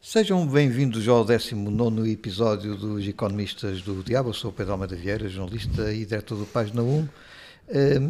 Sejam 0.00 0.46
bem-vindos 0.46 1.08
ao 1.08 1.24
19 1.24 2.12
episódio 2.12 2.76
dos 2.76 3.06
Economistas 3.06 3.82
do 3.82 4.00
Diabo. 4.04 4.28
Eu 4.28 4.32
sou 4.32 4.50
o 4.50 4.54
Pedro 4.54 4.72
Almeida 4.72 4.94
Vieira, 4.94 5.28
jornalista 5.28 5.92
e 5.92 6.06
diretor 6.06 6.38
do 6.38 6.46
Página 6.46 6.82
1. 6.82 6.86
Uh, 6.86 7.08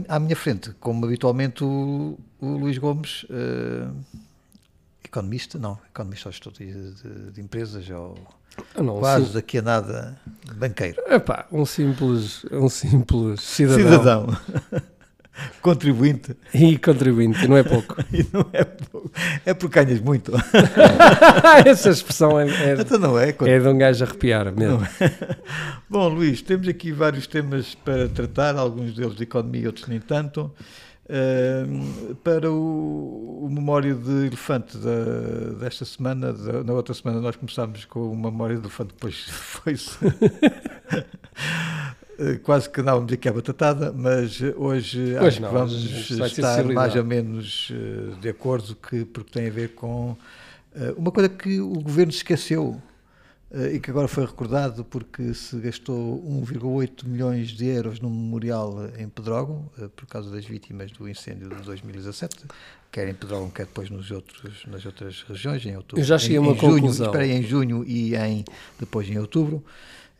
à 0.07 0.21
minha 0.21 0.37
frente, 0.37 0.71
como 0.81 1.07
habitualmente, 1.07 1.65
o, 1.65 2.19
o 2.39 2.47
Luís 2.47 2.77
Gomes, 2.77 3.25
uh, 3.25 3.91
economista, 5.03 5.59
não, 5.59 5.79
economista 5.89 6.31
de, 6.31 6.93
de, 6.93 7.31
de 7.33 7.41
empresas, 7.41 7.89
ou 7.89 8.19
não, 8.77 8.99
quase 8.99 9.29
sim. 9.29 9.33
daqui 9.33 9.59
a 9.59 9.63
nada 9.63 10.21
banqueiro. 10.57 11.03
Epá, 11.07 11.47
um 11.51 11.65
simples, 11.65 12.45
um 12.53 12.69
simples 12.69 13.41
cidadão. 13.41 14.29
Cidadão. 14.29 14.89
Contribuinte. 15.61 16.37
E 16.53 16.79
contribuinte, 16.79 17.47
não 17.47 17.57
é 17.57 17.63
pouco. 17.63 17.97
e 18.13 18.27
não 18.33 18.47
é 18.53 18.65
pouco. 18.65 19.11
É 19.45 19.55
porque 19.55 19.85
ganhas 19.85 20.01
muito. 20.01 20.33
Essa 21.65 21.91
expressão 21.91 22.39
é, 22.39 22.49
é, 22.49 22.81
então 22.81 22.99
não 22.99 23.19
é, 23.19 23.31
é 23.31 23.59
de 23.59 23.69
um 23.69 23.79
gajo 23.79 24.05
arrepiar 24.05 24.53
mesmo. 24.53 24.83
É. 25.01 25.37
Bom, 25.89 26.09
Luís, 26.09 26.43
temos 26.43 26.69
aqui 26.69 26.93
vários 26.93 27.27
temas 27.27 27.75
para 27.75 28.09
tratar, 28.09 28.57
alguns 28.57 28.95
deles 28.95 29.17
de 29.17 29.25
economia, 29.25 29.67
outros 29.67 29.87
nem 29.89 30.01
tanto. 30.01 30.53
Uh, 31.11 32.15
para 32.17 32.53
o, 32.53 33.47
o, 33.47 33.49
Memória 33.51 33.95
de 33.95 34.27
Elefante 34.27 34.77
da, 34.77 35.55
desta 35.59 35.87
semana, 35.87 36.35
da, 36.35 36.63
na 36.63 36.75
outra 36.75 36.93
semana 36.93 37.19
nós 37.19 37.35
começámos 37.35 37.87
com 37.87 38.13
o 38.13 38.15
Memória 38.15 38.57
de 38.57 38.61
Elefante, 38.61 38.93
depois 38.93 39.25
foi-se 39.31 39.97
quase 42.43 42.69
que 42.69 42.81
andávamos 42.81 43.13
aqui 43.13 43.29
à 43.29 43.33
batatada, 43.33 43.93
mas 43.93 44.41
hoje 44.57 45.15
pois 45.19 45.35
acho 45.35 45.43
não, 45.43 45.49
que 45.49 45.55
vamos 45.55 46.11
estar 46.11 46.65
mais 46.65 46.97
ou 46.97 47.05
menos 47.05 47.73
eh, 47.73 48.21
de 48.21 48.29
acordo 48.29 48.75
que, 48.75 49.05
porque 49.05 49.31
tem 49.31 49.47
a 49.47 49.51
ver 49.51 49.75
com 49.75 50.17
eh, 50.75 50.95
uma 50.97 51.13
coisa 51.13 51.29
que 51.29 51.61
o 51.61 51.75
governo 51.81 52.11
esqueceu 52.13 52.81
e 53.73 53.81
que 53.81 53.91
agora 53.91 54.07
foi 54.07 54.27
recordado 54.27 54.85
porque 54.85 55.33
se 55.33 55.59
gastou 55.61 56.23
1,8 56.45 57.07
milhões 57.07 57.49
de 57.49 57.65
euros 57.65 57.99
no 57.99 58.11
memorial 58.11 58.91
em 58.99 59.09
Pedrógão 59.09 59.71
por 59.97 60.07
causa 60.07 60.31
das 60.31 60.45
vítimas 60.45 60.91
do 60.93 61.09
incêndio 61.09 61.49
de 61.49 61.63
2017, 61.63 62.45
quer 62.93 63.09
em 63.09 63.15
Pedrógão, 63.15 63.49
quer 63.49 63.65
depois 63.65 63.89
nos 63.89 64.11
outros, 64.11 64.67
nas 64.67 64.85
outras 64.85 65.23
regiões, 65.23 65.65
em 65.65 65.75
outubro. 65.75 65.99
Eu 65.99 66.05
já 66.05 66.19
cheguei 66.19 66.37
a 66.37 66.41
uma 66.43 66.53
em 66.53 66.57
conclusão. 66.57 67.07
Junho, 67.07 67.07
esperei 67.07 67.33
em 67.33 67.43
junho 67.43 67.85
e 67.87 68.15
em, 68.17 68.45
depois 68.79 69.09
em 69.09 69.19
outubro 69.19 69.65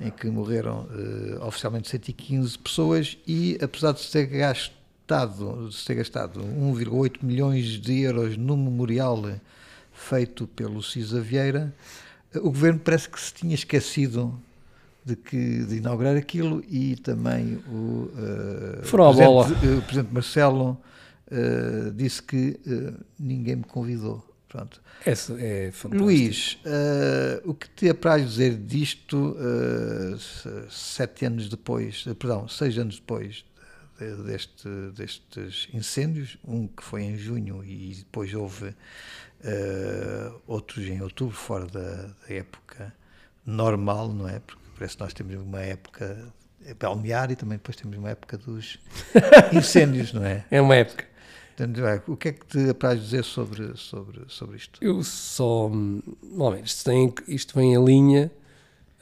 em 0.01 0.11
que 0.11 0.29
morreram 0.29 0.87
uh, 0.87 1.47
oficialmente 1.47 1.89
115 1.89 2.59
pessoas 2.59 3.19
e 3.27 3.59
apesar 3.61 3.93
de 3.93 4.01
se 4.01 4.13
ter 4.13 4.27
gastado, 4.27 5.69
de 5.69 5.85
ter 5.85 5.95
gastado 5.97 6.41
1,8 6.41 7.19
milhões 7.23 7.67
de 7.81 8.01
euros 8.03 8.37
no 8.37 8.57
memorial 8.57 9.23
feito 9.93 10.47
pelo 10.47 10.83
Cisa 10.83 11.21
Vieira, 11.21 11.75
uh, 12.35 12.39
o 12.39 12.51
governo 12.51 12.79
parece 12.79 13.09
que 13.09 13.21
se 13.21 13.35
tinha 13.35 13.55
esquecido 13.55 14.39
de, 15.05 15.17
que, 15.17 15.65
de 15.65 15.77
inaugurar 15.79 16.17
aquilo 16.17 16.63
e 16.69 16.95
também 16.97 17.59
o, 17.69 18.11
uh, 18.15 18.87
presidente, 19.51 19.79
o 19.79 19.83
presidente 19.83 20.15
Marcelo 20.15 20.79
disse 21.95 22.23
que 22.23 22.59
ninguém 23.19 23.57
me 23.57 23.65
convidou. 23.65 24.28
Pronto. 24.49 24.81
Essa 25.05 25.35
é. 25.39 25.71
Luís, 25.93 26.59
uh, 26.65 27.51
o 27.51 27.55
que 27.55 27.69
te 27.69 27.89
apraz 27.91 28.27
dizer 28.31 28.57
disto 28.57 29.37
uh, 29.37 30.19
sete 30.71 31.27
anos 31.27 31.51
depois, 31.51 32.07
uh, 32.07 32.15
perdão, 32.15 32.49
seis 32.49 32.79
anos 32.79 32.97
depois 32.97 33.45
de, 33.99 34.23
deste, 34.23 34.69
destes 34.95 35.69
incêndios, 35.73 36.39
um 36.47 36.67
que 36.67 36.83
foi 36.83 37.03
em 37.03 37.19
junho 37.19 37.63
e 37.65 37.95
depois 37.97 38.33
houve 38.33 38.75
outros 40.47 40.85
em 40.87 41.01
outubro, 41.01 41.37
fora 41.37 41.67
da, 41.67 42.07
da, 42.07 42.35
época 42.35 42.93
normal, 43.45 44.13
não 44.13 44.29
é? 44.29 44.41
Porque 44.41 44.63
parece 44.77 44.97
que 44.97 45.03
nós 45.03 45.13
temos 45.13 45.35
uma 45.37 45.61
época 45.61 46.33
balnear 46.79 47.31
e 47.31 47.37
também 47.37 47.57
depois 47.59 47.77
temos 47.77 47.97
uma 47.97 48.11
época 48.11 48.37
dos 48.39 48.79
incêndios, 49.53 50.13
não 50.13 50.25
é? 50.25 50.45
É 50.51 50.61
uma 50.61 50.75
época. 50.75 51.05
O 52.07 52.17
que 52.17 52.29
é 52.29 52.33
que 52.33 52.47
te 52.47 52.71
apraz 52.71 53.01
dizer 53.01 53.25
sobre, 53.25 53.77
sobre, 53.77 54.23
sobre 54.29 54.57
isto? 54.57 54.79
Eu 54.83 55.03
só. 55.03 55.69
Bom, 55.69 56.55
isto, 56.57 56.85
tem, 56.85 57.13
isto 57.27 57.55
vem 57.55 57.75
em 57.75 57.85
linha 57.85 58.31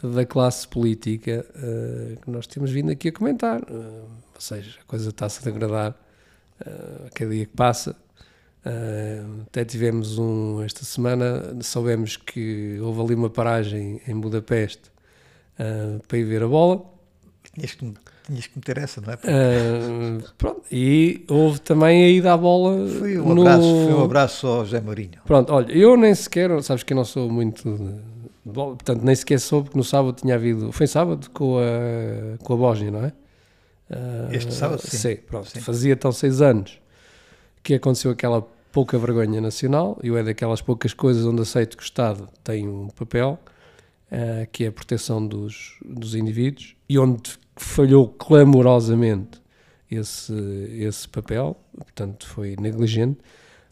da 0.02 0.24
classe 0.24 0.66
política 0.66 1.44
uh, 1.50 2.20
que 2.20 2.30
nós 2.30 2.46
temos 2.46 2.70
vindo 2.70 2.90
aqui 2.90 3.08
a 3.08 3.12
comentar. 3.12 3.62
Uh, 3.62 4.08
ou 4.34 4.40
seja, 4.40 4.78
a 4.80 4.84
coisa 4.84 5.10
está-se 5.10 5.40
a 5.40 5.50
degradar 5.50 5.92
uh, 6.60 7.06
a 7.06 7.10
cada 7.10 7.30
dia 7.30 7.46
que 7.46 7.56
passa. 7.56 7.96
Uh, 8.64 9.42
até 9.42 9.64
tivemos 9.64 10.18
um. 10.18 10.62
Esta 10.62 10.84
semana 10.84 11.62
soubemos 11.62 12.16
que 12.16 12.78
houve 12.80 13.00
ali 13.02 13.14
uma 13.14 13.30
paragem 13.30 14.00
em 14.06 14.18
Budapeste 14.18 14.90
para 16.06 16.18
ir 16.18 16.24
ver 16.24 16.42
a 16.42 16.48
bola. 16.48 16.84
Tinhas 17.54 17.74
que 17.74 17.94
tinhas 18.26 18.46
que 18.46 18.56
meter 18.56 18.78
essa, 18.78 19.00
não 19.00 19.12
é? 19.12 19.16
Uh, 19.16 20.22
pronto, 20.36 20.62
e 20.70 21.24
houve 21.28 21.60
também 21.60 22.04
a 22.04 22.08
ida 22.08 22.32
à 22.32 22.36
bola. 22.36 22.88
Foi 22.88 23.18
um, 23.18 23.34
no... 23.34 23.42
abraço, 23.42 23.62
foi 23.62 23.94
um 23.94 24.04
abraço 24.04 24.46
ao 24.46 24.64
José 24.64 24.80
Mourinho. 24.80 25.20
Pronto, 25.24 25.52
olha, 25.52 25.72
eu 25.72 25.96
nem 25.96 26.14
sequer, 26.14 26.62
sabes 26.62 26.82
que 26.82 26.92
eu 26.92 26.96
não 26.96 27.04
sou 27.04 27.30
muito 27.30 27.62
de 28.44 28.52
bola, 28.52 28.74
portanto 28.74 29.02
nem 29.02 29.14
sequer 29.14 29.38
soube 29.38 29.70
que 29.70 29.76
no 29.76 29.84
sábado 29.84 30.16
tinha 30.20 30.34
havido. 30.34 30.72
Foi 30.72 30.86
sábado 30.86 31.30
com 31.30 31.58
a, 31.58 32.38
com 32.44 32.52
a 32.52 32.56
Bósnia, 32.56 32.90
não 32.90 33.04
é? 33.04 33.12
Uh, 33.88 34.34
este 34.34 34.52
sábado, 34.52 34.82
sim. 34.82 34.96
sim 34.96 35.16
pronto, 35.16 35.48
sim. 35.48 35.60
Fazia 35.60 35.92
então 35.92 36.10
seis 36.10 36.40
anos 36.40 36.80
que 37.62 37.74
aconteceu 37.74 38.10
aquela 38.10 38.42
pouca 38.72 38.98
vergonha 38.98 39.40
nacional, 39.40 39.98
e 40.02 40.10
é 40.10 40.22
daquelas 40.22 40.60
poucas 40.60 40.92
coisas 40.92 41.24
onde 41.24 41.40
aceito 41.40 41.76
que 41.76 41.82
o 41.82 41.84
Estado 41.84 42.28
tem 42.44 42.68
um 42.68 42.88
papel, 42.88 43.38
uh, 44.10 44.46
que 44.52 44.64
é 44.64 44.66
a 44.68 44.72
proteção 44.72 45.26
dos, 45.26 45.78
dos 45.84 46.14
indivíduos, 46.14 46.76
e 46.88 46.98
onde 46.98 47.38
falhou 47.56 48.08
clamorosamente 48.08 49.40
esse, 49.90 50.32
esse 50.78 51.08
papel, 51.08 51.56
portanto 51.76 52.26
foi 52.26 52.56
negligente. 52.58 53.18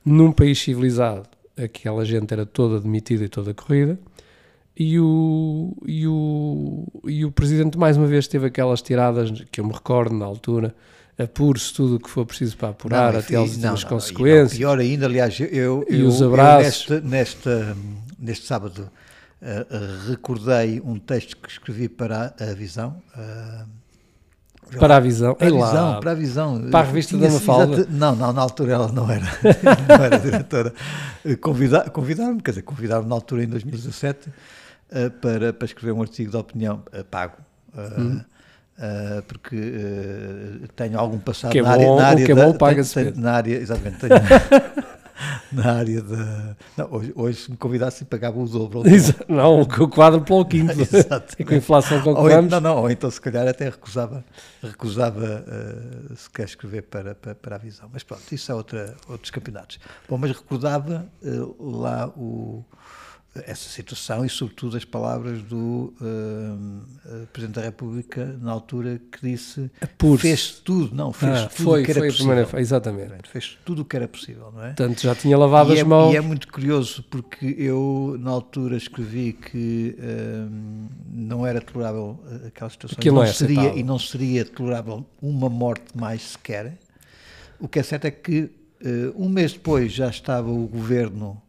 Num 0.04 0.32
país 0.32 0.58
civilizado, 0.58 1.28
aquela 1.56 2.04
gente 2.04 2.32
era 2.32 2.44
toda 2.44 2.80
demitida 2.80 3.24
e 3.24 3.28
toda 3.28 3.54
corrida, 3.54 3.98
e 4.76 4.98
o, 4.98 5.76
e 5.86 6.06
o, 6.06 6.86
e 7.04 7.24
o 7.24 7.30
presidente 7.30 7.78
mais 7.78 7.96
uma 7.96 8.06
vez 8.06 8.26
teve 8.26 8.46
aquelas 8.46 8.82
tiradas 8.82 9.30
que 9.50 9.60
eu 9.60 9.66
me 9.66 9.72
recordo 9.72 10.14
na 10.14 10.24
altura, 10.24 10.74
apure-se 11.16 11.72
tudo 11.72 11.96
o 11.96 12.00
que 12.00 12.10
for 12.10 12.26
preciso 12.26 12.56
para 12.56 12.70
apurar 12.70 13.12
não, 13.12 13.20
até 13.20 13.36
às 13.36 13.50
últimas 13.50 13.84
consequências. 13.84 14.52
Não, 14.52 14.58
pior 14.58 14.78
ainda, 14.78 15.06
aliás, 15.06 15.38
eu, 15.38 15.86
e 15.88 16.00
eu, 16.00 16.08
os 16.08 16.20
abraços. 16.20 16.90
Eu 16.90 17.00
neste, 17.00 17.46
neste, 17.46 17.48
neste 18.18 18.46
sábado 18.46 18.90
uh, 19.44 20.10
recordei 20.10 20.81
um 20.81 20.99
texto 20.99 21.37
que 21.37 21.50
escrevi 21.50 21.88
para 21.88 22.34
a, 22.41 22.55
Visão. 22.55 23.03
Uh, 23.16 23.84
para 24.78 24.97
a 24.97 25.00
visão, 25.00 25.34
para 25.34 25.47
a 25.47 25.50
visão, 25.50 26.00
para 26.00 26.10
a 26.10 26.15
visão. 26.15 26.71
Para 26.71 26.81
a 26.81 26.82
revista 26.82 27.16
da 27.16 27.31
Mafalda? 27.31 27.87
Não, 27.88 28.16
não, 28.16 28.32
na 28.32 28.43
altura 28.43 28.72
ela 28.72 28.91
não 28.91 29.10
era, 29.10 29.27
não 29.88 30.05
era 30.05 30.19
diretora. 30.19 30.72
Convidar, 31.41 31.91
convidaram-me, 31.91 32.43
quer 32.43 32.53
dizer, 32.53 32.62
convidaram-me 32.62 33.09
na 33.09 33.15
altura 33.15 33.44
em 33.44 33.49
2017 33.49 34.28
uh, 34.28 35.10
para, 35.21 35.53
para 35.53 35.66
escrever 35.66 35.93
um 35.93 36.00
artigo 36.00 36.31
de 36.31 36.37
opinião 36.37 36.82
uh, 36.93 37.05
pago. 37.05 37.37
Uh, 37.75 38.00
hum. 38.00 38.21
porque 39.26 39.56
tenho 40.76 40.99
algum 40.99 41.19
passado 41.19 41.50
que 41.50 41.59
é 41.59 41.62
na, 41.62 41.71
área, 41.71 41.87
bom, 41.87 41.97
na 41.97 42.06
área 42.06 42.26
que 42.26 42.32
é 42.32 42.34
bom, 42.34 42.53
da, 42.53 42.59
paga-se. 42.59 43.12
Na 43.16 43.32
área, 43.32 43.56
exatamente, 43.56 43.99
tenho, 43.99 44.15
na 45.52 45.72
área 45.75 46.02
da. 46.02 46.56
Não, 46.76 46.92
hoje, 46.92 47.12
hoje, 47.14 47.41
se 47.41 47.50
me 47.50 47.56
convidassem, 47.56 48.06
pagava 48.06 48.38
o 48.38 48.48
dobro. 48.48 48.82
Não, 49.28 49.60
o 49.60 49.88
quadro 49.88 50.20
para 50.20 50.34
o 50.34 50.44
quinto. 50.47 50.72
Exato. 50.72 51.34
E 51.38 51.44
com 51.44 51.54
a 51.54 51.56
inflação 51.56 52.02
com 52.02 52.10
ou, 52.14 52.42
Não, 52.42 52.60
não, 52.60 52.76
ou 52.78 52.91
então 52.91 53.10
se 53.10 53.20
calhar 53.20 53.47
até 53.47 53.66
recusava, 53.66 54.25
recusava 54.62 55.44
uh, 55.47 56.16
se 56.16 56.28
quer 56.30 56.44
escrever 56.44 56.82
para, 56.82 57.14
para, 57.14 57.34
para, 57.34 57.56
a 57.56 57.58
visão. 57.58 57.88
Mas 57.92 58.02
pronto, 58.02 58.22
isso 58.32 58.50
é 58.50 58.54
outra, 58.54 58.94
outros 59.08 59.30
campeonatos. 59.30 59.78
Bom, 60.08 60.19
mas 60.19 60.32
recordava 60.32 61.06
uh, 61.22 61.78
lá 61.78 62.08
o 62.08 62.64
essa 63.46 63.68
situação 63.68 64.25
e, 64.25 64.28
sobretudo, 64.28 64.76
as 64.76 64.84
palavras 64.84 65.42
do 65.42 65.92
uh, 66.00 67.26
Presidente 67.32 67.56
da 67.56 67.62
República 67.62 68.38
na 68.40 68.52
altura 68.52 69.00
que 69.10 69.20
disse 69.20 69.70
fez 70.19 70.52
tudo, 70.52 70.94
não, 70.94 71.12
fez 71.12 71.32
ah, 71.32 71.46
tudo 71.48 71.64
foi, 71.64 71.82
o 71.82 71.84
que 71.84 71.90
era 71.90 72.00
foi 72.00 72.08
possível. 72.08 72.34
Primeira, 72.34 72.60
exatamente. 72.60 73.28
Fez 73.28 73.58
tudo 73.64 73.82
o 73.82 73.84
que 73.84 73.96
era 73.96 74.06
possível, 74.06 74.52
não 74.52 74.62
é? 74.62 74.66
Portanto, 74.69 75.00
já 75.02 75.14
tinha 75.14 75.36
lavado 75.36 75.70
e 75.70 75.75
as 75.75 75.81
é, 75.81 75.84
mãos. 75.84 76.14
E 76.14 76.16
é 76.16 76.20
muito 76.20 76.46
curioso 76.48 77.02
porque 77.10 77.46
eu, 77.58 78.16
na 78.20 78.31
altura, 78.31 78.76
escrevi 78.76 79.32
que 79.32 79.96
uh, 79.98 80.88
não 81.12 81.46
era 81.46 81.60
tolerável 81.60 82.20
aquela 82.46 82.70
situação. 82.70 82.96
Aquilo 82.98 83.16
não 83.16 83.25
é 83.25 83.32
seria, 83.32 83.75
e 83.75 83.82
não 83.82 83.98
seria 83.98 84.44
tolerável 84.44 85.04
uma 85.20 85.48
morte 85.48 85.96
mais 85.96 86.22
sequer. 86.22 86.78
O 87.58 87.66
que 87.66 87.78
é 87.78 87.82
certo 87.82 88.04
é 88.04 88.10
que 88.10 88.42
uh, 88.42 88.50
um 89.16 89.28
mês 89.28 89.52
depois 89.52 89.92
já 89.92 90.08
estava 90.08 90.50
o 90.50 90.66
governo 90.66 91.42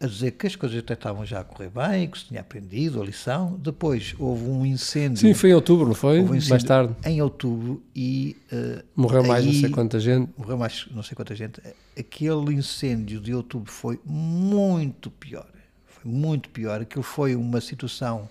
a 0.00 0.06
dizer 0.06 0.30
que 0.32 0.46
as 0.46 0.54
coisas 0.54 0.78
até 0.78 0.94
estavam 0.94 1.26
já 1.26 1.40
a 1.40 1.44
correr 1.44 1.70
bem, 1.70 2.08
que 2.08 2.18
se 2.18 2.26
tinha 2.26 2.40
aprendido 2.40 3.02
a 3.02 3.04
lição. 3.04 3.58
Depois 3.60 4.14
houve 4.18 4.44
um 4.44 4.64
incêndio. 4.64 5.18
Sim, 5.18 5.34
foi 5.34 5.50
em 5.50 5.54
outubro, 5.54 5.86
não 5.86 5.94
foi? 5.94 6.20
Um 6.20 6.28
mais 6.48 6.64
tarde. 6.64 6.94
Em 7.04 7.20
outubro 7.20 7.82
e. 7.94 8.36
Uh, 8.52 8.82
morreu 8.94 9.24
mais 9.24 9.44
não 9.44 9.52
sei 9.52 9.68
quanta 9.70 9.98
gente. 9.98 10.30
Morreu 10.38 10.56
mais 10.56 10.86
não 10.92 11.02
sei 11.02 11.16
quanta 11.16 11.34
gente. 11.34 11.60
Aquele 11.98 12.54
incêndio 12.54 13.20
de 13.20 13.34
outubro 13.34 13.72
foi 13.72 13.98
muito 14.04 15.10
pior. 15.10 15.46
Foi 15.86 16.10
muito 16.10 16.48
pior. 16.50 16.80
Aquilo 16.80 17.02
foi 17.02 17.34
uma 17.34 17.60
situação 17.60 18.28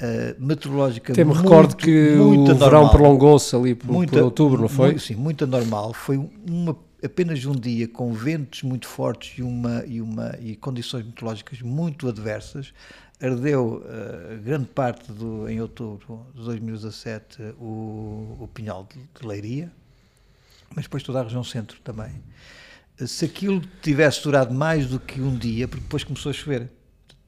uh, 0.00 0.42
meteorológica 0.42 1.12
Até 1.12 1.24
me 1.24 1.32
muito, 1.34 1.42
recordo 1.42 1.76
que 1.76 2.14
o 2.14 2.54
verão 2.54 2.88
prolongou-se 2.88 3.54
ali 3.54 3.74
por, 3.74 3.92
Muita- 3.92 4.12
por 4.12 4.22
outubro, 4.22 4.62
não 4.62 4.68
foi? 4.68 4.88
Muito, 4.88 5.02
sim, 5.02 5.14
muito 5.14 5.44
anormal. 5.44 5.92
Foi 5.92 6.16
uma, 6.16 6.74
apenas 7.06 7.44
um 7.44 7.54
dia 7.54 7.88
com 7.88 8.12
ventos 8.12 8.62
muito 8.62 8.86
fortes 8.86 9.38
e, 9.38 9.42
uma, 9.42 9.84
e, 9.86 10.00
uma, 10.00 10.36
e 10.40 10.56
condições 10.56 11.04
meteorológicas 11.04 11.62
muito 11.62 12.08
adversas. 12.08 12.72
Ardeu 13.20 13.82
eh, 13.88 14.36
grande 14.44 14.66
parte 14.66 15.10
do, 15.10 15.48
em 15.48 15.60
outubro 15.60 16.26
de 16.34 16.42
2017 16.42 17.54
o, 17.58 18.36
o 18.40 18.50
Pinhal 18.52 18.86
de, 18.92 19.00
de 19.18 19.26
Leiria, 19.26 19.72
mas 20.74 20.84
depois 20.84 21.02
toda 21.02 21.20
a 21.20 21.22
região 21.22 21.42
centro 21.42 21.80
também. 21.82 22.12
Se 23.06 23.24
aquilo 23.24 23.62
tivesse 23.82 24.22
durado 24.22 24.54
mais 24.54 24.86
do 24.86 25.00
que 25.00 25.20
um 25.20 25.36
dia, 25.36 25.66
porque 25.66 25.82
depois 25.82 26.04
começou 26.04 26.30
a 26.30 26.32
chover, 26.32 26.70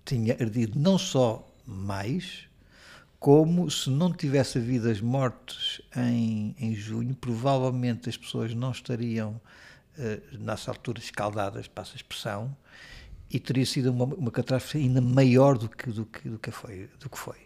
tinha 0.04 0.34
ardido 0.34 0.78
não 0.78 0.98
só 0.98 1.46
mais, 1.66 2.48
como 3.19 3.70
se 3.70 3.90
não 3.90 4.12
tivesse 4.12 4.58
havido 4.58 4.88
as 4.88 5.00
mortes 5.00 5.82
em, 5.96 6.54
em 6.58 6.75
junho, 6.75 7.14
provavelmente 7.14 8.08
as 8.08 8.16
pessoas 8.16 8.54
não 8.54 8.70
estariam 8.70 9.40
nessa 10.32 10.70
altura 10.70 10.98
escaldadas, 10.98 11.66
passa 11.66 11.92
a 11.94 11.96
expressão, 11.96 12.56
e 13.30 13.38
teria 13.38 13.66
sido 13.66 13.90
uma, 13.90 14.04
uma 14.04 14.30
catástrofe 14.30 14.78
ainda 14.78 15.00
maior 15.00 15.58
do 15.58 15.68
que, 15.68 15.90
do, 15.90 16.06
que, 16.06 16.28
do, 16.28 16.38
que 16.38 16.50
foi, 16.50 16.88
do 16.98 17.10
que 17.10 17.18
foi. 17.18 17.36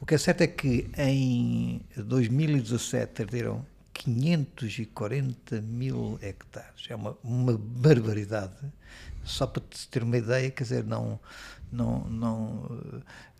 O 0.00 0.06
que 0.06 0.14
é 0.14 0.18
certo 0.18 0.40
é 0.40 0.46
que 0.46 0.90
em 0.96 1.80
2017 1.96 3.22
arderam 3.22 3.64
540 3.92 5.60
mil 5.60 6.18
hectares. 6.22 6.86
É 6.88 6.96
uma, 6.96 7.16
uma 7.22 7.56
barbaridade. 7.56 8.56
Só 9.24 9.46
para 9.46 9.62
te 9.68 9.86
ter 9.88 10.02
uma 10.02 10.16
ideia, 10.16 10.50
quer 10.50 10.62
dizer, 10.62 10.84
não, 10.84 11.20
não, 11.70 12.04
não, 12.08 12.80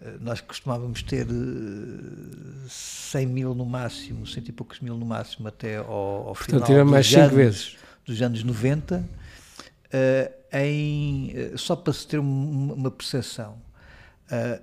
eh, 0.03 0.17
nós 0.21 0.41
costumávamos 0.41 1.03
ter 1.03 1.27
eh, 1.27 2.69
100 2.69 3.27
mil 3.27 3.55
no 3.55 3.65
máximo, 3.65 4.27
100 4.27 4.45
e 4.49 4.53
poucos 4.53 4.81
mil 4.81 4.99
no 4.99 5.07
máximo 5.07 5.49
até 5.49 5.79
ao, 5.79 6.29
ao 6.29 6.35
final 6.35 6.61
dos 6.61 6.91
mais 6.91 7.07
cinco 7.07 7.21
anos, 7.21 7.35
vezes. 7.35 7.77
Dos 8.09 8.23
anos 8.23 8.43
90. 8.43 9.05
eh, 9.91 10.31
em, 10.53 11.31
eh, 11.35 11.53
só 11.57 11.75
para 11.77 11.93
se 11.95 12.07
ter 12.07 12.19
um- 12.19 12.73
uma 12.75 12.91
percepção, 12.91 13.59
eh, 14.31 14.61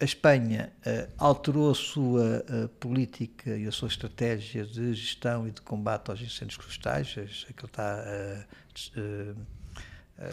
a 0.00 0.04
Espanha 0.04 0.70
alterou 1.16 1.70
a 1.70 1.74
sua 1.74 2.44
política 2.78 3.56
e 3.56 3.66
a 3.66 3.72
sua 3.72 3.88
estratégia 3.88 4.64
de 4.66 4.92
gestão 4.94 5.48
e 5.48 5.50
de 5.50 5.60
combate 5.62 6.10
aos 6.10 6.20
incêndios 6.20 6.54
florestais, 6.56 7.16
aquilo 7.48 7.66
está, 7.66 8.04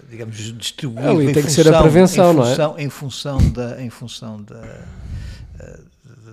digamos, 0.10 0.36
distribuído 0.58 1.10
Ali 1.10 1.30
em 1.30 1.34
tem 1.34 1.44
que 1.44 1.50
ser 1.52 1.62
a 1.62 1.64
função- 1.66 1.82
prevenção, 1.82 2.32
em 2.32 2.36
não 2.36 2.44
é? 2.44 2.48
função, 2.50 2.80
Em 2.80 2.90
função, 2.90 3.52
da, 3.52 3.82
em 3.82 3.90
função 3.90 4.44
da, 4.44 4.86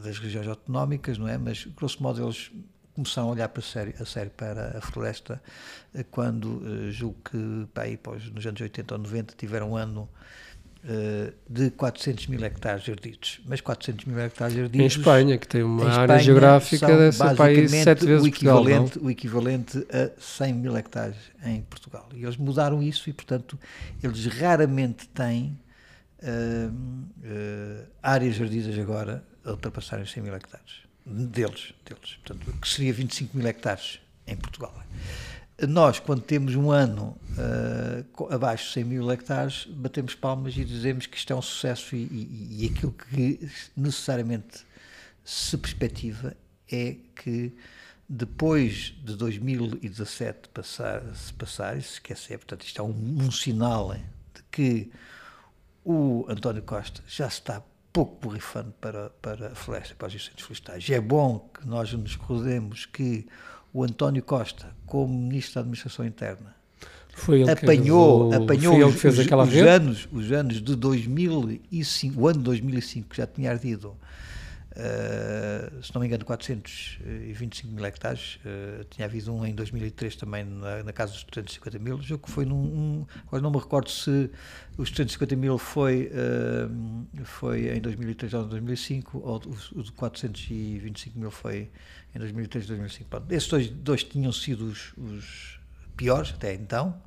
das 0.03 0.19
regiões 0.19 0.47
autonómicas, 0.49 1.17
não 1.19 1.29
é? 1.29 1.39
Mas, 1.39 1.65
grosso 1.65 2.03
modo, 2.03 2.23
eles 2.23 2.51
começaram 2.95 3.29
a 3.29 3.33
olhar 3.33 3.49
para 3.49 3.63
sério, 3.63 3.95
a 4.01 4.05
sério 4.05 4.31
para 4.37 4.79
a 4.79 4.81
floresta 4.81 5.43
eh, 5.95 6.05
quando, 6.11 6.63
eh, 6.65 6.91
julgo 6.91 7.17
que, 7.25 7.67
pá, 7.73 7.83
aí, 7.83 7.99
nos 8.35 8.47
anos 8.47 8.61
80 8.61 8.95
ou 8.95 9.01
90, 9.01 9.35
tiveram 9.37 9.73
um 9.73 9.77
ano 9.77 10.09
eh, 10.85 11.33
de 11.49 11.71
400 11.71 12.27
mil 12.27 12.45
hectares 12.45 12.89
ardidos. 12.89 13.41
Mas 13.47 13.61
400 13.61 14.05
mil 14.05 14.19
hectares 14.19 14.57
Em 14.57 14.63
ardidos... 14.63 14.97
Espanha, 14.97 15.39
que 15.39 15.47
tem 15.47 15.63
uma 15.63 15.85
em 15.85 15.87
área 15.87 16.03
Espanha 16.03 16.21
geográfica 16.21 16.87
para 16.87 16.97
aí 16.97 17.13
basicamente 17.13 17.69
sete 17.85 18.05
vezes 18.05 18.27
o 18.27 18.31
Portugal, 18.31 18.59
equivalente, 18.59 18.99
o 18.99 19.11
equivalente 19.11 19.87
a 19.93 20.11
100 20.21 20.55
mil 20.55 20.77
hectares 20.77 21.17
em 21.45 21.63
Portugal. 21.63 22.09
E 22.13 22.25
eles 22.25 22.37
mudaram 22.37 22.83
isso 22.83 23.09
e, 23.09 23.13
portanto, 23.13 23.57
eles 24.03 24.27
raramente 24.27 25.07
têm 25.09 25.57
hum, 26.21 27.05
eh, 27.23 27.85
áreas 28.03 28.41
ardidas 28.41 28.77
agora 28.77 29.25
a 29.45 29.53
ultrapassarem 29.53 30.03
os 30.03 30.11
100 30.11 30.21
mil 30.25 30.35
hectares. 30.35 30.83
Deles, 31.05 31.75
deles. 31.85 32.19
Portanto, 32.25 32.53
que 32.61 32.69
seria 32.69 32.93
25 32.93 33.37
mil 33.37 33.47
hectares 33.47 34.01
em 34.27 34.37
Portugal. 34.37 34.75
Nós, 35.69 35.99
quando 36.01 36.23
temos 36.23 36.55
um 36.55 36.71
ano 36.71 37.17
co- 38.13 38.33
abaixo 38.33 38.67
de 38.69 38.73
100 38.75 38.85
mil 38.85 39.11
hectares, 39.13 39.67
batemos 39.67 40.15
palmas 40.15 40.57
e 40.57 40.65
dizemos 40.65 41.07
que 41.07 41.17
isto 41.17 41.33
é 41.33 41.37
um 41.37 41.43
sucesso 41.43 41.95
e, 41.95 42.03
e- 42.05 42.65
e 42.65 42.67
aquilo 42.73 42.93
que 42.93 43.49
necessariamente 43.77 44.65
se 45.25 45.57
perspectiva 45.59 46.37
é 46.71 46.97
que 47.15 47.55
depois 48.09 48.93
de 49.05 49.15
2017 49.17 50.49
passar, 50.49 51.03
se 51.15 51.33
passar 51.35 51.75
se 51.81 51.95
esquecer, 51.95 52.39
portanto 52.39 52.63
isto 52.65 52.81
é 52.81 52.85
um, 52.85 53.19
um 53.21 53.31
sinal 53.31 53.95
de 53.95 54.43
que 54.51 54.91
o 55.85 56.25
António 56.29 56.63
Costa 56.63 57.03
já 57.07 57.27
está 57.27 57.63
pouco 57.93 58.17
borrifando 58.29 58.73
para, 58.81 59.11
para 59.21 59.49
a 59.49 59.55
floresta, 59.55 59.95
para 59.99 60.09
os 60.09 60.15
incêndios 60.15 60.43
florestais. 60.43 60.89
É 60.91 61.01
bom 61.01 61.49
que 61.53 61.67
nós 61.69 61.93
nos 61.93 62.17
recordemos 62.17 62.87
que 62.87 63.27
o 63.73 63.83
António 63.85 64.23
Costa, 64.23 64.75
como 64.87 65.13
Ministro 65.13 65.55
da 65.57 65.61
Administração 65.61 66.05
Interna, 66.07 66.55
Foi 67.15 67.43
ele 67.43 67.45
que 67.55 67.65
apanhou, 67.65 68.29
levou- 68.31 68.45
apanhou 68.45 68.73
foi 68.75 68.83
ele 68.83 68.85
os, 68.91 68.95
que 68.95 69.01
fez 69.01 69.19
os- 69.19 69.27
aquela 69.27 69.45
os 69.45 69.51
rede. 69.51 69.69
anos, 69.69 70.09
os 70.11 70.33
anos 70.33 70.63
de 70.63 70.75
2005, 70.77 72.21
o 72.21 72.27
ano 72.29 72.39
de 72.39 72.45
2005 72.45 73.09
que 73.11 73.17
já 73.19 73.27
tinha 73.27 73.51
ardido, 73.51 73.95
eh, 74.75 75.71
se 75.83 75.95
não 75.95 76.01
me 76.01 76.07
engano, 76.07 76.25
425 76.25 77.75
mil 77.75 77.85
hectares, 77.85 78.39
eh, 78.45 78.85
tinha 78.89 79.07
havido 79.07 79.33
um 79.35 79.45
em 79.45 79.55
2003 79.55 80.17
também 80.17 80.45
na, 80.45 80.83
na 80.83 80.93
casa 80.93 81.13
dos 81.13 81.25
350 81.25 81.79
mil, 81.79 81.97
o 81.97 82.03
jogo 82.03 82.31
foi 82.31 82.47
num, 82.47 82.57
um, 82.57 83.07
agora 83.27 83.43
não 83.43 83.51
me 83.51 83.59
recordo 83.59 83.91
se 83.91 84.31
os 84.79 84.91
350 84.91 85.37
mil 85.37 85.59
foi, 85.59 86.11
eh, 86.13 87.25
foi 87.25 87.77
em 87.77 87.81
2003 87.81 88.33
ou 88.35 88.45
em 88.45 88.49
2005, 88.49 89.19
ou 89.19 89.43
o, 89.77 89.83
de 89.83 89.93
425 89.93 91.19
mil 91.19 91.31
foi 91.31 91.71
em 92.15 92.19
2003 92.19 92.65
ou 92.65 92.77
2005. 92.77 93.11
Pronto, 93.11 93.33
esses 93.33 93.49
dois, 93.49 93.69
dois 93.69 94.05
tinham 94.05 94.33
sido 94.33 94.67
os, 94.67 94.95
os 94.97 95.61
piores 95.97 96.31
até 96.31 96.55
então. 96.55 97.01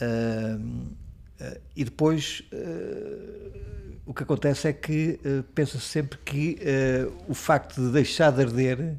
Ahm, 0.00 0.90
ah, 1.40 1.58
e 1.74 1.84
depois 1.84 2.42
ah, 2.52 3.96
o 4.04 4.14
que 4.14 4.22
acontece 4.22 4.68
é 4.68 4.72
que 4.72 5.18
ah, 5.24 5.44
pensa-se 5.54 5.84
sempre 5.84 6.18
que 6.24 6.58
o 7.28 7.34
facto 7.34 7.80
de 7.80 7.90
deixar 7.92 8.30
de 8.32 8.42
arder 8.42 8.94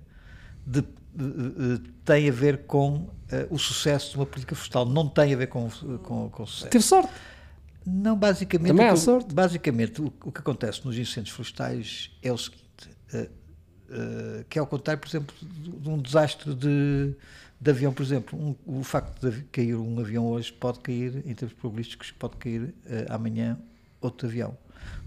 de- 0.66 0.82
de- 0.82 1.78
de- 1.78 1.90
tem 2.06 2.30
a 2.30 2.32
ver 2.32 2.60
com 2.66 3.10
o 3.50 3.58
sucesso 3.58 4.12
de 4.12 4.18
uma 4.18 4.26
política 4.26 4.56
florestal, 4.56 4.86
não 4.86 5.10
tem 5.10 5.34
a 5.34 5.38
ver 5.38 5.48
com, 5.48 5.70
com, 6.04 6.30
com 6.30 6.44
o 6.44 6.48
sucesso. 6.48 6.70
Teve 6.70 6.84
sorte. 6.84 7.10
Não, 7.86 8.16
basicamente, 8.18 8.68
Também 8.68 8.88
há 8.88 8.94
o 8.94 8.98
sorte. 8.98 9.34
basicamente 9.34 10.02
o, 10.02 10.14
o 10.24 10.32
que 10.32 10.40
acontece 10.40 10.86
nos 10.86 10.98
incêndios 10.98 11.34
florestais 11.36 12.12
é 12.22 12.32
o 12.32 12.38
seguinte, 12.38 12.64
que 14.50 14.58
é 14.58 14.62
ao 14.62 14.68
contrário, 14.68 15.00
por 15.02 15.08
exemplo, 15.08 15.36
de, 15.42 15.72
de 15.72 15.90
um 15.90 15.98
desastre 15.98 16.54
de, 16.54 17.16
de 17.60 17.72
avião, 17.72 17.92
por 17.94 18.04
exemplo, 18.04 18.38
um- 18.40 18.56
o 18.80 18.84
facto 18.84 19.30
de 19.30 19.42
cair 19.46 19.76
um 19.76 20.00
avião 20.00 20.26
hoje 20.28 20.52
pode 20.54 20.80
cair, 20.80 21.24
em 21.26 21.34
termos 21.34 21.54
probabilísticos, 21.58 22.12
pode 22.12 22.36
cair 22.38 22.74
eh, 22.86 23.06
amanhã 23.10 23.58
outro 24.00 24.28
avião. 24.28 24.56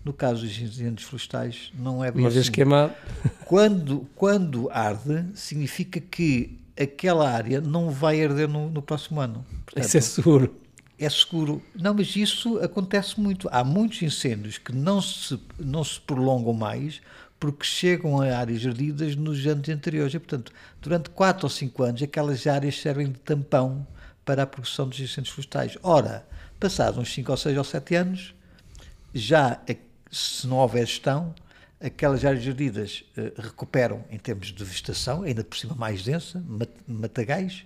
No 0.04 0.12
caso 0.12 0.42
dos 0.47 0.59
incêndios 0.59 1.04
florestais, 1.09 1.71
não 1.78 2.04
é 2.04 2.11
bem 2.11 2.23
Uma 2.25 2.30
vez 2.30 2.42
assim. 2.45 2.52
queimado. 2.52 2.92
Quando, 3.47 4.07
quando 4.14 4.69
arde, 4.71 5.25
significa 5.35 6.00
que 6.00 6.59
aquela 6.78 7.30
área 7.30 7.61
não 7.61 7.90
vai 7.90 8.23
arder 8.25 8.49
no, 8.49 8.69
no 8.71 8.80
próximo 8.83 9.21
ano. 9.21 9.45
Portanto, 9.64 9.85
Isso 9.85 9.97
é 9.97 10.00
seguro. 10.00 10.54
é 10.99 11.09
seguro. 11.11 11.62
Não, 11.75 11.92
mas 11.95 12.14
isso 12.16 12.59
acontece 12.59 13.21
muito. 13.21 13.49
Há 13.52 13.62
muitos 13.64 14.00
incêndios 14.02 14.59
que 14.59 14.73
não 14.73 15.00
se, 15.00 15.38
não 15.59 15.83
se 15.85 16.00
prolongam 16.00 16.52
mais 16.52 17.00
porque 17.41 17.65
chegam 17.65 18.21
a 18.21 18.37
áreas 18.37 18.65
ardidas 18.67 19.17
nos 19.17 19.45
anos 19.47 19.69
anteriores. 19.69 20.15
E, 20.15 20.19
portanto, 20.19 20.53
durante 20.81 21.11
4 21.11 21.47
ou 21.47 21.51
5 21.51 21.83
anos, 21.83 22.03
aquelas 22.03 22.47
áreas 22.47 22.79
servem 22.79 23.07
de 23.11 23.19
tampão 23.19 23.87
para 24.25 24.43
a 24.43 24.47
produção 24.47 24.89
dos 24.89 25.01
incêndios 25.01 25.31
florestais. 25.35 25.79
Ora, 25.83 26.25
passados 26.61 26.99
uns 26.99 27.13
5 27.13 27.31
ou 27.33 27.37
6 27.39 27.57
ou 27.59 27.65
7 27.65 27.95
anos, 27.97 28.35
já, 29.15 29.61
eh, 29.67 29.77
se 30.11 30.47
não 30.47 30.59
houver 30.59 30.87
gestão, 30.87 31.35
aquelas 31.81 32.25
áreas 32.25 32.47
ardidas 32.47 33.05
eh, 33.17 33.33
recuperam 33.39 34.05
em 34.11 34.19
termos 34.19 34.49
de 34.53 34.63
vegetação, 34.63 35.23
ainda 35.23 35.43
por 35.43 35.57
cima 35.59 35.75
mais 35.75 36.03
densa, 36.03 36.45
mat- 36.47 36.69
matagais, 36.87 37.65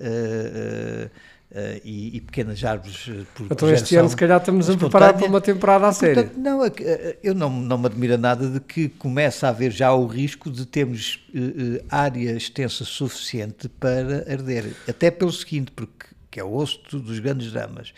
eh, 0.00 1.08
eh, 1.08 1.10
eh, 1.52 1.80
e, 1.84 2.16
e 2.16 2.20
pequenas 2.20 2.62
árvores 2.64 3.06
eh, 3.08 3.24
por 3.34 3.46
Então 3.50 3.68
este 3.70 3.96
ano 3.96 4.08
se 4.08 4.16
calhar 4.16 4.38
estamos 4.38 4.70
a 4.70 4.76
preparar 4.76 5.14
para 5.16 5.26
uma 5.26 5.40
temporada 5.40 5.88
a 5.88 5.92
sério. 5.92 6.14
Portanto, 6.24 6.38
não, 6.38 6.64
eh, 6.64 7.18
eu 7.22 7.34
não, 7.34 7.50
não 7.50 7.78
me 7.78 7.86
admira 7.86 8.16
nada 8.16 8.48
de 8.48 8.60
que 8.60 8.88
comece 8.88 9.44
a 9.44 9.48
haver 9.50 9.70
já 9.72 9.92
o 9.92 10.06
risco 10.06 10.50
de 10.50 10.64
termos 10.66 11.26
eh, 11.34 11.82
área 11.90 12.32
extensa 12.36 12.84
suficiente 12.84 13.68
para 13.68 14.24
arder. 14.30 14.74
Até 14.88 15.10
pelo 15.10 15.32
seguinte, 15.32 15.72
porque 15.72 16.06
que 16.30 16.38
é 16.38 16.44
o 16.44 16.54
osso 16.54 16.80
do- 16.90 17.00
dos 17.00 17.18
grandes 17.18 17.50
dramas, 17.50 17.92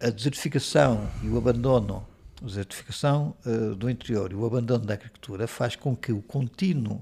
a 0.00 0.10
desertificação 0.10 1.08
e 1.24 1.28
o 1.28 1.36
abandono, 1.36 2.06
a 2.40 2.46
desertificação 2.46 3.34
eh, 3.44 3.74
do 3.74 3.90
interior 3.90 4.30
e 4.30 4.36
o 4.36 4.46
abandono 4.46 4.84
da 4.86 4.94
agricultura 4.94 5.48
faz 5.48 5.74
com 5.74 5.96
que 5.96 6.12
o 6.12 6.22
contínuo 6.22 7.00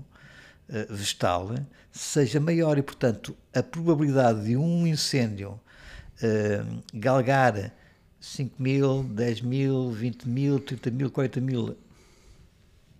vegetal 0.90 1.54
seja 1.92 2.40
maior 2.40 2.76
e, 2.76 2.82
portanto, 2.82 3.36
a 3.54 3.62
probabilidade 3.62 4.44
de 4.46 4.56
um 4.56 4.84
incêndio 4.86 5.60
eh, 6.22 6.62
galgar 6.94 7.72
5 8.20 8.62
mil, 8.62 9.04
10 9.04 9.40
mil, 9.42 9.90
20 9.90 10.24
mil, 10.28 10.58
30 10.58 10.90
mil, 10.90 11.10
40 11.10 11.40
mil, 11.40 11.76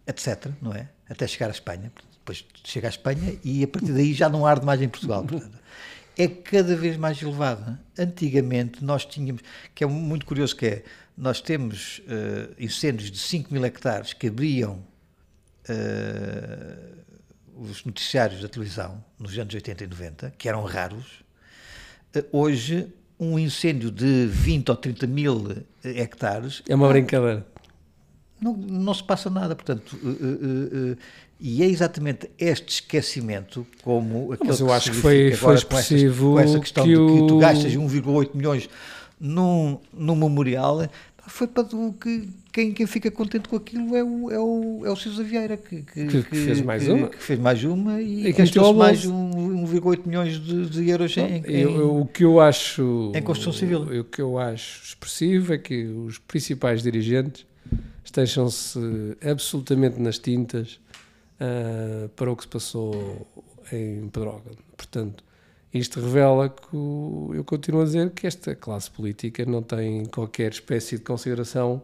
etc. 0.07 0.51
Não 0.61 0.73
é? 0.73 0.89
Até 1.09 1.27
chegar 1.27 1.49
à 1.49 1.51
Espanha. 1.51 1.93
Depois 2.19 2.45
chega 2.65 2.89
à 2.89 2.91
Espanha 2.91 3.39
e 3.45 3.63
a 3.63 3.69
partir 3.69 3.93
daí 3.93 4.13
já 4.13 4.29
não 4.29 4.45
arde 4.45 4.65
mais 4.65 4.83
em 4.83 4.89
Portugal. 4.89 5.25
Portanto, 5.25 5.59
é 6.17 6.27
cada 6.27 6.75
vez 6.75 6.97
mais 6.97 7.21
elevada. 7.21 7.79
Antigamente 7.99 8.83
nós 8.83 9.05
tínhamos, 9.05 9.43
que 9.75 9.85
é 9.85 9.87
muito 9.87 10.25
curioso 10.27 10.57
que 10.57 10.67
é, 10.67 10.85
nós 11.17 11.41
temos 11.41 11.99
uh, 12.01 12.55
incêndios 12.59 13.11
de 13.11 13.19
5 13.19 13.53
mil 13.53 13.65
hectares 13.65 14.13
que 14.13 14.27
abriam 14.29 14.85
uh, 15.69 16.97
os 17.55 17.85
noticiários 17.85 18.43
da 18.43 18.49
televisão 18.49 19.03
nos 19.19 19.39
anos 19.39 19.55
80 19.55 19.85
e 19.85 19.87
90, 19.87 20.35
que 20.37 20.49
eram 20.49 20.65
raros. 20.65 21.25
Uh, 22.15 22.25
hoje, 22.33 22.93
um 23.19 23.39
incêndio 23.39 23.91
de 23.91 24.27
20 24.27 24.71
ou 24.71 24.77
30 24.77 25.07
mil 25.07 25.57
hectares... 25.85 26.63
É 26.69 26.75
uma 26.75 26.89
brincadeira. 26.89 27.47
Não, 28.41 28.55
não 28.55 28.93
se 28.93 29.03
passa 29.03 29.31
nada, 29.31 29.57
portanto, 29.57 29.99
e 31.41 31.63
é 31.63 31.67
exatamente 31.67 32.31
este 32.39 32.75
esquecimento, 32.75 33.67
como 33.83 34.33
aquele 34.33 34.51
Mas 34.51 34.61
eu 34.61 34.67
que 34.67 34.73
acho 34.73 34.91
que 34.91 34.97
foi, 34.97 35.33
foi 35.33 35.55
expressivo 35.55 36.33
com, 36.33 36.41
essa, 36.41 36.49
com 36.49 36.53
essa 36.53 36.61
questão 36.61 36.85
que 36.85 36.97
o... 36.97 37.07
que 37.07 37.27
tu 37.29 37.39
gastas 37.39 37.73
1,8 37.73 38.31
milhões 38.35 38.69
num, 39.19 39.79
num 39.93 40.15
memorial, 40.15 40.89
foi 41.29 41.47
para 41.47 41.65
o 41.77 41.93
que 41.93 42.29
quem, 42.53 42.73
quem 42.73 42.87
fica 42.87 43.11
contente 43.11 43.49
com 43.49 43.57
aquilo 43.57 43.95
é 43.95 44.03
o, 44.03 44.31
é 44.31 44.41
o, 44.41 44.87
é 44.87 44.91
o 44.91 44.97
Sousa 44.97 45.23
Vieira, 45.23 45.59
que, 45.59 45.83
que, 45.83 46.07
que, 46.07 46.23
que 46.23 46.37
fez 46.37 46.63
mais 46.63 46.89
uma. 46.89 47.09
Que 47.09 47.23
fez 47.23 47.39
mais 47.39 47.65
uma 47.65 48.01
e, 48.01 48.29
e 48.29 48.33
gastou 48.33 48.73
mais 48.73 49.05
1,8 49.05 50.07
milhões 50.07 50.41
de, 50.41 50.67
de 50.71 50.89
euros 50.89 51.15
em, 51.19 51.43
em, 51.47 51.61
eu, 51.61 51.71
eu, 51.77 52.01
O 52.01 52.07
que 52.07 52.25
eu 52.25 52.41
acho. 52.41 53.13
Em 53.15 53.21
construção 53.21 53.53
civil. 53.53 53.81
O, 53.81 54.01
o 54.01 54.05
que 54.05 54.23
eu 54.23 54.39
acho 54.39 54.85
expressivo 54.85 55.53
é 55.53 55.59
que 55.59 55.85
os 55.85 56.19
principais 56.19 56.83
dirigentes 56.83 57.45
estejam-se 58.03 58.79
absolutamente 59.23 60.01
nas 60.01 60.19
tintas 60.19 60.81
uh, 61.41 62.09
para 62.11 62.31
o 62.31 62.37
que 62.37 62.45
se 62.45 62.49
passou 62.49 63.27
em 63.71 64.09
Pedrógão. 64.09 64.57
Portanto, 64.77 65.23
isto 65.79 66.01
revela 66.01 66.49
que 66.49 66.77
o, 66.77 67.31
eu 67.35 67.45
continuo 67.45 67.83
a 67.83 67.85
dizer 67.85 68.11
que 68.11 68.27
esta 68.27 68.55
classe 68.55 68.91
política 68.91 69.45
não 69.45 69.63
tem 69.63 70.05
qualquer 70.07 70.53
espécie 70.53 70.97
de 70.99 71.05
consideração 71.05 71.83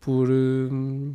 por, 0.00 0.28
uh, 0.28 1.14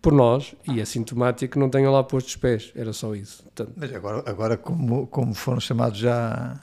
por 0.00 0.12
nós 0.12 0.54
e 0.68 0.80
é 0.80 0.84
sintomático 0.84 1.54
que 1.54 1.58
não 1.58 1.70
tenham 1.70 1.92
lá 1.92 2.02
posto 2.02 2.28
os 2.28 2.36
pés. 2.36 2.72
Era 2.74 2.92
só 2.92 3.14
isso. 3.14 3.42
Portanto, 3.42 3.72
Mas 3.76 3.94
agora, 3.94 4.30
agora 4.30 4.56
como, 4.56 5.06
como 5.06 5.34
foram 5.34 5.60
chamados 5.60 5.98
já. 5.98 6.60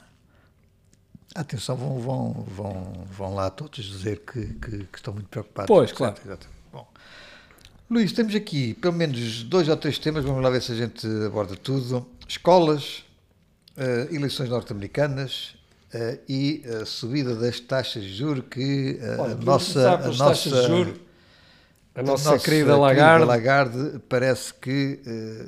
Atenção, 1.34 1.76
vão, 1.76 1.98
vão, 1.98 2.32
vão, 2.48 3.04
vão 3.10 3.34
lá 3.34 3.50
todos 3.50 3.84
dizer 3.84 4.20
que, 4.20 4.54
que, 4.54 4.84
que 4.84 4.96
estão 4.98 5.12
muito 5.12 5.28
preocupados. 5.28 5.68
Pois, 5.68 5.92
claro. 5.92 6.16
Exato. 6.24 6.56
Luís, 7.88 8.12
temos 8.12 8.34
aqui 8.34 8.74
pelo 8.74 8.94
menos 8.94 9.44
dois 9.44 9.68
ou 9.68 9.76
três 9.76 9.96
temas, 9.96 10.24
vamos 10.24 10.42
lá 10.42 10.50
ver 10.50 10.60
se 10.60 10.72
a 10.72 10.74
gente 10.74 11.06
aborda 11.24 11.54
tudo. 11.54 12.04
Escolas, 12.26 13.04
uh, 13.76 14.14
eleições 14.14 14.48
norte-americanas 14.48 15.56
uh, 15.94 16.18
e 16.28 16.62
a 16.80 16.84
subida 16.84 17.34
das 17.34 17.60
taxas 17.60 18.02
de 18.02 18.14
juros 18.14 18.44
que 18.50 18.98
uh, 19.00 19.20
Olha, 19.20 19.34
a 19.34 19.36
nossa, 19.36 19.90
a 19.90 20.08
nossa, 20.08 20.22
a 21.94 22.02
nossa, 22.02 22.30
nossa 22.30 22.38
querida 22.38 22.76
Lagarde. 22.76 23.24
Lagarde 23.24 24.00
parece 24.08 24.52
que 24.54 25.00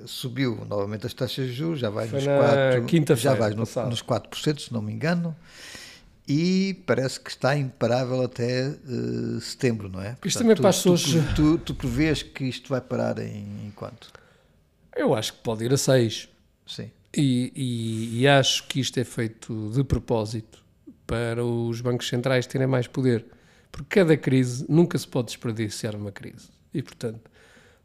subiu 0.07 0.65
novamente 0.69 1.07
as 1.07 1.13
taxas 1.13 1.47
de 1.47 1.53
juros, 1.53 1.81
já 1.81 1.91
vai 1.91 2.07
nos 2.07 2.25
4%, 2.25 3.17
já 3.17 3.35
vai 3.35 3.51
no, 3.51 3.59
nos 3.59 4.03
4%, 4.03 4.61
se 4.61 4.73
não 4.73 4.81
me 4.81 4.93
engano 4.93 5.37
e 6.29 6.75
parece 6.87 7.19
que 7.19 7.31
está 7.31 7.57
imparável 7.57 8.23
até 8.23 8.69
uh, 8.69 9.41
setembro, 9.41 9.89
não 9.89 10.01
é? 10.01 10.11
Portanto, 10.11 10.27
isto 10.27 10.39
também 10.41 10.57
tu, 10.57 10.63
passou 10.63 10.95
tu, 10.95 11.35
tu, 11.35 11.59
tu, 11.59 11.75
prevês 11.75 12.23
que 12.23 12.45
isto 12.45 12.69
vai 12.69 12.83
parar 12.83 13.19
em, 13.19 13.67
em, 13.67 13.73
quanto? 13.75 14.13
Eu 14.95 15.15
acho 15.15 15.33
que 15.33 15.39
pode 15.39 15.65
ir 15.65 15.73
a 15.73 15.79
6. 15.79 16.29
Sim. 16.67 16.91
E, 17.19 17.53
e, 17.55 18.21
e, 18.21 18.29
acho 18.29 18.67
que 18.69 18.81
isto 18.81 18.99
é 18.99 19.05
feito 19.05 19.71
de 19.75 19.83
propósito 19.83 20.63
para 21.07 21.45
os 21.45 21.81
bancos 21.81 22.09
centrais 22.09 22.47
terem 22.47 22.67
mais 22.67 22.87
poder. 22.87 23.25
Porque 23.73 24.01
cada 24.01 24.17
crise 24.17 24.65
nunca 24.69 24.97
se 24.97 25.07
pode 25.07 25.29
desperdiciar 25.29 25.97
uma 25.97 26.13
crise. 26.13 26.49
E, 26.73 26.83
portanto, 26.83 27.29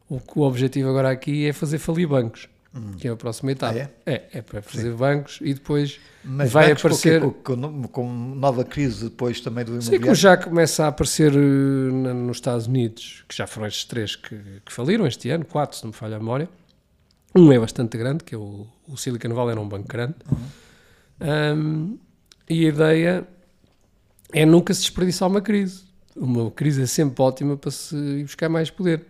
o, 0.10 0.22
o 0.36 0.42
objetivo 0.42 0.90
agora 0.90 1.10
aqui 1.10 1.46
é 1.48 1.54
fazer 1.54 1.80
falir 1.80 2.08
bancos. 2.08 2.48
Hum. 2.76 2.94
que 2.98 3.08
é 3.08 3.12
a 3.12 3.16
próxima 3.16 3.52
etapa. 3.52 3.78
Ah, 3.78 3.78
é? 3.78 4.14
é? 4.14 4.30
é, 4.34 4.42
para 4.42 4.60
fazer 4.60 4.90
Sim. 4.92 4.98
bancos 4.98 5.38
e 5.42 5.54
depois 5.54 6.00
Mas 6.24 6.52
vai 6.52 6.72
aparecer. 6.72 7.22
Com, 7.22 7.88
com, 7.88 8.12
nova 8.12 8.66
crise 8.66 9.04
depois 9.04 9.40
também 9.42 9.64
do 9.64 9.74
imobiliário? 9.74 10.00
Sim, 10.00 10.04
como 10.04 10.16
já 10.16 10.36
começa 10.36 10.86
a 10.86 10.88
aparecer 10.88 11.32
uh, 11.36 11.38
nos 11.38 12.38
Estados 12.38 12.66
Unidos, 12.66 13.24
que 13.30 13.36
já 13.36 13.46
foram 13.46 13.68
estes 13.68 13.86
três 13.86 14.16
que, 14.16 14.36
que, 14.66 14.74
faliram 14.74 15.06
este 15.06 15.30
ano, 15.30 15.46
quatro, 15.46 15.78
se 15.78 15.84
não 15.84 15.92
me 15.92 15.96
falha 15.96 16.16
a 16.16 16.20
memória. 16.20 16.50
Um 17.36 17.52
é 17.52 17.60
bastante 17.60 17.98
grande, 17.98 18.24
que 18.24 18.36
é 18.36 18.38
o, 18.38 18.68
o 18.88 18.96
Silicon 18.96 19.34
Valley, 19.34 19.52
era 19.54 19.62
um 19.62 19.68
banco 19.68 19.88
grande. 19.88 20.16
Uhum. 20.32 21.58
Um, 21.58 22.00
e 22.50 22.66
a 22.66 22.70
ideia 22.70 23.28
é 24.32 24.46
nunca 24.46 24.74
se 24.74 24.82
desperdiçar 24.82 25.28
uma 25.28 25.42
crise. 25.42 25.84
Uma 26.16 26.52
crise 26.52 26.84
é 26.84 26.86
sempre 26.86 27.24
ótima 27.24 27.58
para 27.58 27.72
se 27.72 27.96
ir 27.96 28.24
buscar 28.24 28.50
mais 28.50 28.70
poder 28.70 29.06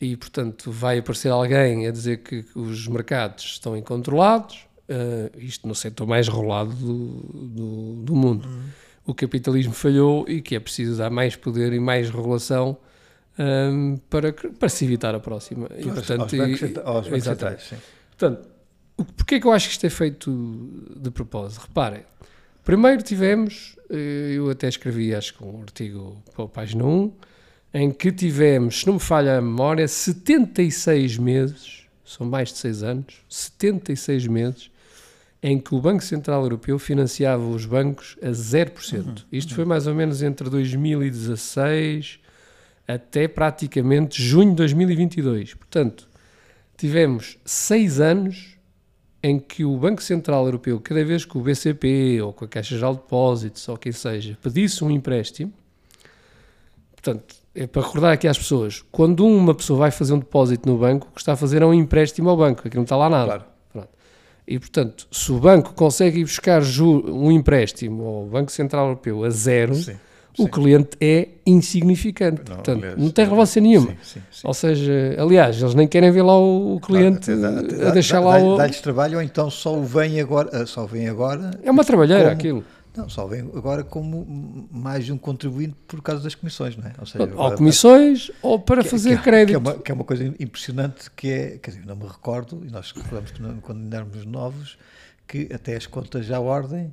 e, 0.00 0.16
portanto, 0.16 0.70
vai 0.70 0.98
aparecer 0.98 1.28
alguém 1.28 1.86
a 1.86 1.90
dizer 1.90 2.18
que 2.18 2.44
os 2.54 2.88
mercados 2.88 3.44
estão 3.44 3.76
incontrolados, 3.76 4.66
uh, 4.88 5.38
isto 5.38 5.68
no 5.68 5.74
setor 5.74 6.06
mais 6.06 6.26
rolado 6.26 6.72
do, 6.72 7.06
do, 7.34 7.94
do 8.04 8.16
mundo. 8.16 8.48
Uhum. 8.48 8.62
O 9.06 9.14
capitalismo 9.14 9.74
falhou 9.74 10.26
e 10.26 10.40
que 10.40 10.54
é 10.54 10.60
preciso 10.60 10.96
dar 10.96 11.10
mais 11.10 11.36
poder 11.36 11.72
e 11.72 11.80
mais 11.80 12.08
regulação 12.08 12.78
um, 13.38 13.96
para, 14.08 14.32
para 14.32 14.68
se 14.68 14.84
evitar 14.84 15.14
a 15.14 15.20
próxima. 15.20 15.68
E, 15.76 15.84
portanto, 15.84 16.22
aos 16.22 16.32
bancos, 16.32 16.62
e, 16.62 16.80
aos 16.84 17.08
bancos 17.08 17.24
centrais, 17.24 17.62
sim. 17.62 17.76
Portanto, 18.16 18.48
porquê 19.16 19.36
é 19.36 19.40
que 19.40 19.46
eu 19.46 19.52
acho 19.52 19.68
que 19.68 19.72
isto 19.72 19.86
é 19.86 19.90
feito 19.90 20.68
de 20.96 21.10
propósito? 21.10 21.62
Reparem, 21.62 22.02
primeiro 22.64 23.02
tivemos, 23.02 23.76
eh, 23.88 24.32
eu 24.34 24.50
até 24.50 24.68
escrevi, 24.68 25.14
acho 25.14 25.34
que 25.34 25.44
um 25.44 25.62
artigo 25.62 26.22
para 26.34 26.44
a 26.44 26.48
página 26.48 26.84
1, 26.84 27.12
em 27.72 27.90
que 27.90 28.10
tivemos, 28.12 28.80
se 28.80 28.86
não 28.86 28.94
me 28.94 29.00
falha 29.00 29.38
a 29.38 29.40
memória, 29.40 29.86
76 29.86 31.18
meses, 31.18 31.84
são 32.04 32.26
mais 32.26 32.52
de 32.52 32.58
6 32.58 32.82
anos, 32.82 33.14
76 33.28 34.26
meses, 34.26 34.70
em 35.42 35.58
que 35.58 35.74
o 35.74 35.80
Banco 35.80 36.04
Central 36.04 36.42
Europeu 36.42 36.78
financiava 36.78 37.42
os 37.46 37.64
bancos 37.64 38.16
a 38.22 38.28
0%. 38.28 38.92
Uhum, 38.92 39.14
Isto 39.32 39.50
uhum. 39.50 39.56
foi 39.56 39.64
mais 39.64 39.86
ou 39.86 39.94
menos 39.94 40.22
entre 40.22 40.50
2016 40.50 42.19
até 42.94 43.28
praticamente 43.28 44.22
junho 44.22 44.50
de 44.50 44.56
2022. 44.56 45.54
Portanto, 45.54 46.08
tivemos 46.76 47.38
6 47.44 48.00
anos 48.00 48.56
em 49.22 49.38
que 49.38 49.64
o 49.64 49.76
Banco 49.76 50.02
Central 50.02 50.46
Europeu, 50.46 50.80
cada 50.80 51.04
vez 51.04 51.24
que 51.24 51.36
o 51.36 51.40
BCP 51.40 52.22
ou 52.22 52.32
com 52.32 52.44
a 52.44 52.48
Caixa 52.48 52.74
Geral 52.74 52.94
de 52.94 53.02
Depósitos 53.02 53.68
ou 53.68 53.76
quem 53.76 53.92
seja, 53.92 54.38
pedisse 54.42 54.82
um 54.82 54.90
empréstimo, 54.90 55.52
portanto, 56.92 57.34
é 57.54 57.66
para 57.66 57.82
recordar 57.82 58.12
aqui 58.12 58.26
às 58.28 58.38
pessoas, 58.38 58.82
quando 58.90 59.26
uma 59.26 59.54
pessoa 59.54 59.78
vai 59.78 59.90
fazer 59.90 60.12
um 60.14 60.18
depósito 60.18 60.68
no 60.68 60.78
banco, 60.78 61.08
o 61.08 61.14
que 61.14 61.20
está 61.20 61.32
a 61.32 61.36
fazer 61.36 61.62
é 61.62 61.66
um 61.66 61.74
empréstimo 61.74 62.30
ao 62.30 62.36
banco, 62.36 62.66
aqui 62.66 62.76
não 62.76 62.84
está 62.84 62.96
lá 62.96 63.10
nada. 63.10 63.26
Claro. 63.26 63.50
E, 64.46 64.58
portanto, 64.58 65.06
se 65.12 65.30
o 65.30 65.38
banco 65.38 65.74
consegue 65.74 66.20
ir 66.20 66.24
buscar 66.24 66.60
um 66.60 67.30
empréstimo 67.30 68.04
ao 68.04 68.26
Banco 68.26 68.50
Central 68.50 68.86
Europeu 68.86 69.24
a 69.24 69.30
zero, 69.30 69.74
sim, 69.76 69.96
o 70.38 70.44
sim. 70.44 70.48
cliente 70.48 70.90
é 71.00 71.28
insignificante. 71.46 72.42
Não, 72.48 72.56
portanto, 72.56 72.78
aliás, 72.78 72.98
não 72.98 73.10
tem 73.10 73.24
relevância 73.24 73.60
nenhuma. 73.60 73.94
Sim, 74.02 74.20
ou 74.44 74.54
seja, 74.54 75.16
aliás, 75.18 75.60
eles 75.60 75.74
nem 75.74 75.88
querem 75.88 76.10
ver 76.10 76.22
lá 76.22 76.38
o, 76.38 76.78
cliente 76.80 77.34
dá, 77.34 77.88
a 77.88 77.90
deixar 77.90 78.20
dá, 78.20 78.26
lá 78.26 78.38
o... 78.38 78.56
Dá-lhes 78.56 78.80
trabalho 78.80 79.18
ou 79.18 79.22
então 79.22 79.50
só 79.50 79.76
o 79.76 79.82
vem 79.82 80.20
agora... 80.20 80.66
Só 80.66 80.86
vem 80.86 81.08
agora 81.08 81.50
é 81.62 81.70
uma 81.70 81.84
trabalheira 81.84 82.24
como, 82.24 82.32
aquilo. 82.32 82.64
Não, 82.96 83.08
só 83.08 83.26
vem 83.26 83.40
agora 83.40 83.84
como 83.84 84.68
mais 84.70 85.08
um 85.10 85.18
contribuinte 85.18 85.76
por 85.86 86.02
causa 86.02 86.22
das 86.22 86.34
comissões, 86.34 86.76
não 86.76 86.86
é? 86.86 86.92
Ou, 86.98 87.06
seja, 87.06 87.30
ou 87.34 87.54
comissões 87.54 88.30
ou 88.42 88.58
para 88.58 88.82
que, 88.82 88.88
fazer 88.88 89.16
que, 89.18 89.24
crédito. 89.24 89.48
Que 89.48 89.54
é, 89.54 89.72
uma, 89.72 89.82
que 89.82 89.92
é, 89.92 89.94
uma, 89.94 90.04
coisa 90.04 90.24
impressionante 90.38 91.10
que 91.10 91.30
é, 91.30 91.58
quer 91.58 91.70
dizer, 91.70 91.86
não 91.86 91.96
me 91.96 92.06
recordo, 92.06 92.62
e 92.66 92.70
nós 92.70 92.92
recordamos 92.92 93.30
que 93.30 93.42
quando 93.62 93.94
éramos 93.94 94.24
novos, 94.24 94.76
que 95.26 95.48
até 95.52 95.76
as 95.76 95.86
contas 95.86 96.26
já 96.26 96.38
à 96.38 96.40
ordem 96.40 96.92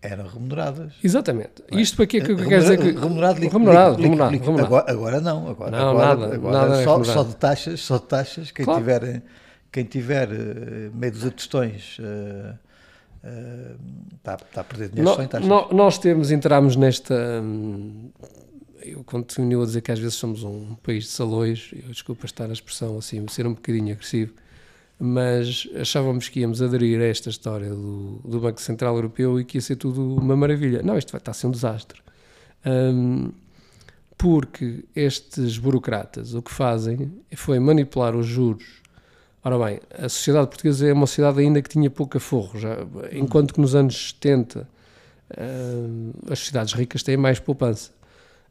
eram 0.00 0.26
remuneradas. 0.26 0.94
Exatamente. 1.02 1.62
É? 1.70 1.80
Isto 1.80 1.96
para 1.96 2.06
quê 2.06 2.20
que 2.20 2.34
quer 2.34 2.60
dizer 2.60 2.78
que... 2.78 2.90
Remunerado, 2.92 3.40
remunerado, 3.40 4.02
remunerado, 4.02 4.32
remunerado. 4.32 4.66
Agora, 4.66 4.92
agora, 4.92 5.20
não. 5.20 5.48
Agora, 5.48 5.70
não, 5.70 5.90
agora, 5.90 6.06
nada, 6.06 6.34
agora 6.34 6.58
nada 6.58 6.80
é 6.80 6.84
só, 6.84 7.04
só, 7.04 7.22
de 7.24 7.36
taxas, 7.36 7.80
só 7.80 7.98
de 7.98 8.04
taxas, 8.04 8.50
quem 8.50 8.64
claro. 8.64 8.80
tiver, 8.80 9.22
quem 9.72 9.84
tiver 9.84 10.28
uh, 10.28 10.94
meio 10.94 11.12
dos 11.12 11.30
tostões... 11.32 11.98
Uh, 11.98 12.56
está, 14.16 14.34
está 14.34 14.60
a 14.60 14.64
perder 14.64 14.88
dinheiro 14.90 15.10
no, 15.10 15.16
só 15.16 15.22
em 15.22 15.26
taxas. 15.26 15.48
No, 15.48 15.68
nós 15.72 15.98
temos, 15.98 16.30
entramos 16.30 16.76
nesta. 16.76 17.14
Hum, 17.42 18.10
eu 18.80 19.02
continuo 19.04 19.62
a 19.62 19.66
dizer 19.66 19.82
que 19.82 19.90
às 19.90 19.98
vezes 19.98 20.14
somos 20.14 20.44
um 20.44 20.76
país 20.76 21.04
de 21.04 21.10
salões, 21.10 21.70
eu 21.72 21.90
desculpa 21.90 22.24
estar 22.24 22.48
a 22.48 22.52
expressão 22.52 22.96
assim, 22.96 23.26
ser 23.28 23.46
um 23.46 23.52
bocadinho 23.52 23.92
agressivo, 23.92 24.32
mas 24.98 25.68
achávamos 25.80 26.28
que 26.28 26.40
íamos 26.40 26.60
aderir 26.60 27.00
a 27.00 27.04
esta 27.04 27.30
história 27.30 27.70
do, 27.70 28.20
do 28.24 28.40
Banco 28.40 28.60
Central 28.60 28.96
Europeu 28.96 29.38
e 29.38 29.44
que 29.44 29.58
ia 29.58 29.62
ser 29.62 29.76
tudo 29.76 30.16
uma 30.16 30.36
maravilha. 30.36 30.82
Não, 30.82 30.98
isto 30.98 31.12
vai 31.12 31.20
estar 31.20 31.30
a 31.30 31.34
ser 31.34 31.46
um 31.46 31.50
desastre. 31.52 32.00
Um, 32.66 33.30
porque 34.16 34.84
estes 34.96 35.56
burocratas 35.56 36.34
o 36.34 36.42
que 36.42 36.50
fazem 36.50 37.12
foi 37.36 37.60
manipular 37.60 38.16
os 38.16 38.26
juros. 38.26 38.82
Ora 39.44 39.56
bem, 39.64 39.80
a 39.96 40.08
sociedade 40.08 40.48
portuguesa 40.48 40.88
é 40.88 40.92
uma 40.92 41.06
sociedade 41.06 41.38
ainda 41.38 41.62
que 41.62 41.68
tinha 41.68 41.88
pouco 41.88 42.16
aforro, 42.16 42.58
já, 42.58 42.76
enquanto 43.12 43.54
que 43.54 43.60
nos 43.60 43.76
anos 43.76 44.10
70 44.10 44.68
uh, 45.30 46.32
as 46.32 46.40
sociedades 46.40 46.74
ricas 46.74 47.04
têm 47.04 47.16
mais 47.16 47.38
poupança. 47.38 47.92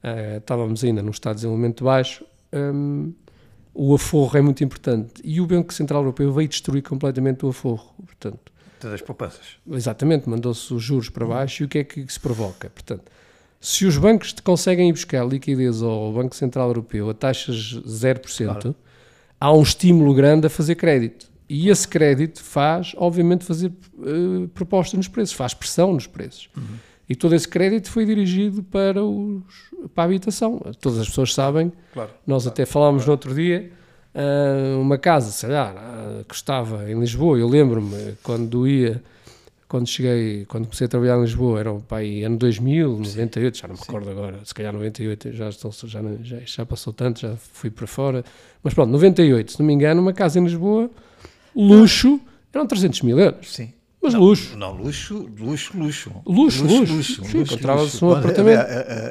Uh, 0.02 0.38
estávamos 0.38 0.84
ainda 0.86 1.02
num 1.02 1.12
estado 1.12 1.36
de 1.36 1.42
desenvolvimento 1.42 1.84
baixo, 1.84 2.24
um, 2.54 3.14
o 3.80 3.94
aforro 3.94 4.36
é 4.36 4.42
muito 4.42 4.64
importante. 4.64 5.22
E 5.24 5.40
o 5.40 5.46
Banco 5.46 5.72
Central 5.72 6.02
Europeu 6.02 6.34
veio 6.34 6.50
destruir 6.50 6.82
completamente 6.82 7.46
o 7.46 7.50
aforro. 7.50 7.94
Portanto, 8.04 8.52
das 8.82 9.02
poupanças. 9.02 9.58
Exatamente, 9.72 10.28
mandou-se 10.28 10.74
os 10.74 10.82
juros 10.82 11.10
para 11.10 11.26
baixo 11.26 11.62
e 11.62 11.66
o 11.66 11.70
que 11.70 11.78
é 11.80 11.84
que 11.84 12.12
se 12.12 12.20
provoca? 12.20 12.72
Portanto, 12.72 13.04
se 13.62 13.86
os 13.86 13.96
bancos 13.98 14.34
conseguem 14.44 14.90
ir 14.90 14.94
buscar 14.94 15.24
liquidez 15.26 15.84
ao 15.84 16.12
Banco 16.12 16.36
Central 16.36 16.70
Europeu 16.70 17.10
a 17.10 17.14
taxas 17.14 17.80
0%, 17.86 18.46
claro. 18.46 18.76
há 19.40 19.54
um 19.54 19.62
estímulo 19.62 20.14
grande 20.14 20.48
a 20.48 20.50
fazer 20.50 20.76
crédito. 20.76 21.28
E 21.48 21.70
esse 21.70 21.88
crédito 21.88 22.44
faz, 22.44 22.94
obviamente, 22.98 23.46
fazer 23.46 23.72
uh, 23.98 24.48
proposta 24.50 24.98
nos 24.98 25.08
preços, 25.08 25.36
faz 25.36 25.54
pressão 25.54 25.94
nos 25.94 26.08
preços. 26.08 26.50
Uhum. 26.58 26.78
E 27.10 27.16
todo 27.16 27.34
esse 27.34 27.48
crédito 27.48 27.90
foi 27.90 28.06
dirigido 28.06 28.62
para, 28.64 29.04
os, 29.04 29.44
para 29.96 30.04
a 30.04 30.06
habitação. 30.06 30.60
Todas 30.82 31.00
as 31.00 31.08
pessoas 31.08 31.34
sabem, 31.34 31.72
claro, 31.94 32.12
nós 32.26 32.44
claro, 32.44 32.54
até 32.54 32.66
falámos 32.66 33.04
claro. 33.04 33.08
no 33.08 33.12
outro 33.14 33.34
dia, 33.34 33.72
uh, 34.14 34.82
uma 34.82 34.98
casa, 34.98 35.32
sei 35.32 35.50
lá, 35.50 35.74
uh, 35.74 36.26
que 36.26 36.36
estava 36.36 36.90
em 36.92 37.00
Lisboa, 37.00 37.38
eu 37.38 37.48
lembro-me 37.48 38.18
quando 38.22 38.68
ia, 38.68 39.02
quando 39.70 39.88
cheguei, 39.88 40.46
quando 40.46 40.66
comecei 40.66 40.86
a 40.86 40.90
trabalhar 40.90 41.18
em 41.18 41.22
Lisboa, 41.22 41.60
era 41.60 41.72
o 41.72 41.82
pai 41.82 42.24
ano 42.24 42.38
2000, 42.38 42.98
98, 42.98 43.58
já 43.58 43.68
não 43.68 43.76
me 43.76 43.82
recordo 43.82 44.06
Sim. 44.06 44.12
agora, 44.12 44.40
se 44.44 44.54
calhar 44.54 44.74
98, 44.74 45.32
já, 45.32 45.48
estou, 45.48 45.72
já, 45.72 46.02
já, 46.24 46.40
já 46.46 46.66
passou 46.66 46.92
tanto, 46.92 47.22
já 47.22 47.36
fui 47.38 47.70
para 47.70 47.88
fora, 47.88 48.26
mas 48.62 48.74
pronto, 48.74 48.92
98, 48.92 49.54
se 49.54 49.60
não 49.60 49.66
me 49.66 49.74
engano, 49.74 50.02
uma 50.02 50.14
casa 50.14 50.40
em 50.40 50.44
Lisboa, 50.44 50.90
luxo, 51.56 52.20
eram 52.54 52.68
300 52.68 53.02
mil 53.04 53.18
euros. 53.18 53.54
Sim. 53.54 53.72
Mas 54.08 54.14
não, 54.14 54.22
luxo. 54.22 54.58
Não, 54.58 54.72
luxo, 54.72 55.30
luxo, 55.38 55.78
luxo. 55.78 56.12
Luxo, 56.26 56.64
luxo. 56.64 56.94
luxo, 56.94 57.22
luxo 57.22 57.38
Encontrava-se 57.38 58.06
um 58.06 58.12
apartamento. 58.12 58.62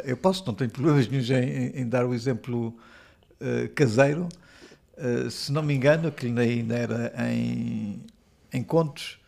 Eu 0.04 0.16
posso, 0.16 0.42
não 0.46 0.54
tenho 0.54 0.70
problemas 0.70 1.06
nenhum 1.06 1.22
em, 1.22 1.82
em, 1.82 1.88
dar 1.88 2.06
o 2.06 2.14
exemplo 2.14 2.68
uh, 2.68 3.68
caseiro. 3.74 4.26
Uh, 4.96 5.30
se 5.30 5.52
não 5.52 5.62
me 5.62 5.74
engano, 5.74 6.08
aquilo 6.08 6.40
ainda 6.40 6.74
era 6.74 7.12
em, 7.30 8.00
em 8.50 8.62
contos, 8.62 9.18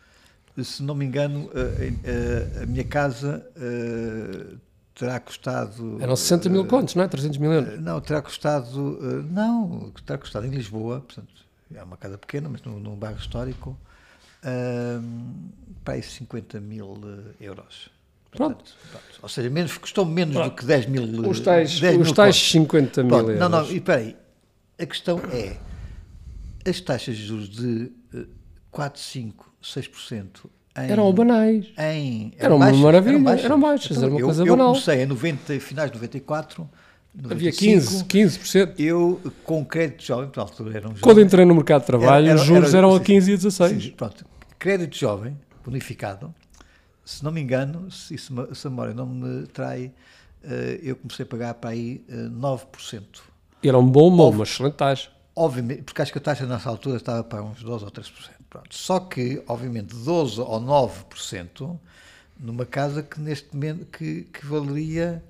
se 0.63 0.81
não 0.81 0.95
me 0.95 1.05
engano, 1.05 1.45
uh, 1.45 2.63
a 2.63 2.65
minha 2.65 2.83
casa 2.83 3.45
terá 4.95 5.19
custado. 5.19 6.01
Eram 6.01 6.15
60 6.15 6.49
mil 6.49 6.65
contos, 6.65 6.95
não 6.95 7.03
é? 7.03 7.07
300 7.07 7.37
mil 7.37 7.53
euros. 7.53 7.79
Não, 7.79 8.01
terá 8.01 8.23
custado. 8.23 9.23
não, 9.29 9.91
terá 10.03 10.17
custado 10.17 10.47
em 10.47 10.49
Lisboa, 10.49 11.01
portanto, 11.01 11.29
é 11.75 11.83
uma 11.83 11.95
casa 11.95 12.17
pequena, 12.17 12.49
mas 12.49 12.63
num, 12.63 12.79
num 12.79 12.95
bairro 12.95 13.19
histórico 13.19 13.77
um, 14.45 15.49
para 15.83 15.95
aí 15.95 16.03
50 16.03 16.59
mil 16.59 16.99
eh, 17.03 17.45
euros. 17.45 17.89
Portanto, 18.31 18.57
pronto. 18.57 18.75
pronto. 18.91 19.19
Ou 19.21 19.29
seja, 19.29 19.49
menos, 19.49 19.77
custou 19.77 20.05
menos 20.05 20.35
pronto. 20.35 20.49
do 20.51 20.55
que 20.55 20.65
10 20.65 20.85
mil 20.85 21.29
Os 21.29 21.39
tais, 21.39 21.79
10 21.79 21.97
os 21.97 22.07
mil 22.07 22.15
tais 22.15 22.35
50 22.35 23.03
mil 23.03 23.17
euros. 23.17 23.39
Não, 23.39 23.49
não, 23.49 23.65
e 23.65 23.77
espera 23.77 24.01
aí. 24.01 24.15
A 24.79 24.85
questão 24.85 25.19
é, 25.31 25.57
as 26.69 26.79
taxas 26.79 27.17
de 27.17 27.25
juros 27.25 27.49
de 27.49 27.91
4, 28.71 29.01
5, 29.01 29.53
6% 29.61 30.27
em, 30.77 30.91
eram 30.91 31.11
banais. 31.11 31.65
Em, 31.77 32.33
eram, 32.37 32.45
eram 32.45 32.55
uma 32.55 32.65
baixas, 32.65 32.81
maravilha, 32.81 33.13
eram 33.13 33.23
baixas, 33.23 33.45
eram 33.45 33.59
baixas 33.59 33.91
então, 33.91 34.03
era 34.03 34.11
uma 34.11 34.19
eu, 34.19 34.25
coisa 34.25 34.41
eu 34.43 34.45
banal. 34.45 34.67
Eu 34.67 34.73
comecei 34.73 35.03
em 35.03 35.05
90, 35.05 35.59
finais 35.59 35.91
de 35.91 35.97
94 35.97 36.69
95, 37.15 37.33
Havia 37.33 37.51
15, 37.51 38.05
15%. 38.05 38.73
Eu, 38.77 39.19
com 39.43 39.65
crédito 39.65 40.03
jovem, 40.03 40.29
por 40.29 40.41
altura 40.41 40.69
era 40.69 40.87
um 40.87 40.91
jovem. 40.91 41.01
Quando 41.01 41.21
entrei 41.21 41.43
no 41.43 41.55
mercado 41.55 41.81
de 41.81 41.87
trabalho, 41.87 42.27
era, 42.27 42.33
era, 42.33 42.39
os 42.39 42.45
juros 42.45 42.69
era, 42.69 42.77
eram 42.77 42.95
a 42.95 42.99
15 42.99 43.31
e 43.31 43.33
a 43.33 43.37
16. 43.37 43.83
Sim, 43.83 43.91
pronto. 43.91 44.25
Crédito 44.59 44.97
jovem, 44.97 45.39
bonificado, 45.63 46.35
se 47.05 47.23
não 47.23 47.31
me 47.31 47.41
engano, 47.41 47.89
se, 47.89 48.17
se 48.17 48.31
a 48.31 48.69
memória 48.69 48.93
não 48.93 49.07
me 49.07 49.47
trai, 49.47 49.91
eh, 50.43 50.79
eu 50.83 50.95
comecei 50.95 51.23
a 51.23 51.25
pagar 51.25 51.53
para 51.55 51.71
aí 51.71 52.03
9%. 52.09 53.01
Eh, 53.63 53.67
era 53.67 53.79
um 53.79 53.89
bom, 53.89 54.15
bom 54.15 54.29
uma 54.29 54.43
excelente 54.43 54.75
taxa. 54.75 55.09
Obviamente, 55.35 55.83
porque 55.83 56.01
acho 56.01 56.11
que 56.11 56.17
a 56.17 56.21
taxa 56.21 56.45
nessa 56.45 56.69
altura 56.69 56.97
estava 56.97 57.23
para 57.23 57.41
uns 57.41 57.63
12 57.63 57.85
ou 57.85 57.91
13%. 57.91 58.11
Pronto. 58.49 58.75
Só 58.75 58.99
que, 58.99 59.41
obviamente, 59.47 59.95
12 59.95 60.41
ou 60.41 60.59
9% 60.59 61.79
numa 62.37 62.65
casa 62.65 63.01
que 63.01 63.19
neste 63.19 63.53
momento 63.53 63.85
que, 63.85 64.23
que 64.23 64.45
valeria 64.45 65.23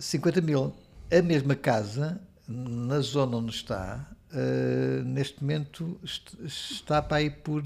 50 0.00 0.38
eh, 0.38 0.42
mil. 0.42 0.74
A 1.10 1.22
mesma 1.22 1.54
casa, 1.54 2.20
na 2.48 3.00
zona 3.00 3.36
onde 3.36 3.54
está, 3.54 4.06
uh, 4.32 5.04
neste 5.04 5.42
momento 5.42 5.98
está 6.44 7.00
para 7.02 7.18
aí 7.18 7.30
por 7.30 7.62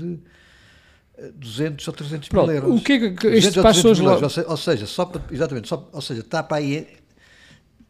200 1.34 1.86
ou 1.86 1.94
300 1.94 2.28
Pronto, 2.28 2.46
mil 2.46 2.56
euros. 2.56 2.80
O 2.80 2.84
que 2.84 2.92
é 2.92 3.10
que 3.10 3.26
este 3.28 3.60
pessoas 3.60 3.98
lá... 3.98 4.16
Ou, 4.16 4.50
ou 4.50 4.56
seja, 4.56 4.86
só 4.86 5.04
para, 5.04 5.22
exatamente, 5.30 5.68
só, 5.68 5.88
ou 5.92 6.00
seja, 6.00 6.20
está 6.20 6.42
para 6.42 6.58
aí 6.58 6.88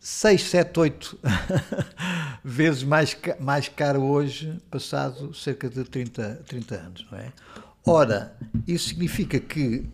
6, 0.00 0.42
7, 0.42 0.80
8 0.80 1.18
vezes 2.42 2.82
mais, 2.82 3.16
mais 3.38 3.68
caro 3.68 4.02
hoje, 4.02 4.58
passado 4.70 5.34
cerca 5.34 5.68
de 5.68 5.84
30, 5.84 6.42
30 6.46 6.74
anos, 6.74 7.06
não 7.10 7.18
é? 7.18 7.32
Ora, 7.84 8.36
isso 8.66 8.88
significa 8.88 9.38
que 9.38 9.86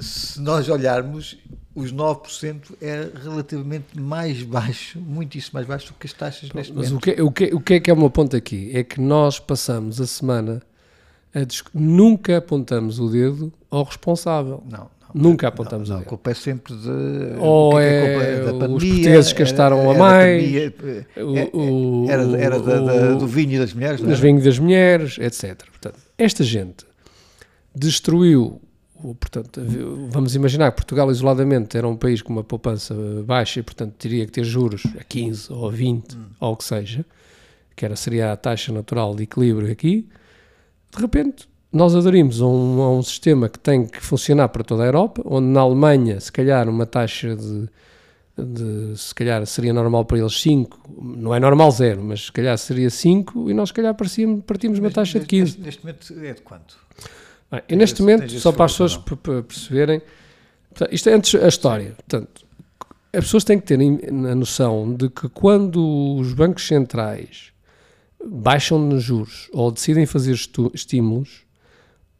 se 0.00 0.40
nós 0.40 0.68
olharmos, 0.68 1.38
os 1.78 1.92
9% 1.92 2.74
é 2.80 3.08
relativamente 3.22 3.98
mais 3.98 4.42
baixo, 4.42 4.98
muitíssimo 4.98 5.54
mais 5.54 5.66
baixo 5.66 5.88
do 5.88 5.94
que 5.94 6.06
as 6.06 6.12
taxas 6.12 6.50
neste 6.52 6.72
Mas 6.72 6.90
momento. 6.90 6.96
o 6.96 7.00
que, 7.00 7.22
o, 7.22 7.30
que, 7.30 7.54
o 7.54 7.60
que 7.60 7.74
é 7.74 7.80
que 7.80 7.90
é 7.90 7.94
o 7.94 7.96
meu 7.96 8.10
ponto 8.10 8.36
aqui? 8.36 8.70
É 8.74 8.82
que 8.82 9.00
nós 9.00 9.38
passamos 9.38 10.00
a 10.00 10.06
semana 10.06 10.60
a 11.34 11.40
nunca 11.72 12.38
apontamos 12.38 12.98
o 12.98 13.08
dedo 13.08 13.52
ao 13.70 13.84
responsável. 13.84 14.62
Não. 14.68 14.88
Nunca 15.14 15.48
apontamos 15.48 15.88
não, 15.88 15.96
não, 15.96 16.02
a 16.02 16.04
culpa 16.04 16.32
é 16.32 16.34
sempre 16.34 16.74
de. 16.74 17.38
Ou 17.38 17.80
é, 17.80 18.34
é 18.34 18.44
pandemia, 18.44 18.76
os 18.76 18.84
portugueses 18.84 19.32
gastaram 19.32 19.80
era, 19.80 19.90
a 19.90 19.94
mais. 19.94 20.42
Pandemia, 20.42 21.06
o, 21.54 22.06
era, 22.10 22.22
era 22.38 22.60
da, 22.60 22.80
da, 22.80 23.14
do 23.14 23.26
vinho 23.26 23.52
e 23.52 23.58
das 23.58 23.72
mulheres, 23.72 24.02
não 24.02 24.10
é? 24.10 24.14
vinho 24.14 24.42
das 24.42 24.58
mulheres, 24.58 25.16
etc. 25.18 25.64
Portanto, 25.70 25.98
esta 26.18 26.44
gente 26.44 26.84
destruiu 27.74 28.60
portanto, 29.18 29.60
vamos 30.10 30.34
imaginar 30.34 30.70
que 30.70 30.76
Portugal 30.76 31.10
isoladamente 31.10 31.76
era 31.76 31.86
um 31.86 31.96
país 31.96 32.22
com 32.22 32.32
uma 32.32 32.44
poupança 32.44 32.94
baixa 33.24 33.60
e, 33.60 33.62
portanto, 33.62 33.94
teria 33.94 34.26
que 34.26 34.32
ter 34.32 34.44
juros 34.44 34.82
a 34.98 35.04
15 35.04 35.52
ou 35.52 35.68
a 35.68 35.70
20, 35.70 36.16
hum. 36.16 36.24
ou 36.40 36.52
o 36.52 36.56
que 36.56 36.64
seja, 36.64 37.04
que 37.74 37.84
era, 37.84 37.96
seria 37.96 38.32
a 38.32 38.36
taxa 38.36 38.72
natural 38.72 39.14
de 39.14 39.22
equilíbrio 39.22 39.70
aqui. 39.70 40.08
De 40.94 41.00
repente, 41.00 41.48
nós 41.72 41.94
aderimos 41.94 42.40
a 42.40 42.46
um, 42.46 42.80
a 42.80 42.90
um 42.90 43.02
sistema 43.02 43.48
que 43.48 43.58
tem 43.58 43.86
que 43.86 44.00
funcionar 44.00 44.48
para 44.48 44.64
toda 44.64 44.82
a 44.82 44.86
Europa, 44.86 45.22
onde 45.24 45.46
na 45.48 45.60
Alemanha, 45.60 46.18
se 46.18 46.32
calhar, 46.32 46.68
uma 46.68 46.86
taxa 46.86 47.36
de, 47.36 47.68
de 48.36 48.96
se 48.96 49.14
calhar 49.14 49.44
seria 49.46 49.72
normal 49.72 50.04
para 50.04 50.18
eles 50.18 50.40
5, 50.40 50.78
não 51.00 51.34
é 51.34 51.40
normal 51.40 51.70
zero, 51.70 52.02
mas 52.02 52.26
se 52.26 52.32
calhar 52.32 52.56
seria 52.56 52.88
5 52.88 53.50
e 53.50 53.54
nós 53.54 53.68
se 53.68 53.74
calhar 53.74 53.94
partíamos, 53.94 54.44
partimos 54.44 54.78
uma 54.78 54.90
taxa 54.90 55.20
de 55.20 55.26
15. 55.26 55.42
Neste, 55.44 55.62
neste 55.62 55.84
momento 55.84 56.26
é 56.26 56.32
de 56.32 56.42
quanto? 56.42 56.76
Bem, 57.50 57.62
e 57.68 57.76
neste 57.76 58.02
momento, 58.02 58.30
só 58.38 58.52
para 58.52 58.66
as 58.66 58.72
pessoas 58.72 58.96
perceberem, 59.46 60.02
isto 60.90 61.08
é 61.08 61.14
antes 61.14 61.34
a 61.34 61.48
história. 61.48 61.94
Portanto, 61.96 62.46
as 63.12 63.24
pessoas 63.24 63.44
têm 63.44 63.58
que 63.58 63.66
ter 63.66 63.80
a 63.80 64.34
noção 64.34 64.94
de 64.94 65.08
que 65.08 65.28
quando 65.28 66.16
os 66.16 66.34
bancos 66.34 66.66
centrais 66.66 67.52
baixam 68.24 68.78
nos 68.78 69.02
juros 69.02 69.48
ou 69.52 69.70
decidem 69.70 70.04
fazer 70.04 70.36
estímulos, 70.74 71.46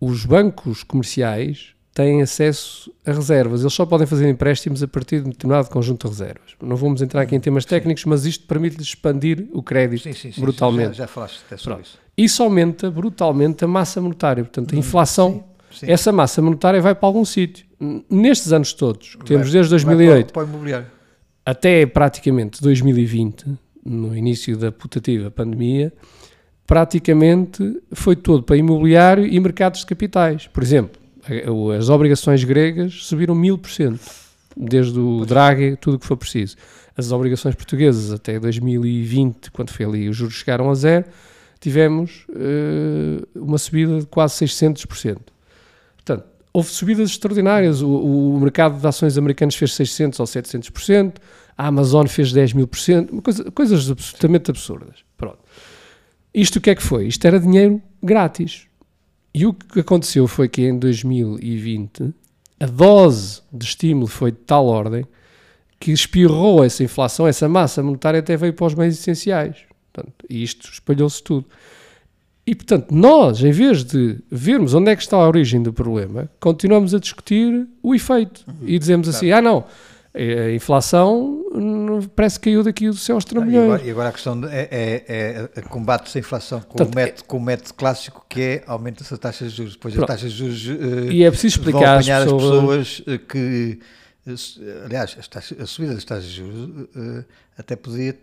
os 0.01 0.25
bancos 0.25 0.83
comerciais 0.83 1.75
têm 1.99 2.23
acesso 2.23 2.93
a 3.05 3.11
reservas. 3.11 3.63
Eles 3.63 3.73
só 3.73 3.85
podem 3.85 4.07
fazer 4.07 4.29
empréstimos 4.29 4.85
a 4.85 4.87
partir 4.87 5.21
de 5.21 5.27
um 5.27 5.31
determinado 5.31 5.69
conjunto 5.69 6.07
de 6.07 6.13
reservas. 6.13 6.55
Não 6.63 6.77
vamos 6.77 7.03
entrar 7.03 7.23
aqui 7.23 7.35
em 7.35 7.41
temas 7.41 7.65
técnicos, 7.65 8.05
mas 8.05 8.25
isto 8.25 8.47
permite-lhes 8.47 8.87
expandir 8.87 9.49
o 9.53 9.61
crédito 9.65 10.05
sim, 10.05 10.13
sim, 10.13 10.31
sim, 10.31 10.41
brutalmente. 10.41 10.91
Já, 10.91 11.05
já 11.05 11.07
falaste 11.09 11.41
até 11.45 11.57
sobre 11.57 11.75
Pronto. 11.75 11.87
isso. 11.87 11.99
Isso 12.17 12.41
aumenta 12.45 12.89
brutalmente 12.89 13.65
a 13.65 13.69
massa 13.69 14.01
monetária. 14.01 14.45
Portanto, 14.45 14.75
a 14.75 14.77
hum, 14.77 14.79
inflação, 14.79 15.45
sim, 15.73 15.87
sim. 15.87 15.91
essa 15.91 16.13
massa 16.13 16.41
monetária 16.41 16.81
vai 16.81 16.95
para 16.95 17.09
algum 17.09 17.25
sítio. 17.25 17.67
Nestes 18.09 18.53
anos 18.53 18.73
todos, 18.73 19.17
que 19.17 19.25
temos 19.25 19.51
desde 19.51 19.71
2008 19.71 20.33
para, 20.33 20.47
para 20.47 20.87
até 21.45 21.85
praticamente 21.85 22.63
2020, 22.63 23.45
no 23.85 24.17
início 24.17 24.57
da 24.57 24.71
putativa 24.71 25.33
pandemia, 25.33 25.93
praticamente 26.65 27.83
foi 27.93 28.15
todo 28.15 28.45
para 28.45 28.57
imobiliário 28.57 29.27
e 29.27 29.41
mercados 29.41 29.81
de 29.81 29.87
capitais. 29.87 30.47
Por 30.47 30.63
exemplo, 30.63 30.98
as 31.79 31.89
obrigações 31.89 32.45
gregas 32.45 33.05
subiram 33.05 33.35
mil 33.35 33.59
por 33.59 33.71
cento, 33.71 34.01
desde 34.57 34.99
o 34.99 35.25
Draghi, 35.25 35.77
tudo 35.77 35.95
o 35.95 35.99
que 35.99 36.07
for 36.07 36.17
preciso. 36.17 36.57
As 36.97 37.13
obrigações 37.13 37.55
portuguesas 37.55 38.13
até 38.13 38.41
2020, 38.41 39.51
quando 39.53 39.71
foi 39.71 39.87
ali, 39.87 40.09
os 40.09 40.17
juros 40.17 40.35
chegaram 40.35 40.69
a 40.71 40.75
zero, 40.75 41.05
tivemos 41.61 42.27
uh, 42.31 43.27
uma 43.35 43.59
subida 43.59 44.01
de 44.01 44.07
quase 44.07 44.35
600%. 44.45 45.19
Portanto, 45.97 46.25
houve 46.53 46.71
subidas 46.71 47.11
extraordinárias. 47.11 47.83
O, 47.83 47.89
o, 47.89 48.41
mercado 48.41 48.81
de 48.81 48.87
ações 48.87 49.17
americanas 49.19 49.55
fez 49.55 49.73
600% 49.73 50.21
ou 50.21 50.27
700%. 50.27 51.15
a 51.57 51.67
Amazon 51.67 52.07
fez 52.07 52.33
10 52.33 52.53
mil 52.53 52.67
por 52.67 52.79
cento, 52.79 53.21
coisa- 53.23 53.51
coisas 53.51 53.91
absolutamente 53.91 54.51
absurdas. 54.51 55.05
Pronto. 55.17 55.39
Isto 56.33 56.57
o 56.57 56.61
que 56.61 56.71
é 56.71 56.75
que 56.75 56.83
foi? 56.83 57.07
Isto 57.07 57.27
era 57.27 57.41
dinheiro 57.41 57.83
grátis. 58.03 58.68
E 59.39 59.47
o 59.47 59.55
que 59.55 59.79
aconteceu 59.79 60.27
foi 60.27 60.49
que 60.49 60.63
em 60.63 60.77
2020 60.77 62.13
a 62.59 62.67
dose 62.67 63.41
de 63.53 63.67
estímulo 63.67 64.09
foi 64.09 64.33
de 64.33 64.39
tal 64.39 64.67
ordem 64.67 65.07
que 65.79 65.93
espirrou 65.93 66.65
essa 66.65 66.83
inflação, 66.83 67.25
essa 67.25 67.49
massa 67.49 67.81
monetária 67.81 68.19
até 68.19 68.37
veio 68.37 68.53
para 68.53 68.67
os 68.67 68.75
bens 68.75 68.99
essenciais. 68.99 69.59
Portanto, 69.93 70.27
e 70.29 70.43
isto 70.43 70.69
espalhou-se 70.73 71.23
tudo. 71.23 71.47
E, 72.45 72.53
portanto, 72.53 72.93
nós, 72.93 73.41
em 73.45 73.53
vez 73.53 73.85
de 73.85 74.19
vermos 74.29 74.75
onde 74.75 74.91
é 74.91 74.97
que 74.97 75.03
está 75.03 75.17
a 75.17 75.29
origem 75.29 75.63
do 75.63 75.73
problema, 75.73 76.29
continuamos 76.41 76.93
a 76.93 76.99
discutir 76.99 77.65
o 77.81 77.95
efeito. 77.95 78.45
E 78.63 78.77
dizemos 78.77 79.09
assim, 79.09 79.31
ah 79.31 79.41
não, 79.41 79.67
a 80.23 80.53
inflação 80.55 81.45
parece 82.17 82.39
que 82.41 82.45
caiu 82.51 82.63
daqui 82.63 82.89
do 82.89 82.97
céu 82.97 83.17
aos 83.17 83.25
E 83.25 83.27
trambolhões. 83.29 83.65
agora, 83.65 83.83
e 83.85 83.91
agora 83.91 84.09
a 84.09 84.13
questão 84.13 84.41
de- 84.41 84.49
é, 84.49 84.69
é, 85.09 85.49
é 85.57 85.63
combate-se 85.63 86.19
a 86.19 86.21
inflação 86.21 86.61
com, 86.61 86.77
Portanto, 86.77 86.93
o 86.93 86.97
método, 86.97 87.25
com 87.25 87.37
o 87.37 87.41
método 87.41 87.75
clássico 87.75 88.27
que 88.29 88.41
é 88.41 88.65
aumenta-se 88.67 89.13
a 89.15 89.17
taxa 89.17 89.45
de 89.49 89.51
juros. 89.55 89.73
Depois 89.75 89.95
Pronto. 89.95 90.05
a 90.11 90.15
taxa 90.15 90.29
de 90.29 90.35
juros 90.35 90.69
eh, 90.69 91.13
E 91.13 91.25
é 91.25 91.31
preciso 91.31 91.59
explicar 91.59 91.99
às 91.99 92.09
as 92.09 92.23
pessoas... 92.25 92.43
pessoas 92.43 93.03
eh, 93.07 93.19
que, 93.19 93.79
eh, 94.27 94.85
aliás, 94.85 95.17
as 95.19 95.29
taxas- 95.29 95.61
a 95.61 95.67
subida 95.67 95.95
das 95.95 96.05
taxas 96.05 96.25
de 96.27 96.37
juros 96.37 96.89
eh, 96.97 97.25
até 97.57 97.77
podia 97.77 98.17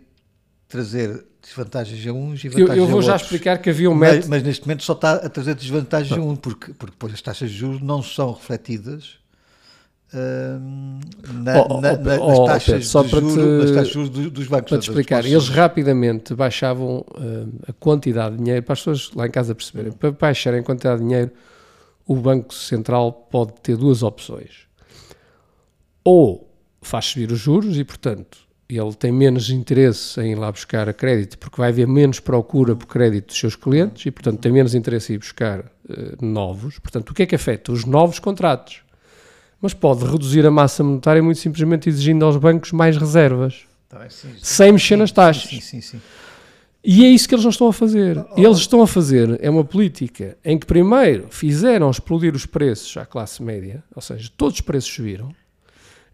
trazer 0.68 1.24
desvantagens 1.42 2.04
a 2.06 2.12
uns 2.12 2.42
e 2.44 2.48
vantagens 2.48 2.76
eu 2.78 2.86
vou 2.88 2.98
a 2.98 3.02
já 3.02 3.12
outros. 3.12 3.22
explicar 3.30 3.58
que 3.58 3.70
havia 3.70 3.88
um 3.88 3.94
Mas, 3.94 4.12
método... 4.14 4.30
mas 4.30 4.42
neste 4.42 4.66
momento 4.66 4.82
só 4.82 4.94
está 4.94 5.12
a 5.14 5.28
trazer 5.28 5.54
desvantagens 5.54 6.18
a 6.18 6.20
um, 6.20 6.34
porque, 6.34 6.72
porque 6.74 6.90
depois 6.92 7.12
as 7.14 7.22
taxas 7.22 7.50
de 7.50 7.56
juros 7.56 7.80
não 7.80 8.02
são 8.02 8.32
refletidas 8.32 9.14
hum, 10.18 11.00
na- 11.42 11.60
Oh, 11.60 11.66
oh, 11.76 11.80
na- 11.80 11.92
oh, 11.92 11.96
na- 11.96 12.20
oh, 12.20 12.46
nas 12.46 12.64
Pedro, 12.64 12.80
taxas 12.80 12.86
só 12.88 13.02
de 13.02 13.10
para 13.10 13.20
te- 13.20 13.28
juros, 13.30 13.58
nas 13.58 13.70
taxas 13.70 13.86
de 13.86 13.92
juros 13.92 14.10
do- 14.10 14.30
dos 14.30 14.46
bancos. 14.46 14.68
Para 14.70 14.78
te 14.78 14.80
dos 14.80 14.88
explicar, 14.88 15.24
eles 15.24 15.48
rapidamente 15.48 16.34
baixavam 16.34 17.04
hum, 17.18 17.52
a 17.68 17.72
quantidade 17.72 18.36
de 18.36 18.42
dinheiro, 18.42 18.62
para 18.64 18.72
as 18.74 18.80
pessoas 18.80 19.10
lá 19.14 19.26
em 19.26 19.30
casa 19.30 19.54
perceberem, 19.54 19.92
para 19.92 20.10
baixarem 20.12 20.60
a 20.60 20.62
quantidade 20.62 21.00
de 21.00 21.06
dinheiro, 21.08 21.30
o 22.06 22.14
Banco 22.16 22.54
Central 22.54 23.12
pode 23.30 23.52
ter 23.62 23.76
duas 23.76 24.02
opções. 24.02 24.66
Ou 26.04 26.48
faz 26.82 27.06
subir 27.06 27.30
os 27.32 27.38
juros 27.38 27.76
e, 27.78 27.84
portanto, 27.84 28.38
ele 28.68 28.94
tem 28.94 29.10
menos 29.12 29.50
interesse 29.50 30.20
em 30.20 30.32
ir 30.32 30.34
lá 30.36 30.50
buscar 30.50 30.88
a 30.88 30.92
crédito, 30.92 31.38
porque 31.38 31.56
vai 31.60 31.70
haver 31.70 31.86
menos 31.86 32.20
procura 32.20 32.74
por 32.76 32.86
crédito 32.86 33.26
dos 33.28 33.38
seus 33.38 33.56
clientes 33.56 34.06
e, 34.06 34.10
portanto, 34.10 34.40
tem 34.40 34.52
menos 34.52 34.74
interesse 34.74 35.12
em 35.12 35.16
ir 35.16 35.18
buscar 35.18 35.60
eh, 35.88 36.14
novos. 36.20 36.78
Portanto, 36.78 37.10
o 37.10 37.14
que 37.14 37.22
é 37.22 37.26
que 37.26 37.34
afeta? 37.34 37.72
Os 37.72 37.84
novos 37.84 38.18
contratos. 38.18 38.82
Mas 39.66 39.74
pode 39.74 40.04
reduzir 40.04 40.46
a 40.46 40.50
massa 40.50 40.84
monetária 40.84 41.20
muito 41.20 41.40
simplesmente 41.40 41.88
exigindo 41.88 42.24
aos 42.24 42.36
bancos 42.36 42.70
mais 42.70 42.96
reservas 42.96 43.64
Tá 43.88 44.08
sim, 44.08 44.28
sim. 44.28 44.38
sem 44.40 44.70
mexer 44.70 44.94
nas 44.94 45.10
taxas. 45.10 45.50
Sim, 45.50 45.60
sim, 45.60 45.80
sim. 45.80 46.00
E 46.84 47.04
é 47.04 47.08
isso 47.08 47.28
que 47.28 47.34
eles 47.34 47.42
não 47.44 47.50
estão 47.50 47.66
a 47.66 47.72
fazer. 47.72 48.24
Eles 48.36 48.58
estão 48.58 48.80
a 48.80 48.86
fazer 48.86 49.36
é 49.42 49.50
uma 49.50 49.64
política 49.64 50.38
em 50.44 50.56
que 50.56 50.64
primeiro 50.66 51.26
fizeram 51.30 51.90
explodir 51.90 52.32
os 52.36 52.46
preços 52.46 52.96
à 52.96 53.04
classe 53.04 53.42
média, 53.42 53.82
ou 53.92 54.00
seja, 54.00 54.30
todos 54.36 54.54
os 54.54 54.60
preços 54.60 54.88
subiram, 54.94 55.30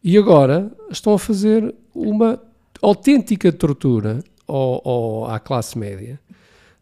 e 0.02 0.16
agora 0.16 0.72
estão 0.90 1.12
a 1.12 1.18
fazer 1.18 1.74
uma 1.94 2.40
autêntica 2.80 3.52
tortura 3.52 4.24
ao, 4.48 4.80
ao- 4.88 5.30
à 5.30 5.38
classe 5.38 5.76
média, 5.76 6.18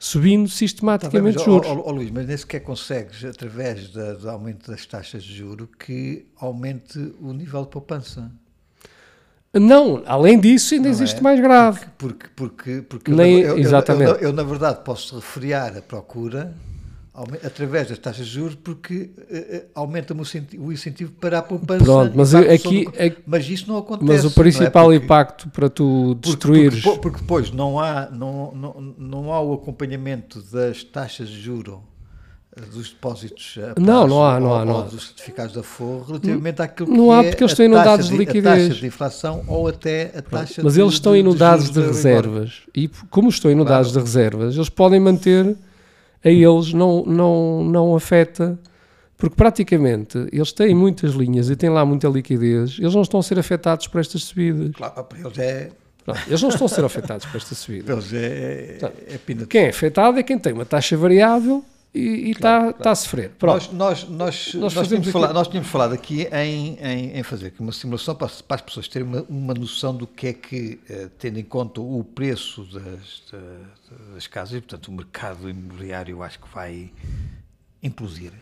subindo 0.03 0.25
Tá 0.25 0.39
bem, 0.39 0.41
mas, 0.49 0.53
sistematicamente 0.55 1.39
ó, 1.41 1.45
juros. 1.45 1.69
ó, 1.69 1.83
ó, 1.87 1.91
Luís, 1.93 2.11
mas 2.11 2.27
nem 2.27 2.35
sequer 2.37 2.61
consegues, 2.61 3.23
através 3.23 3.91
da- 3.91 4.15
do 4.15 4.31
aumento 4.31 4.71
das 4.71 4.87
taxas 4.87 5.23
de 5.23 5.35
juro, 5.37 5.69
que 5.79 6.25
aumente 6.41 6.99
o 7.21 7.35
nível 7.35 7.63
de 7.65 7.69
poupança. 7.69 8.33
Não, 9.53 10.03
além 10.07 10.41
disso, 10.41 10.73
ainda 10.75 10.85
Não 10.89 10.91
existe 10.95 11.19
é? 11.19 11.23
mais 11.23 11.39
grave. 11.41 11.81
Porque, 11.99 12.27
porque, 12.35 12.83
porque 12.83 13.11
eu, 13.11 13.17
Nem- 13.17 13.43
na- 13.43 13.49
eu, 13.49 13.57
eu- 13.57 13.59
exatamente. 13.59 14.11
eu- 14.11 14.17
eu, 14.17 14.33
na 14.33 14.43
verdade, 14.43 14.81
posso 14.85 15.17
refriar 15.17 15.77
a 15.77 15.83
procura 15.83 16.55
através 17.45 17.89
das 17.89 17.99
taxas 17.99 18.27
de 18.27 18.33
juros 18.35 18.55
porque 18.55 19.11
eh, 19.31 19.47
eh, 19.51 19.65
aumenta-me 19.75 20.21
o, 20.21 20.23
incenti- 20.23 20.59
o 20.59 20.73
incentivo 20.73 21.11
para 21.13 21.39
a 21.39 21.43
poupança. 21.43 21.85
Pronto, 21.85 22.13
mas 22.15 22.35
aqui- 22.35 22.85
do- 22.85 22.91
aqui- 22.91 23.19
mas 23.27 23.49
isso 23.49 23.67
não 23.69 23.79
acontece. 23.79 24.07
Mas 24.13 24.25
o 24.25 24.29
é? 24.29 24.31
principal 24.31 24.87
Porque- 24.87 25.05
impacto 25.05 25.49
para 25.51 25.69
tu 25.69 26.15
destruires. 26.15 26.83
Porque, 26.83 27.01
porque 27.01 27.19
depois 27.21 27.51
não 27.51 27.81
há, 27.81 28.09
não, 28.11 28.53
não, 28.55 28.95
não 28.97 29.33
há 29.33 29.41
o 29.41 29.53
acompanhamento 29.55 30.41
das 30.53 30.85
taxas 30.85 31.29
de 31.29 31.41
juro 31.41 31.83
eh, 32.57 32.61
dos 32.73 32.91
depósitos 32.91 33.59
a 33.59 33.81
Não, 33.81 34.07
não 34.07 34.19
prazo 34.19 34.23
há, 34.23 34.41
não 34.41 34.55
há, 34.55 34.65
não 34.65 34.79
há. 34.79 34.83
dos 34.83 35.09
certificados 35.09 35.53
da 35.55 35.63
Forro 35.65 36.05
relativamente 36.07 36.63
àquilo 36.63 36.91
não 36.95 37.07
que 37.07 37.11
há 37.13 37.23
é 37.25 37.31
porque 37.31 37.43
eles 37.45 37.51
a 37.51 37.55
estão 37.55 37.67
inundados 37.67 38.09
de 38.09 38.15
A 38.15 38.19
liquidez. 38.19 38.69
taxa 38.69 38.81
de 38.81 38.87
inflação 38.87 39.45
ou 39.49 39.67
até 39.69 40.13
a 40.17 40.23
taxa 40.23 40.61
Mas 40.63 40.75
de- 40.75 40.81
eles 40.81 40.93
estão 40.95 41.13
de- 41.15 41.19
inundados 41.19 41.69
de, 41.71 41.75
juros 41.75 42.05
Euribor. 42.05 42.23
reservas. 42.35 42.61
E 42.75 42.89
como 43.11 43.29
estão 43.29 43.51
inundados 43.51 43.91
Claro. 43.91 44.07
de 44.07 44.13
reservas, 44.13 44.55
eles 44.55 44.69
podem 44.69 45.01
manter 45.01 45.57
a 46.25 46.29
eles, 46.29 46.73
não, 46.73 47.05
não, 47.05 47.65
não 47.65 47.97
afeta. 47.97 48.59
Porque 49.17 49.37
praticamente 49.37 50.17
eles 50.33 50.51
têm 50.51 50.75
muitas 50.75 51.13
linhas 51.13 51.51
e 51.51 51.57
têm 51.57 51.69
lá 51.69 51.85
muita 51.85 52.09
liquidez, 52.09 52.79
eles 52.79 52.95
não 52.95 53.03
estão 53.03 53.21
a 53.21 53.23
ser 53.23 53.39
afetados 53.39 53.87
por 53.87 54.01
estas 54.01 54.25
subidas. 54.25 54.71
Claro, 54.75 55.05
para 55.05 55.19
eles 55.19 55.39
é, 55.39 55.71
Pronto, 56.05 56.21
eles 56.27 56.41
não 56.41 56.49
estão 56.49 56.67
a 56.67 56.69
ser 56.71 56.85
afetados 56.85 57.27
por 57.27 57.37
esta 57.37 57.55
subida. 57.55 57.85
para 57.85 57.95
eles 57.95 58.13
é, 58.15 58.79
é, 58.81 59.15
é. 59.15 59.47
Quem 59.47 59.65
é 59.65 59.69
afetado 59.69 60.19
é 60.19 60.23
quem 60.23 60.39
tem 60.39 60.53
uma 60.55 60.65
taxa 60.65 60.97
variável 60.97 61.63
e, 61.95 62.31
está 62.31 62.71
está 62.71 62.91
a 62.93 62.95
sofrer. 62.95 63.31
Pronto. 63.39 63.75
Nós, 63.75 64.09
nós, 64.09 64.55
nós, 64.55 64.75
Nós 64.77 64.89
tínhamos 64.89 65.09
falado, 65.09 65.35
nós 65.35 65.49
tínhamos 65.49 65.69
falado 65.71 65.93
aqui 65.93 66.29
em, 66.33 66.79
em, 66.81 67.19
em 67.19 67.23
fazer 67.23 67.53
uma 67.59 67.73
simulação 67.73 68.15
para, 68.15 68.27
as- 68.29 68.41
para 68.41 68.55
as 68.57 68.61
pessoas 68.61 68.87
terem 68.87 69.09
uma, 69.09 69.25
uma 69.29 69.55
noção 69.55 69.95
do 69.95 70.07
que 70.07 70.29
é 70.29 70.33
que, 70.33 70.79
eh, 70.89 71.09
tendo 71.19 71.39
em 71.39 71.45
conta 71.45 71.81
o 71.81 72.05
preço 72.05 72.63
das, 72.65 73.23
da- 73.33 74.15
das 74.15 74.27
casas, 74.29 74.55
e 74.59 74.61
portanto 74.61 74.89
o 74.89 74.93
mercado 74.93 75.49
imobiliário 75.51 76.13
eu 76.13 76.23
acho 76.23 76.39
que 76.39 76.47
vai 76.55 76.91
implodir. 77.83 78.33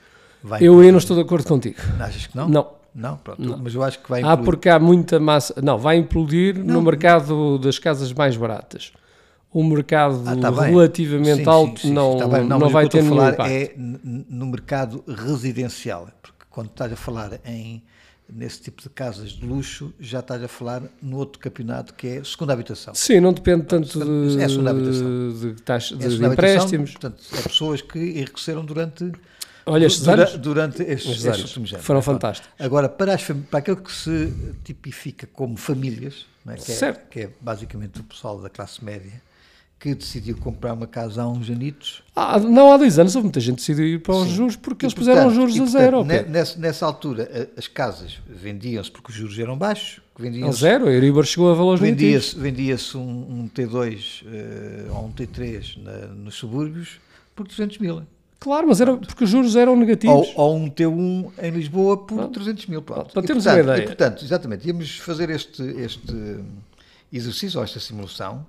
Vai 0.42 0.60
Eu 0.60 0.72
implodir. 0.74 0.92
não 0.92 0.98
estou 0.98 1.16
de 1.16 1.22
acordo 1.22 1.46
contigo. 1.48 1.76
Achas 2.00 2.26
que 2.26 2.36
não? 2.36 2.48
Não. 2.48 2.78
Não? 2.94 3.16
Pronto, 3.18 3.58
mas 3.62 3.74
eu 3.74 3.82
acho 3.82 3.98
que 4.00 4.08
vai 4.10 4.20
Ah, 4.22 4.32
implodir. 4.32 4.44
porque 4.44 4.68
há 4.68 4.78
muita 4.78 5.20
massa. 5.20 5.54
Não, 5.62 5.78
vai 5.78 5.96
implodir 5.98 6.58
no 6.58 6.82
mercado 6.82 7.58
das 7.58 7.78
casas 7.78 8.12
mais 8.12 8.36
baratas. 8.36 8.92
O 9.52 9.64
mercado 9.64 10.22
Ah, 10.26 10.36
tá 10.36 10.50
relativamente 10.50 11.42
Sim, 11.44 11.48
alto 11.48 11.80
sim, 11.80 11.88
sim, 11.88 11.94
não, 11.94 12.18
tá 12.18 12.26
não, 12.44 12.58
mas 12.58 12.68
o 12.68 12.72
vai 12.72 12.88
ter 12.88 13.02
nenhum 13.02 13.16
falar 13.16 13.32
impacto. 13.32 13.50
é 13.50 13.72
no 13.76 14.46
mercado 14.46 15.02
residencial, 15.08 16.08
porque 16.20 16.44
quando 16.50 16.68
estás 16.68 16.92
a 16.92 16.96
falar 16.96 17.40
em 17.44 17.82
nesse 18.30 18.60
tipo 18.60 18.82
de 18.82 18.90
casas 18.90 19.30
de 19.30 19.46
luxo, 19.46 19.90
já 19.98 20.20
estás 20.20 20.42
a 20.44 20.48
falar 20.48 20.82
no 21.00 21.16
outro 21.16 21.38
campeonato 21.38 21.94
que 21.94 22.06
é 22.06 22.22
segunda 22.24 22.52
habitação. 22.52 22.94
Sim, 22.94 23.20
não 23.20 23.32
depende 23.32 23.64
tanto 23.64 23.88
de, 23.98 24.38
É 24.42 24.48
segunda 24.50 24.70
habitação. 24.70 25.06
de, 25.30 25.34
de 25.38 25.46
É 25.46 25.74
habitação, 26.04 26.32
empréstimos. 26.32 26.90
portanto, 26.90 27.22
é 27.32 27.40
pessoas 27.40 27.80
que 27.80 27.98
enriqueceram 27.98 28.62
durante, 28.66 29.10
Olha, 29.64 29.86
estes 29.86 30.04
dura- 30.04 30.24
anos, 30.28 30.38
durante 30.38 30.82
estes, 30.82 31.06
estes 31.10 31.24
anos 31.26 31.40
últimos 31.44 31.72
anos. 31.72 31.86
foram 31.86 32.02
Pronto. 32.02 32.16
fantásticos. 32.16 32.52
Agora, 32.58 32.86
para, 32.86 33.14
as, 33.14 33.22
para 33.22 33.60
aquilo 33.60 33.78
que 33.78 33.92
se 33.92 34.30
tipifica 34.62 35.26
como 35.32 35.56
famílias, 35.56 36.26
não 36.44 36.52
é? 36.52 36.56
Que, 36.58 36.72
é, 36.72 36.92
que 36.92 37.20
é 37.20 37.30
basicamente 37.40 37.98
o 38.00 38.04
pessoal 38.04 38.38
da 38.42 38.50
classe 38.50 38.84
média, 38.84 39.22
que 39.80 39.94
decidiu 39.94 40.36
comprar 40.38 40.72
uma 40.74 40.88
casa 40.88 41.22
há 41.22 41.28
uns 41.28 41.48
anitos, 41.48 42.02
Ah, 42.16 42.38
não, 42.40 42.72
há 42.72 42.76
dois 42.76 42.98
anos 42.98 43.14
houve 43.14 43.26
muita 43.26 43.38
gente 43.38 43.56
que 43.56 43.60
decidiu 43.60 43.86
ir 43.86 44.02
para 44.02 44.14
os 44.16 44.28
Sim. 44.28 44.34
juros 44.34 44.56
porque 44.56 44.84
E, 44.84 44.86
eles 44.86 44.94
puseram 44.94 45.28
os 45.28 45.34
portanto, 45.34 45.40
juros 45.52 45.54
e, 45.54 45.58
a 45.58 45.62
portanto, 45.62 45.80
zero. 45.80 46.04
ne- 46.04 46.14
Pedro. 46.16 46.32
nessa, 46.32 46.58
nessa 46.58 46.86
altura, 46.86 47.30
a- 47.56 47.58
as 47.60 47.68
casas 47.68 48.18
vendiam-se 48.28 48.90
porque 48.90 49.10
os 49.10 49.16
juros 49.16 49.38
eram 49.38 49.56
baixos, 49.56 50.00
A 50.48 50.50
zero, 50.50 50.88
a 50.88 50.90
Euribor 50.92 51.24
chegou 51.24 51.48
a 51.48 51.54
valores 51.54 51.80
vendia-se 51.80 52.36
vendia 52.36 52.76
um, 52.96 52.98
um 52.98 53.48
T2 53.48 54.24
eh, 54.26 54.86
ou 54.90 55.04
um 55.06 55.12
T3 55.12 55.80
na- 55.80 56.06
nos 56.08 56.34
subúrbios 56.34 56.98
por 57.36 57.46
200 57.46 57.78
mil. 57.78 58.02
Claro, 58.40 58.66
mas 58.66 58.80
era 58.80 58.96
porque 58.96 59.22
os 59.22 59.30
juros 59.30 59.54
eram 59.54 59.76
negativos. 59.76 60.28
Ou, 60.34 60.50
ou 60.50 60.56
um 60.56 60.68
T1 60.68 61.30
em 61.40 61.50
Lisboa 61.50 61.96
por 61.98 62.26
300 62.30 62.66
mil. 62.66 62.82
Pronto. 62.82 63.12
Para 63.12 63.22
E, 63.22 63.26
termos 63.26 63.44
portanto, 63.44 63.64
uma 63.64 63.72
ideia. 63.74 63.84
E, 63.84 63.86
portanto, 63.86 64.24
exatamente, 64.24 64.66
íamos 64.66 64.98
fazer 64.98 65.30
este, 65.30 65.62
este 65.62 66.40
exercício 67.12 67.58
ou 67.58 67.64
esta 67.64 67.78
simulação. 67.78 68.44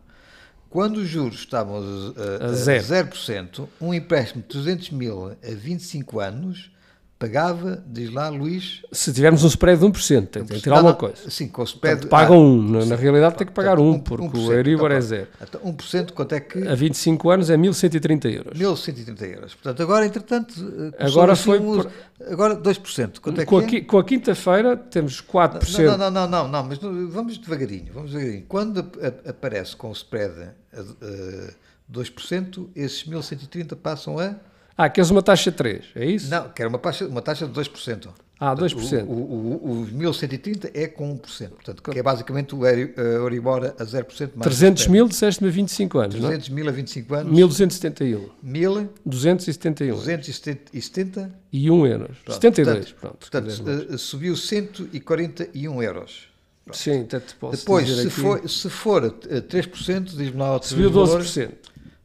Quando 0.70 0.98
os 0.98 1.08
juros 1.08 1.40
estavam 1.40 1.78
a, 1.78 2.44
a, 2.44 2.48
A 2.48 2.50
a 2.50 2.54
zero. 2.54 3.10
0%, 3.10 3.68
um 3.82 3.94
empréstimo 3.94 4.44
de 4.48 4.56
200 4.56 4.92
mil 4.92 5.32
a 5.32 5.36
25 5.44 6.20
anos 6.20 6.72
pagava, 7.20 7.84
diz 7.86 8.12
lá 8.14 8.30
Luís, 8.30 8.82
Se 8.94 9.12
tivermos 9.12 9.44
um 9.44 9.48
spread 9.48 9.78
de 9.82 9.86
1%, 9.86 10.08
tem, 10.28 10.44
tem 10.46 10.46
que 10.46 10.64
tirar 10.64 10.78
alguma 10.78 10.96
coisa. 10.96 11.30
Sim, 11.30 11.50
com 11.50 11.62
o 11.62 11.66
spread. 11.66 11.98
Portanto, 12.08 12.10
pagam 12.10 12.38
ah, 12.38 12.40
um. 12.40 12.62
Na, 12.64 12.86
na 12.86 12.96
realidade 12.96 13.36
tem 13.36 13.46
que 13.46 13.52
pagar 13.52 13.76
portanto, 13.76 13.96
um, 13.98 14.00
porque 14.00 14.38
o 14.38 14.42
1%, 14.48 14.52
Euribor 14.54 14.92
é 14.92 15.02
zero. 15.02 15.28
Então, 15.42 15.60
1% 15.62 16.12
quanto 16.14 16.34
é 16.34 16.40
que? 16.40 16.66
A 16.66 16.74
25 16.74 17.30
anos 17.30 17.50
é 17.50 17.58
1130 17.58 18.30
euros. 18.30 18.58
1130 18.58 19.26
euros. 19.28 19.54
Portanto, 19.54 19.84
agora, 19.84 20.06
entretanto. 20.06 20.54
eh, 20.98 21.06
Agora 21.06 21.34
assim 21.34 21.44
foi 21.44 21.60
um 21.60 21.68
uso- 21.68 21.90
Agora 22.32 22.56
2%. 22.56 23.20
Quanto 23.20 23.42
é 23.42 23.46
com, 23.46 23.62
que 23.66 23.76
a, 23.76 23.80
é? 23.80 23.82
com 23.82 23.98
a 23.98 24.04
quinta-feira 24.04 24.78
temos 24.78 25.22
4%. 25.22 25.78
Não, 25.86 25.98
não, 25.98 26.12
não, 26.12 26.28
não, 26.28 26.48
não, 26.48 26.64
mas 26.64 26.80
não- 26.80 27.10
vamos 27.10 27.38
devagarinho, 27.38 27.92
vamos 27.94 28.12
devagarinho. 28.12 28.46
Quando 28.48 28.80
ap- 28.80 28.96
ap- 29.06 29.28
aparece 29.28 29.76
com 29.76 29.90
o 29.90 29.94
spread 29.94 30.34
a, 30.74 30.80
a 30.80 31.50
2%, 31.92 32.70
esses 32.76 33.04
1130 33.06 33.76
passam 33.76 34.18
a. 34.20 34.36
Ah, 34.82 34.89
queres 34.89 35.10
uma 35.10 35.22
taxa 35.22 35.52
3, 35.52 35.88
é 35.94 36.06
isso? 36.06 36.30
Não, 36.30 36.48
quero 36.48 36.70
uma 36.70 36.80
taxa, 36.80 37.06
uma 37.06 37.22
taxa 37.22 37.46
de 37.46 37.52
2%. 37.52 38.08
Ah, 38.39 38.56
2%. 38.56 39.04
O, 39.06 39.12
o, 39.12 39.12
o, 39.12 39.72
o 39.82 39.86
1130 39.92 40.72
é 40.74 40.88
com 40.88 41.20
1%, 41.20 41.50
portanto, 41.50 41.84
que 41.84 42.00
é 42.00 42.02
basicamente 42.02 42.56
o 42.56 42.65
Euribor 42.65 43.65
a 43.78 43.84
0% 43.84 44.30
mais 44.36 44.44
300 44.44 44.86
o 44.86 44.92
mil, 44.92 45.06
disseste-me 45.10 45.50
a 45.50 45.52
25 45.52 46.00
anos, 46.00 46.15
300 46.15 46.48
mil 46.48 46.70
a 46.70 46.72
25 46.72 47.10
não 47.12 47.18
é? 47.18 47.22
anos, 47.24 47.34
1271. 47.34 48.30
1270 48.42 49.04
271. 49.04 51.32
e 51.52 51.54
E 51.65 51.70
1 51.70 51.86
euros. 51.86 52.18
Pronto, 52.24 52.42
72, 52.42 52.92
pronto. 52.94 53.18
portanto, 53.18 53.48
quiseres. 53.50 53.94
eh, 53.94 53.98
subiu 53.98 54.38
141 54.38 55.84
euros. 55.84 56.30
Sim, 56.72 57.02
até 57.02 57.20
te 57.20 57.36
posso 57.36 57.58
Depois, 57.58 57.86
se 57.89 58.00
aqui, 58.00 58.10
for, 58.12 58.50
se 58.50 58.70
for 58.70 59.04
eh, 59.30 59.42
3%, 59.42 60.04
diz-me 60.15 60.38
lá 60.38 60.54
outro 60.54 60.70
subiu 60.70 60.89
valor. 60.89 61.22
12%. 61.22 61.50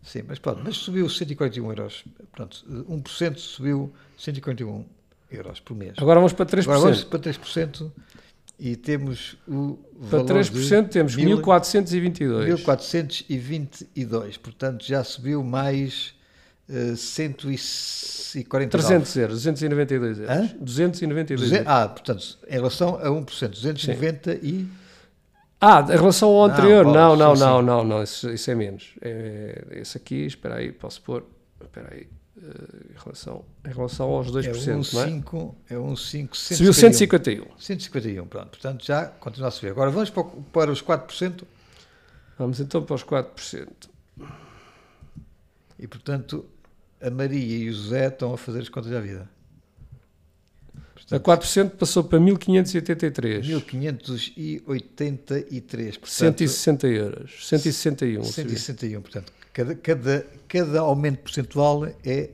Sim, 0.04 0.22
mas 0.28 0.38
pronto, 0.38 0.60
mas 0.62 0.76
subiu 0.76 1.08
141 1.08 1.68
euros. 1.70 2.04
Pronto, 2.30 2.64
1% 2.88 3.36
subiu 3.38 3.92
141 4.18 4.84
euros 5.30 5.60
por 5.60 5.74
mês. 5.76 5.94
Agora 5.96 6.20
vamos 6.20 6.32
para 6.32 6.46
3%. 6.46 6.62
Agora 6.62 6.78
vamos 6.78 7.04
para 7.04 7.18
3% 7.18 7.90
e 8.58 8.76
temos 8.76 9.36
o 9.48 9.78
para 10.10 10.18
valor 10.22 10.26
3% 10.42 10.82
de 10.84 10.88
temos 10.90 11.16
mil- 11.16 11.26
1422. 11.36 12.46
1422, 12.46 14.36
portanto 14.36 14.84
já 14.84 15.02
subiu 15.02 15.42
mais 15.42 16.14
eh, 16.68 16.94
149. 16.96 18.68
300 18.70 19.16
euros, 19.16 19.34
292 19.42 20.18
euros. 20.20 20.30
Hã? 20.36 20.56
292 20.60 21.40
Duze- 21.40 21.54
euros. 21.56 21.68
Ah, 21.72 21.88
portanto, 21.88 22.38
em 22.48 22.52
relação 22.52 22.96
a 22.96 23.08
1%, 23.10 23.48
290 23.48 24.34
e... 24.42 24.66
Ah, 25.60 25.80
em 25.88 25.96
relação 25.96 26.28
ao 26.28 26.44
anterior, 26.44 26.84
não, 26.84 27.16
não, 27.16 27.34
não, 27.34 27.62
não, 27.62 27.84
não, 27.84 28.02
isso, 28.02 28.50
é 28.50 28.54
menos. 28.54 28.94
É, 29.00 29.66
esse 29.72 29.96
aqui, 29.96 30.26
espera 30.26 30.56
aí, 30.56 30.72
posso 30.72 31.00
pôr, 31.00 31.24
espera 31.62 31.88
aí, 31.94 32.06
eh, 32.36 32.92
em 32.94 33.02
relação, 33.02 33.44
em 33.64 33.72
relação 33.72 34.10
aos 34.10 34.30
2%, 34.30 34.46
É 34.46 34.72
um 34.72 34.74
não 34.74 35.02
é? 35.02 35.06
5, 35.06 35.56
é 35.70 35.78
um 35.78 35.96
5, 35.96 36.36
Subiu 36.36 36.72
151. 36.72 37.46
151, 37.58 38.26
pronto. 38.26 38.50
Portanto, 38.50 38.84
já 38.84 39.06
continua 39.06 39.48
a 39.48 39.50
subir. 39.50 39.70
Agora 39.70 39.90
vamos 39.90 40.10
para, 40.10 40.24
para 40.52 40.70
os 40.70 40.82
4% 40.82 41.44
Vamos 42.38 42.58
então 42.60 42.82
para 42.82 42.94
os 42.94 43.04
4%. 43.04 43.68
e, 45.78 45.86
portanto, 45.86 46.44
a 47.00 47.10
Maria 47.10 47.64
e 47.64 47.68
o 47.68 47.72
José 47.72 48.08
estão 48.08 48.34
a 48.34 48.38
fazer 48.38 48.60
as 48.60 48.68
contas 48.68 48.90
da 48.90 49.00
vida. 49.00 49.28
A 51.10 51.18
4% 51.18 51.70
passou 51.70 52.04
para 52.04 52.18
1583. 52.18 53.46
1583, 53.46 55.96
portanto, 55.98 56.08
160 56.08 56.86
euros. 56.86 57.48
161. 57.48 58.24
subiu. 58.24 58.56
161. 58.56 59.02
Portanto, 59.02 59.30
cada, 59.52 59.74
cada, 59.74 60.26
cada 60.48 60.80
aumento 60.80 61.22
percentual 61.22 61.84
é, 62.04 62.30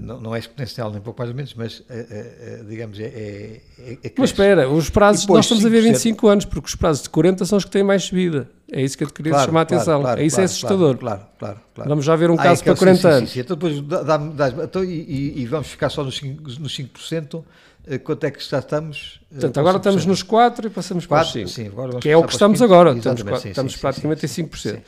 não, 0.00 0.20
não 0.20 0.34
é 0.34 0.38
exponencial, 0.38 0.90
nem 0.90 1.00
pouco 1.00 1.18
mais 1.20 1.30
ou 1.30 1.36
menos, 1.36 1.54
mas, 1.54 1.82
eh, 1.88 2.06
eh, 2.10 2.34
eh, 2.60 2.64
digamos, 2.68 2.98
é, 2.98 3.04
é, 3.04 3.60
é, 3.78 3.92
é 4.04 4.12
Mas 4.18 4.30
espera, 4.30 4.68
os 4.68 4.90
prazos, 4.90 5.26
nós 5.26 5.44
estamos 5.44 5.64
a 5.64 5.68
ver 5.68 5.82
5%. 5.82 5.86
25 5.92 6.28
anos, 6.28 6.44
porque 6.44 6.66
os 6.68 6.74
prazos 6.74 7.02
de 7.02 7.10
40 7.10 7.44
são 7.44 7.58
os 7.58 7.64
que 7.64 7.70
têm 7.70 7.82
mais 7.82 8.04
subida. 8.04 8.48
É 8.70 8.80
isso 8.82 8.96
que 8.96 9.04
eu 9.04 9.08
te 9.08 9.14
queria 9.14 9.32
Claro, 9.32 9.46
chamar 9.46 9.62
a 9.62 9.66
claro, 9.66 9.80
atenção. 9.82 10.00
claro, 10.02 10.20
é 10.20 10.24
isso 10.24 10.34
é 10.34 10.36
claro, 10.38 10.44
assustador. 10.46 10.96
Claro, 10.98 11.20
claro, 11.38 11.60
claro. 11.74 11.88
Vamos 11.90 12.04
já 12.04 12.14
ver 12.16 12.30
um 12.30 12.34
Ah, 12.34 12.42
caso 12.42 12.62
é 12.62 12.64
para 12.64 12.74
que- 12.74 12.78
40 12.78 13.00
sim, 13.00 13.08
anos. 13.08 13.28
sim, 13.30 13.34
sim. 13.34 13.40
Então, 13.40 13.56
depois 13.56 13.80
dá- 13.82 14.02
dá-me- 14.02 14.32
dá-me- 14.34 14.64
então, 14.64 14.84
e, 14.84 15.40
e- 15.42 15.46
vamos 15.46 15.66
ficar 15.68 15.88
só 15.88 16.04
nos 16.04 16.16
5%, 16.18 16.58
nos 16.60 16.74
5% 16.74 17.44
eh, 17.86 17.98
quanto 17.98 18.24
é 18.24 18.30
que 18.30 18.44
já 18.48 18.58
estamos? 18.60 19.20
eh, 19.24 19.34
Portanto, 19.34 19.58
agora 19.60 19.76
estamos 19.78 20.02
5%? 20.02 20.06
nos 20.08 20.22
4 20.22 20.66
e 20.66 20.70
passamos 20.70 21.06
para 21.06 21.22
os 21.22 21.28
Quatro, 21.32 21.40
5. 21.40 21.48
sim, 21.48 21.66
agora 21.68 21.88
vamos 21.88 22.02
que 22.02 22.08
é 22.10 22.16
o 22.16 22.20
que 22.20 22.26
para 22.26 22.28
os 22.28 22.34
estamos 22.34 22.58
quinze. 22.60 22.64
agora. 22.72 22.90
Estamos, 22.96 23.40
sim, 23.42 23.48
estamos 23.48 23.72
sim, 23.72 23.78
praticamente 23.80 24.28
sim, 24.28 24.42
em 24.42 24.44
5%. 24.46 24.76
sim. 24.76 24.82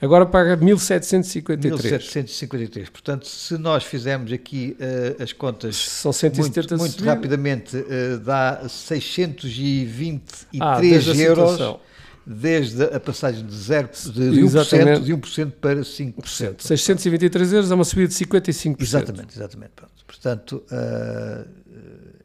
Agora 0.00 0.24
paga 0.24 0.56
1753. 0.56 1.82
1753. 1.82 2.88
Portanto, 2.88 3.26
se 3.26 3.58
nós 3.58 3.82
fizermos 3.82 4.32
aqui 4.32 4.76
eh, 4.78 5.16
as 5.20 5.32
contas 5.32 5.74
São 5.76 6.12
170 6.12 6.76
muito, 6.76 6.92
muito 6.92 7.04
rapidamente, 7.04 7.76
eh, 7.76 8.16
dá 8.18 8.68
623 8.68 10.60
Ah, 10.60 10.80
desde 10.80 11.20
euros 11.20 11.80
desde 12.24 12.84
a 12.84 13.00
passagem 13.00 13.44
de, 13.44 13.56
zero, 13.56 13.88
de, 13.88 14.12
de 14.12 14.42
1%, 14.42 14.44
Exatamente. 14.44 15.00
de 15.02 15.16
1% 15.16 15.50
para 15.58 15.80
5%. 15.80 16.60
623 16.60 17.52
euros 17.54 17.70
é 17.70 17.74
uma 17.74 17.84
subida 17.84 18.08
de 18.08 18.14
55%. 18.14 18.76
Exatamente, 18.82 19.34
exatamente. 19.34 19.72
Pronto. 19.74 19.92
Portanto, 20.06 20.62
ah, 20.70 21.46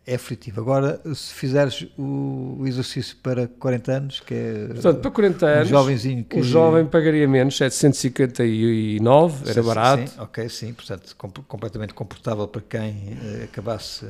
é 0.06 0.16
aflitivo. 0.16 0.60
Agora, 0.62 1.00
se 1.16 1.34
fizeres 1.34 1.88
o, 1.98 2.62
exercício 2.66 3.16
para 3.24 3.48
40 3.48 3.92
anos, 3.92 4.20
que 4.20 4.34
é 4.34 4.68
Portanto, 4.74 5.00
para 5.00 5.12
40 5.12 5.46
um 5.46 5.50
anos, 5.50 5.70
jovenzinho 5.70 6.24
que... 6.26 6.40
o 6.40 6.44
jovem 6.44 6.86
pagaria 6.86 7.26
menos, 7.28 7.56
759, 7.58 9.50
era 9.50 9.62
Sim, 9.62 9.68
barato. 9.68 10.08
Sim, 10.10 10.20
ok, 10.20 10.50
sim. 10.50 10.74
Portanto, 10.74 11.16
com- 11.18 11.30
completamente 11.48 11.94
comportável 11.94 12.46
para 12.48 12.62
quem 12.62 13.18
eh, 13.24 13.44
acabasse 13.46 14.06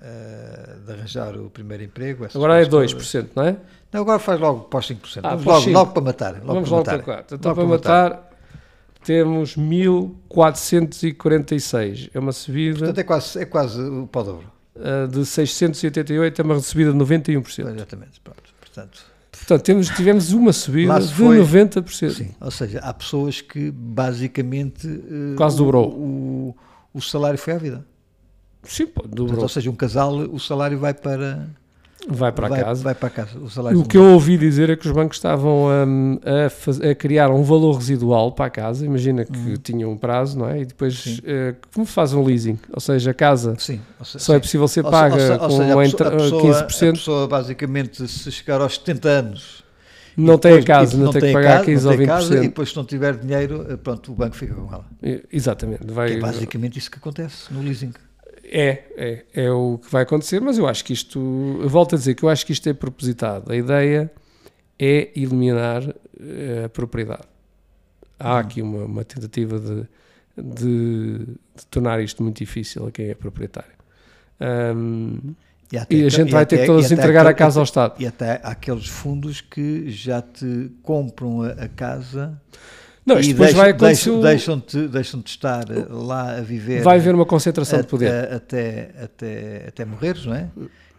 eh, 0.00 0.76
de 0.86 0.92
arranjar 0.92 1.36
o 1.36 1.50
primeiro 1.50 1.82
emprego. 1.82 2.24
Agora 2.32 2.62
é 2.62 2.66
coisas 2.68 2.92
todas. 2.92 3.24
2%, 3.24 3.28
não 3.34 3.42
é? 3.44 3.56
Não, 3.92 4.02
agora 4.02 4.20
faz 4.20 4.38
logo 4.38 4.60
para 4.64 4.78
os 4.78 4.88
5%. 4.88 5.20
Ah, 5.24 5.30
Vamos 5.34 5.46
logo, 5.66 5.70
logo 5.70 5.92
para 5.92 6.02
matar. 6.02 6.32
Logo 6.34 6.46
Vamos 6.46 6.68
para 6.68 6.76
logo 6.78 6.86
matar. 6.90 7.02
para 7.02 7.14
4. 7.16 7.36
Então, 7.36 7.50
Logo 7.50 7.60
para 7.60 7.68
matar, 7.70 8.30
temos 9.04 9.56
1446. 9.56 12.10
É 12.14 12.18
uma 12.20 12.30
subida 12.30 12.78
Portanto, 12.78 12.98
é 12.98 13.02
quase, 13.04 13.38
é 13.40 13.44
quase 13.44 13.80
o 13.80 14.06
pau 14.06 14.22
de 14.22 14.30
ah, 14.80 15.06
de 15.06 15.24
688, 15.24 16.40
é 16.40 16.44
uma 16.44 16.60
subida 16.60 16.92
de 16.92 16.98
91%. 16.98 17.74
Exatamente. 17.74 18.20
Pronto. 18.22 18.42
Portanto, 18.60 19.04
Portanto, 19.32 19.62
temos, 19.62 19.88
tivemos 19.90 20.32
uma 20.32 20.52
subida 20.52 20.98
de 20.98 21.12
foi- 21.14 21.38
90%. 21.38 22.10
sim. 22.10 22.30
Ou 22.40 22.50
seja, 22.50 22.78
há 22.80 22.92
pessoas 22.94 23.40
que 23.42 23.70
basicamente. 23.70 24.86
eh, 24.88 25.36
Quase 25.36 25.56
o- 25.56 25.58
dobrou. 25.58 25.90
O, 25.90 26.56
o 26.94 27.00
salário 27.02 27.38
foi 27.38 27.52
à 27.54 27.58
vida. 27.58 27.86
Sim, 28.62 28.86
pô, 28.86 29.02
Portanto, 29.02 29.14
dobrou. 29.14 29.42
ou 29.42 29.48
seja, 29.48 29.70
um 29.70 29.74
casal, 29.76 30.14
o 30.16 30.40
salário 30.40 30.78
vai 30.78 30.94
para. 30.94 31.48
Vai 32.08 32.30
para 32.30 32.48
vai, 32.48 32.62
casa. 32.62 32.82
Vai 32.84 32.94
para 32.94 33.10
casa. 33.10 33.38
O 33.38 33.50
salário 33.50 33.80
O 33.80 33.84
que 33.84 33.96
eu 33.96 34.04
ouvi 34.04 34.38
dizer 34.38 34.70
é 34.70 34.76
que 34.76 34.86
os 34.86 34.92
bancos 34.94 35.16
estavam 35.16 35.66
hum, 35.66 36.20
a, 36.24 36.48
faz- 36.48 36.80
a 36.80 36.94
criar 36.94 37.30
um 37.30 37.42
valor 37.42 37.72
residual 37.76 38.30
para 38.30 38.44
a 38.46 38.50
casa. 38.50 38.86
Imagina 38.86 39.24
que 39.24 39.58
tinham 39.58 39.90
um 39.90 39.96
prazo, 39.96 40.38
não 40.38 40.48
é? 40.48 40.60
E 40.60 40.64
depois, 40.66 41.20
eh, 41.24 41.54
como 41.74 41.84
faz 41.84 42.12
um 42.12 42.22
leasing? 42.22 42.58
Ou 42.72 42.80
seja, 42.80 43.10
a 43.10 43.14
casa 43.14 43.56
Sim. 43.58 43.80
ou 43.98 44.04
se- 44.04 44.20
só 44.20 44.34
é 44.34 44.38
possível 44.38 44.68
ser 44.68 44.84
paga 44.84 45.14
com 45.14 45.20
seja, 45.20 45.34
a 45.34 45.38
pessoa- 45.48 46.08
a 46.08 46.10
pessoa, 46.12 46.42
15%. 46.42 46.88
A 46.90 46.92
pessoa, 46.92 47.26
basicamente, 47.28 48.06
se 48.06 48.30
chegar 48.30 48.60
aos 48.60 48.74
70 48.74 49.08
anos. 49.08 49.64
não 50.16 50.34
e 50.34 50.38
tem 50.38 50.52
a 50.52 50.54
depois- 50.54 50.64
casa, 50.64 50.96
e 50.96 50.98
não 51.00 51.10
tem 51.12 51.20
que 51.20 51.28
a 51.28 51.32
pagar 51.32 51.52
casa, 51.54 51.64
15 51.64 51.84
não 51.84 51.90
ou 51.90 51.98
tem 51.98 52.06
casa, 52.06 52.28
20%. 52.28 52.44
E 52.44 52.48
depois, 52.48 52.68
se 52.70 52.76
não 52.76 52.84
tiver 52.84 53.16
dinheiro, 53.16 53.66
eh, 53.68 53.76
pronto, 53.76 54.12
o 54.12 54.14
banco 54.14 54.36
fica 54.36 54.54
com 54.54 54.72
ela. 54.72 54.84
Exatamente. 55.32 55.84
Que 55.84 55.92
Vai, 55.92 56.12
é 56.14 56.18
basicamente 56.20 56.78
isso 56.78 56.90
que 56.90 56.98
acontece 56.98 57.52
no 57.52 57.60
leasing. 57.62 57.92
É, 58.50 58.84
é, 58.96 59.24
é 59.46 59.50
o 59.50 59.78
que 59.78 59.90
vai 59.90 60.02
acontecer, 60.02 60.40
mas 60.40 60.56
eu 60.58 60.66
acho 60.66 60.84
que 60.84 60.92
isto, 60.92 61.20
volto 61.66 61.94
a 61.94 61.98
dizer 61.98 62.14
que 62.14 62.22
eu 62.22 62.28
acho 62.28 62.44
que 62.46 62.52
isto 62.52 62.68
é 62.68 62.72
propositado. 62.72 63.50
A 63.52 63.56
ideia 63.56 64.10
é 64.78 65.10
eliminar 65.16 65.82
eh, 66.20 66.62
a 66.66 66.68
propriedade. 66.68 67.24
Há 68.18 68.32
Uhum. 68.34 68.38
aqui 68.38 68.62
uma, 68.62 68.84
uma 68.84 69.04
tentativa 69.04 69.58
de, 69.58 69.84
de, 70.36 71.18
de 71.54 71.66
tornar 71.70 72.00
isto 72.02 72.22
muito 72.22 72.38
difícil 72.38 72.86
a 72.86 72.90
quem 72.90 73.08
é 73.10 73.14
proprietário. 73.14 73.72
Ahm, 74.40 75.34
E, 75.72 75.76
até 75.78 75.94
e 75.96 76.04
a 76.04 76.08
gente 76.08 76.30
vai 76.30 76.46
ter 76.46 76.56
até- 76.56 76.64
que 76.64 76.66
todos 76.66 76.90
entregar 76.92 77.26
a 77.26 77.34
casa 77.34 77.58
ao 77.60 77.64
Estado. 77.64 77.94
E 78.00 78.06
até 78.06 78.40
aqueles 78.42 78.86
fundos 78.86 79.40
que 79.40 79.90
já 79.90 80.22
te 80.22 80.70
compram 80.82 81.42
a, 81.42 81.48
a 81.64 81.68
casa 81.68 82.40
Não, 83.06 83.16
e 83.16 83.20
isto 83.20 83.30
depois 83.32 83.50
deixam, 83.54 83.60
vai 83.62 83.70
acontecer. 83.70 84.10
deixam, 84.10 84.20
deixam-te, 84.20 84.88
deixam-te 84.88 85.28
estar 85.28 85.70
eh, 85.70 85.86
lá 85.88 86.38
a 86.38 86.40
viver 86.40 86.82
vai 86.82 86.98
haver 86.98 87.14
uma 87.14 87.24
concentração 87.24 87.78
de 87.78 87.84
até, 87.84 87.90
poder. 87.90 88.32
até, 88.34 88.90
até, 89.00 89.64
até 89.68 89.84
morreres, 89.84 90.26
não 90.26 90.34
é? 90.34 90.50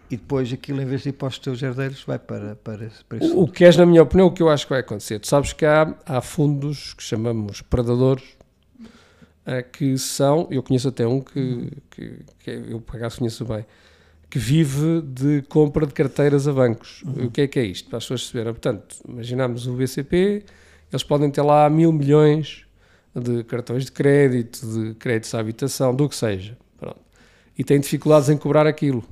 E 0.10 0.16
depois 0.16 0.54
aquilo, 0.54 0.82
em 0.82 0.86
vez 0.86 1.02
de 1.02 1.10
ir 1.10 1.12
para 1.14 1.28
os 1.28 1.38
teus 1.38 1.62
herdeiros, 1.62 2.02
vai 2.08 2.18
para, 2.18 2.56
para, 2.56 2.86
esse- 2.86 3.04
para 3.04 3.18
esse 3.18 3.34
O, 3.34 3.42
o 3.42 3.48
que 3.52 3.66
és, 3.66 3.76
na 3.76 3.86
minha 3.86 4.02
opinião, 4.02 4.28
o 4.28 4.32
que 4.32 4.42
eu 4.42 4.48
acho 4.50 4.66
que 4.66 4.70
vai 4.70 4.80
acontecer. 4.80 5.20
Tu 5.20 5.28
sabes 5.28 5.52
que 5.52 5.66
há, 5.66 5.94
há 6.06 6.22
fundos 6.22 6.94
que 6.94 7.04
chamamos 7.04 7.62
predadores, 7.62 8.24
eh, 9.46 9.62
que 9.64 9.98
são, 9.98 10.48
eu 10.50 10.64
conheço 10.64 10.88
até 10.88 11.06
um 11.06 11.20
que, 11.20 11.72
que, 11.92 12.20
que 12.40 12.50
eu 12.70 12.80
por 12.80 12.96
acaso 12.96 13.18
conheço 13.18 13.44
bem, 13.44 13.66
que 14.30 14.40
vive 14.40 15.02
de 15.02 15.42
compra 15.50 15.86
de 15.86 15.94
carteiras 15.94 16.48
a 16.48 16.54
bancos. 16.54 17.04
O 17.06 17.30
que 17.30 17.42
é 17.42 17.48
que 17.48 17.60
é 17.60 17.64
isto? 17.66 17.90
Para 17.90 17.98
as 17.98 18.04
pessoas 18.06 18.22
perceberem. 18.22 18.54
Portanto, 18.54 18.96
imaginamos 19.08 19.68
o 19.68 19.74
BCP, 19.74 20.44
eles 20.92 21.04
podem 21.04 21.30
ter 21.30 21.42
lá 21.42 21.70
mil 21.70 21.92
milhões 21.92 22.66
de 23.16 23.44
cartões 23.44 23.86
de 23.86 23.92
crédito, 23.92 24.60
de 24.66 24.94
créditos 24.96 25.34
à 25.34 25.40
habitação, 25.40 25.96
do 25.96 26.08
que 26.08 26.16
seja. 26.16 26.58
Pronto. 26.78 27.00
E 27.58 27.64
têm 27.64 27.80
dificuldades 27.80 28.30
em 28.30 28.38
cobrar 28.38 28.68
aquilo. 28.68 29.04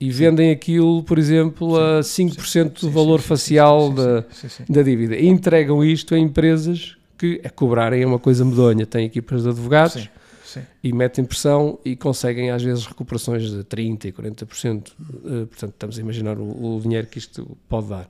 E 0.00 0.10
vendem 0.10 0.50
aquilo, 0.50 1.04
por 1.04 1.18
exemplo, 1.18 1.76
a 1.76 2.00
5% 2.00 2.72
do 2.72 2.80
Sim, 2.80 2.90
valor 2.90 3.18
sim, 3.20 3.22
sim, 3.22 3.28
facial 3.28 3.88
sim, 3.88 3.94
da, 3.94 4.22
sim, 4.22 4.48
sim, 4.48 4.64
sim. 4.64 4.72
da 4.72 4.82
dívida. 4.82 5.16
E 5.16 5.28
entregam 5.28 5.84
isto 5.84 6.14
a 6.14 6.18
empresas 6.18 6.96
que 7.16 7.40
a 7.44 7.50
cobrarem 7.50 8.02
é 8.02 8.06
uma 8.06 8.18
coisa 8.18 8.44
medonha. 8.44 8.84
Têm 8.84 9.06
equipas 9.06 9.44
de 9.44 9.50
advogados 9.50 9.92
Sim, 9.92 10.08
sim. 10.44 10.60
e 10.82 10.92
metem 10.92 11.24
pressão 11.24 11.78
e 11.84 11.94
conseguem 11.94 12.50
às 12.50 12.62
vezes 12.64 12.84
recuperações 12.84 13.48
de 13.48 13.62
30% 13.62 14.06
e 14.06 14.12
40%. 14.12 14.92
Eh, 15.24 15.46
portanto, 15.46 15.72
estamos 15.72 15.98
a 15.98 16.00
imaginar 16.00 16.36
o, 16.36 16.76
o 16.76 16.80
dinheiro 16.80 17.06
que 17.06 17.18
isto 17.18 17.56
pode 17.68 17.88
dar. 17.88 18.08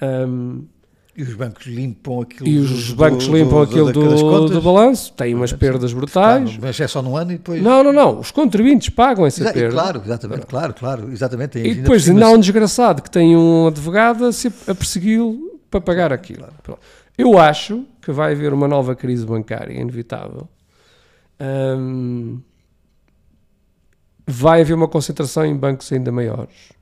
Ahm, 0.00 0.62
E 1.16 1.22
os 1.22 1.34
bancos 1.34 1.66
limpam 1.66 2.22
aquilo. 2.22 2.48
E 2.48 2.58
os 2.58 2.88
do, 2.90 2.96
bancos 2.96 3.28
do, 3.28 3.36
limpam 3.36 3.58
do, 3.58 3.62
aquilo 3.62 3.92
do, 3.92 4.48
do, 4.48 4.60
balanço, 4.60 5.12
têm 5.12 5.32
umas 5.34 5.52
perdas 5.52 5.92
brutais. 5.92 6.42
Claro, 6.42 6.58
mas 6.60 6.80
é 6.80 6.88
só 6.88 7.00
num 7.00 7.16
ano 7.16 7.32
e 7.32 7.36
depois. 7.36 7.62
Não, 7.62 7.84
não, 7.84 7.92
não. 7.92 8.18
Os 8.18 8.32
contribuintes 8.32 8.88
pagam 8.88 9.24
essa 9.24 9.42
Exa 9.42 9.52
perda. 9.52 9.72
Claro, 9.72 10.02
exatamente, 10.04 10.46
claro, 10.46 10.74
claro, 10.74 11.12
exatamente. 11.12 11.58
E 11.58 11.74
depois 11.74 12.08
ainda 12.08 12.26
há 12.26 12.30
um 12.30 12.40
desgraçado 12.40 13.00
que 13.00 13.10
tem 13.10 13.36
um 13.36 13.68
advogado 13.68 14.24
a, 14.24 14.30
a 14.70 14.74
persegui-lo 14.74 15.60
para 15.70 15.80
pagar 15.80 16.12
aquilo. 16.12 16.48
Claro. 16.64 16.80
Eu 17.16 17.38
acho 17.38 17.84
que 18.02 18.10
vai 18.10 18.32
haver 18.32 18.52
uma 18.52 18.66
nova 18.66 18.96
crise 18.96 19.24
bancária, 19.24 19.72
inevitável. 19.72 20.48
Hum, 21.40 22.40
vai 24.26 24.62
haver 24.62 24.74
uma 24.74 24.88
concentração 24.88 25.44
em 25.46 25.56
bancos 25.56 25.92
ainda 25.92 26.10
maiores. 26.10 26.72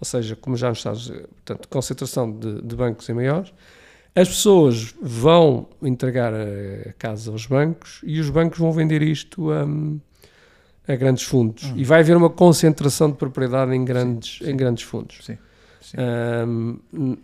Ou 0.00 0.04
seja, 0.04 0.36
como 0.36 0.56
já 0.56 0.68
nos 0.68 0.78
está 0.78 0.90
a 0.90 0.94
dizer, 0.94 1.28
portanto, 1.28 1.68
concentração 1.68 2.30
de, 2.30 2.62
de 2.62 2.76
bancos 2.76 3.08
em 3.08 3.14
maiores. 3.14 3.52
As 4.14 4.28
pessoas 4.28 4.94
vão 5.00 5.68
entregar 5.82 6.32
a 6.32 6.92
casa 6.98 7.32
aos 7.32 7.46
bancos 7.46 8.00
e 8.04 8.20
os 8.20 8.30
bancos 8.30 8.58
vão 8.58 8.72
vender 8.72 9.02
isto 9.02 9.50
a, 9.50 9.66
a 10.86 10.96
grandes 10.96 11.24
fundos. 11.24 11.64
Uhum. 11.64 11.78
E 11.78 11.84
vai 11.84 12.00
haver 12.00 12.16
uma 12.16 12.30
concentração 12.30 13.10
de 13.10 13.16
propriedade 13.16 13.74
em 13.74 13.84
grandes, 13.84 14.38
sim, 14.38 14.44
sim. 14.44 14.50
Em 14.50 14.56
grandes 14.56 14.84
fundos. 14.84 15.18
Sim, 15.24 15.36
um, 16.46 17.16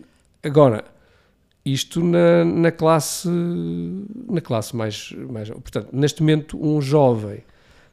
agora, 0.43 0.85
isto 1.65 2.03
na, 2.03 2.45
na, 2.45 2.73
classe 2.73 3.29
na 3.29 4.41
classe 4.41 4.75
mais, 4.75 5.13
mais. 5.31 5.49
Portanto, 5.51 5.89
neste 5.93 6.23
momento, 6.23 6.59
um 6.61 6.81
jovem 6.81 7.45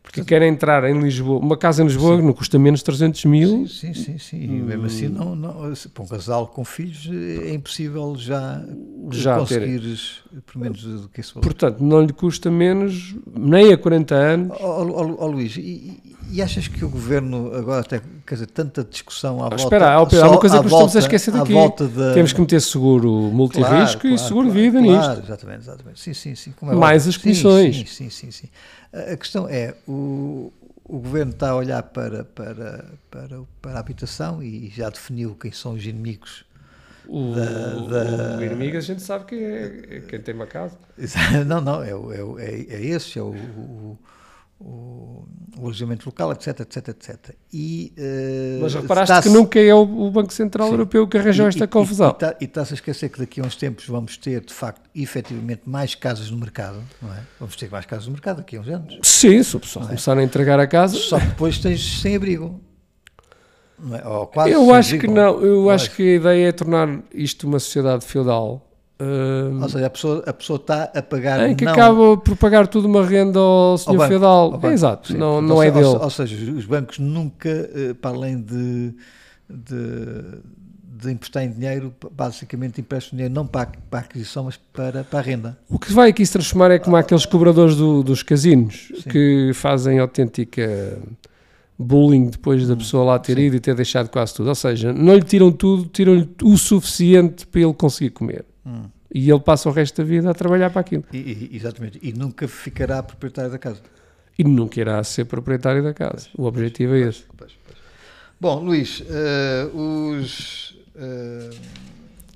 porque 0.07 0.23
querem 0.23 0.49
entrar 0.49 0.85
em 0.85 0.97
Lisboa, 0.99 1.37
uma 1.37 1.57
casa 1.57 1.83
em 1.83 1.85
Lisboa 1.85 2.15
sim. 2.15 2.25
não 2.25 2.31
custa 2.31 2.57
menos 2.57 2.79
de 2.79 2.85
300 2.85 3.25
mil. 3.25 3.67
Sim, 3.67 3.93
sim, 3.93 4.03
sim. 4.03 4.17
sim. 4.17 4.41
E 4.41 4.47
mesmo 4.47 4.85
assim, 4.85 5.09
não, 5.09 5.35
não, 5.35 5.73
para 5.93 6.03
um 6.03 6.07
casal 6.07 6.47
com 6.47 6.63
filhos 6.63 7.09
é 7.43 7.53
impossível 7.53 8.15
já, 8.15 8.63
já 9.11 9.37
conseguires 9.37 10.21
ter. 10.33 10.41
pelo 10.41 10.63
menos 10.63 10.81
do 10.81 11.09
que 11.09 11.19
esse 11.19 11.33
valor. 11.33 11.43
Portanto, 11.43 11.83
não 11.83 12.01
lhe 12.01 12.13
custa 12.13 12.49
menos, 12.49 13.15
nem 13.37 13.73
a 13.73 13.77
40 13.77 14.15
anos. 14.15 14.57
Ó 14.61 14.81
oh, 14.81 14.87
oh, 14.87 15.15
oh, 15.19 15.27
Luís, 15.27 15.57
e, 15.57 15.99
e, 16.31 16.41
achas 16.41 16.69
que 16.69 16.85
o 16.85 16.89
governo 16.89 17.53
agora 17.53 17.83
tem 17.83 17.99
quer 18.25 18.35
dizer, 18.35 18.47
tanta 18.47 18.83
discussão 18.85 19.43
à 19.43 19.47
ah, 19.47 19.49
volta. 19.49 19.63
Espera, 19.63 19.87
há, 19.87 19.93
há 19.95 20.01
uma 20.01 20.39
coisa 20.39 20.57
que 20.57 20.63
nós 20.63 20.71
estamos 20.71 20.95
a 20.95 20.99
esquecer 20.99 21.31
daqui. 21.31 21.53
Da... 21.53 22.13
Temos 22.13 22.31
que 22.31 22.39
meter 22.39 22.61
seguro 22.61 23.09
multirrisco 23.09 23.73
claro, 23.73 23.99
claro, 23.99 24.15
e 24.15 24.19
seguro 24.19 24.47
claro, 24.47 24.61
vida 24.61 24.81
claro, 24.81 24.97
nisto. 24.97 25.25
Exatamente, 25.25 25.59
exatamente. 25.59 25.99
Sim, 25.99 26.13
sim, 26.13 26.35
sim. 26.35 26.53
É 26.61 26.75
Mais 26.75 27.07
as 27.07 27.17
comissões. 27.17 27.77
Sim, 27.77 27.85
sim, 27.85 28.09
sim, 28.09 28.31
sim. 28.31 28.47
A 29.13 29.17
questão 29.17 29.47
é, 29.49 29.75
o, 29.87 30.51
o 30.83 30.99
governo 30.99 31.31
está 31.31 31.49
a 31.49 31.55
olhar 31.55 31.83
para, 31.83 32.23
para, 32.23 32.85
para, 33.09 33.41
para 33.61 33.73
a 33.73 33.79
habitação 33.79 34.41
e 34.41 34.69
já 34.69 34.89
definiu 34.89 35.35
quem 35.35 35.51
são 35.51 35.73
os 35.73 35.85
inimigos 35.85 36.47
o, 37.07 37.33
da, 37.33 38.05
da... 38.05 38.37
o 38.37 38.43
inimigo 38.43 38.77
a 38.77 38.81
gente 38.81 39.01
sabe 39.01 39.25
que 39.25 39.35
é, 39.35 39.97
é 39.97 39.99
quem 40.01 40.19
tem 40.19 40.35
uma 40.35 40.47
casa. 40.47 40.77
Não, 41.45 41.61
não, 41.61 41.81
é, 41.81 41.91
é, 41.91 42.45
é, 42.45 42.75
é 42.75 42.85
esse, 42.85 43.17
é 43.17 43.21
o, 43.21 43.33
o, 43.33 43.97
o, 44.59 45.27
o 45.57 45.65
alojamento 45.65 46.05
local, 46.05 46.31
etc, 46.31 46.61
etc, 46.61 46.87
etc. 46.89 47.35
E, 47.53 47.93
uh, 47.97 48.61
Mas 48.61 48.73
reparaste 48.73 49.21
que 49.21 49.29
nunca 49.29 49.59
é 49.59 49.73
o, 49.73 50.09
Banco 50.09 50.33
Central 50.33 50.67
sim, 50.67 50.73
Europeu 50.73 51.07
que 51.07 51.17
arranjou 51.17 51.47
esta 51.47 51.65
e, 51.65 51.67
confusão. 51.67 52.15
E 52.39 52.45
está-se 52.45 52.73
a 52.73 52.75
esquecer 52.75 53.09
que 53.09 53.19
daqui 53.19 53.39
a 53.39 53.43
uns 53.43 53.55
tempos 53.55 53.87
vamos 53.87 54.17
ter, 54.17 54.43
de 54.43 54.53
facto, 54.53 54.89
efetivamente, 54.95 55.61
mais 55.65 55.93
casas 55.95 56.31
no 56.31 56.37
mercado, 56.37 56.81
não 57.01 57.13
é? 57.13 57.19
Vamos 57.39 57.55
ter 57.55 57.69
mais 57.69 57.85
casas 57.85 58.07
no 58.07 58.13
mercado 58.13 58.37
daqui 58.37 58.57
a 58.57 58.61
uns 58.61 58.67
anos. 58.67 58.99
Sim, 59.03 59.41
se 59.43 59.55
o 59.55 59.59
pessoal 59.59 59.85
é? 59.85 59.87
começar 59.89 60.17
a 60.17 60.23
entregar 60.23 60.59
a 60.59 60.67
casa... 60.67 60.97
Só 60.97 61.19
que 61.19 61.27
depois 61.27 61.59
tens 61.59 62.01
sem 62.01 62.15
abrigo. 62.15 62.59
É? 63.93 64.51
eu 64.51 64.73
acho 64.73 64.95
abrigo, 64.95 65.13
que 65.13 65.19
não, 65.19 65.39
eu 65.39 65.69
acho 65.69 65.91
que 65.91 66.01
a 66.01 66.15
ideia 66.15 66.49
é 66.49 66.51
tornar 66.51 66.99
isto 67.13 67.45
uma 67.45 67.59
sociedade 67.59 68.03
feudal 68.03 68.66
Uh, 68.99 69.61
Ou 69.61 69.69
seja, 69.69 69.85
a 69.85 69.89
pessoa, 69.91 70.23
a 70.25 70.33
pessoa 70.33 70.57
está 70.57 70.83
a 70.85 71.01
pagar. 71.03 71.47
Em 71.47 71.55
que 71.55 71.63
não... 71.63 71.71
acaba 71.71 72.17
por 72.17 72.35
pagar 72.35 72.65
tudo 72.65 72.87
uma 72.87 73.05
renda 73.05 73.37
ao 73.37 73.77
senhor 73.77 74.01
ao 74.01 74.07
feudal. 74.07 74.59
É, 74.63 74.67
exato, 74.67 75.09
Sim, 75.09 75.17
não, 75.17 75.39
não 75.39 75.61
é 75.61 75.69
dele. 75.69 75.85
Ou, 75.85 76.01
ou, 76.01 76.09
seja, 76.09 76.51
os 76.51 76.65
bancos 76.65 76.97
nunca, 76.97 77.47
eh, 77.47 77.93
para 77.93 78.15
além 78.15 78.41
de, 78.41 78.95
de, 79.47 80.39
de 80.81 81.11
emprestar 81.11 81.43
em 81.43 81.51
dinheiro, 81.51 81.93
basicamente 82.11 82.81
emprestam 82.81 83.15
dinheiro 83.15 83.35
não 83.35 83.45
para, 83.45 83.69
para 83.87 83.99
a 83.99 84.01
aquisição, 84.01 84.45
mas 84.45 84.57
para, 84.73 85.03
para 85.03 85.19
a 85.19 85.21
renda. 85.21 85.57
O 85.69 85.77
que 85.77 85.93
vai 85.93 86.09
aqui 86.09 86.25
se 86.25 86.33
transformar 86.33 86.71
é 86.71 86.79
como 86.79 86.95
aqueles 86.95 87.25
cobradores 87.25 87.75
do, 87.75 88.01
dos 88.01 88.23
casinos 88.23 88.91
Sim. 89.03 89.09
que 89.11 89.51
fazem 89.53 89.99
autêntica 89.99 90.97
bullying 91.77 92.31
depois 92.31 92.67
da 92.67 92.73
hum, 92.73 92.77
pessoa 92.77 93.03
lá 93.03 93.19
ter 93.19 93.35
Sim. 93.35 93.41
ido 93.41 93.55
e 93.57 93.59
ter 93.59 93.75
deixado 93.75 94.09
quase 94.09 94.33
tudo. 94.33 94.49
Ou 94.49 94.55
seja, 94.55 94.91
não 94.91 95.13
lhe 95.13 95.21
tiram 95.21 95.51
tudo, 95.51 95.85
tiram-lhe 95.85 96.27
o 96.41 96.57
suficiente 96.57 97.45
para 97.45 97.61
ele 97.61 97.73
conseguir 97.75 98.09
comer. 98.09 98.43
Hum. 98.67 98.89
E 99.13 99.31
ele 99.31 99.39
passa 99.39 99.69
o 99.69 99.71
resto 99.71 100.01
da 100.01 100.03
vida 100.03 100.29
a 100.29 100.33
trabalhar 100.33 100.69
para 100.69 100.81
aquilo. 100.81 101.05
E, 101.13 101.17
e, 101.17 101.49
exatamente. 101.55 101.97
E 102.01 102.11
nunca 102.11 102.45
ficará 102.47 103.01
proprietário 103.01 103.49
da 103.49 103.57
casa. 103.57 103.81
E 104.37 104.43
nunca 104.43 104.79
irá 104.79 105.01
ser 105.05 105.23
proprietário 105.25 105.81
da 105.81 105.93
casa. 105.93 106.27
Pois, 106.27 106.29
o 106.35 106.43
objetivo 106.43 106.91
pois, 106.91 107.05
é 107.05 107.09
esse. 107.09 107.23
Pois, 107.37 107.51
Bom, 108.39 108.59
Luís, 108.59 108.99
uh, 108.99 109.77
os. 109.77 110.71
Uh, 110.95 111.57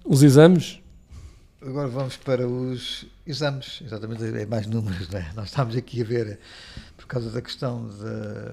os 0.05 0.23
exames? 0.23 0.79
Agora 1.61 1.89
vamos 1.89 2.17
para 2.17 2.47
os 2.47 3.05
exames, 3.27 3.83
exatamente, 3.85 4.23
é 4.23 4.45
mais 4.47 4.65
números, 4.65 5.07
não 5.09 5.19
é? 5.19 5.31
Nós 5.35 5.49
estamos 5.49 5.75
aqui 5.75 6.01
a 6.01 6.05
ver, 6.05 6.39
por 6.97 7.05
causa 7.05 7.29
da 7.29 7.39
questão 7.39 7.87
de, 7.87 8.51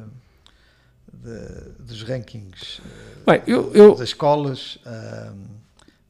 de 1.15 1.85
dos 1.85 2.03
rankings 2.03 2.83
Bem, 3.25 3.41
eu, 3.47 3.73
eu... 3.73 3.95
das 3.95 4.11
escolas. 4.11 4.79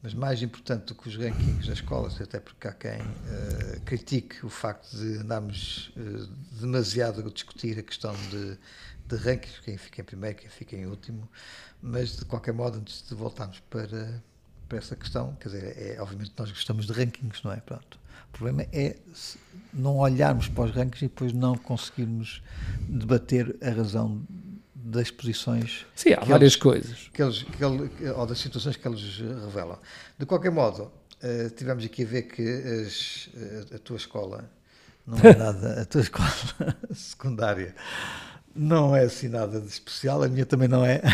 Mas 0.03 0.15
mais 0.15 0.43
importante 0.43 0.87
do 0.87 0.95
que 0.95 1.09
os 1.09 1.17
rankings 1.17 1.67
das 1.67 1.79
escolas, 1.79 2.21
até 2.21 2.39
porque 2.39 2.69
há 2.69 2.73
quem 2.73 3.01
uh, 3.01 3.81
critique 3.85 4.45
o 4.47 4.49
facto 4.49 4.97
de 4.97 5.19
andarmos 5.19 5.93
uh, 5.97 6.27
demasiado 6.61 7.21
a 7.21 7.31
discutir 7.31 7.79
a 7.79 7.83
questão 7.83 8.15
de, 8.31 8.57
de 9.09 9.17
rankings, 9.17 9.61
quem 9.65 9.77
fica 9.77 10.01
em 10.01 10.05
primeiro, 10.05 10.39
quem 10.39 10.49
fica 10.49 10.77
em 10.77 10.87
último, 10.87 11.29
mas 11.83 12.17
de 12.17 12.25
qualquer 12.25 12.55
modo, 12.55 12.79
antes 12.79 13.05
de 13.09 13.15
voltarmos 13.15 13.59
para, 13.69 14.23
para 14.69 14.79
essa 14.79 14.95
questão, 14.95 15.37
quer 15.41 15.49
dizer, 15.49 15.77
é, 15.77 16.01
obviamente 16.01 16.33
nós 16.39 16.51
gostamos 16.51 16.87
de 16.87 16.93
rankings, 16.93 17.43
não 17.43 17.53
é? 17.53 17.57
Pronto. 17.57 17.99
O 18.29 18.33
problema 18.39 18.69
é 18.73 18.97
não 19.73 19.97
olharmos 19.97 20.49
para 20.49 20.65
os 20.65 20.71
rankings 20.71 21.05
e 21.05 21.09
depois 21.09 21.33
não 21.33 21.57
conseguirmos 21.57 22.43
debater 22.89 23.57
a 23.61 23.71
razão 23.71 24.23
das 24.89 25.11
posições. 25.11 25.87
Sim, 25.95 26.15
há 26.15 26.21
várias 26.21 26.53
eles, 26.53 26.57
coisas. 26.57 27.11
Que 27.13 27.23
eles, 27.23 27.43
que 27.43 27.65
ele, 27.65 28.11
ou 28.11 28.27
das 28.27 28.39
situações 28.39 28.77
que 28.77 28.89
eles 28.89 29.19
revelam. 29.19 29.79
De 30.19 30.25
qualquer 30.25 30.51
modo, 30.51 30.91
uh, 31.23 31.51
tivemos 31.51 31.85
aqui 31.85 32.03
a 32.05 32.07
ver 32.07 32.23
que 32.23 32.43
as, 32.43 33.29
a, 33.73 33.77
a 33.77 33.79
tua 33.79 33.97
escola 33.97 34.51
não 35.07 35.19
é 35.19 35.35
nada, 35.37 35.83
a 35.83 35.85
tua 35.85 36.01
escola 36.01 36.31
secundária 36.95 37.75
não 38.59 38.95
é 38.95 39.05
assim 39.05 39.29
nada 39.29 39.61
de 39.61 39.69
especial, 39.69 40.23
a 40.23 40.29
minha 40.29 40.45
também 40.45 40.69
não 40.69 40.85
é. 40.85 41.01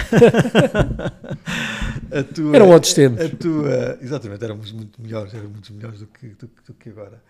a 2.10 2.22
tua, 2.22 2.56
Eram 2.56 2.70
outros 2.70 2.94
tempos. 2.94 3.24
A 3.24 3.28
tua, 3.28 3.98
exatamente, 4.00 4.42
éramos 4.42 4.72
muito 4.72 5.00
melhores, 5.00 5.34
éramos 5.34 5.52
muito 5.52 5.72
melhores 5.74 6.00
do 6.00 6.06
que, 6.06 6.28
do, 6.28 6.50
do 6.66 6.74
que 6.74 6.88
agora. 6.88 7.22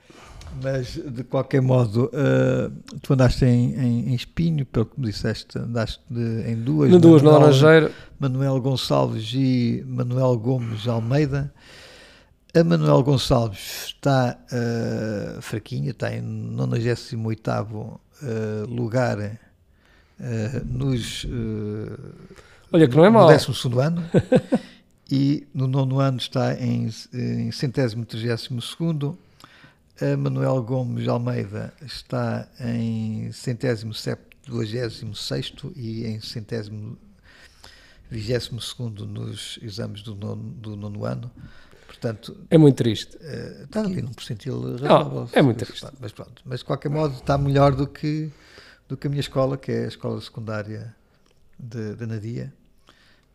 Mas, 0.63 0.95
de 0.95 1.25
qualquer 1.25 1.61
modo, 1.61 2.05
uh, 2.07 2.71
tu 3.03 3.13
andaste 3.13 3.45
em, 3.45 3.75
em, 3.75 4.11
em, 4.11 4.15
Espinho, 4.15 4.65
pelo 4.65 4.87
que 4.87 5.01
me 5.01 5.07
disseste, 5.07 5.59
andaste 5.59 6.01
de, 6.09 6.49
em 6.49 6.57
duas. 6.57 6.93
Em 6.93 7.01
duas, 7.01 7.23
Manuel, 7.23 7.41
na 7.41 7.47
Laranjeira. 7.47 7.91
Manuel 8.21 8.61
Gonçalves 8.61 9.33
e 9.35 9.85
Manuel 9.87 10.39
Gomes 10.39 10.87
Almeida. 10.87 11.53
A 12.57 12.63
Manuel 12.63 13.03
Gonçalves 13.03 13.87
está 13.87 14.39
uh, 14.53 15.43
fraquinha, 15.43 15.91
está 15.91 16.15
em 16.15 16.23
98 16.23 17.51
uh, 17.51 18.01
eh, 18.23 18.65
lugar 18.69 19.19
uh, 20.21 20.65
nos. 20.65 21.27
Olha 22.73 22.89
que 22.89 22.97
não 22.97 23.05
é 23.05 23.11
mal. 23.11 23.29
No 23.31 23.37
12 23.37 23.81
ano. 23.81 24.03
e 25.11 25.47
no 25.55 25.67
nono 25.67 26.01
ano 26.01 26.19
está 26.19 26.55
em, 26.55 26.91
em 27.13 27.53
centésimo, 27.53 28.05
trigésimo 28.05 28.61
segundo 28.63 29.19
a 30.01 30.17
Manuel 30.17 30.61
Gomes 30.63 31.07
Almeida 31.07 31.73
está 31.81 32.49
em 32.59 33.31
centésimo 33.31 33.93
duagésimo 34.45 35.15
sexto 35.15 35.73
e 35.77 36.05
em 36.05 36.21
centésimo 36.21 36.99
vigésimo 38.11 38.61
segundo 38.61 39.07
nos 39.07 39.57
exames 39.63 40.03
do 40.03 40.17
nono, 40.17 40.51
do 40.55 40.77
nono 40.77 41.05
ano. 41.05 41.31
Portanto, 41.87 42.37
é 42.51 42.59
muito 42.59 42.77
triste. 42.77 43.17
Uh, 43.17 43.65
está 43.65 43.83
ali 43.83 44.03
num 44.03 44.13
percentil 44.13 44.77
razoável. 44.79 45.29
é 45.33 45.41
muito 45.41 45.65
triste. 45.65 45.87
Mas 46.01 46.11
pronto, 46.11 46.43
mas 46.45 46.59
de 46.59 46.65
qualquer 46.65 46.89
modo 46.89 47.15
está 47.15 47.39
melhor 47.39 47.75
do 47.77 47.87
que, 47.87 48.33
do 48.89 48.97
que 48.97 49.07
a 49.07 49.11
minha 49.11 49.21
escola, 49.21 49.57
que 49.57 49.73
é 49.73 49.85
a 49.85 49.89
escola 49.89 50.21
secundária 50.21 50.95
de, 51.59 51.95
de 51.95 52.07
Nadia. 52.07 52.53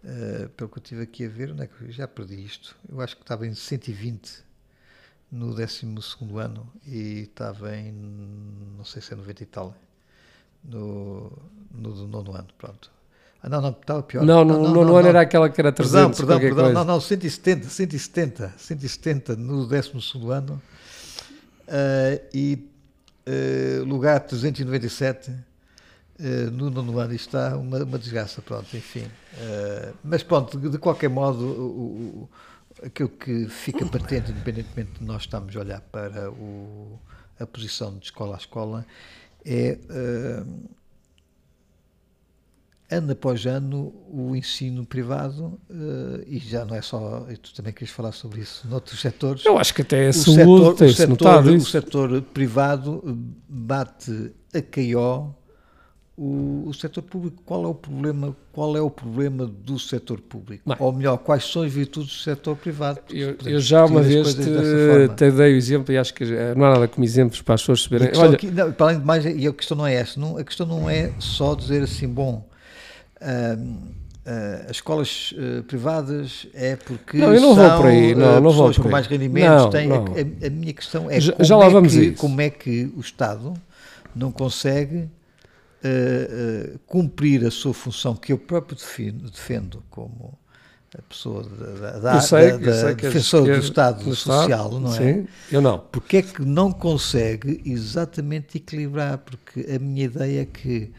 Uh, 0.04 0.47
pelo 0.50 0.70
que 0.70 0.78
eu 0.78 0.82
estive 0.82 1.02
aqui 1.02 1.26
a 1.26 1.30
ver, 1.30 1.52
onde 1.52 1.64
é 1.64 1.68
que 1.68 1.91
já 1.91 2.08
perdi 2.08 2.43
isto? 2.43 2.76
Eu 2.88 3.02
acho 3.02 3.18
que 3.18 3.24
estava 3.24 3.45
em 3.45 3.54
120 3.54 4.43
no 5.30 5.54
12 5.54 5.86
ano 6.38 6.72
e 6.88 7.24
estava 7.24 7.76
em, 7.76 7.91
não 8.78 8.86
sei 8.86 9.02
se 9.02 9.14
é 9.14 9.18
90 9.18 9.43
e 9.43 9.45
tal, 9.45 9.76
no, 10.64 11.38
no 11.72 12.08
nono 12.08 12.34
ano, 12.34 12.47
pronto. 12.58 12.89
Ah, 13.41 13.50
não, 13.50 13.62
não, 13.62 13.70
estava 13.72 14.04
pior. 14.04 14.26
Não, 14.26 14.43
não, 14.43 14.64
não, 14.72 14.86
não, 14.86 15.00
era 15.00 15.22
aquela 15.22 15.50
que 15.50 15.60
era 15.62 15.72
300, 15.72 16.18
Perdão, 16.18 16.39
perdão, 16.39 16.64
perdão. 16.64 16.74
Não, 16.74 16.93
não, 16.93 17.02
170, 17.02 17.70
170, 17.70 18.54
170 18.58 19.36
no 19.38 19.66
12 19.66 19.91
ano 20.30 20.62
eh, 21.68 22.22
e 22.34 22.70
eh, 23.32 23.80
lugar 23.86 24.20
397 24.22 25.32
eh, 26.20 26.50
no 26.52 26.70
nono 26.70 26.98
ano. 27.00 27.14
Está 27.14 27.56
uma, 27.58 27.84
uma 27.84 27.98
desgraça, 28.00 28.42
pronto, 28.42 28.76
enfim. 28.76 29.06
Eh, 29.38 29.94
mas 30.04 30.24
pronto, 30.24 30.58
de, 30.60 30.70
de 30.70 30.78
qualquer 30.78 31.10
modo, 31.10 31.44
o, 31.46 31.68
o- 32.24 32.30
aquilo 32.86 33.10
que 33.10 33.48
fica 33.50 33.86
patente, 33.86 34.32
independentemente 34.32 35.00
de 35.00 35.04
nós 35.06 35.24
estarmos 35.24 35.56
a 35.56 35.60
olhar 35.60 35.82
para 35.82 36.32
o- 36.32 36.98
a 37.40 37.46
posição 37.46 37.98
de 37.98 38.06
escola 38.06 38.36
a 38.36 38.38
escola, 38.40 38.86
é. 39.46 39.78
Eh, 42.90 42.96
ano 42.96 43.12
após 43.12 43.46
ano 43.46 43.94
o 44.10 44.36
ensino 44.36 44.86
privado, 44.86 45.60
eh, 45.70 46.24
e 46.28 46.40
já 46.40 46.66
não 46.66 46.76
é 46.76 46.82
só, 46.82 47.26
e 47.30 47.38
tu 47.38 47.54
também 47.54 47.74
queres 47.74 47.94
falar 47.94 48.12
sobre 48.12 48.42
isso, 48.42 48.68
noutros 48.68 49.00
setores, 49.00 49.46
Eu 49.46 49.58
acho 49.58 49.74
que 49.74 49.82
até 49.82 50.08
a 50.08 50.10
o 50.10 50.14
saúde 50.14 50.36
setor, 50.38 50.86
o, 50.86 50.94
setor, 50.94 51.10
notado 51.10 51.56
o 51.56 51.62
setor 51.62 52.22
privado 52.22 53.20
bate 53.48 54.32
a 54.54 54.62
caió 54.62 55.28
o, 56.20 56.66
o 56.68 56.74
setor 56.74 57.02
público. 57.04 57.42
Qual 57.46 57.64
é 57.64 57.68
o 57.68 57.74
problema? 57.74 58.36
Qual 58.52 58.76
é 58.76 58.82
o 58.82 58.90
problema 58.90 59.46
do 59.46 59.80
setor 59.80 60.20
público? 60.20 60.64
Bem. 60.68 60.76
Ou 60.78 60.92
melhor, 60.92 61.18
quais 61.18 61.46
são 61.46 61.62
as 61.62 61.72
virtudes 61.72 62.10
do 62.10 62.20
setor 62.22 62.58
privado? 62.58 63.00
Eu, 63.10 63.38
eu 63.46 63.60
já 63.62 63.86
uma 63.86 64.02
vez 64.02 64.36
te, 64.36 64.44
te 65.16 65.32
dei 65.32 65.54
o 65.54 65.58
exemplo 65.58 65.94
e 65.94 65.98
acho 65.98 66.14
que 66.14 66.26
eh, 66.26 66.54
não 66.56 66.66
há 66.66 66.72
nada 66.74 66.88
como 66.90 67.06
exemplos 67.06 67.42
para 67.42 67.56
as 67.56 67.62
pessoas 67.62 67.88
questão 67.88 68.22
Olha, 68.22 68.34
aqui- 68.34 68.52
não, 68.52 68.70
para 68.74 68.88
além 68.88 69.00
de 69.00 69.06
mais, 69.06 69.26
e 69.26 69.48
a 69.48 69.54
questão 69.54 69.78
não 69.78 69.88
é 69.88 69.94
essa, 69.94 70.20
não, 70.20 70.38
a 70.38 70.44
questão 70.44 70.66
não 70.66 70.90
é 70.90 71.14
só 71.20 71.56
dizer 71.56 71.84
assim, 71.84 72.08
bom, 72.10 72.49
as 74.66 74.72
escolas 74.72 75.34
ah, 75.38 75.64
privadas 75.68 76.46
é 76.54 76.76
porque 76.76 77.18
Não, 77.18 77.34
eu 77.34 77.42
não 77.42 77.56
vou 77.56 77.66
são 77.68 77.78
por 77.78 77.86
aí, 77.88 78.14
não, 78.16 78.30
ah, 78.38 78.42
não 78.42 78.52
vou 78.52 78.68
pessoas 78.68 78.78
com 78.78 78.90
mais 78.90 79.08
rendimentos. 79.08 79.64
Não, 79.64 79.70
têm- 79.70 79.88
não. 79.88 80.06
A, 80.06 80.48
a 80.48 80.50
minha 80.50 80.74
questão 80.74 81.10
é 81.10 81.20
Já- 81.20 81.34
como, 81.34 81.46
já 81.46 81.58
lá 81.58 81.66
é 81.66 81.70
vamos 81.70 81.94
que, 81.94 82.12
como 82.12 82.42
é 82.42 82.50
que 82.50 82.92
o 82.96 83.00
Estado 83.00 83.54
não 84.16 84.32
consegue 84.32 85.10
ah, 85.84 85.88
ah, 85.88 86.78
cumprir 86.86 87.46
a 87.46 87.52
sua 87.52 87.74
função 87.74 88.16
que 88.16 88.32
eu 88.32 88.38
próprio 88.38 88.78
defino- 88.78 89.30
defendo 89.30 89.84
como 89.90 90.38
a 90.98 91.02
pessoa 91.04 91.44
da, 91.44 92.00
da, 92.00 92.22
sei, 92.22 92.52
da, 92.58 92.58
da 92.58 92.94
defensora 92.94 93.46
do 93.46 93.52
as- 93.60 93.64
Estado 93.64 94.04
do 94.04 94.12
Estado, 94.14 94.38
social, 94.42 94.80
não 94.80 94.94
é? 94.94 94.98
Sim, 94.98 95.28
eu 95.52 95.62
não. 95.62 95.80
Porque 95.92 96.18
é 96.18 96.22
que 96.22 96.42
não 96.44 96.72
consegue 96.72 97.62
exatamente 97.66 98.58
equilibrar? 98.58 99.20
Porque 99.20 99.66
a 99.72 99.78
minha 99.80 100.06
ideia 100.06 100.42
é 100.42 100.46
que 100.46 100.92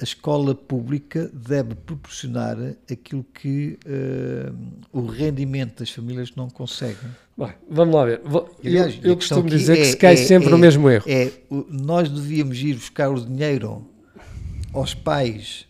a 0.00 0.04
escola 0.04 0.54
pública 0.54 1.28
deve 1.34 1.74
proporcionar 1.74 2.56
aquilo 2.90 3.24
que 3.34 3.78
eh, 3.84 4.52
o 4.92 5.06
rendimento 5.06 5.80
das 5.80 5.90
famílias 5.90 6.32
não 6.36 6.48
conseguem. 6.48 7.10
Bem, 7.36 7.52
vamos 7.68 7.94
lá 7.94 8.04
ver. 8.04 8.20
Vou- 8.24 8.48
Aliás, 8.64 8.96
eu 9.02 9.10
eu 9.10 9.16
costumo 9.16 9.48
dizer 9.48 9.74
que 9.76 9.82
é- 9.82 9.84
se 9.86 9.96
cai 9.96 10.12
é- 10.14 10.16
sempre 10.16 10.50
no 10.50 10.56
é- 10.56 10.60
mesmo 10.60 10.88
erro. 10.88 11.04
É, 11.08 11.32
nós 11.68 12.08
devíamos 12.08 12.58
ir 12.58 12.74
buscar 12.74 13.10
o 13.10 13.20
dinheiro 13.20 13.84
aos 14.72 14.94
pais 14.94 15.66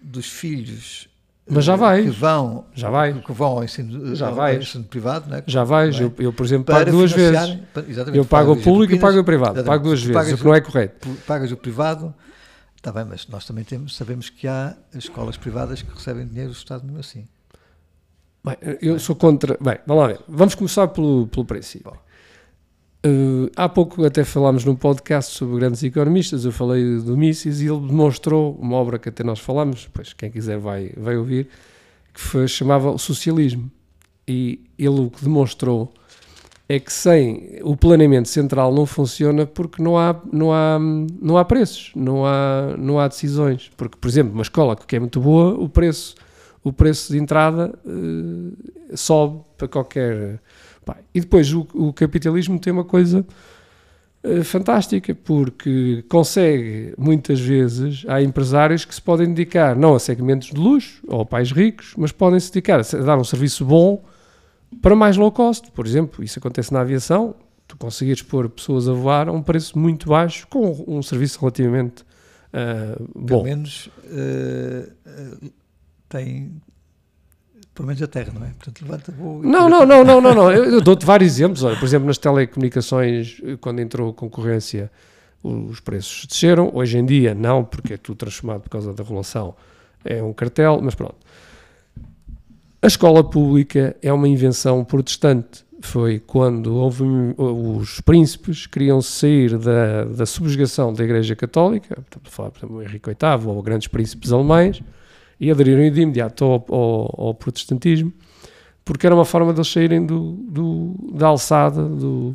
dos 0.00 0.26
filhos 0.26 1.06
Mas 1.46 1.64
já 1.64 1.74
eh, 1.74 1.76
vai. 1.76 2.02
que 2.04 2.10
vão, 2.10 2.64
Já 2.74 2.88
vai. 2.88 3.12
que 3.20 3.32
vão 3.32 3.46
ao 3.48 3.64
ensino, 3.64 4.14
Já 4.16 4.28
ao 4.28 4.34
vai. 4.36 4.56
ensino 4.56 4.84
privado, 4.84 5.28
não 5.28 5.36
é? 5.36 5.42
Já 5.46 5.64
vais, 5.64 5.96
Não 5.96 6.02
é? 6.02 6.04
eu, 6.06 6.14
eu, 6.18 6.32
por 6.32 6.46
exemplo, 6.46 6.64
Para 6.64 6.76
pago 6.86 6.90
duas 6.92 7.12
vezes. 7.12 7.58
para- 7.74 7.84
Eu 8.16 8.24
pago 8.24 8.52
o 8.52 8.56
público 8.56 8.94
e 8.94 8.98
pago 8.98 9.18
o 9.18 9.24
privado. 9.24 9.62
Pago 9.64 9.84
duas 9.84 10.02
vezes, 10.02 10.32
o 10.32 10.38
que 10.38 10.44
não 10.44 10.54
é 10.54 10.60
correto. 10.62 11.08
pagas 11.26 11.52
o 11.52 11.56
privado, 11.58 12.14
está 12.76 12.92
bem, 12.92 13.04
mas 13.04 13.26
nós 13.28 13.44
também 13.44 13.64
temos, 13.64 13.96
sabemos 13.96 14.30
que 14.30 14.46
há 14.46 14.76
escolas 14.94 15.36
privadas 15.36 15.82
que 15.82 15.92
recebem 15.92 16.26
dinheiro 16.26 16.50
do 16.50 16.56
Estado 16.56 16.84
mesmo 16.84 17.00
assim. 17.00 17.26
Bem, 18.44 18.56
eu 18.80 18.98
sou 19.00 19.16
contra. 19.16 19.58
Bem, 19.60 19.78
vamos 19.84 20.02
lá 20.02 20.08
ver. 20.08 20.20
Vamos 20.28 20.54
começar 20.54 20.86
pelo, 20.88 21.26
pelo 21.26 21.44
princípio. 21.44 21.92
Uh, 23.04 23.50
há 23.56 23.68
pouco 23.68 24.04
até 24.04 24.24
falámos 24.24 24.64
num 24.64 24.76
podcast 24.76 25.34
sobre 25.34 25.56
grandes 25.56 25.82
economistas. 25.82 26.44
Eu 26.44 26.52
falei 26.52 27.00
do 27.00 27.16
Mises 27.16 27.60
e 27.60 27.66
ele 27.66 27.80
demonstrou 27.80 28.54
uma 28.54 28.76
obra 28.76 29.00
que 29.00 29.08
até 29.08 29.24
nós 29.24 29.40
falámos, 29.40 29.88
pois 29.92 30.12
quem 30.12 30.30
quiser 30.30 30.58
vai, 30.58 30.92
vai 30.96 31.16
ouvir, 31.16 31.48
que 32.14 32.20
foi, 32.20 32.46
chamava 32.46 32.90
o 32.90 32.98
Socialismo. 32.98 33.70
E 34.28 34.64
ele 34.78 35.00
o 35.00 35.10
que 35.10 35.24
demonstrou 35.24 35.92
é 36.68 36.80
que 36.80 36.92
sem 36.92 37.60
o 37.62 37.76
planeamento 37.76 38.28
central 38.28 38.74
não 38.74 38.86
funciona 38.86 39.46
porque 39.46 39.80
não 39.80 39.96
há, 39.96 40.20
não 40.32 40.52
há, 40.52 40.78
não 41.20 41.38
há 41.38 41.44
preços, 41.44 41.92
não 41.94 42.26
há, 42.26 42.74
não 42.76 42.98
há 42.98 43.06
decisões. 43.06 43.70
Porque, 43.76 43.96
por 43.96 44.08
exemplo, 44.08 44.32
uma 44.32 44.42
escola 44.42 44.74
que 44.74 44.96
é 44.96 44.98
muito 44.98 45.20
boa, 45.20 45.54
o 45.54 45.68
preço, 45.68 46.16
o 46.64 46.72
preço 46.72 47.12
de 47.12 47.18
entrada 47.18 47.72
eh, 47.86 48.96
sobe 48.96 49.42
para 49.56 49.68
qualquer. 49.68 50.40
Pá, 50.84 50.96
E 51.14 51.20
depois 51.20 51.52
o, 51.52 51.66
o 51.72 51.92
capitalismo 51.92 52.58
tem 52.58 52.72
uma 52.72 52.84
coisa 52.84 53.24
eh, 54.24 54.42
fantástica, 54.42 55.14
porque 55.14 56.04
consegue, 56.08 56.94
muitas 56.98 57.38
vezes, 57.38 58.04
há 58.08 58.20
empresários 58.20 58.84
que 58.84 58.92
se 58.92 59.00
podem 59.00 59.28
dedicar 59.32 59.76
não 59.76 59.94
a 59.94 60.00
segmentos 60.00 60.48
de 60.48 60.58
luxo 60.60 61.00
ou 61.06 61.20
a 61.20 61.24
pais 61.24 61.52
ricos, 61.52 61.94
mas 61.96 62.10
podem 62.10 62.40
se 62.40 62.50
dedicar 62.50 62.80
a 62.80 63.04
dar 63.04 63.16
um 63.16 63.24
serviço 63.24 63.64
bom 63.64 64.02
para 64.82 64.94
mais 64.94 65.16
low 65.16 65.30
cost. 65.32 65.70
Por 65.72 65.86
exemplo, 65.86 66.22
isso 66.24 66.38
acontece 66.38 66.72
na 66.72 66.80
aviação, 66.80 67.34
tu 67.66 67.76
conseguires 67.76 68.22
pôr 68.22 68.48
pessoas 68.48 68.88
a 68.88 68.92
voar 68.92 69.28
a 69.28 69.32
um 69.32 69.42
preço 69.42 69.78
muito 69.78 70.08
baixo 70.08 70.46
com 70.48 70.84
um 70.86 71.02
serviço 71.02 71.40
relativamente 71.40 72.04
Pelo 72.52 73.10
bom. 73.14 73.42
menos 73.42 73.90
eh, 74.10 74.88
eh, 75.04 75.50
tem 76.08 76.62
pelo 77.74 77.88
menos 77.88 78.02
a 78.02 78.06
terra, 78.06 78.32
não 78.34 78.46
é? 78.46 78.48
Portanto, 78.50 78.80
levanta 78.80 79.12
voo. 79.12 79.42
Não, 79.42 79.68
não, 79.68 79.84
não, 79.84 80.02
não, 80.02 80.18
não, 80.18 80.34
não. 80.34 80.50
Eu, 80.50 80.80
dou-te 80.80 81.04
vários 81.04 81.34
exemplos. 81.34 81.62
Olha, 81.62 81.76
por 81.76 81.84
exemplo, 81.84 82.06
nas 82.06 82.16
telecomunicações, 82.16 83.38
quando 83.60 83.80
entrou 83.80 84.08
a 84.08 84.14
concorrência, 84.14 84.90
os 85.42 85.78
preços 85.80 86.24
desceram. 86.24 86.70
Hoje 86.72 86.96
em 86.96 87.04
dia, 87.04 87.34
não, 87.34 87.62
porque 87.62 87.92
é 87.92 87.96
tudo 87.98 88.16
transformado 88.16 88.62
por 88.62 88.70
causa 88.70 88.94
da 88.94 89.02
regulação. 89.02 89.54
É 90.02 90.22
um 90.22 90.32
cartel, 90.32 90.80
mas 90.82 90.94
pronto. 90.94 91.16
A 92.82 92.86
escola 92.86 93.24
pública 93.24 93.96
é 94.02 94.12
uma 94.12 94.28
invenção 94.28 94.84
protestante. 94.84 95.64
Foi 95.80 96.18
quando 96.18 96.74
houve 96.74 97.02
os 97.36 98.00
príncipes 98.00 98.66
queriam 98.66 99.00
sair 99.02 99.58
da, 99.58 100.04
da 100.04 100.26
subjugação 100.26 100.92
da 100.92 101.04
Igreja 101.04 101.36
Católica, 101.36 101.98
estamos 102.02 102.28
a 102.28 102.30
falar, 102.30 102.50
por 102.50 102.58
exemplo, 102.58 102.76
o 102.78 102.82
Henrique 102.82 103.08
VIII 103.10 103.46
ou 103.46 103.62
grandes 103.62 103.86
príncipes 103.86 104.32
alemães, 104.32 104.82
e 105.38 105.50
aderiram 105.50 105.80
de 105.90 106.00
imediato 106.00 106.44
ao, 106.44 106.64
ao- 106.70 107.14
ao 107.28 107.34
protestantismo 107.34 108.12
porque 108.84 109.04
era 109.04 109.14
uma 109.14 109.24
forma 109.24 109.52
de 109.52 109.58
eles 109.58 109.68
saírem 109.70 110.06
do, 110.06 110.32
do- 110.48 110.94
da 111.12 111.26
alçada 111.26 111.82
do, 111.82 112.34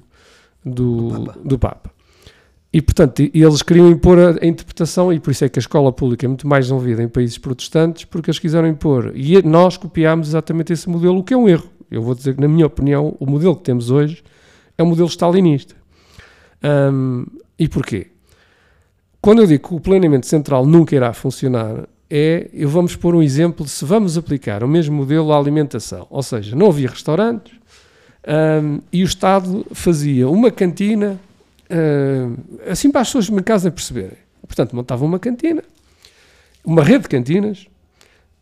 do, 0.63 1.07
Do 1.07 1.23
Papa. 1.25 1.39
do 1.43 1.59
Papa. 1.59 1.91
E, 2.73 2.81
portanto, 2.81 3.21
eles 3.33 3.61
queriam 3.61 3.89
impor 3.89 4.17
a, 4.17 4.45
interpretação, 4.45 5.11
e 5.11 5.19
por 5.19 5.31
isso 5.31 5.43
é 5.43 5.49
que 5.49 5.59
a 5.59 5.61
escola 5.61 5.91
pública 5.91 6.25
é 6.25 6.29
muito 6.29 6.47
mais 6.47 6.65
desenvolvida 6.65 7.03
em 7.03 7.09
países 7.09 7.37
protestantes, 7.37 8.05
porque 8.05 8.29
eles 8.29 8.39
quiseram 8.39 8.67
impor. 8.67 9.11
E 9.13 9.41
nós 9.41 9.75
copiámos 9.75 10.29
exatamente 10.29 10.71
esse 10.71 10.89
modelo, 10.89 11.17
o 11.17 11.23
que 11.23 11.33
é 11.33 11.37
um 11.37 11.49
erro. 11.49 11.69
Eu 11.89 12.01
vou 12.01 12.15
dizer 12.15 12.35
que, 12.35 12.41
na 12.41 12.47
minha 12.47 12.65
opinião, 12.65 13.15
o 13.19 13.25
modelo 13.25 13.55
que 13.57 13.63
temos 13.63 13.91
hoje 13.91 14.23
é 14.77 14.83
um 14.83 14.85
modelo 14.85 15.09
stalinista. 15.09 15.75
Ahm, 16.63 17.25
e 17.59 17.67
porquê? 17.67 18.07
Quando 19.19 19.41
eu 19.41 19.47
digo 19.47 19.67
que 19.67 19.75
o 19.75 19.79
planeamento 19.79 20.25
central 20.25 20.65
nunca 20.65 20.95
irá 20.95 21.11
funcionar, 21.11 21.87
é, 22.09 22.49
eu 22.53 22.69
vamos 22.69 22.95
pôr 22.95 23.15
um 23.15 23.21
exemplo 23.21 23.67
se 23.67 23.83
vamos 23.85 24.17
aplicar 24.17 24.63
o 24.63 24.67
mesmo 24.67 24.95
modelo 24.95 25.33
à 25.33 25.37
alimentação. 25.37 26.07
Ou 26.09 26.23
seja, 26.23 26.55
não 26.55 26.67
havia 26.67 26.89
restaurantes 26.89 27.53
ahm, 28.25 28.79
e 28.91 29.03
o 29.03 29.05
Estado 29.05 29.65
fazia 29.73 30.29
uma 30.29 30.49
cantina, 30.49 31.19
assim 32.69 32.91
para 32.91 33.01
as 33.01 33.07
pessoas 33.07 33.25
de 33.25 33.43
casa 33.43 33.71
perceberem. 33.71 34.17
Portanto, 34.45 34.75
montava 34.75 35.05
uma 35.05 35.19
cantina, 35.19 35.63
uma 36.63 36.83
rede 36.83 37.03
de 37.03 37.09
cantinas, 37.09 37.67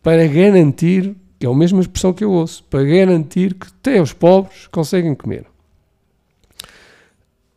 para 0.01 0.25
garantir, 0.27 1.15
que 1.37 1.45
é 1.45 1.49
a 1.49 1.53
mesma 1.53 1.81
expressão 1.81 2.13
que 2.13 2.23
eu 2.23 2.31
ouço, 2.31 2.63
para 2.63 2.83
garantir 2.83 3.53
que 3.53 3.67
até 3.67 4.01
os 4.01 4.13
pobres 4.13 4.67
conseguem 4.67 5.13
comer. 5.13 5.45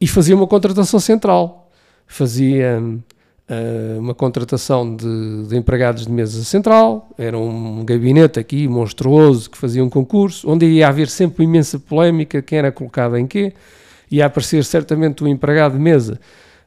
E 0.00 0.06
fazia 0.06 0.34
uma 0.34 0.46
contratação 0.46 0.98
central. 0.98 1.70
Fazia 2.06 2.82
ah, 3.52 3.98
uma 3.98 4.14
contratação 4.14 4.96
de, 4.96 5.46
de 5.46 5.56
empregados 5.58 6.06
de 6.06 6.12
mesa 6.12 6.42
central, 6.42 7.10
era 7.18 7.36
um 7.36 7.84
gabinete 7.84 8.40
aqui 8.40 8.66
monstruoso 8.66 9.50
que 9.50 9.58
fazia 9.58 9.84
um 9.84 9.90
concurso, 9.90 10.48
onde 10.48 10.64
ia 10.64 10.88
haver 10.88 11.08
sempre 11.08 11.44
imensa 11.44 11.78
polémica, 11.78 12.40
quem 12.40 12.58
era 12.58 12.72
colocado 12.72 13.16
em 13.16 13.26
quê, 13.26 13.52
ia 14.12 14.26
aparecer 14.26 14.64
certamente 14.64 15.24
o 15.24 15.28
empregado 15.28 15.72
de 15.72 15.78
mesa 15.80 16.20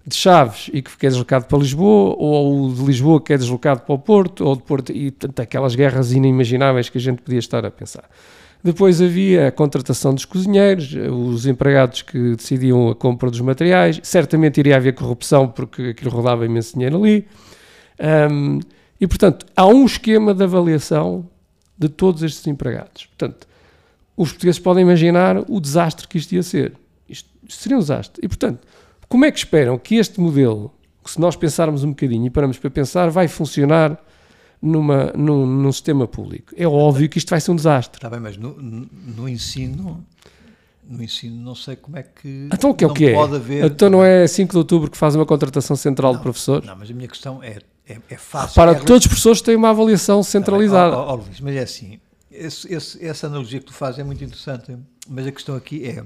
de 0.06 0.16
Chaves 0.16 0.70
e 0.72 0.82
que 0.82 1.06
é 1.06 1.10
deslocado 1.10 1.46
para 1.46 1.58
Lisboa, 1.58 2.16
ou 2.18 2.68
o 2.68 2.74
de 2.74 2.84
Lisboa 2.84 3.20
que 3.22 3.34
é 3.34 3.38
deslocado 3.38 3.82
para 3.82 3.96
o 3.96 4.00
Porto, 4.00 4.46
ou 4.46 4.56
de 4.56 4.64
Porto, 4.64 4.92
e 4.92 5.12
portanto, 5.12 5.40
aquelas 5.40 5.76
guerras 5.76 6.12
inimagináveis 6.12 6.90
que 6.90 6.98
a 6.98 7.02
gente 7.02 7.22
podia 7.22 7.40
estar 7.40 7.66
a 7.66 7.72
pensar. 7.72 8.04
Depois 8.64 9.02
havia 9.02 9.48
a 9.48 9.52
contratação 9.52 10.14
dos 10.14 10.26
cozinheiros, 10.26 10.96
os 11.12 11.46
empregados 11.46 12.02
que 12.02 12.36
decidiam 12.36 12.90
a 12.90 12.96
compra 12.96 13.30
dos 13.30 13.42
materiais. 13.42 14.00
Certamente 14.04 14.60
iria 14.60 14.76
haver 14.78 14.94
corrupção 14.94 15.48
porque 15.48 15.90
aquilo 15.90 16.10
rodava 16.10 16.46
imenso 16.46 16.74
dinheiro 16.74 16.98
ali. 16.98 17.28
Ahm, 18.00 18.60
E, 19.00 19.06
portanto, 19.08 19.46
há 19.56 19.68
um 19.68 19.86
esquema 19.86 20.34
de 20.34 20.44
avaliação 20.44 21.30
de 21.78 21.90
todos 21.90 22.24
estes 22.24 22.48
empregados. 22.48 23.06
Portanto, 23.06 23.46
os 24.16 24.30
portugueses 24.30 24.60
podem 24.60 24.84
imaginar 24.84 25.44
o 25.50 25.60
desastre 25.60 26.08
que 26.08 26.18
isto 26.18 26.34
ia 26.34 26.44
ser. 26.44 26.74
Seria 27.50 27.78
um 27.78 27.80
desastre. 27.82 28.22
E, 28.24 28.28
portanto, 28.28 28.60
como 29.08 29.26
é 29.26 29.32
que 29.32 29.38
esperam 29.38 29.78
que 29.78 29.96
este 29.96 30.20
modelo, 30.20 30.74
que 31.04 31.12
se 31.12 31.20
nós 31.20 31.36
pensarmos 31.36 31.84
um 31.84 31.90
bocadinho 31.90 32.26
e 32.26 32.30
paramos 32.30 32.58
para 32.58 32.70
pensar, 32.70 33.10
vai 33.10 33.28
funcionar 33.28 33.98
numa, 34.62 35.12
num, 35.16 35.46
num 35.46 35.72
sistema 35.72 36.08
público? 36.08 36.54
É 36.58 36.68
óbvio 36.68 37.08
que 37.10 37.18
isto 37.18 37.30
vai 37.30 37.40
ser 37.42 37.52
um 37.52 37.56
desastre. 37.56 37.98
Está 37.98 38.10
bem, 38.10 38.20
mas 38.20 38.38
no, 38.38 38.56
no, 38.62 38.90
no 39.18 39.30
ensino, 39.30 40.04
no 40.88 41.04
ensino 41.04 41.36
não 41.44 41.56
sei 41.56 41.76
como 41.76 41.98
é 41.98 42.04
que. 42.04 42.50
Então 42.54 42.72
o 42.72 42.74
que 42.74 42.84
é 42.84 42.88
o 42.88 42.90
não 42.90 42.96
que 42.96 43.06
é? 43.08 43.14
Pode 43.14 43.36
haver, 43.36 43.66
Então 43.66 43.90
não 43.90 44.04
é 44.04 44.26
5 44.28 44.52
de 44.52 44.58
outubro 44.58 44.90
que 44.90 44.98
faz 44.98 45.16
uma 45.16 45.26
contratação 45.26 45.76
central 45.76 46.16
de 46.16 46.22
professores? 46.22 46.66
Não, 46.68 46.76
mas 46.76 46.90
a 46.90 46.94
minha 46.94 47.08
questão 47.08 47.42
é, 47.44 47.58
é, 47.88 47.98
é 48.10 48.18
fácil. 48.18 48.56
Para 48.56 48.72
é 48.72 48.76
todos 48.76 49.04
os 49.06 49.08
professores 49.08 49.42
têm 49.42 49.56
uma 49.56 49.70
avaliação 49.70 50.24
centralizada. 50.24 50.98
Ó, 50.98 51.02
ó, 51.06 51.12
ó, 51.12 51.16
Luís, 51.16 51.40
mas 51.40 51.56
é 51.56 51.60
assim, 51.60 52.00
esse- 52.32 52.74
esse- 52.74 53.06
essa 53.06 53.28
analogia 53.28 53.60
que 53.60 53.66
tu 53.66 53.74
fazes 53.74 54.00
é 54.00 54.04
muito 54.04 54.24
interessante, 54.24 54.76
mas 55.08 55.26
a 55.28 55.32
questão 55.32 55.56
aqui 55.56 55.86
é, 55.88 56.04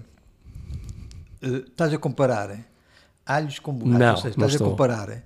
eh, 1.41 1.47
estás 1.67 1.93
a 1.93 1.97
comparar 1.97 2.57
alhos 3.25 3.59
com 3.59 3.73
borrachos, 3.73 3.99
Não, 3.99 4.15
seja, 4.17 4.23
não 4.23 4.29
estás 4.47 4.51
a 4.51 4.55
estou. 4.55 4.69
comparar 4.71 5.09
eh, 5.09 5.23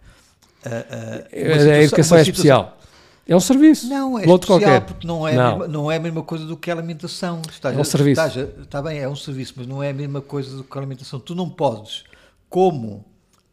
a- 0.65 0.69
a- 0.69 1.29
situação- 1.29 1.71
a 1.71 1.77
educação 1.77 1.77
é 1.77 1.83
situação- 1.83 2.19
especial. 2.21 2.77
É 3.25 3.33
um 3.35 3.39
serviço. 3.39 3.87
Não, 3.87 4.19
é 4.19 4.23
especial 4.25 4.39
qualquer. 4.59 4.81
porque 4.81 5.07
não 5.07 5.25
é, 5.25 5.33
Não. 5.35 5.45
A 5.45 5.49
mesma, 5.51 5.67
não 5.69 5.91
é 5.91 5.95
a 5.95 5.99
mesma 5.99 6.23
coisa 6.23 6.45
do 6.45 6.57
que 6.57 6.69
a 6.69 6.73
alimentação. 6.73 7.41
Estás 7.49 7.73
É 7.73 7.77
um 7.77 7.81
a- 7.81 7.85
serviço. 7.85 8.21
estás 8.21 8.37
a- 8.37 8.61
Está 8.61 8.81
bem, 8.81 8.99
é 8.99 9.07
um 9.07 9.15
serviço, 9.15 9.53
mas 9.55 9.65
não 9.65 9.81
é 9.81 9.91
a 9.91 9.93
mesma 9.93 10.19
coisa 10.21 10.57
do 10.57 10.63
que 10.63 10.77
a 10.77 10.81
alimentação. 10.81 11.19
Tu 11.21 11.33
não 11.33 11.49
podes, 11.49 12.03
como 12.49 13.05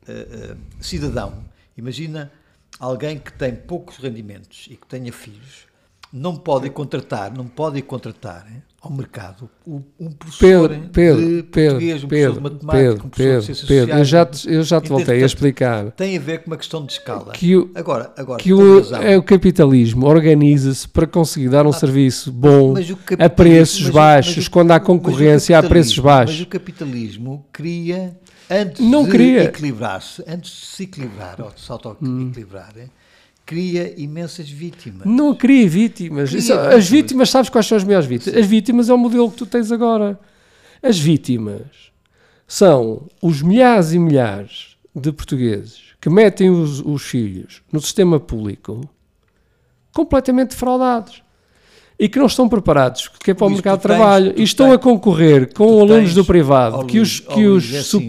eh, 0.09 0.27
eh, 0.29 0.57
cidadão, 0.81 1.45
imagina 1.77 2.33
alguém 2.81 3.17
que 3.19 3.33
tem 3.33 3.55
poucos 3.55 3.97
rendimentos 3.99 4.67
e 4.69 4.77
que 4.77 4.87
tenha 4.89 5.13
filhos, 5.13 5.67
não 6.13 6.35
pode 6.37 6.69
contratar, 6.71 7.33
não 7.33 7.47
pode 7.47 7.81
contratar 7.83 8.45
eh, 8.51 8.63
ao 8.83 8.91
mercado 8.91 9.49
um 9.67 10.11
professor 10.13 10.69
Pedro, 10.71 10.89
Pedro, 10.91 11.21
de 11.37 11.43
Pedro, 11.43 11.71
português, 11.73 12.05
um 12.05 12.09
Pedro, 12.09 12.33
professor 12.33 12.33
de 12.33 12.41
matemática, 12.65 12.79
Pedro, 12.79 13.05
um 13.05 13.09
professor 13.11 13.17
Pedro, 13.17 13.41
de 13.41 13.45
ciências 13.47 13.69
Pedro, 13.69 13.83
eu 13.83 13.87
sociais. 13.99 14.09
já 14.09 14.27
te, 14.27 14.53
eu 14.55 14.63
já 14.63 14.81
te 14.81 14.89
voltei 14.89 15.23
a 15.23 15.27
explicar 15.27 15.91
Tem 15.93 16.17
a 16.17 16.21
ver 16.21 16.39
com 16.39 16.47
uma 16.51 16.57
questão 16.57 16.87
de 16.87 16.93
escala. 16.93 17.33
que 17.33 17.57
o, 17.57 17.71
agora, 17.75 18.13
agora 18.17 18.43
que 18.43 18.53
o, 18.55 18.95
é 18.97 19.19
o 19.19 19.23
capitalismo 19.23 20.07
organiza-se 20.07 20.89
para 20.89 21.07
conseguir 21.07 21.51
dar 21.51 21.67
um 21.67 21.73
serviço 21.73 22.33
bom 22.33 22.75
a 23.19 23.29
preços 23.29 23.83
mas 23.83 23.91
baixos, 23.91 24.37
mas 24.37 24.47
o- 24.47 24.51
quando 24.51 24.71
há 24.71 24.81
concorrência 24.81 25.59
a 25.59 25.63
preços 25.63 25.99
baixos. 25.99 26.37
Mas 26.39 26.47
o 26.47 26.49
capitalismo 26.49 27.45
cria, 27.53 28.17
antes 28.51 28.81
Não 28.81 29.05
de 29.07 29.37
equilibrar-se, 29.41 30.25
antes 30.27 30.51
de 30.53 30.67
se 30.67 30.83
equilibrar, 30.85 31.37
ou 31.41 31.51
de 31.51 31.61
se 31.61 31.71
auto-equilibrar, 31.71 32.73
eh, 32.79 32.87
cria 33.55 33.93
imensas 34.01 34.49
vítimas. 34.49 35.05
Não 35.05 35.35
cria 35.35 35.69
vítimas. 35.69 36.31
Cria 36.31 36.39
as 36.39 36.45
vítimas. 36.47 36.89
vítimas, 36.89 37.31
sabes 37.31 37.51
quais 37.51 37.67
são 37.67 37.77
as 37.77 37.83
melhores 37.83 38.07
vítimas? 38.07 38.39
As 38.39 38.47
vítimas 38.47 38.89
é 38.89 38.95
o 38.95 38.99
modelo 38.99 39.29
que 39.29 39.39
tu 39.39 39.45
tens 39.45 39.73
agora. 39.73 40.17
As 40.81 40.97
vítimas 40.97 41.63
são 42.47 43.09
os 43.21 43.43
milhares 43.43 43.93
e 43.93 43.99
milhares 43.99 44.77
de 44.95 45.11
portugueses 45.11 45.81
que 46.01 46.09
metem 46.09 46.49
os, 46.49 46.79
os 46.81 47.03
filhos 47.03 47.61
no 47.73 47.81
sistema 47.81 48.21
público 48.21 48.89
completamente 49.93 50.51
defraudados 50.51 51.21
e 51.99 52.09
que 52.09 52.19
não 52.21 52.27
estão 52.27 52.49
preparados 52.49 53.09
que 53.09 53.33
é 53.33 53.35
para 53.35 53.47
o 53.47 53.49
Luís, 53.49 53.57
mercado 53.59 53.81
de 53.81 53.87
tens- 53.89 53.97
trabalho 53.99 54.33
tu 54.33 54.41
e 54.41 54.45
estão 54.45 54.67
tens- 54.67 54.77
a 54.77 54.79
concorrer 54.79 55.53
com 55.53 55.65
alunos 55.81 55.89
tens- 56.05 56.15
do 56.15 56.25
privado 56.25 56.87
que 56.87 57.01
os, 57.01 57.19
que 57.19 57.47
os 57.47 57.65
Luís, 57.65 57.75
é 57.75 57.79
assim. 57.81 58.09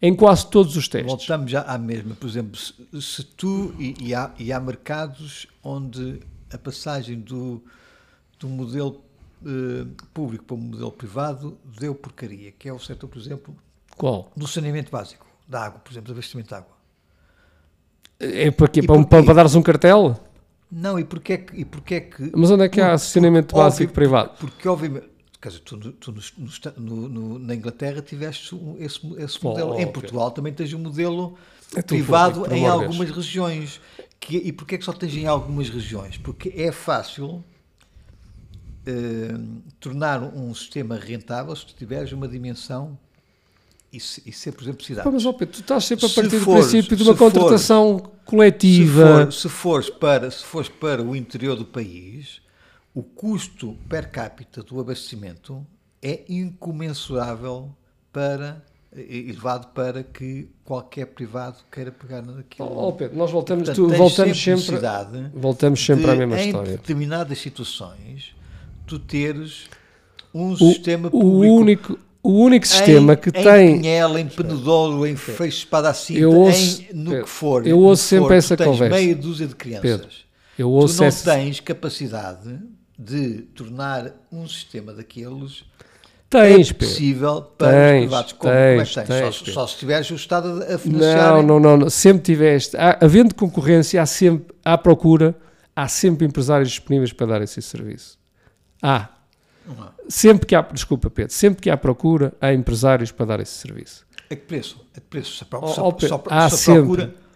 Em 0.00 0.14
quase 0.14 0.46
todos 0.48 0.76
os 0.76 0.88
testes. 0.88 1.10
Voltamos 1.10 1.50
já 1.50 1.62
à 1.62 1.76
mesma. 1.76 2.14
Por 2.14 2.28
exemplo, 2.28 2.56
se, 2.56 2.74
se 3.00 3.24
tu. 3.24 3.74
E, 3.78 3.94
e 4.00 4.14
há, 4.14 4.30
e 4.38 4.52
há 4.52 4.60
mercados 4.60 5.46
onde 5.62 6.20
a 6.52 6.58
passagem 6.58 7.20
do, 7.20 7.62
do 8.38 8.48
modelo 8.48 9.02
eh, 9.44 9.86
público 10.12 10.44
para 10.44 10.54
o 10.54 10.58
modelo 10.58 10.92
privado 10.92 11.58
deu 11.78 11.94
porcaria, 11.94 12.52
que 12.52 12.68
é 12.68 12.72
o 12.72 12.78
setor, 12.78 13.08
por 13.08 13.18
exemplo, 13.18 13.56
Qual? 13.96 14.32
do 14.36 14.46
saneamento 14.46 14.90
básico, 14.90 15.26
da 15.46 15.64
água, 15.64 15.80
por 15.80 15.92
exemplo, 15.92 16.06
do 16.08 16.12
abastecimento 16.12 16.48
de 16.48 16.54
água. 16.54 16.78
É 18.20 18.50
para 18.50 18.68
quê? 18.68 18.82
Para, 18.82 18.96
um- 18.96 19.04
para, 19.04 19.58
um 19.58 19.62
cartel? 19.62 20.20
Não, 20.70 20.98
e 20.98 21.04
porquê 21.04 21.34
é 21.34 21.36
que. 21.38 21.60
E 21.60 21.64
porquê 21.64 21.94
é 21.94 22.00
que 22.00 22.32
Mas 22.34 22.50
onde 22.50 22.64
é 22.64 22.68
que 22.68 22.80
há 22.80 22.98
saneamento 22.98 23.54
óbvio, 23.54 23.70
básico 23.70 23.92
privado? 23.92 24.30
Porque, 24.38 24.68
obviamente, 24.68 25.08
quer 25.40 25.48
dizer, 25.50 25.60
tu, 25.60 25.76
tu 25.92 26.12
no- 26.12 26.72
no 26.78 27.08
no- 27.08 27.38
na 27.38 27.54
Inglaterra 27.54 28.00
tiveste 28.02 28.58
esse, 28.78 29.00
esse 29.18 29.42
modelo. 29.44 29.74
oh, 29.74 29.78
em. 29.80 29.86
Portugal 29.90 30.30
também 30.30 30.52
tens 30.52 30.72
um 30.72 30.78
modelo 30.78 31.36
É 31.76 31.82
privado 31.82 32.52
em 32.52 32.66
algumas 32.66 33.10
regiões. 33.10 33.80
Que, 34.20 34.36
e 34.36 34.52
porquê 34.52 34.74
é 34.74 34.78
que 34.78 34.84
só 34.84 34.92
tens 34.92 35.14
em 35.14 35.26
algumas 35.26 35.68
regiões? 35.70 36.16
Porque 36.16 36.52
é 36.56 36.72
fácil 36.72 37.44
eh, 38.86 39.34
tornar 39.78 40.22
um 40.22 40.52
sistema 40.54 40.96
rentável 40.96 41.54
se 41.54 41.66
tu 41.66 41.74
tiveres 41.74 42.12
uma 42.12 42.26
dimensão 42.26 42.98
e, 43.92 44.00
se, 44.00 44.22
e 44.26 44.32
ser, 44.32 44.52
por 44.52 44.62
exemplo, 44.64 44.84
cidade. 44.84 45.08
Mas, 45.10 45.24
ó 45.24 45.32
Pedro, 45.32 45.54
tu 45.54 45.60
estás 45.60 45.84
sempre 45.84 46.06
a 46.06 46.08
Se 46.08 46.14
partir 46.14 46.38
do 46.38 46.44
fores- 46.44 46.66
princípio 46.70 46.96
de 46.96 47.04
se 47.04 47.08
uma 47.08 47.16
contratação 47.16 47.98
Se, 47.98 48.24
coletiva. 48.24 49.24
for, 49.24 49.32
se, 49.32 49.48
fores 49.48 49.90
para, 49.90 50.30
se 50.30 50.44
fores 50.44 50.68
para 50.68 51.02
o 51.02 51.14
interior 51.16 51.56
do 51.56 51.64
país, 51.64 52.40
o 52.94 53.02
custo 53.02 53.76
per 53.88 54.10
capita 54.10 54.62
do 54.62 54.80
abastecimento 54.80 55.64
é 56.02 56.22
incomensurável 56.28 57.70
para 58.12 58.62
elevado 58.96 59.68
para 59.68 60.02
que 60.02 60.48
qualquer 60.64 61.06
privado 61.06 61.58
queira 61.70 61.92
pegar 61.92 62.22
naquilo. 62.22 62.68
Ó 62.74 62.90
Pedro, 62.92 63.16
nós 63.16 63.30
voltamos, 63.30 63.68
Portanto, 63.68 63.88
tu- 63.90 63.96
voltamos 63.96 64.42
sempre 64.42 64.62
sempre, 64.70 65.30
voltamos 65.34 65.84
sempre 65.84 66.04
de, 66.04 66.10
à 66.10 66.16
mesma 66.16 66.40
em 66.40 66.46
história. 66.46 66.72
determinadas 66.72 67.38
situações, 67.38 68.34
tu 68.86 68.98
teres 68.98 69.68
um 70.34 70.52
O, 70.52 70.56
sistema 70.56 71.08
o 71.08 71.10
público 71.10 71.54
único, 71.54 71.98
o 72.22 72.32
único 72.40 72.66
sistema 72.66 73.12
em, 73.12 73.16
que 73.16 73.28
em 73.28 73.32
tem. 73.32 73.80
Pinhel, 73.80 74.18
em 74.18 74.26
Penedouro, 74.26 75.06
em 75.06 75.16
Freixo 75.16 75.58
Espada 75.58 75.92
Cinta, 75.92 76.20
Eu 76.20 76.32
ouço- 76.32 76.82
em, 76.90 76.94
no 76.94 77.10
Pedro, 77.10 77.24
que 77.24 77.30
for. 77.30 77.66
eu 77.66 77.78
ouço 77.78 78.02
sempre 78.04 78.28
for, 78.28 78.34
essa 78.34 78.56
tu 78.56 78.58
tens 78.64 78.66
conversa. 78.72 78.96
meia 78.96 79.14
dúzia 79.14 79.46
de 79.46 79.54
crianças. 79.54 79.82
Pedro, 79.82 80.08
Eu 80.58 80.66
tu 80.68 80.72
ouço 80.72 80.98
não 81.00 81.06
essa. 81.08 81.30
tens 81.34 81.60
capacidade 81.60 82.58
de 82.98 83.42
tornar 83.54 84.12
um 84.32 84.46
sistema 84.48 84.92
daqueles 84.92 85.64
Tens, 86.30 86.70
é 86.70 86.74
possível 86.74 87.40
para 87.40 87.70
Tens, 87.72 87.94
os 87.94 88.00
privados. 88.00 88.32
Como, 88.32 88.42
como 88.52 88.54
é 88.54 88.76
tens, 88.76 88.94
tens? 88.94 89.06
tens, 89.08 89.36
só, 89.36 89.44
só 89.52 89.66
se 89.66 89.78
tiveres 89.78 90.10
o 90.10 90.14
Estado 90.14 90.62
a 90.62 90.76
financiar. 90.76 91.32
Não, 91.36 91.42
não, 91.42 91.60
não, 91.60 91.76
não. 91.78 91.90
Sempre 91.90 92.22
tiveste. 92.22 92.76
Há, 92.76 92.98
havendo 93.00 93.34
concorrência, 93.34 94.02
há 94.02 94.04
sempre, 94.04 94.54
há 94.62 94.76
procura, 94.76 95.34
há 95.74 95.88
sempre 95.88 96.26
empresários 96.26 96.68
disponíveis 96.68 97.12
para 97.14 97.26
dar 97.28 97.40
esse 97.42 97.62
serviço. 97.62 98.18
Há. 98.82 99.08
Sempre 100.08 100.46
que 100.46 100.54
há, 100.54 100.60
desculpa 100.62 101.08
Pedro, 101.08 101.32
sempre 101.32 101.62
que 101.62 101.70
há 101.70 101.76
procura, 101.76 102.32
há 102.40 102.52
empresários 102.52 103.10
para 103.12 103.24
dar 103.26 103.40
esse 103.40 103.52
serviço. 103.52 104.06
A 104.30 104.34
que 104.36 104.42
preço? 104.42 104.84
A 104.96 105.00
que 105.00 105.06
preço? 105.06 105.32
Se 105.36 105.44
a, 105.44 105.46
pro- 105.46 105.60
Ó, 105.62 105.68
se 105.72 105.80
a- 105.80 105.82
ó, 105.82 105.92
Pedro, 105.92 106.08
se 106.08 106.14
a- 106.30 106.44
há 106.44 106.48
se 106.50 106.54
a 106.54 106.58
sempre. 106.58 106.80
procura. 106.82 107.02
se 107.06 107.10
a 107.10 107.27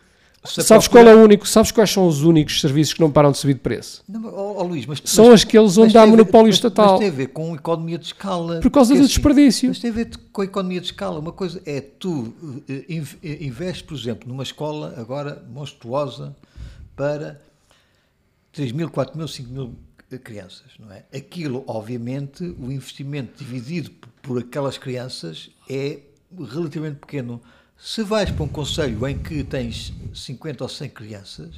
Sabes 0.45 0.89
procura- 0.89 1.05
qual 1.05 1.09
é 1.09 1.15
o 1.17 1.23
único, 1.25 1.47
sabes 1.47 1.71
quais 1.71 1.89
são 1.91 2.07
os 2.09 2.23
únicos 2.25 2.61
serviços 2.61 2.95
que 2.95 3.01
não 3.01 3.11
param 3.13 3.31
de 3.31 3.39
subir 3.39 3.55
de 3.55 3.61
preço? 3.61 4.03
Não, 4.09 4.25
ó, 4.27 4.57
ó, 4.61 4.63
Luís, 4.65 4.85
mas, 4.87 5.01
São 5.05 5.31
mas- 5.31 5.43
aqueles 5.45 5.79
onde 5.79 5.97
há 5.97 6.05
ver- 6.05 6.11
monopólio 6.11 6.49
mas- 6.49 6.57
estatal. 6.57 6.91
Mas 6.93 6.99
tem 6.99 7.09
a 7.09 7.13
ver 7.13 7.27
com 7.29 7.55
economia 7.55 7.97
de 7.97 8.07
escala. 8.07 8.61
Por 8.61 8.71
causa 8.71 8.89
porque 8.89 9.03
do 9.03 9.05
assim, 9.07 9.15
desperdício. 9.15 9.69
Mas 9.69 9.79
tem 9.79 9.91
a 9.91 9.93
ver 9.95 10.11
com 10.33 10.43
a 10.43 10.45
economia 10.45 10.81
de 10.81 10.87
escala. 10.87 11.21
Uma 11.21 11.31
coisa 11.31 11.63
é 11.65 11.81
tu 11.81 12.35
eh, 12.69 12.85
eh, 13.23 13.45
investes, 13.45 13.83
por 13.83 13.97
exemplo, 13.97 14.29
numa 14.29 14.43
escola 14.43 14.95
agora 14.97 15.45
monstruosa 15.49 16.35
para 16.97 17.41
3 18.53 18.73
mil, 18.73 18.91
4 18.91 19.17
mil, 19.17 19.29
5 19.29 19.49
mil 19.49 19.75
eh, 20.11 20.19
crianças, 20.19 20.73
não 20.79 20.91
é? 20.93 21.05
Aquilo, 21.17 21.63
obviamente, 21.69 22.43
o 22.61 22.71
investimento 22.73 23.39
dividido 23.39 23.93
por 24.21 24.41
aquelas 24.41 24.77
crianças 24.77 25.51
é 25.71 26.01
relativamente 26.51 26.97
pequeno. 26.97 27.41
Se 27.85 28.05
vais 28.05 28.31
para 28.31 28.45
um 28.45 28.49
conselho 28.49 29.09
em 29.09 29.19
que 29.19 29.43
tens 29.43 29.93
50 30.15 30.63
ou 30.63 30.69
100 30.69 30.89
crianças, 30.91 31.51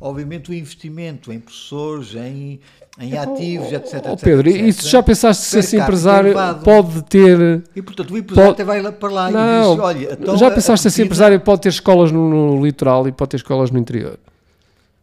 obviamente 0.00 0.50
o 0.50 0.54
investimento 0.54 1.32
em 1.32 1.38
professores, 1.38 2.16
em, 2.16 2.58
em 2.98 3.16
ativos, 3.16 3.72
etc, 3.72 3.94
etc, 3.94 4.20
Pedro, 4.20 4.48
etc, 4.48 4.62
e 4.66 4.72
se 4.72 4.88
já 4.88 5.00
pensaste 5.00 5.44
se 5.44 5.60
esse 5.60 5.76
empresário 5.76 6.34
pode 6.64 7.00
ter. 7.04 7.62
E 7.76 7.80
portanto 7.80 8.12
o 8.12 8.18
empresário 8.18 8.50
Pode- 8.50 8.60
até 8.60 8.64
vai 8.64 8.82
lá 8.82 8.90
para 8.90 9.08
lá 9.08 9.30
e 9.30 9.32
Não, 9.32 9.74
diz, 9.76 9.84
olha, 9.84 10.12
então 10.14 10.36
já 10.36 10.50
pensaste 10.50 10.82
se 10.82 10.88
esse 10.88 11.02
empresário 11.02 11.38
pode 11.38 11.62
ter 11.62 11.68
escolas 11.68 12.10
no, 12.10 12.28
no 12.28 12.66
litoral 12.66 13.06
e 13.06 13.12
pode 13.12 13.30
ter 13.30 13.36
escolas 13.36 13.70
no 13.70 13.78
interior? 13.78 14.18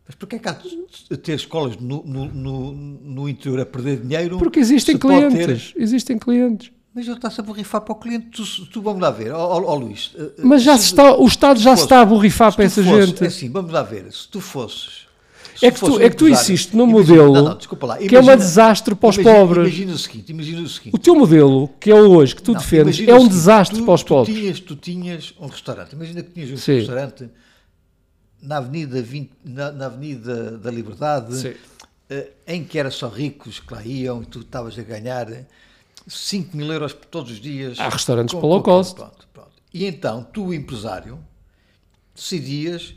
Mas 0.05 0.15
porquê 0.15 0.35
é 0.35 0.39
que 0.39 0.49
há 0.49 0.57
de 1.09 1.17
ter 1.17 1.35
escolas 1.35 1.77
no, 1.77 2.03
no, 2.03 2.73
no, 2.73 3.29
interior 3.29 3.61
a 3.61 3.65
perder 3.65 4.01
dinheiro? 4.01 4.37
Porque 4.37 4.59
existem 4.59 4.97
clientes. 4.97 5.73
Existem 5.77 6.19
clientes. 6.19 6.69
Mas 6.95 7.05
ele 7.05 7.17
está-se 7.17 7.41
a 7.41 7.43
borrifar 7.43 7.81
para 7.81 7.91
o 7.91 7.95
cliente. 7.95 8.27
Tu, 8.27 8.65
tu 8.67 8.81
vamos 8.81 9.01
lá 9.01 9.11
ver, 9.11 9.33
ó 9.33 9.37
ó- 9.37 9.63
ó, 9.65 9.75
Luís. 9.75 10.13
eh, 10.17 10.21
eh, 10.37 10.41
Mas 10.43 10.63
já 10.63 10.77
se 10.77 10.85
está, 10.85 11.13
o 11.17 11.27
Estado 11.27 11.59
já 11.59 11.75
se 11.75 11.83
está 11.83 11.99
a 11.99 12.05
borrifar 12.05 12.55
para 12.55 12.63
tu 12.63 12.67
essa 12.67 12.81
fosses- 12.83 13.07
gente. 13.09 13.23
É 13.23 13.27
assim, 13.27 13.49
vamos 13.49 13.71
lá 13.71 13.83
ver. 13.83 14.11
Se 14.13 14.27
tu 14.29 14.39
fosses. 14.39 15.03
se 15.57 15.65
É 15.65 15.71
que 15.71 15.79
tu- 15.79 15.87
fosses 15.87 16.01
é 16.05 16.09
que 16.09 16.15
tu 16.15 16.27
insistes 16.29 16.73
num 16.73 16.83
imagina- 16.89 16.99
modelo 17.23 17.33
não, 17.33 17.43
não, 17.43 17.49
lá, 17.87 17.97
que 17.97 18.15
é 18.15 18.19
um 18.19 18.23
imagina- 18.23 18.37
desastre 18.37 18.95
para 18.95 19.09
os 19.09 19.15
imagina- 19.17 19.35
pobres. 19.39 19.67
Imagina 19.67 19.93
o 19.93 19.97
seguinte: 19.97 20.31
imagina 20.31 20.61
o 20.61 20.69
seguinte. 20.69 20.95
O 20.95 20.97
teu 20.97 21.15
modelo, 21.15 21.69
que 21.79 21.91
é 21.91 21.95
o 21.95 22.11
hoje, 22.11 22.33
que 22.35 22.41
tu 22.41 22.53
Não, 22.53 22.59
defendes, 22.61 22.97
imagina 22.97 23.11
é 23.11 23.15
um 23.15 23.17
seguinte, 23.19 23.33
desastre 23.35 23.77
tu- 23.79 23.85
para 23.85 23.93
os 23.93 24.03
tu 24.03 24.07
pobres. 24.07 24.35
Tinhas, 24.35 24.59
tu 24.61 24.75
tinhas 24.77 25.33
um 25.39 25.47
restaurante. 25.47 25.91
Imagina 25.93 26.23
que 26.23 26.31
tinhas 26.31 26.51
um 26.51 26.57
Sim. 26.57 26.75
restaurante 26.75 27.29
na 28.41 28.57
Avenida, 28.57 29.01
20, 29.01 29.31
na, 29.43 29.71
na 29.71 29.85
Avenida 29.87 30.51
da 30.57 30.71
Liberdade, 30.71 31.35
Sim. 31.35 31.53
eh, 32.09 32.31
em 32.47 32.63
que 32.63 32.77
era 32.79 32.91
só 32.91 33.07
ricos 33.09 33.59
que 33.59 33.73
lá 33.73 33.81
iam 33.85 34.21
e 34.21 34.25
tu 34.25 34.39
estavas 34.39 34.77
a 34.79 34.81
ganhar 34.83 35.27
5 36.07 36.55
mil 36.55 36.71
euros 36.71 36.93
por 36.93 37.05
todos 37.05 37.31
os 37.31 37.39
dias. 37.39 37.79
Há 37.79 37.89
restaurantes 37.89 38.33
Com- 38.33 38.39
para 38.39 38.49
low 38.49 38.61
cost. 38.61 38.95
Pronto, 38.95 39.27
pronto. 39.33 39.51
E 39.73 39.85
então, 39.85 40.25
tu, 40.31 40.53
empresário, 40.53 41.19
decidias, 42.15 42.95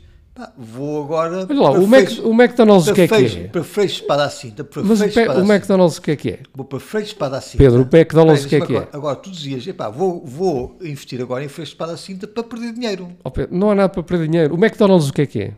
vou 0.57 1.03
agora. 1.03 1.45
Olha 1.49 1.61
lá, 1.61 1.71
o, 1.71 1.87
Mac, 1.87 2.07
o 2.23 2.33
McDonald's 2.33 2.87
o 2.87 2.93
que 2.93 3.01
é 3.01 3.07
que 3.07 3.15
é? 3.15 3.47
Para 3.47 3.63
Freixo 3.63 4.01
Espada 4.01 4.25
à 4.25 4.29
Cinta. 4.29 4.63
Para 4.63 4.83
Mas 4.83 5.01
o, 5.01 5.09
Pe-. 5.09 5.21
McDonald's 5.21 5.97
o 5.97 6.01
que 6.01 6.11
é 6.11 6.15
que 6.15 6.29
é? 6.29 6.39
Vou 6.53 6.65
para 6.65 6.79
Freixo 6.79 7.07
Espada 7.07 7.37
à 7.37 7.41
Cinta. 7.41 7.57
Pedro, 7.57 7.81
o 7.81 7.95
McDonald's 7.95 8.45
o 8.45 8.47
que 8.47 8.55
é 8.55 8.61
que 8.65 8.75
é? 8.75 8.87
agora, 8.93 9.15
tu 9.15 9.29
dizias, 9.31 9.67
epá, 9.67 9.89
vou, 9.89 10.25
vou 10.25 10.77
investir 10.81 11.21
agora 11.21 11.43
em 11.43 11.47
Freixo 11.49 11.73
Espada 11.73 11.93
à 11.93 11.97
Cinta 11.97 12.27
para 12.27 12.43
perder 12.43 12.73
dinheiro. 12.73 13.11
Ó 13.23 13.29
Pedro, 13.29 13.55
não 13.55 13.71
há 13.71 13.75
nada 13.75 13.89
para 13.89 14.03
perder 14.03 14.27
dinheiro. 14.27 14.55
O 14.55 14.57
McDonald's 14.57 15.09
o 15.09 15.13
que 15.13 15.21
é 15.21 15.25
que 15.25 15.41
é? 15.41 15.53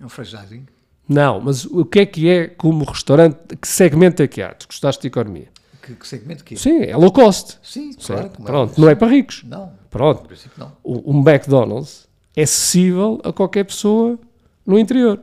É 0.00 0.04
um 0.04 0.08
franchising. 0.08 0.66
Não, 1.08 1.40
mas 1.40 1.64
o 1.64 1.86
que 1.86 2.00
é 2.00 2.06
que 2.06 2.28
é 2.28 2.48
como 2.48 2.84
restaurante? 2.84 3.56
Que 3.56 3.66
segmento 3.66 4.22
é 4.22 4.28
que 4.28 4.42
há? 4.42 4.52
Tu 4.52 4.66
gostaste 4.66 5.00
de 5.00 5.08
economia? 5.08 5.48
Que, 5.88 5.94
que 5.94 6.06
segmento 6.06 6.44
que 6.44 6.54
é? 6.54 6.56
Sim, 6.58 6.82
é 6.82 6.94
low 6.96 7.10
cost. 7.10 7.58
Sim, 7.62 7.92
claro. 7.94 8.28
Como 8.30 8.46
Pronto, 8.46 8.78
não 8.80 8.88
é 8.90 8.94
para 8.94 9.08
ricos. 9.08 9.42
Não, 9.44 9.72
Pronto. 9.88 10.28
não. 10.58 10.72
O, 10.84 11.12
o 11.12 11.18
McDonald's 11.26 12.06
é 12.36 12.42
acessível 12.42 13.18
a 13.24 13.32
qualquer 13.32 13.64
pessoa 13.64 14.18
no 14.66 14.78
interior. 14.78 15.18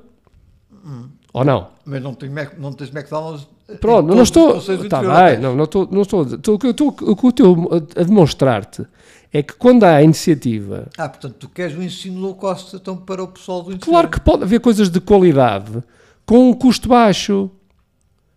Ou 1.34 1.43
não? 1.43 1.68
Mas 1.86 2.01
não, 2.01 2.13
tem 2.16 2.30
Mac, 2.30 2.57
não 2.57 2.72
tens 2.74 2.89
McDonald's. 2.89 3.47
em 3.70 3.76
Pronto, 3.78 4.07
não 4.16 4.24
estou. 4.24 4.57
Está 4.57 5.01
bem, 5.01 5.36
tens. 5.36 5.39
não, 5.41 5.55
não 5.55 5.66
estou. 5.66 5.88
Não 5.91 6.01
estou, 6.01 6.24
estou- 6.24 6.55
estou- 6.63 6.88
o 7.01 7.16
que 7.16 7.26
eu 7.26 7.30
estou 7.30 7.70
a 7.95 8.03
demonstrar-te 8.03 8.86
é 9.34 9.43
que 9.43 9.53
quando 9.53 9.84
há 9.84 9.95
a 9.97 10.03
iniciativa 10.03 10.88
Ah, 10.97 11.09
portanto, 11.09 11.36
tu 11.39 11.49
queres 11.49 11.78
um 11.78 11.82
ensino 11.84 12.20
low 12.20 12.36
cost 12.36 12.76
então 12.76 12.95
para 12.97 13.22
o 13.24 13.28
pessoal 13.28 13.61
do 13.63 13.72
interior. 13.74 13.91
Claro 13.93 14.09
que 14.09 14.20
pode 14.20 14.43
haver 14.43 14.59
coisas 14.61 14.89
de 14.89 14.99
qualidade 14.99 15.84
com 16.26 16.49
um 16.49 16.53
custo 16.53 16.88
baixo, 16.89 17.51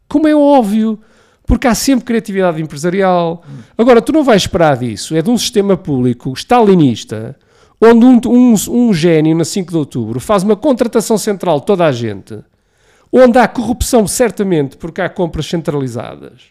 como 0.09 0.27
é 0.29 0.35
óbvio, 0.35 0.99
porque 1.49 1.67
há 1.67 1.75
sempre 1.75 2.05
criatividade 2.05 2.61
empresarial. 2.61 3.43
Agora, 3.77 4.03
tu 4.03 4.13
não 4.13 4.23
vais 4.23 4.43
esperar 4.43 4.77
disso, 4.77 5.17
é 5.17 5.23
de 5.23 5.31
um 5.31 5.39
sistema 5.39 5.79
público 5.79 6.31
stalinista, 6.35 7.35
onde 7.81 8.05
um, 8.05 8.21
um, 8.27 8.55
um 8.69 8.93
gênio, 8.93 9.35
na 9.35 9.47
5 9.47 9.71
de 9.71 9.77
outubro, 9.79 10.21
faz 10.21 10.43
uma 10.43 10.55
contratação 10.55 11.17
central 11.17 11.61
de 11.61 11.67
toda 11.67 11.87
a 11.87 11.91
gente, 11.91 12.39
onde 13.11 13.39
há 13.39 13.49
corrupção, 13.49 14.07
certamente, 14.07 14.77
porque 14.77 15.01
há 15.01 15.09
compras 15.09 15.47
centralizadas, 15.47 16.43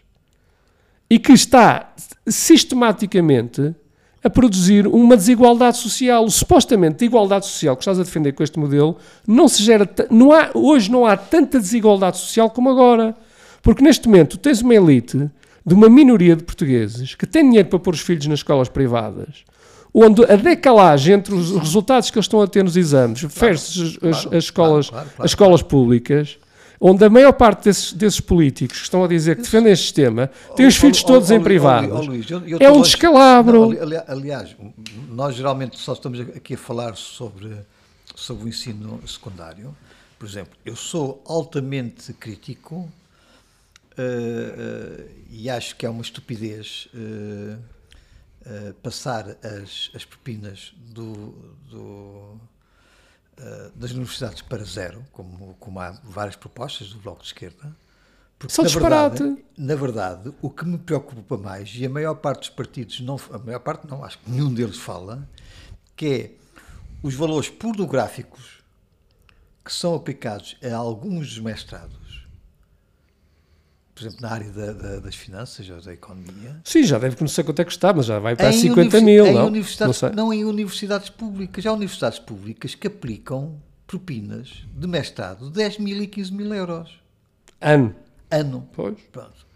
e 1.08 1.16
que 1.16 1.32
está 1.32 1.92
sistematicamente 2.26 3.74
a 4.22 4.28
produzir 4.28 4.88
uma 4.88 5.16
desigualdade 5.16 5.76
social. 5.76 6.28
Supostamente 6.28 6.98
de 6.98 7.04
igualdade 7.04 7.46
social 7.46 7.76
que 7.76 7.82
estás 7.82 8.00
a 8.00 8.02
defender 8.02 8.32
com 8.32 8.42
este 8.42 8.58
modelo 8.58 8.96
não 9.24 9.46
se 9.46 9.62
gera. 9.62 9.88
Não 10.10 10.32
há, 10.32 10.50
hoje 10.54 10.90
não 10.90 11.06
há 11.06 11.16
tanta 11.16 11.60
desigualdade 11.60 12.18
social 12.18 12.50
como 12.50 12.68
agora. 12.68 13.16
Porque 13.62 13.82
neste 13.82 14.08
momento 14.08 14.38
tens 14.38 14.60
uma 14.60 14.74
elite 14.74 15.30
de 15.68 15.74
uma 15.74 15.88
minoria 15.88 16.34
de 16.34 16.42
portugueses 16.42 17.14
que 17.14 17.26
tem 17.26 17.44
dinheiro 17.44 17.68
para 17.68 17.78
pôr 17.78 17.94
os 17.94 18.00
filhos 18.00 18.26
nas 18.26 18.38
escolas 18.38 18.68
privadas, 18.68 19.44
onde 19.92 20.24
a 20.24 20.36
decalagem 20.36 21.14
entre 21.14 21.34
os 21.34 21.50
resultados 21.50 22.10
que 22.10 22.16
eles 22.16 22.24
estão 22.24 22.40
a 22.40 22.46
ter 22.46 22.64
nos 22.64 22.76
exames 22.76 23.22
versus 23.22 23.98
as, 24.02 24.22
claro, 24.22 24.36
as 24.36 24.44
escolas, 24.44 24.90
claro, 24.90 25.04
claro, 25.04 25.10
claro, 25.10 25.24
as 25.24 25.30
escolas 25.30 25.62
públicas, 25.62 26.38
onde 26.80 27.04
a 27.04 27.10
maior 27.10 27.32
parte 27.32 27.64
desses, 27.64 27.92
desses 27.92 28.20
políticos 28.20 28.78
que 28.78 28.84
estão 28.84 29.04
a 29.04 29.08
dizer 29.08 29.36
que 29.36 29.42
defendem 29.42 29.72
este 29.72 29.84
sistema 29.84 30.30
têm 30.54 30.66
os 30.66 30.76
filhos 30.76 31.02
todos 31.02 31.30
em 31.30 31.40
eu 31.40 32.58
É 32.60 32.70
um 32.70 32.80
descalabro. 32.80 33.70
Não, 33.70 34.02
aliás, 34.06 34.56
nós 35.10 35.34
geralmente 35.34 35.78
só 35.78 35.92
estamos 35.92 36.20
aqui 36.20 36.54
a 36.54 36.58
falar 36.58 36.96
sobre, 36.96 37.50
sobre 38.14 38.44
o 38.44 38.48
ensino 38.48 39.00
secundário. 39.06 39.74
Por 40.18 40.26
exemplo, 40.26 40.52
eu 40.64 40.74
sou 40.74 41.22
altamente 41.26 42.12
crítico 42.12 42.88
eh, 43.98 45.10
e 45.30 45.50
acho 45.50 45.76
que 45.76 45.84
é 45.84 45.90
uma 45.90 46.02
estupidez 46.02 46.88
eh, 46.94 48.72
passar 48.82 49.36
as, 49.42 49.90
as 49.94 50.04
propinas 50.04 50.72
do, 50.78 51.32
do, 51.68 52.40
das 53.74 53.90
universidades 53.90 54.40
para 54.40 54.64
zero, 54.64 55.04
como, 55.12 55.54
como 55.60 55.80
há 55.80 55.90
várias 56.02 56.36
propostas 56.36 56.90
do 56.90 56.98
Bloco 56.98 57.20
de 57.20 57.26
Esquerda. 57.26 57.76
Porque, 58.38 58.54
Só 58.54 58.62
na 58.62 58.68
disparate. 58.68 59.22
verdade, 59.22 59.44
na 59.58 59.74
verdade, 59.74 60.34
o 60.40 60.48
que 60.48 60.64
me 60.64 60.78
preocupa 60.78 61.36
mais, 61.36 61.74
e 61.74 61.84
a 61.84 61.90
maior 61.90 62.14
parte 62.14 62.40
dos 62.40 62.50
partidos, 62.50 63.00
não, 63.00 63.20
a 63.32 63.38
maior 63.38 63.58
parte 63.58 63.86
não, 63.88 64.04
acho 64.04 64.18
que 64.20 64.30
nenhum 64.30 64.54
deles 64.54 64.78
fala, 64.78 65.28
que 65.96 66.06
é 66.06 66.30
os 67.02 67.14
valores 67.14 67.48
pornográficos 67.48 68.62
que 69.64 69.72
são 69.72 69.94
aplicados 69.94 70.56
a 70.62 70.74
alguns 70.74 71.28
dos 71.28 71.40
mestrados, 71.40 71.97
por 73.98 74.06
exemplo, 74.06 74.18
na 74.22 74.30
área 74.30 74.50
da- 74.50 74.72
da- 74.72 74.98
das 75.00 75.14
finanças 75.16 75.68
ou 75.68 75.80
da 75.80 75.92
economia, 75.92 76.60
Sim, 76.64 76.84
já 76.84 76.98
deve, 76.98 77.28
sei 77.28 77.42
quanto 77.44 77.60
é 77.60 77.64
que 77.64 77.72
está, 77.72 77.92
mas 77.92 78.06
já 78.06 78.18
vai 78.18 78.36
para 78.36 78.50
em 78.50 78.52
50 78.52 78.98
universi- 78.98 79.04
mil, 79.04 79.26
não? 79.32 79.50
Não 79.50 80.10
não 80.14 80.32
em 80.32 80.44
universidades 80.44 81.08
públicas. 81.10 81.66
Há 81.66 81.72
universidades 81.72 82.18
públicas 82.18 82.74
que 82.74 82.86
aplicam 82.86 83.60
propinas 83.86 84.64
de 84.76 84.86
mestrado 84.86 85.46
de 85.46 85.52
10 85.52 85.78
mil 85.78 86.00
e 86.02 86.06
15 86.06 86.32
mil 86.32 86.52
euros 86.54 87.00
Ano. 87.60 87.94
ano. 88.30 88.68
Pois. 88.72 88.96
Pronto. 89.10 89.46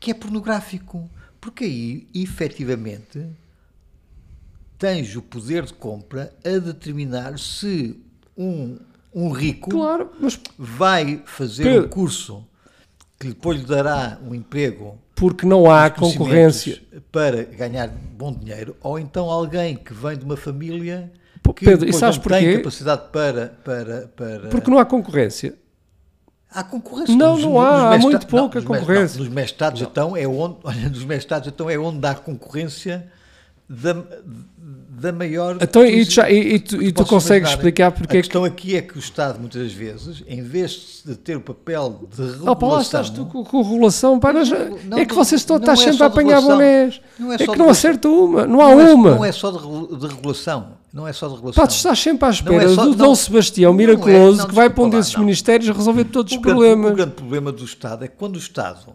Que 0.00 0.10
é 0.10 0.14
pornográfico. 0.14 1.08
Porque 1.40 1.64
aí, 1.64 2.08
efetivamente, 2.14 3.24
tens 4.78 5.14
o 5.16 5.22
poder 5.22 5.64
de 5.64 5.74
compra 5.74 6.32
a 6.44 6.58
determinar 6.58 7.38
se 7.38 8.00
um, 8.36 8.78
um 9.14 9.30
rico 9.30 9.70
Claro, 9.70 10.10
mas 10.20 10.38
vai 10.58 11.22
fazer 11.26 11.64
Pedro. 11.64 11.86
um 11.86 11.88
curso 11.88 12.44
que 13.22 13.28
depois 13.28 13.60
lhe 13.60 13.66
dará 13.66 14.18
um 14.26 14.34
emprego 14.34 14.98
porque 15.14 15.46
não 15.46 15.70
há 15.70 15.88
concorrência. 15.88 16.82
para 17.12 17.44
ganhar 17.44 17.88
bom 17.88 18.32
dinheiro, 18.32 18.76
ou 18.82 18.98
então 18.98 19.30
alguém 19.30 19.76
que 19.76 19.94
vem 19.94 20.16
de 20.18 20.24
uma 20.24 20.36
família 20.36 21.12
que 21.54 21.64
Pedro, 21.64 21.88
e 21.88 21.92
sabes 21.92 22.16
não 22.16 22.24
tem 22.24 22.40
porquê? 22.44 22.56
capacidade 22.58 23.02
para, 23.12 23.46
para, 23.64 24.08
para... 24.16 24.48
Porque 24.48 24.70
não 24.70 24.78
há 24.78 24.84
concorrência. 24.84 25.54
Há 26.50 26.62
concorrência. 26.64 27.14
Não, 27.14 27.34
Nos- 27.34 27.44
não 27.44 27.60
há, 27.60 27.94
há 27.94 27.98
muito 27.98 28.26
pouca 28.26 28.58
mes- 28.58 28.66
concorrência. 28.68 29.18
Não, 29.18 29.24
nos 29.26 29.34
mestrados 29.34 29.80
então 29.82 30.16
é 30.16 30.26
onde, 30.26 30.56
olha, 30.64 30.88
nos 30.88 31.04
mestrados 31.04 31.48
então 31.48 31.70
é 31.70 31.78
onde 31.78 32.04
há 32.06 32.14
concorrência 32.14 33.06
da, 33.68 33.96
da 35.00 35.12
maior. 35.12 35.56
Então, 35.60 35.84
e 35.84 36.04
tu, 36.04 36.12
já- 36.12 36.30
e- 36.30 36.54
e 36.54 36.58
tu- 36.60 36.82
e 36.82 36.92
tu 36.92 37.04
consegues 37.06 37.48
imaginar. 37.48 37.50
explicar 37.56 37.90
porque 37.92 38.16
A 38.16 38.20
é 38.20 38.22
que. 38.22 38.38
aqui 38.38 38.76
é 38.76 38.82
que 38.82 38.96
o 38.96 38.98
Estado, 38.98 39.38
muitas 39.40 39.72
vezes, 39.72 40.22
em 40.28 40.42
vez 40.42 41.02
de 41.04 41.16
ter 41.16 41.36
o 41.36 41.40
papel 41.40 42.06
de 42.14 42.22
regulação. 42.22 42.56
Oh, 42.60 42.72
lá 42.74 42.82
estás 42.82 43.10
tu 43.10 43.24
com, 43.26 43.42
com 43.44 43.62
regulação. 43.62 44.20
Pá, 44.20 44.32
nós- 44.32 44.50
Não, 44.84 44.98
é 44.98 45.04
que 45.06 45.14
vocês 45.14 45.40
estão, 45.40 45.56
estás 45.56 45.80
é 45.80 45.84
sempre 45.90 46.02
a 46.02 46.06
apanhar 46.06 46.40
bonés. 46.42 47.00
É 47.38 47.42
É, 47.42 47.46
que 47.46 47.56
não 47.58 47.68
acerta 47.70 48.08
uma. 48.08 48.46
Não 48.46 48.60
há 48.60 48.70
não 48.74 48.80
é, 48.80 48.94
uma. 48.94 49.14
não 49.16 49.24
é 49.24 49.32
só 49.32 49.50
de, 49.50 49.96
de 49.98 50.06
regulação. 50.06 50.80
Não 50.92 51.08
é 51.08 51.12
só 51.14 51.26
de 51.26 51.34
regulação. 51.36 51.62
Pá, 51.62 51.66
tu 51.66 51.74
estás 51.74 51.98
sempre 51.98 52.24
à 52.26 52.28
Não 52.28 52.34
espera 52.34 52.64
é 52.64 52.68
só- 52.74 52.82
do 52.84 52.90
não- 52.90 52.96
Dom 52.96 53.14
Sebastião 53.14 53.72
é- 53.72 53.76
miraculoso 53.76 54.38
não, 54.38 54.46
que 54.48 54.54
vai 54.54 54.68
para 54.68 54.84
um 54.84 54.90
desses 54.90 55.16
ministérios 55.16 55.74
resolver 55.74 56.04
todos 56.04 56.32
os 56.32 56.38
o 56.38 56.40
grande, 56.42 56.58
problemas. 56.60 56.92
o 56.92 56.94
grande 56.94 57.12
problema 57.12 57.50
do 57.50 57.64
Estado 57.64 58.04
é 58.04 58.08
que 58.08 58.14
quando 58.16 58.36
o 58.36 58.38
Estado 58.38 58.94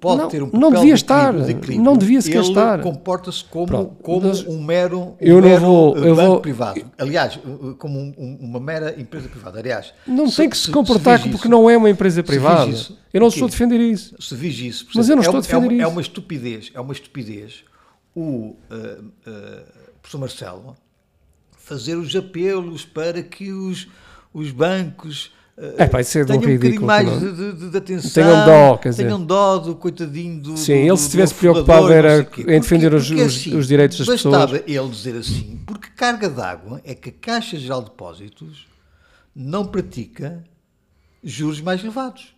pode 0.00 0.22
Não, 0.22 0.28
ter 0.28 0.42
um 0.42 0.46
não 0.46 0.52
papel 0.70 0.70
devia 0.80 0.94
de 0.94 1.00
estar, 1.00 1.32
de 1.32 1.78
não 1.78 1.96
devia 1.96 2.20
sequer 2.22 2.38
ele 2.38 2.48
estar. 2.48 2.80
comporta-se 2.80 3.44
como, 3.44 3.66
Pronto, 3.66 3.96
como 4.02 4.28
um 4.48 4.62
mero, 4.62 5.00
um 5.00 5.16
eu 5.20 5.40
não 5.40 5.48
mero, 5.48 5.60
vou- 5.60 5.96
eu 5.98 6.16
banco 6.16 6.28
vou- 6.30 6.40
privado. 6.40 6.84
Aliás, 6.98 7.36
uh, 7.36 7.68
uh, 7.68 7.74
como 7.76 7.98
um- 7.98 8.14
um- 8.16 8.38
uma 8.40 8.58
mera 8.60 8.98
empresa 9.00 9.28
privada. 9.28 9.58
Aliás, 9.58 9.92
Não 10.06 10.28
se- 10.28 10.36
tem 10.36 10.48
que 10.50 10.56
se, 10.56 10.70
comportar 10.70 11.18
se 11.18 11.24
porque 11.28 11.46
isso- 11.46 11.48
não 11.48 11.68
é 11.68 11.76
uma 11.76 11.90
empresa 11.90 12.22
privada. 12.22 12.70
isso, 12.70 12.98
eu 13.12 13.20
não 13.20 13.28
estou 13.28 13.46
a 13.46 13.50
defender 13.50 13.80
isso. 13.80 14.14
se 14.20 14.34
vês 14.34 14.58
isso, 14.58 14.86
por 14.86 14.96
Mas 14.96 15.08
eu 15.08 15.16
não 15.16 15.22
exemplo, 15.22 15.38
estou 15.40 15.56
a 15.56 15.56
é, 15.56 15.58
uma- 15.58 15.68
defender 15.68 15.74
é 15.74 15.76
uma, 15.76 15.76
isso. 15.76 15.84
é 15.84 15.92
uma 15.92 16.00
estupidez, 16.00 16.70
é 16.74 16.80
uma 16.80 16.92
estupidez 16.92 17.64
o 18.14 18.20
uh, 18.20 18.56
uh, 18.70 19.64
professor 20.00 20.18
Marcelo 20.18 20.76
fazer 21.56 21.94
os 21.96 22.14
apelos 22.16 22.84
para 22.84 23.22
que 23.22 23.52
os, 23.52 23.88
os 24.34 24.50
bancos 24.50 25.32
É 25.78 25.86
pá, 25.86 26.00
isso 26.00 26.16
é 26.18 26.22
um 26.22 26.26
tenham 26.26 26.38
um 26.38 26.40
bocadinho 26.40 26.62
ridículo, 26.62 26.86
mais 26.86 27.06
não 27.06 27.14
é? 27.14 27.18
de, 27.20 27.52
de- 27.52 27.70
de- 27.70 27.76
atenção, 27.76 28.10
Tenham 28.10 28.46
dó, 28.46 28.76
quer 28.78 28.88
dizer. 28.88 29.04
tenham 29.04 29.22
dó 29.24 29.58
do 29.58 29.74
coitadinho 29.76 30.40
do 30.40 30.56
Sim, 30.56 30.72
do- 30.72 30.78
ele 30.88 30.96
se 30.96 31.02
estivesse 31.04 31.34
preocupado 31.34 31.92
era 31.92 32.26
em 32.38 32.60
defender 32.60 32.90
Porque- 32.90 32.96
os- 33.02 33.08
porque 33.08 33.22
os- 33.22 33.36
assim, 33.36 33.56
os 33.56 33.68
direitos 33.68 33.98
das 33.98 34.06
bastava 34.08 34.58
pessoas. 34.58 34.62
ele 34.66 34.88
dizer 34.88 35.16
assim, 35.16 35.60
porque 35.66 35.88
carga 35.94 36.28
d'água 36.30 36.80
é 36.84 36.94
que 36.94 37.10
a 37.10 37.12
Caixa 37.12 37.58
Geral 37.58 37.82
de 37.82 37.90
Depósitos 37.90 38.66
não 39.36 39.66
pratica 39.66 40.42
juros 41.22 41.60
mais 41.60 41.80
elevados. 41.82 42.34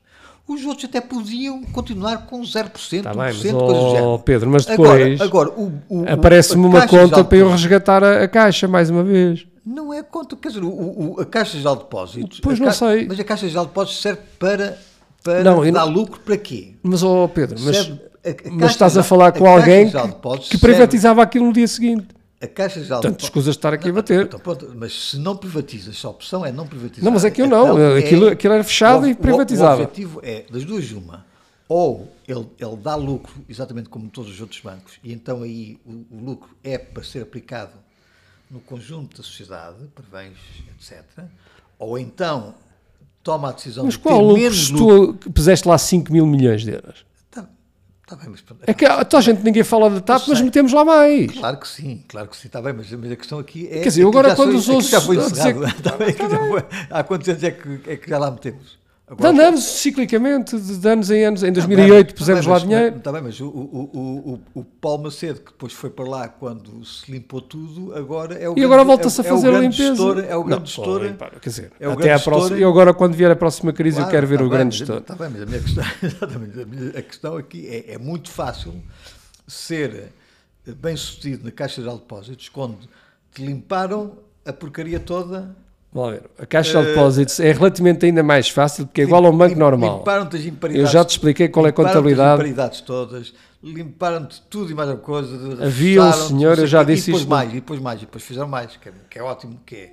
Os 0.47 0.63
outros 0.67 0.85
até 0.85 1.01
podiam 1.01 1.63
continuar 1.63 2.27
com 2.27 2.43
0%, 2.43 2.99
Está 2.99 3.13
1%, 3.15 3.15
bem, 3.15 3.53
mas 3.55 4.03
oh. 4.03 4.19
Pedro, 4.19 4.51
mas 4.51 4.69
Agora- 4.69 4.99
depois 4.99 5.21
agora, 5.23 5.51
o- 5.57 6.05
aparece-me 6.07 6.67
uma 6.67 6.87
conta 6.87 7.25
para 7.25 7.39
eu 7.39 7.49
resgatar 7.51 8.05
a, 8.05 8.25
a 8.25 8.29
caixa 8.29 8.69
mais 8.69 8.91
uma 8.91 9.03
vez. 9.03 9.47
Não 9.65 9.93
é 9.93 10.03
conta, 10.03 10.37
quer 10.37 10.49
dizer, 10.49 10.63
o, 10.63 10.69
o- 11.15 11.21
a 11.21 11.25
Caixa 11.25 11.57
Geral 11.57 11.77
de 11.77 11.83
Depósitos. 11.85 12.41
Pois 12.41 12.59
não 12.61 12.71
sei. 12.71 13.07
Mas 13.07 13.19
a 13.19 13.25
Caixa 13.25 13.49
Geral 13.49 13.65
de 13.65 13.71
Depósitos 13.71 14.03
serve 14.03 14.21
para, 14.39 14.79
para 15.23 15.43
Não, 15.43 15.63
dar 15.73 15.87
não- 15.87 15.89
lucro 15.93 16.21
para 16.21 16.37
quê? 16.37 16.75
Mas, 16.83 17.03
oh 17.03 17.29
Pedro, 17.29 17.57
mas, 17.61 17.77
Serve- 17.77 18.01
a- 18.25 18.49
a 18.49 18.51
mas 18.53 18.71
estás 18.73 18.99
a 18.99 19.03
falar 19.03 19.33
com 19.33 19.47
a 19.47 19.51
alguém 19.53 19.87
que, 19.91 19.93
que 19.93 20.47
serve- 20.49 20.59
privatizava 20.59 21.23
aquilo 21.23 21.47
no 21.47 21.53
dia 21.53 21.67
seguinte. 21.69 22.09
a 22.43 22.47
Caixa 22.47 22.83
Geral 22.83 23.01
Portanto, 23.01 23.19
de 23.21 23.25
escusas 23.25 23.55
de 23.55 23.59
estar 23.59 23.73
aqui 23.73 23.89
a 23.89 23.93
bater. 23.93 24.27
Então, 24.27 24.39
pronto, 24.39 24.71
mas 24.77 24.93
se 25.11 25.17
não 25.19 25.35
privatizas, 25.35 25.99
se 25.99 26.05
a 26.05 26.11
opção 26.11 26.45
é 26.45 26.53
não 26.53 26.67
privatizar. 26.67 27.03
Não, 27.05 27.11
mas 27.13 27.25
é 27.25 27.31
que 27.31 27.41
eu 27.41 27.47
então 27.47 27.69
não. 27.69 27.79
é- 27.79 27.99
Aquilo- 28.01 28.29
aquilo 28.29 28.53
era 28.53 28.65
fechado 28.65 29.05
o- 29.05 29.09
e 29.09 29.13
o- 29.13 29.17
privatizava. 29.17 29.81
O 29.81 29.85
objetivo 29.85 30.21
é, 30.23 30.45
das 30.51 30.63
duas, 30.65 30.91
uma. 30.93 31.25
Ou 31.67 32.13
ele, 32.29 32.47
ele 32.61 32.77
dá 32.77 32.95
lucro, 32.95 33.33
exatamente 33.49 33.89
como 33.89 34.11
todos 34.11 34.31
os 34.31 34.39
outros 34.43 34.61
bancos, 34.61 34.99
e 35.03 35.11
então 35.15 35.43
aí 35.43 35.79
o, 35.87 36.05
o 36.15 36.23
lucro 36.23 36.51
é 36.63 36.77
para 36.77 37.03
ser 37.03 37.23
aplicado 37.23 37.73
no 38.51 38.61
conjunto 38.61 39.17
da 39.17 39.23
sociedade, 39.23 39.77
para 39.95 40.05
bens, 40.21 40.37
etc. 40.79 41.03
Ou 41.79 41.99
então 41.99 42.55
toma 43.23 43.49
a 43.49 43.53
decisão 43.53 43.85
Mas 43.85 43.95
de 43.95 44.01
qual 44.01 44.35
ter 44.35 44.41
menos 44.41 44.71
lucro. 44.71 45.15
tu 45.15 45.31
puseste 45.31 45.67
lá 45.67 45.79
5 45.79 46.13
mil 46.13 46.27
milhões 46.27 46.63
de 46.63 46.73
euros? 46.73 47.05
Tá, 47.31 47.47
tá 48.07 48.17
bem, 48.17 48.29
mas 48.29 48.45
É 48.67 48.75
que 48.75 48.85
a 48.85 49.05
tua 49.05 49.21
gente 49.23 49.43
ninguém 49.43 49.65
fala 49.65 49.89
da 49.91 50.01
TAP, 50.01 50.29
mas 50.29 50.41
metemos 50.41 50.73
lá 50.73 50.85
mais. 50.85 51.33
Claro 51.33 51.59
que 51.59 51.67
sim, 51.67 52.05
claro 52.07 52.29
que 52.29 52.37
sim, 52.37 52.49
está 52.49 52.61
bem, 52.61 52.73
mas, 52.75 52.91
mas 52.93 53.11
a 53.13 53.17
questão 53.17 53.39
aqui 53.39 53.67
é. 53.67 53.81
Quer 53.81 53.89
dizer, 53.89 54.03
aquilo 54.03 54.09
agora 54.11 54.37
quando 54.37 54.55
os 54.57 54.65
já 54.89 55.01
foi 55.01 55.17
dizer 55.17 55.31
encerrado. 55.33 55.77
Está 55.79 55.97
bem, 55.97 56.09
aquilo 56.11 56.31
já 56.31 56.39
foi- 56.49 56.65
Há 56.91 57.03
quantos 57.03 57.29
anos 57.29 57.43
é 57.43 57.51
que, 57.51 57.81
é 57.87 57.97
que 57.97 58.09
já 58.11 58.19
lá 58.19 58.31
metemos? 58.31 58.79
Então 59.07 59.17
Agora- 59.19 59.31
Andamos 59.49 59.63
ciclicamente, 59.65 60.59
de 60.59 60.89
anos 60.89 61.11
em 61.11 61.25
anos. 61.25 61.43
Em 61.43 61.49
Tá 61.49 61.61
2008 61.61 62.07
bem, 62.07 62.15
pusemos 62.17 62.47
lá 62.47 62.59
dinheiro. 62.59 62.93
Mas, 62.95 63.03
tá 63.03 63.13
bem, 63.13 63.21
mas 63.23 63.39
o, 63.39 63.47
o, 63.49 63.91
o, 63.93 64.33
o, 64.55 64.61
o 64.61 64.65
Paulo 64.65 65.03
Macedo, 65.03 65.41
que 65.41 65.53
depois 65.53 65.75
foi 65.75 65.91
para 65.91 66.09
lá 66.09 66.27
quando 66.29 66.83
se 66.87 67.13
limpou 67.13 67.43
tudo, 67.43 67.95
agora 67.95 68.35
é 68.35 68.49
o 68.49 68.53
E 68.53 68.55
grande- 68.55 68.65
agora 68.65 68.83
volta-se 68.85 69.21
é, 69.21 69.25
a 69.25 69.29
fazer 69.29 69.47
é 69.49 69.51
o 69.51 69.55
a 69.57 69.59
grande 69.61 69.77
limpeza. 69.83 69.95
gestor, 69.95 70.25
é 70.27 70.37
o 70.37 70.45
grande 70.45 70.67
gestor. 70.71 71.01
quer 71.41 71.49
dizer, 71.51 71.73
é 71.79 71.87
o 71.87 71.93
até 71.93 72.15
à 72.15 72.19
próxima, 72.19 72.57
eu 72.59 72.69
agora 72.71 72.95
quando 72.95 73.13
vier 73.15 73.31
a 73.31 73.37
próxima 73.37 73.75
crise 73.75 74.01
eu 74.01 74.09
quero 74.09 74.27
ver 74.27 74.39
tá 74.39 74.45
o 74.45 74.49
bem, 74.49 74.59
grande 74.59 74.79
gestor. 74.79 74.97
Está 74.99 75.15
bem, 75.15 75.29
mas 75.29 75.43
a 75.43 75.47
minha 75.47 75.61
questão, 75.61 75.85
a, 76.65 76.67
minha- 76.67 76.99
a 76.99 77.03
questão 77.03 77.37
aqui 77.37 77.69
é, 77.69 77.93
é 77.93 77.99
muito 77.99 78.31
fácil 78.31 78.73
ser 79.47 80.13
bem 80.67 80.97
sucedido 80.97 81.45
na 81.45 81.51
Caixa 81.51 81.83
de 81.83 81.89
Depósitos 81.91 82.49
quando 82.49 82.79
te 83.35 83.45
limparam 83.45 84.13
a 84.47 84.53
porcaria 84.53 84.99
toda. 84.99 85.55
Vamos 85.95 86.11
ver. 86.11 86.23
A 86.41 86.45
Caixa 86.45 86.83
de 86.83 86.89
Depósitos 86.89 87.39
é 87.39 87.53
relativamente 87.53 88.05
ainda 88.05 88.21
mais 88.23 88.49
fácil 88.49 88.85
porque 88.85 89.03
é 89.03 89.05
igual 89.05 89.25
a 89.25 89.31
um 89.31 89.39
banco 89.39 89.57
normal. 89.57 89.99
Limparam-te 89.99 90.37
as 90.37 90.43
Eu 90.43 90.49
imparidades. 90.49 90.91
já 90.91 91.05
te 91.05 91.11
expliquei 91.11 91.49
qual 91.49 91.65
é 91.65 91.69
a 91.69 91.71
limparam-te 91.71 91.93
contabilidade. 91.95 92.31
As 92.31 92.35
imparidades 92.35 92.81
todas, 92.81 93.35
limparam-te 93.63 94.43
tudo 94.51 94.73
e 94.73 94.75
mais 94.75 94.89
alguma 94.91 95.07
coisa. 95.07 95.65
Havia 95.65 96.03
um 96.03 96.13
senhor, 96.13 96.59
eu 96.59 96.67
já 96.67 96.83
disse 96.83 97.05
e 97.05 97.07
depois 97.07 97.23
isto. 97.23 97.31
mais, 97.31 97.51
e 97.51 97.55
depois 97.55 97.81
mais, 97.81 98.03
e 98.03 98.07
depois 98.07 98.25
fizeram 98.25 98.49
mais, 98.49 98.77
que 98.77 98.89
é, 98.89 98.93
é 99.15 99.23
ótimo, 99.23 99.61
que 99.65 99.77
é 99.77 99.93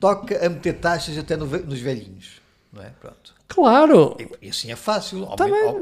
toca 0.00 0.44
a 0.44 0.48
meter 0.48 0.74
taxas 0.74 1.16
até 1.16 1.36
nos 1.36 1.80
velhinhos, 1.80 2.40
não 2.78 2.84
é? 2.84 2.90
Pronto. 3.00 3.34
Claro! 3.48 4.16
E, 4.18 4.46
e 4.46 4.48
assim 4.50 4.70
é 4.70 4.76
fácil. 4.76 5.24
Au- 5.24 5.36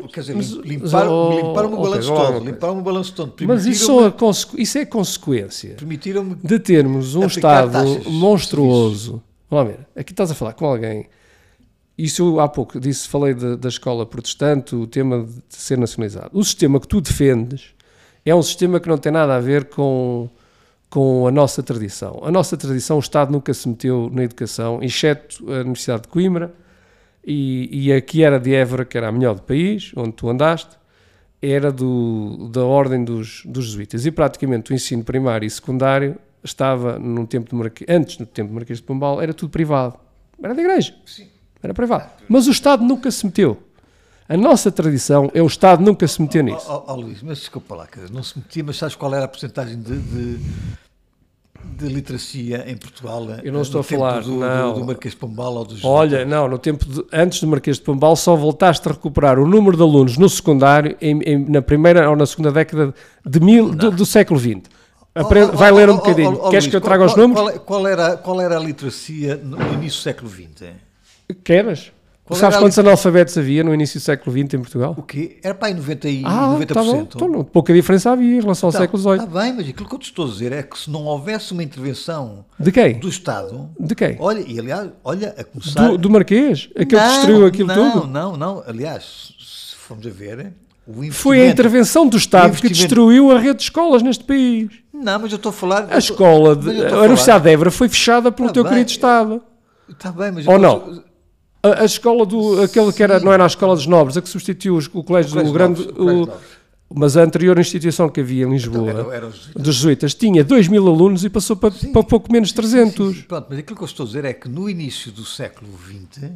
quer 0.09 0.21
dizer, 0.21 0.35
mas- 0.37 0.53
oh, 0.55 0.63
limparam 0.63 1.13
o 1.13 1.79
ok, 1.79 1.83
balanço 1.91 2.07
vamos 2.07 2.09
lá 2.09 2.13
uma 2.15 2.27
todo. 2.27 2.33
coisa. 2.33 2.45
Limparam 2.51 2.79
o 2.79 2.83
balanço 2.83 3.13
todo. 3.15 3.35
Mas 3.47 3.67
isso, 3.67 4.11
consequ- 4.13 4.61
isso 4.61 4.79
é 4.79 4.85
consequência 4.87 5.77
de 6.45 6.59
termos 6.59 7.15
um 7.15 7.27
Estado 7.27 7.73
taxas, 7.73 8.07
monstruoso. 8.07 9.23
Vamos 9.51 9.73
ver, 9.75 9.87
aqui 9.97 10.13
estás 10.13 10.31
a 10.31 10.35
falar 10.35 10.53
com 10.55 10.67
alguém. 10.67 11.07
Isso 11.99 12.23
eu 12.23 12.41
há 12.41 12.49
pouco 12.49 12.79
disse, 12.79 13.09
falei 13.09 13.33
de- 13.35 13.57
da 13.57 13.69
escola 13.69 14.05
protestante, 14.05 14.75
o 14.75 14.87
tema 14.87 15.25
de 15.25 15.57
ser 15.57 15.79
nacionalizado. 15.79 16.31
O 16.33 16.45
sistema 16.45 16.79
que 16.79 16.87
tu 16.87 17.01
defendes 17.01 17.75
é 18.25 18.35
um 18.35 18.43
sistema 18.43 18.79
que 18.79 18.89
não 18.89 18.99
tem 18.99 19.11
nada 19.11 19.35
a 19.35 19.41
ver 19.41 19.67
com, 19.67 20.29
com 20.91 21.27
a 21.27 21.31
nossa 21.31 21.63
tradição. 21.63 22.21
A 22.23 22.31
nossa 22.31 22.57
tradição, 22.57 22.97
o 22.97 23.01
Estado 23.01 23.33
nunca 23.33 23.53
se 23.55 23.67
meteu 23.69 24.11
na 24.13 24.23
educação, 24.25 24.79
exceto 24.83 25.51
a 25.51 25.61
Universidade 25.61 26.03
de 26.03 26.09
Coimbra 26.09 26.55
e, 27.27 27.69
e 27.89 27.93
a 27.93 28.01
que 28.01 28.23
era 28.23 28.39
de 28.39 28.55
Évora, 28.55 28.85
que 28.85 28.97
era 28.97 29.09
a 29.09 29.13
melhor 29.13 29.35
do 29.35 29.43
país, 29.43 29.93
onde 29.97 30.13
tu 30.13 30.29
andaste, 30.29 30.77
era 31.43 31.73
do, 31.73 32.49
da 32.51 32.65
ordem 32.65 33.05
dos, 33.05 33.43
dos 33.45 33.67
jesuítas. 33.67 34.07
E 34.07 34.11
praticamente 34.11 34.73
o 34.73 34.75
ensino 34.75 35.03
primário 35.03 35.47
e 35.47 35.51
secundário 35.51 36.17
estava 36.43 36.99
no 36.99 37.27
tempo 37.27 37.51
de 37.51 37.85
antes 37.89 38.17
do 38.17 38.27
tempo 38.27 38.49
de 38.51 38.55
Marquês 38.55 38.79
de 38.79 38.85
Pombal, 38.85 39.21
era 39.21 39.35
tudo 39.35 39.51
privado. 39.51 39.99
Era 40.41 40.55
da 40.55 40.63
igreja. 40.63 40.95
Era 41.63 41.75
privado. 41.75 42.11
Mas 42.29 42.47
o 42.47 42.51
Estado 42.51 42.85
nunca 42.85 43.11
se 43.11 43.27
meteu. 43.27 43.61
A 44.29 44.37
nossa 44.37 44.71
tradição 44.71 45.31
é 45.35 45.43
o 45.43 45.47
Estado 45.47 45.83
nunca 45.83 46.07
se 46.07 46.21
meter 46.21 46.43
nisso. 46.43 46.67
Ó 46.69 46.85
ó, 46.87 46.93
ó, 46.93 46.97
Luís, 46.97 47.23
mas 47.23 47.39
desculpa 47.39 47.75
lá, 47.75 47.89
não 48.11 48.23
se 48.23 48.39
metia, 48.39 48.63
mas 48.65 48.77
sabes 48.77 48.97
qual 48.97 49.15
era 49.15 49.25
a 49.25 49.29
porcentagem 49.29 49.81
de, 49.81 49.99
de, 49.99 50.39
de 51.65 51.87
literacia 51.89 52.65
em 52.71 52.77
Portugal? 52.77 53.27
Eu 53.43 53.53
não 53.53 53.61
eh, 53.61 53.63
estou 53.63 53.81
a 53.81 53.85
falar, 53.85 54.21
do, 54.23 54.33
não. 54.37 54.73
do, 54.75 54.81
do 54.81 54.87
Marquês 54.87 55.15
de 55.15 55.21
Pombal 55.21 55.55
ou 55.55 55.65
dos 55.65 55.85
Olha, 55.85 56.25
não, 56.25 56.49
no 56.49 56.59
tempo 56.59 56.85
de- 56.87 57.05
antes 57.13 57.41
do 57.41 57.47
Marquês 57.47 57.77
de 57.77 57.83
Pombal 57.83 58.17
só 58.17 58.35
voltaste 58.37 58.89
a 58.89 58.93
recuperar 58.93 59.39
o 59.39 59.47
número 59.47 59.77
de 59.77 59.83
alunos 59.83 60.17
no 60.17 60.29
secundário 60.29 60.97
em- 61.01 61.21
em- 61.23 61.45
na 61.51 61.61
primeira 61.63 62.09
ou 62.09 62.17
na 62.17 62.27
segunda 62.27 62.51
década 62.53 62.95
de 63.25 63.41
mil, 63.41 63.75
do, 63.75 63.91
do 63.91 64.07
século 64.07 64.39
XX. 64.41 64.63
Aprende- 65.15 65.57
vai 65.57 65.73
ler 65.73 65.89
um 65.89 65.97
bocadinho. 65.97 66.37
Queres 66.51 66.67
que 66.67 66.77
eu 66.77 66.81
traga 66.81 67.05
os 67.05 67.13
qual, 67.15 67.27
números? 67.29 67.43
Qual, 67.43 67.55
é- 67.55 67.59
qual 67.59 67.87
era, 67.87 68.17
qual 68.17 68.41
era 68.41 68.57
a 68.57 68.61
literacia 68.61 69.37
no 69.37 69.57
início 69.75 70.01
do 70.01 70.03
século 70.03 70.31
XX? 70.31 70.63
é? 70.63 70.73
Queres? 71.43 71.91
Qual 72.27 72.41
Sabes 72.41 72.57
a 72.57 72.61
quantos 72.61 72.77
analfabetos 72.77 73.39
havia 73.39 73.63
no 73.63 73.73
início 73.73 74.01
do 74.01 74.03
século 74.03 74.33
XX 74.37 74.55
em 74.55 74.59
Portugal? 74.59 74.97
O 74.99 75.03
quê? 75.03 75.39
Era 75.45 75.55
para 75.55 75.69
aí 75.69 75.75
90, 75.75 76.09
e 76.09 76.23
Ah, 76.25 76.57
90%. 76.59 76.67
tá 76.75 76.83
bom. 76.83 76.97
Então, 77.15 77.29
não, 77.29 77.45
pouca 77.45 77.73
diferença 77.73 78.11
havia 78.11 78.37
em 78.39 78.41
relação 78.41 78.69
ao 78.69 78.73
Tá, 78.73 78.81
século 78.81 79.01
XVIII. 79.01 79.15
Está 79.25 79.27
bem, 79.43 79.53
mas 79.53 79.69
aquilo 79.69 79.89
que 79.89 79.95
eu 79.95 79.99
te 80.01 80.07
estou 80.07 80.25
a 80.27 80.29
dizer 80.29 80.51
é 80.53 80.61
que 80.65 80.77
se 80.77 80.91
não 80.91 81.05
houvesse 81.05 81.53
uma 81.53 81.63
intervenção 81.63 82.45
De 82.59 82.73
quem? 82.73 82.99
do 82.99 83.09
Estado, 83.09 83.71
De 83.79 83.95
quem? 83.95 84.17
olha, 84.19 84.41
e 84.45 84.59
aliás, 84.59 84.91
olha, 85.05 85.37
a 85.39 85.45
começar... 85.45 85.87
Do, 85.89 85.97
do 85.99 86.11
Marquês? 86.11 86.69
Aquele 86.75 86.87
que 86.87 86.97
Não, 86.97 87.09
destruiu 87.17 87.47
aquilo 87.47 87.69
não, 87.69 87.93
tudo? 87.93 88.07
Não, 88.09 88.37
não, 88.37 88.65
aliás, 88.67 89.33
se 89.39 89.77
formos 89.77 90.05
a 90.05 90.11
ver, 90.11 90.53
Foi 91.13 91.41
a 91.43 91.47
intervenção 91.49 92.09
do 92.09 92.17
Estado 92.17 92.57
que 92.61 92.69
destruiu 92.69 93.31
a 93.31 93.39
rede 93.39 93.59
de 93.59 93.63
escolas 93.63 94.03
neste 94.03 94.25
país. 94.25 94.69
Não, 94.93 95.21
mas 95.21 95.31
eu 95.31 95.37
estou 95.37 95.51
a 95.51 95.53
falar... 95.53 95.87
A 95.93 95.99
escola, 95.99 96.57
de, 96.57 96.71
a 96.71 96.85
estou 96.87 96.99
Universidade 96.99 97.45
de 97.45 97.51
Évora 97.51 97.71
foi 97.71 97.89
fechada 97.89 98.33
pelo 98.33 98.49
Tá 98.49 98.55
teu 98.55 98.63
bem. 98.65 98.73
querido 98.73 98.91
Estado. 98.91 99.43
Está 99.89 100.11
bem, 100.11 100.33
mas... 100.33 100.45
Ou 100.49 100.59
não? 100.59 101.06
A, 101.73 101.83
a 101.83 101.85
escola 101.85 102.25
do, 102.27 102.63
aquele 102.63 102.93
que 102.93 103.03
era, 103.03 103.19
Sim. 103.19 103.25
não 103.25 103.33
era 103.33 103.45
a 103.45 103.47
escola 103.47 103.75
dos 103.75 103.87
nobres, 103.87 104.17
a 104.17 104.23
que 104.23 104.29
substituiu 104.29 104.77
os- 104.77 104.87
o 104.93 105.03
colégio, 105.03 105.31
Colégio 105.33 105.53
do 105.53 105.53
grande, 105.53 105.81
Novos, 105.81 105.93
o 105.93 105.97
Colégio 105.97 106.23
o- 106.89 106.95
mas 106.95 107.17
a 107.17 107.23
anterior 107.23 107.59
instituição 107.59 108.09
que 108.09 108.21
havia 108.21 108.45
em 108.47 108.51
Lisboa, 108.51 108.89
Era- 108.91 109.15
era 109.17 109.27
os- 109.27 109.49
dos 109.57 109.75
jesuítas, 109.77 110.15
tinha 110.15 110.45
2 110.45 110.69
mil 110.69 110.87
alunos 110.87 111.25
e 111.25 111.29
passou 111.29 111.57
para, 111.57 111.73
para 111.93 112.03
pouco 112.05 112.31
menos 112.33 112.51
de 112.51 112.55
300. 112.55 113.09
Sim, 113.15 113.21
sim, 113.23 113.27
pronto, 113.27 113.47
mas 113.51 113.59
aquilo 113.59 113.77
que 113.77 113.83
eu 113.83 113.87
estou 113.87 114.05
a 114.05 114.07
dizer 114.07 114.25
é 114.25 114.33
que 114.33 114.49
no 114.49 114.71
início 114.71 115.11
do 115.11 115.25
século 115.25 115.69
XX 115.77 116.31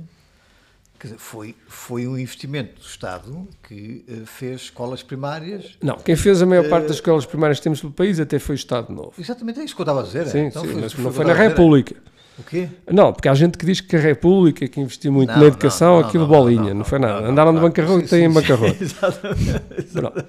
foi, 1.17 1.55
foi 1.67 2.07
um 2.07 2.19
investimento 2.19 2.79
do 2.81 2.85
Estado 2.87 3.49
que 3.67 4.05
eh, 4.07 4.27
fez 4.27 4.63
escolas 4.63 5.03
primárias. 5.03 5.79
Não, 5.83 5.97
quem 5.97 6.15
fez 6.15 6.43
a 6.43 6.47
maior 6.47 6.69
parte 6.69 6.85
Eh, 6.85 6.89
das 6.89 6.97
escolas 6.97 7.25
primárias 7.25 7.59
que 7.59 7.63
temos 7.65 7.83
no 7.83 7.91
país 7.91 8.21
até 8.21 8.39
foi 8.39 8.55
o 8.55 8.57
Estado 8.57 8.93
Novo. 8.93 9.13
Exatamente 9.19 9.61
é 9.61 9.65
isso 9.65 9.75
que 9.75 9.81
eu 9.81 9.85
estava 9.85 10.01
a 10.01 10.03
dizer. 10.03 10.23
é. 10.27 10.27
Sim, 10.27 10.39
Então 10.47 10.63
sim, 10.63 10.73
foi- 10.73 10.81
mas 10.83 10.93
foi 10.93 11.05
não 11.05 11.11
o 11.11 11.15
foi 11.15 11.25
na 11.25 11.33
é. 11.33 11.49
República. 11.49 11.97
O 12.41 12.43
quê? 12.43 12.69
Não, 12.91 13.13
porque 13.13 13.29
há 13.29 13.35
gente 13.35 13.59
que 13.59 13.67
diz 13.67 13.81
que 13.83 13.95
a 13.95 13.99
República 14.01 14.67
que 14.67 14.81
investiu 14.81 15.13
muito 15.13 15.31
Não, 15.31 15.39
na 15.39 15.45
educação, 15.45 15.95
não, 15.97 16.01
não, 16.01 16.09
aquilo 16.09 16.27
bolinha, 16.27 16.73
não, 16.73 16.85
foi 16.85 16.99
nada. 16.99 17.27
Andaram 17.29 17.55
de 17.55 17.61
bancarrota 17.61 18.05
e 18.05 18.09
têm 18.09 18.31
bancarrota. 18.31 18.77
Exatamente. 18.83 19.93
Pronto. 19.93 20.25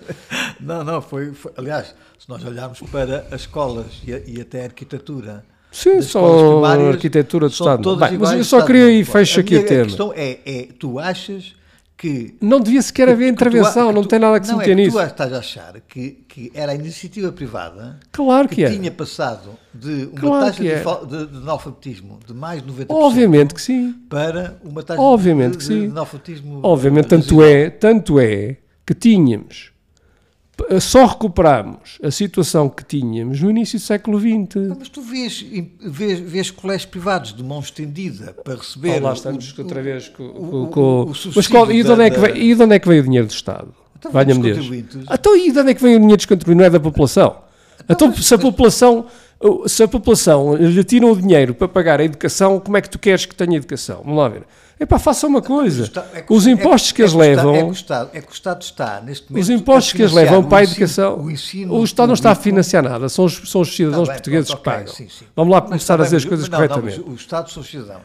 Não, 0.60 0.84
não, 0.84 1.02
foi, 1.02 1.32
foi- 1.34 1.54
Aliás, 1.58 1.96
se 2.20 2.28
nós 2.30 2.44
olharmos 2.44 2.82
para 2.92 3.26
as 3.32 3.42
escolas 3.42 3.86
e, 4.06 4.14
a- 4.14 4.22
e 4.28 4.42
até 4.42 4.62
a 4.62 4.66
arquitetura. 4.66 5.46
Sim, 5.72 6.02
só 6.02 6.66
a 6.66 6.74
arquitetura 6.90 7.48
do 7.48 7.52
Estado. 7.54 7.96
Bem, 7.96 8.18
mas 8.18 8.34
eu 8.34 8.44
só 8.44 8.62
queria 8.66 8.92
e 8.92 9.06
fecho 9.06 9.40
A 9.40 9.42
aqui 9.42 9.56
o 9.56 9.58
minha 9.60 9.68
tema. 9.68 9.86
questão 9.86 10.12
é, 10.14 10.40
é, 10.46 10.68
tu 10.78 11.00
achas 11.00 11.54
que 12.02 12.34
Não 12.42 12.60
devia 12.60 12.82
sequer 12.82 13.08
haver 13.10 13.32
que 13.32 13.38
tu- 13.38 13.48
intervenção, 13.48 13.90
que 13.90 13.94
não 13.94 14.02
tu- 14.02 14.08
tem 14.08 14.18
nada 14.18 14.40
que 14.40 14.48
se 14.48 14.56
meter 14.56 14.72
é 14.72 14.76
nisso. 14.76 14.98
Tu 14.98 15.04
estás 15.04 15.32
a 15.34 15.38
achar 15.38 15.74
que, 15.88 16.24
que 16.28 16.52
era 16.56 16.72
a 16.72 16.76
iniciativa 16.76 17.32
privada 17.32 18.00
Claro 18.12 18.50
que, 18.50 18.56
que 18.56 18.64
é. 18.64 18.72
tinha 18.72 18.90
passado 18.90 19.52
de 19.72 20.06
uma 20.12 20.20
Claro 20.20 20.46
taxa 20.48 20.64
de, 20.64 20.70
é. 20.72 20.84
de, 20.84 21.28
de 21.28 21.38
analfabetismo 21.38 22.20
de 22.26 22.34
mais 22.34 22.64
de 22.64 22.72
90% 22.74 22.86
Obviamente 22.90 23.54
que 23.54 23.62
sim. 23.62 23.94
para 24.10 24.58
uma 24.64 24.82
taxa 24.82 25.00
Obviamente 25.00 25.52
de, 25.52 25.58
que 25.60 25.64
de, 25.64 25.74
sim. 25.76 25.80
de 25.82 25.92
analfabetismo 25.92 26.60
Obviamente, 26.64 27.08
tanto 27.08 27.22
residual. 27.38 27.48
é, 27.48 27.70
tanto 27.70 28.20
é 28.20 28.58
que 28.84 28.96
tínhamos, 28.96 29.72
só 30.80 31.06
recuperámos 31.06 31.98
a 32.04 32.12
situação 32.12 32.70
que 32.70 32.84
tínhamos 32.84 33.42
no 33.42 33.50
início 33.50 33.78
do 33.80 33.82
século 33.82 34.20
XX. 34.20 34.78
Mas 34.78 34.90
tu 34.90 35.02
vês, 35.02 35.46
vês, 35.82 36.20
vês 36.20 36.52
colégios 36.52 36.90
privados 36.90 37.34
de 37.34 37.44
mão 37.44 37.60
estendida 37.60 38.34
para 38.44 38.56
receber. 38.56 39.00
Oh, 39.02 39.06
lá 39.08 39.14
estamos 39.14 39.52
o- 39.58 39.62
outra 39.62 39.82
vez 39.82 40.08
com, 40.10 40.24
o- 40.24 40.68
com- 40.68 41.02
o- 41.04 41.14
Mas 41.36 41.48
qual, 41.48 41.72
e, 41.72 41.84
de 41.84 41.92
onde 41.92 42.04
é 42.04 42.10
que 42.10 42.20
veio, 42.20 42.36
e 42.38 42.56
de 42.56 42.64
onde 42.64 42.76
é 42.76 42.80
que 42.80 42.88
veio 42.88 43.02
o 43.02 43.04
dinheiro 43.06 43.28
do 43.28 43.32
Estado? 43.34 43.74
Então, 43.98 44.12
Valha-me 44.12 44.42
Deus. 44.42 44.58
contribuintes. 44.58 44.98
Então, 45.12 45.36
e 45.38 45.52
de 45.52 45.60
onde 45.60 45.72
é 45.72 45.74
que 45.74 45.82
vem 45.84 45.96
o 45.96 46.00
dinheiro 46.00 46.18
dos 46.18 46.26
contribuintes? 46.26 46.58
Não 46.60 46.66
é 46.66 46.70
da 46.70 46.80
população. 46.80 47.36
Então, 47.90 48.14
se 48.16 48.34
a 48.34 48.38
população, 48.38 49.06
se 49.68 49.84
a 49.84 49.88
população 49.88 50.56
lhe 50.56 50.84
tira 50.84 51.06
o 51.08 51.16
dinheiro 51.16 51.54
para 51.54 51.68
pagar 51.68 52.00
a 52.00 52.04
educação, 52.04 52.60
como 52.60 52.78
é 52.78 52.82
que 52.82 52.90
tu 52.90 53.00
queres 53.00 53.26
que 53.26 53.36
tenha 53.36 53.58
educação? 53.58 54.02
Vamos 54.04 54.20
lá 54.20 54.30
ver. 54.30 54.44
Epá, 54.80 54.98
faça 54.98 55.28
uma 55.28 55.44
coisa. 55.44 55.84
Está- 55.84 56.06
é 56.14 56.24
Os 56.28 56.48
é- 56.48 56.52
impostos 56.52 56.92
que 56.92 57.04
é 57.04 57.06
eles 57.06 57.14
levam... 57.14 57.54
É 57.56 57.60
que, 57.60 57.70
o 57.70 57.72
Estado, 57.72 58.10
é 58.14 58.22
que 58.22 58.32
o 58.32 58.34
Estado 58.34 58.62
está, 58.64 59.00
neste 59.02 59.30
momento. 59.32 59.44
Os 59.44 59.50
impostos 59.52 59.94
que 59.94 60.02
eles 60.02 60.12
financiar 60.12 60.34
levam 60.34 60.50
para 60.50 60.58
a 60.58 60.64
educação, 60.64 61.20
O, 61.22 61.30
ensino 61.30 61.76
o 61.76 61.84
Estado 61.84 62.08
não 62.08 62.14
está 62.16 62.32
a 62.32 62.36
financiar 62.36 62.82
nada, 62.84 63.08
são 63.08 63.26
os, 63.26 63.42
são 63.46 63.62
os 63.62 63.76
cidadãos 63.76 64.08
Tá 64.08 64.14
bem, 64.14 64.20
portugueses 64.22 64.50
pronto, 64.50 64.64
que 64.64 64.70
ok, 64.70 64.80
pagam. 64.80 64.94
sim, 64.96 65.08
sim. 65.08 65.26
Vamos 65.36 65.52
lá 65.54 65.60
Mas 65.62 65.70
começar 65.70 66.02
a 66.02 66.04
dizer 66.04 66.16
as 66.18 66.26
coisas 66.26 66.50
não, 66.50 66.60
não, 66.60 66.68
corretamente. 66.68 67.00
mas 67.06 67.14
o 67.14 67.16
Estado 67.16 67.52
sou 67.52 67.64
cidadão. 67.64 68.02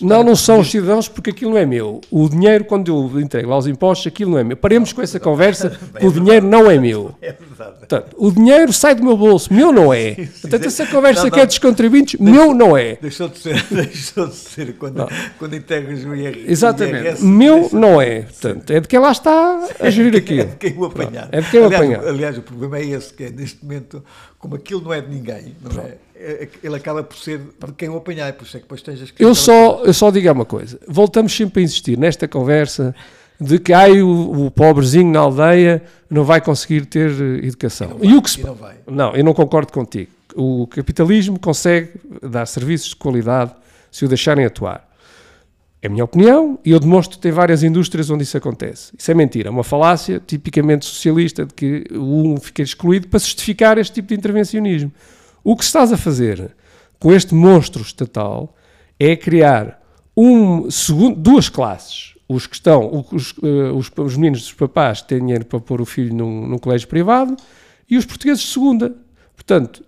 Não, 0.00 0.22
não 0.24 0.34
são 0.34 0.60
os 0.60 0.70
cidadãos 0.70 1.08
porque 1.08 1.28
aquilo 1.30 1.50
não 1.50 1.58
é 1.58 1.66
meu. 1.66 2.00
O 2.10 2.26
dinheiro, 2.28 2.64
quando 2.64 2.88
eu 2.88 3.20
entrego 3.20 3.50
lá 3.50 3.58
os 3.58 3.66
impostos, 3.66 4.06
aquilo 4.06 4.30
não 4.30 4.38
é 4.38 4.44
meu. 4.44 4.56
Paremos 4.56 4.92
com 4.94 5.02
essa 5.02 5.18
conversa 5.20 5.78
que 5.98 6.06
o 6.06 6.10
dinheiro 6.10 6.46
não 6.46 6.70
é 6.70 6.78
meu. 6.78 7.14
É 7.20 7.32
verdade. 7.32 7.78
Portanto, 7.80 8.16
o 8.16 8.30
dinheiro 8.30 8.72
sai 8.72 8.94
do 8.94 9.02
meu 9.04 9.16
bolso, 9.16 9.52
meu 9.52 9.70
não 9.72 9.92
é. 9.92 10.14
Portanto, 10.40 10.66
essa 10.66 10.86
conversa 10.86 11.24
Não, 11.24 11.30
que 11.30 11.40
é 11.40 11.44
dos 11.44 11.58
contribuintes, 11.58 12.18
meu 12.18 12.54
não 12.54 12.76
é. 12.76 12.96
Deixou 13.00 13.28
de 13.28 13.38
ser, 13.38 13.62
deixou 13.70 14.26
de 14.26 14.34
ser 14.36 14.72
quando, 14.76 15.06
quando 15.38 15.54
integras 15.54 16.02
o 16.04 16.14
IR, 16.14 16.44
Exatamente. 16.50 17.04
IRS, 17.04 17.24
Meu 17.24 17.68
não 17.72 18.00
é. 18.00 18.22
Portanto, 18.22 18.70
é 18.70 18.80
de 18.80 18.88
quem 18.88 18.98
lá 18.98 19.12
está 19.12 19.68
a 19.78 19.90
gerir 19.90 20.14
É 20.14 20.18
aquilo. 20.18 20.44
de 20.46 20.56
quem 20.56 20.78
o 20.78 20.84
apanhar. 20.86 21.28
é 21.30 21.40
de 21.42 21.50
quem 21.50 21.60
o 21.60 21.66
apanhar. 21.66 22.06
Aliás, 22.06 22.38
o 22.38 22.42
problema 22.42 22.78
é 22.78 22.86
esse, 22.86 23.12
que 23.12 23.24
é 23.24 23.30
neste 23.30 23.62
momento, 23.62 24.02
como 24.38 24.54
aquilo 24.54 24.80
não 24.80 24.92
é 24.94 25.00
de 25.02 25.08
ninguém, 25.14 25.54
não 25.60 25.82
é? 25.82 25.96
É- 26.20 26.48
Ele 26.62 26.76
acaba 26.76 27.02
por 27.02 27.16
ser 27.16 27.38
de 27.38 27.72
quem 27.76 27.88
o 27.88 27.96
apanhar, 27.96 28.28
e 28.28 28.32
por 28.32 28.44
isso 28.44 28.56
é 28.56 28.60
que 28.60 28.64
depois 28.64 28.82
tens 28.82 29.00
as 29.00 29.12
Eu 29.18 29.34
só, 29.34 29.82
eu 29.84 29.92
só 29.94 30.10
digo 30.10 30.30
uma 30.30 30.44
coisa. 30.44 30.78
Voltamos 30.86 31.34
sempre 31.34 31.60
a 31.62 31.64
insistir 31.64 31.98
nesta 31.98 32.28
conversa 32.28 32.94
de 33.40 33.58
que 33.58 33.72
ai, 33.72 34.02
o, 34.02 34.46
o 34.46 34.50
pobrezinho 34.50 35.10
na 35.10 35.20
aldeia 35.20 35.82
não 36.10 36.24
vai 36.24 36.40
conseguir 36.40 36.84
ter 36.84 37.10
eh, 37.10 37.46
educação. 37.46 37.96
E, 38.02 38.14
o 38.14 38.20
que 38.20 38.30
se 38.30 38.40
E 38.40 38.44
não 38.44 38.54
vai. 38.54 38.76
Não, 38.86 39.16
eu 39.16 39.24
não 39.24 39.32
concordo 39.32 39.72
contigo. 39.72 40.10
O 40.34 40.66
capitalismo 40.66 41.38
consegue 41.38 41.90
dar 42.22 42.46
serviços 42.46 42.90
de 42.90 42.96
qualidade 42.96 43.52
se 43.90 44.04
o 44.04 44.08
deixarem 44.08 44.44
atuar. 44.44 44.88
É 45.82 45.86
a 45.86 45.90
minha 45.90 46.04
opinião 46.04 46.58
e 46.62 46.72
eu 46.72 46.78
demonstro 46.78 47.16
que 47.16 47.22
tem 47.22 47.32
várias 47.32 47.62
indústrias 47.62 48.10
onde 48.10 48.22
isso 48.24 48.36
acontece. 48.36 48.92
Isso 48.96 49.10
é 49.10 49.14
mentira, 49.14 49.48
é 49.48 49.50
uma 49.50 49.64
falácia 49.64 50.20
tipicamente 50.24 50.84
socialista 50.84 51.46
de 51.46 51.54
que 51.54 51.84
um 51.92 52.36
fica 52.36 52.62
excluído 52.62 53.08
para 53.08 53.18
justificar 53.18 53.78
este 53.78 53.94
tipo 53.94 54.08
de 54.08 54.14
intervencionismo. 54.14 54.92
O 55.42 55.56
que 55.56 55.64
estás 55.64 55.92
a 55.92 55.96
fazer 55.96 56.54
com 56.98 57.12
este 57.12 57.34
monstro 57.34 57.82
estatal 57.82 58.54
é 58.98 59.16
criar 59.16 59.80
um 60.16 60.70
segundo, 60.70 61.16
duas 61.16 61.48
classes. 61.48 62.14
Os 62.28 62.46
que 62.46 62.54
estão, 62.54 63.06
os, 63.10 63.34
eh, 63.42 63.72
os, 63.72 63.90
os 63.96 64.16
meninos 64.16 64.42
dos 64.42 64.52
papás 64.52 65.02
têm 65.02 65.18
dinheiro 65.18 65.44
para 65.44 65.58
pôr 65.58 65.80
o 65.80 65.86
filho 65.86 66.14
num, 66.14 66.46
num 66.46 66.58
colégio 66.58 66.86
privado 66.86 67.34
e 67.88 67.96
os 67.96 68.04
portugueses 68.04 68.44
de 68.44 68.50
segunda. 68.50 68.94
Portanto, 69.34 69.82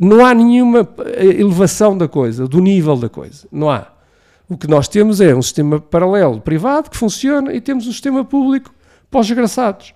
não 0.00 0.24
há 0.24 0.32
nenhuma 0.32 0.88
eh, 1.04 1.40
elevação 1.40 1.98
da 1.98 2.08
coisa, 2.08 2.46
do 2.46 2.60
nível 2.60 2.96
da 2.96 3.08
coisa. 3.08 3.46
Não 3.52 3.68
há. 3.68 3.92
O 4.48 4.56
que 4.56 4.68
nós 4.68 4.86
temos 4.86 5.20
é 5.20 5.34
um 5.34 5.42
sistema 5.42 5.80
paralelo 5.80 6.40
privado 6.40 6.88
que 6.88 6.96
funciona 6.96 7.52
e 7.52 7.60
temos 7.60 7.86
um 7.86 7.92
sistema 7.92 8.24
público 8.24 8.72
para 9.10 9.20
os 9.20 9.26
desgraçados 9.26 9.92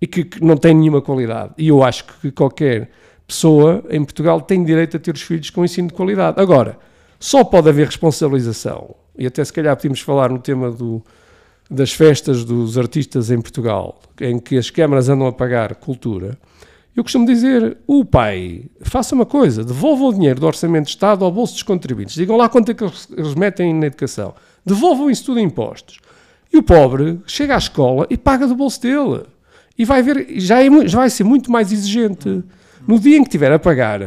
e 0.00 0.06
que, 0.06 0.24
que 0.24 0.44
não 0.44 0.56
tem 0.56 0.74
nenhuma 0.74 1.00
qualidade. 1.00 1.54
E 1.56 1.68
eu 1.68 1.82
acho 1.82 2.04
que 2.04 2.30
qualquer 2.30 2.90
pessoa 3.26 3.84
em 3.90 4.04
Portugal 4.04 4.40
tem 4.40 4.64
direito 4.64 4.96
a 4.96 5.00
ter 5.00 5.14
os 5.14 5.22
filhos 5.22 5.50
com 5.50 5.64
ensino 5.64 5.88
de 5.88 5.94
qualidade. 5.94 6.40
Agora, 6.40 6.78
só 7.18 7.42
pode 7.42 7.68
haver 7.68 7.86
responsabilização, 7.86 8.94
e 9.18 9.26
até 9.26 9.44
se 9.44 9.52
calhar 9.52 9.74
podíamos 9.74 10.00
falar 10.00 10.30
no 10.30 10.38
tema 10.38 10.70
do, 10.70 11.02
das 11.70 11.92
festas 11.92 12.44
dos 12.44 12.78
artistas 12.78 13.30
em 13.30 13.40
Portugal, 13.40 14.00
em 14.20 14.38
que 14.38 14.56
as 14.56 14.70
câmaras 14.70 15.08
andam 15.08 15.26
a 15.26 15.32
pagar 15.32 15.74
cultura. 15.74 16.38
Eu 16.94 17.02
costumo 17.02 17.26
dizer, 17.26 17.76
o 17.86 18.04
pai, 18.04 18.64
faça 18.80 19.14
uma 19.14 19.26
coisa, 19.26 19.62
devolva 19.62 20.04
o 20.04 20.14
dinheiro 20.14 20.40
do 20.40 20.46
Orçamento 20.46 20.86
de 20.86 20.90
Estado 20.92 21.24
ao 21.24 21.30
bolso 21.30 21.52
dos 21.52 21.62
contribuintes. 21.62 22.14
Digam 22.14 22.36
lá 22.38 22.48
quanto 22.48 22.70
é 22.70 22.74
que 22.74 22.84
eles 22.84 23.34
metem 23.34 23.74
na 23.74 23.86
educação. 23.86 24.34
Devolvam 24.64 25.10
isso 25.10 25.26
tudo 25.26 25.38
em 25.38 25.44
impostos. 25.44 26.00
E 26.50 26.56
o 26.56 26.62
pobre 26.62 27.20
chega 27.26 27.54
à 27.54 27.58
escola 27.58 28.06
e 28.08 28.16
paga 28.16 28.46
do 28.46 28.56
bolso 28.56 28.80
dele. 28.80 29.24
E 29.78 29.84
vai 29.84 30.02
ver, 30.02 30.26
já, 30.36 30.64
é 30.64 30.88
já 30.88 30.98
vai 30.98 31.10
ser 31.10 31.24
muito 31.24 31.50
mais 31.50 31.70
exigente. 31.70 32.42
No 32.86 32.98
dia 32.98 33.16
em 33.16 33.24
que 33.24 33.30
tiver 33.30 33.52
a 33.52 33.58
pagar 33.58 34.00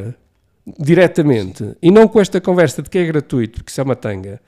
diretamente, 0.79 1.75
e 1.81 1.89
não 1.91 2.07
com 2.07 2.19
esta 2.19 2.39
conversa 2.39 2.81
de 2.81 2.89
que 2.89 2.97
é 2.97 3.05
gratuito, 3.05 3.59
porque 3.59 3.71
isso 3.71 3.81
é 3.81 3.83
uma 3.83 3.95
tanga, 3.95 4.39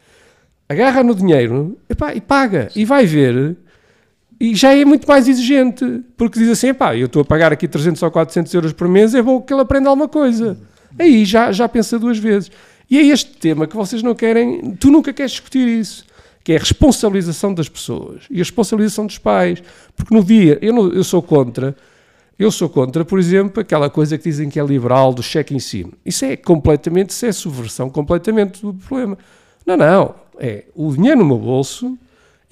agarra 0.69 1.03
no 1.03 1.15
dinheiro 1.15 1.77
epá, 1.89 2.13
e 2.13 2.21
paga. 2.21 2.69
E 2.75 2.85
vai 2.85 3.05
ver 3.05 3.57
e 4.39 4.55
já 4.55 4.75
é 4.75 4.83
muito 4.83 5.07
mais 5.07 5.27
exigente, 5.27 6.01
porque 6.17 6.39
diz 6.39 6.49
assim, 6.49 6.73
pá, 6.73 6.95
eu 6.95 7.05
estou 7.05 7.21
a 7.21 7.25
pagar 7.25 7.51
aqui 7.53 7.67
300 7.67 8.01
ou 8.01 8.09
400 8.09 8.51
euros 8.55 8.73
por 8.73 8.87
mês, 8.87 9.13
é 9.13 9.21
bom 9.21 9.39
que 9.39 9.53
ele 9.53 9.61
aprenda 9.61 9.89
alguma 9.89 10.07
coisa. 10.07 10.57
Aí 10.97 11.25
já, 11.25 11.51
já 11.51 11.69
pensa 11.69 11.99
duas 11.99 12.17
vezes. 12.17 12.49
E 12.89 12.97
é 12.97 13.03
este 13.03 13.29
tema 13.37 13.67
que 13.67 13.75
vocês 13.75 14.01
não 14.01 14.15
querem, 14.15 14.75
tu 14.79 14.89
nunca 14.89 15.13
queres 15.13 15.31
discutir 15.33 15.67
isso, 15.67 16.03
que 16.43 16.53
é 16.53 16.55
a 16.55 16.59
responsabilização 16.59 17.53
das 17.53 17.69
pessoas 17.69 18.23
e 18.31 18.35
a 18.35 18.39
responsabilização 18.39 19.05
dos 19.05 19.19
pais, 19.19 19.61
porque 19.95 20.13
no 20.13 20.23
dia, 20.23 20.57
eu, 20.59 20.73
não- 20.73 20.89
eu 20.91 21.03
sou 21.03 21.21
contra, 21.21 21.75
eu 22.43 22.51
sou 22.51 22.69
contra, 22.69 23.03
por 23.05 23.19
exemplo, 23.19 23.61
aquela 23.61 23.89
coisa 23.89 24.17
que 24.17 24.23
dizem 24.23 24.49
que 24.49 24.59
é 24.59 24.63
liberal 24.65 25.13
do 25.13 25.21
cheque 25.23 25.53
ensino. 25.55 25.93
Isso 26.05 26.25
é 26.25 26.35
completamente, 26.35 27.11
isso 27.11 27.25
é 27.25 27.31
subversão 27.31 27.89
completamente 27.89 28.61
do 28.61 28.73
problema. 28.73 29.17
Não, 29.65 29.77
não, 29.77 30.15
é 30.39 30.65
o 30.75 30.91
dinheiro 30.93 31.19
no 31.19 31.25
meu 31.25 31.37
bolso 31.37 31.97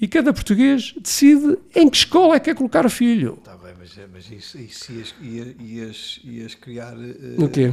e 0.00 0.06
cada 0.08 0.32
português 0.32 0.94
decide 1.00 1.58
em 1.74 1.88
que 1.88 1.96
escola 1.96 2.36
é 2.36 2.38
que 2.40 2.46
quer 2.46 2.56
colocar 2.56 2.86
o 2.86 2.90
filho. 2.90 3.36
Está 3.38 3.56
bem, 3.56 3.72
mas, 3.78 3.90
mas 4.12 4.30
isso, 4.30 4.58
isso 4.58 4.92
ias, 4.92 5.14
ia- 5.20 5.56
ias, 5.60 6.20
ias 6.24 6.54
criar. 6.54 6.94
eh, 6.94 7.34
No 7.38 7.48
quê? 7.48 7.72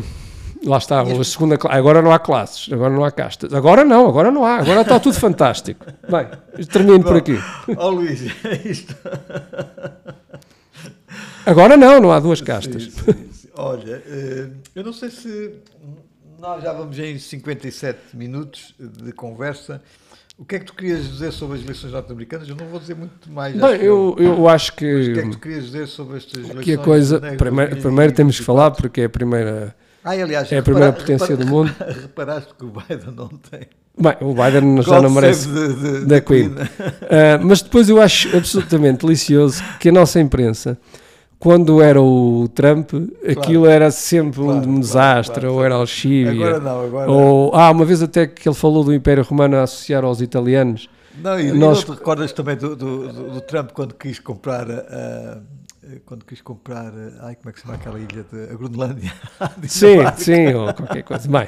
Lá 0.66 0.80
está, 0.80 1.02
a 1.02 1.24
segunda 1.24 1.56
agora 1.70 2.02
não 2.02 2.12
há 2.12 2.18
classes, 2.18 2.72
agora 2.74 2.92
não 2.94 3.04
há 3.06 3.12
castas. 3.12 3.54
Agora 3.54 3.86
não, 3.86 4.08
agora 4.10 4.32
não 4.32 4.44
há, 4.44 4.56
agora 4.58 4.82
está 4.82 5.00
tudo 5.00 5.14
fantástico. 5.20 5.86
Bem, 6.10 6.66
termino 6.66 7.04
por 7.04 7.16
aqui. 7.18 7.38
Ó 7.78 7.90
Luís, 7.90 8.22
isto. 8.66 8.96
Agora 11.46 11.78
não, 11.78 12.00
não 12.00 12.12
há 12.12 12.20
duas 12.20 12.42
castas. 12.42 12.84
Sim, 12.84 12.92
sim, 12.92 13.30
sim. 13.32 13.48
Olha, 13.56 14.04
eh, 14.06 14.50
eu 14.76 14.84
não 14.84 14.94
sei 14.94 15.10
se 15.10 15.54
nós 16.40 16.62
já 16.64 16.74
vamos 16.74 16.98
em 17.00 17.18
57 17.18 18.16
minutos 18.16 18.76
de 18.80 19.12
conversa. 19.12 19.82
O 20.38 20.46
que 20.46 20.56
é 20.56 20.60
que 20.60 20.66
tu 20.66 20.76
querias 20.76 21.04
dizer 21.10 21.32
sobre 21.32 21.58
as 21.58 21.64
eleições 21.64 21.92
norte-americanas? 21.92 22.48
Eu 22.48 22.56
não 22.56 22.68
vou 22.68 22.80
dizer 22.80 22.96
muito 22.96 23.28
mais. 23.32 23.56
Bem, 23.56 23.64
acho 23.64 23.80
que 23.80 23.86
eu, 23.86 24.16
eu 24.20 24.48
acho 24.48 24.72
O 24.72 24.76
que 24.76 24.86
é 24.86 25.04
que 25.14 25.22
que 25.24 25.30
tu 25.32 25.40
querias 25.40 25.66
dizer 25.66 25.88
sobre 25.88 26.18
estas 26.18 26.34
eleições? 26.36 26.60
aqui 26.60 26.74
a 26.74 26.78
coisa, 26.78 27.20
primeiro, 27.20 27.38
2024? 27.72 27.82
primeiro 27.82 28.14
temos 28.14 28.38
que 28.38 28.44
falar 28.46 28.70
porque 28.72 29.02
é 29.02 29.06
a 29.06 29.10
primeira. 29.10 29.76
Ah, 30.04 30.12
aliás, 30.12 30.52
é 30.52 30.60
a 30.60 30.62
primeira 30.64 30.92
repara- 30.92 31.02
potência 31.04 31.36
repara- 31.36 31.46
do 31.46 31.52
mundo. 31.52 31.76
Reparaste 32.02 32.54
que 32.54 32.66
o 32.66 32.70
Biden 32.72 33.14
não 33.16 33.28
tem. 33.30 33.62
Bem, 34.00 34.14
o 34.22 34.34
Biden 34.34 34.82
já 34.84 35.02
não 35.02 35.10
merece 35.10 35.48
the- 35.50 35.74
the- 35.74 36.06
da 36.06 36.22
Queen. 36.22 36.54
Ah, 37.10 37.40
mas 37.42 37.62
depois 37.62 37.90
eu 37.90 38.02
acho 38.02 38.36
absolutamente 38.36 39.06
delicioso 39.06 39.64
que 39.80 39.90
a 39.90 39.92
nossa 39.92 40.20
imprensa, 40.20 40.78
quando 41.40 41.82
era 41.82 42.00
o 42.02 42.48
Trump, 42.54 42.92
aquilo 43.28 43.66
era 43.66 43.90
sempre 43.92 44.42
Claro, 44.44 44.58
um 44.60 44.62
claro, 44.64 44.80
desastre, 44.80 45.40
claro. 45.42 45.56
ou 45.56 45.64
era 45.66 45.76
Alchívia. 45.76 46.32
Agora 46.32 46.60
não, 46.60 46.82
agora. 46.86 47.12
Ou, 47.12 47.56
ah, 47.56 47.72
uma 47.72 47.86
vez 47.86 48.04
até 48.04 48.28
que 48.28 48.48
ele 48.48 48.56
falou 48.56 48.84
do 48.84 48.94
Império 48.94 49.24
Romano 49.24 49.58
a 49.58 49.64
associar 49.64 50.04
aos 50.04 50.22
italianos. 50.22 50.88
Não, 51.24 51.40
e, 51.40 51.52
Nós- 51.52 51.56
e 51.56 51.58
não 51.88 51.96
te 51.96 52.00
recordas 52.00 52.32
também 52.32 52.56
do, 52.56 52.76
do, 52.76 53.08
do- 53.12 53.30
do 53.32 53.42
Trump 53.42 53.72
quando 53.72 53.96
quis 53.96 54.20
comprar 54.20 54.70
a. 54.70 55.40
a- 55.96 56.00
quando 56.06 56.26
quis 56.26 56.42
comprar. 56.42 56.88
a- 56.88 57.28
Ai, 57.28 57.36
como 57.36 57.50
é 57.50 57.52
que 57.54 57.60
se 57.60 57.66
chama 57.66 57.76
aquela 57.76 57.98
ilha 58.00 58.26
de. 58.32 58.52
A 58.52 58.56
Groenlândia? 58.56 59.14
A 59.40 59.50
Sim, 59.68 59.98
sim, 60.18 60.54
ou 60.54 60.74
qualquer 60.74 61.04
coisa. 61.04 61.28
Bem, 61.30 61.48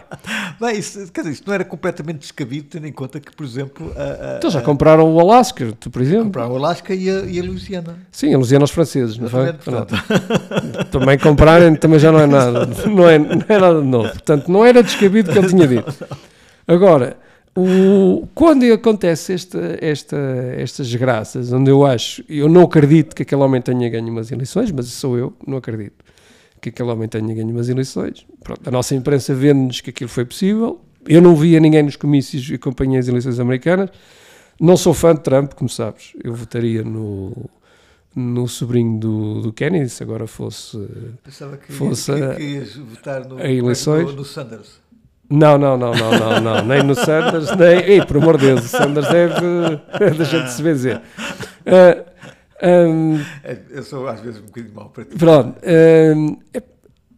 Bem, 0.59 0.77
isso, 0.79 1.11
quer 1.11 1.21
dizer, 1.21 1.33
isto 1.33 1.47
não 1.47 1.53
era 1.53 1.63
completamente 1.65 2.19
descabido, 2.19 2.67
tendo 2.69 2.87
em 2.87 2.91
conta 2.91 3.19
que, 3.19 3.35
por 3.35 3.45
exemplo. 3.45 3.93
A, 3.95 4.33
a, 4.33 4.37
então 4.37 4.49
já 4.49 4.59
a- 4.59 4.61
compraram 4.63 5.13
o 5.13 5.19
Alasca, 5.19 5.71
tu, 5.79 5.89
por 5.89 6.01
exemplo. 6.01 6.25
compraram 6.25 6.51
o 6.51 6.55
Alasca 6.57 6.93
e 6.93 7.09
a, 7.09 7.19
e 7.21 7.39
a 7.39 7.43
Louisiana. 7.43 7.97
Sim, 8.11 8.31
elogiando 8.33 8.63
aos 8.63 8.71
franceses, 8.71 9.17
não 9.17 9.29
foi? 9.29 9.53
Também 10.91 11.17
comprarem 11.17 11.75
também 11.75 11.99
já 11.99 12.11
não 12.11 12.19
é 12.19 12.25
nada, 12.27 12.65
não 12.87 13.07
é, 13.09 13.17
não 13.19 13.45
é 13.47 13.59
nada 13.59 13.81
de 13.81 13.87
novo. 13.87 14.09
Portanto, 14.09 14.51
não 14.51 14.65
era 14.65 14.81
descabido 14.83 15.29
o 15.29 15.33
que 15.33 15.39
ele 15.39 15.47
tinha 15.47 15.67
dito. 15.67 15.93
Agora, 16.67 17.17
o, 17.63 18.27
quando 18.33 18.71
acontece 18.71 19.33
esta, 19.33 19.77
esta, 19.81 20.17
estas 20.57 20.87
desgraças, 20.87 21.51
onde 21.51 21.69
eu 21.71 21.85
acho, 21.85 22.23
eu 22.29 22.47
não 22.49 22.63
acredito 22.63 23.15
que 23.15 23.23
aquele 23.23 23.41
homem 23.41 23.61
tenha 23.61 23.89
ganho 23.89 24.09
umas 24.09 24.31
eleições, 24.31 24.71
mas 24.71 24.87
sou 24.87 25.17
eu, 25.17 25.33
não 25.45 25.57
acredito 25.57 26.03
que 26.61 26.69
aquele 26.69 26.89
homem 26.89 27.07
tenha 27.07 27.33
ganho 27.33 27.49
umas 27.49 27.69
eleições. 27.69 28.25
Pronto, 28.43 28.67
a 28.67 28.71
nossa 28.71 28.93
imprensa 28.95 29.33
vende-nos 29.33 29.81
que 29.81 29.89
aquilo 29.89 30.09
foi 30.09 30.25
possível. 30.25 30.81
Eu 31.07 31.21
não 31.21 31.35
via 31.35 31.59
ninguém 31.59 31.83
nos 31.83 31.95
comícios 31.95 32.49
e 32.49 32.55
acompanhei 32.55 32.99
as 32.99 33.07
eleições 33.07 33.39
americanas. 33.39 33.89
Não 34.59 34.75
sou 34.75 34.93
fã 34.93 35.15
de 35.15 35.21
Trump, 35.21 35.53
como 35.53 35.69
sabes. 35.69 36.11
Eu 36.21 36.33
votaria 36.33 36.83
no, 36.83 37.49
no 38.13 38.47
sobrinho 38.47 38.99
do, 38.99 39.41
do 39.41 39.53
Kennedy, 39.53 39.89
se 39.89 40.03
agora 40.03 40.27
fosse. 40.27 40.77
Pensava 41.23 41.55
que, 41.57 41.71
Fosse 41.71 42.11
que, 42.11 42.35
que 42.35 42.79
votar 42.79 43.25
no, 43.25 43.37
a 43.37 43.49
eleições. 43.49 44.05
no, 44.07 44.13
no 44.13 44.25
Sanders. 44.25 44.81
Não, 45.29 45.57
não, 45.57 45.77
não, 45.77 45.91
não, 45.93 46.11
não, 46.19 46.41
não. 46.41 46.65
nem 46.65 46.81
no 46.83 46.95
Sanders, 46.95 47.55
nem. 47.55 47.79
Ei, 47.83 48.05
por 48.05 48.17
amor 48.17 48.37
de 48.37 48.47
Deus, 48.47 48.65
o 48.65 48.67
Sanders 48.67 49.07
deve. 49.09 49.35
Deixa 50.17 50.41
de 50.43 50.51
se 50.51 50.63
dizer. 50.63 51.01
Ah, 51.65 52.03
ahm, 52.63 53.19
É, 53.43 53.57
Eu 53.69 53.83
sou 53.83 54.07
às 54.07 54.19
vezes 54.21 54.41
um 54.41 54.45
bocadinho 54.45 54.73
mau 54.73 54.89
para 54.89 55.05
ti. 55.05 55.15
Pronto. 55.17 55.55
hum, 56.15 56.37
é- 56.53 56.63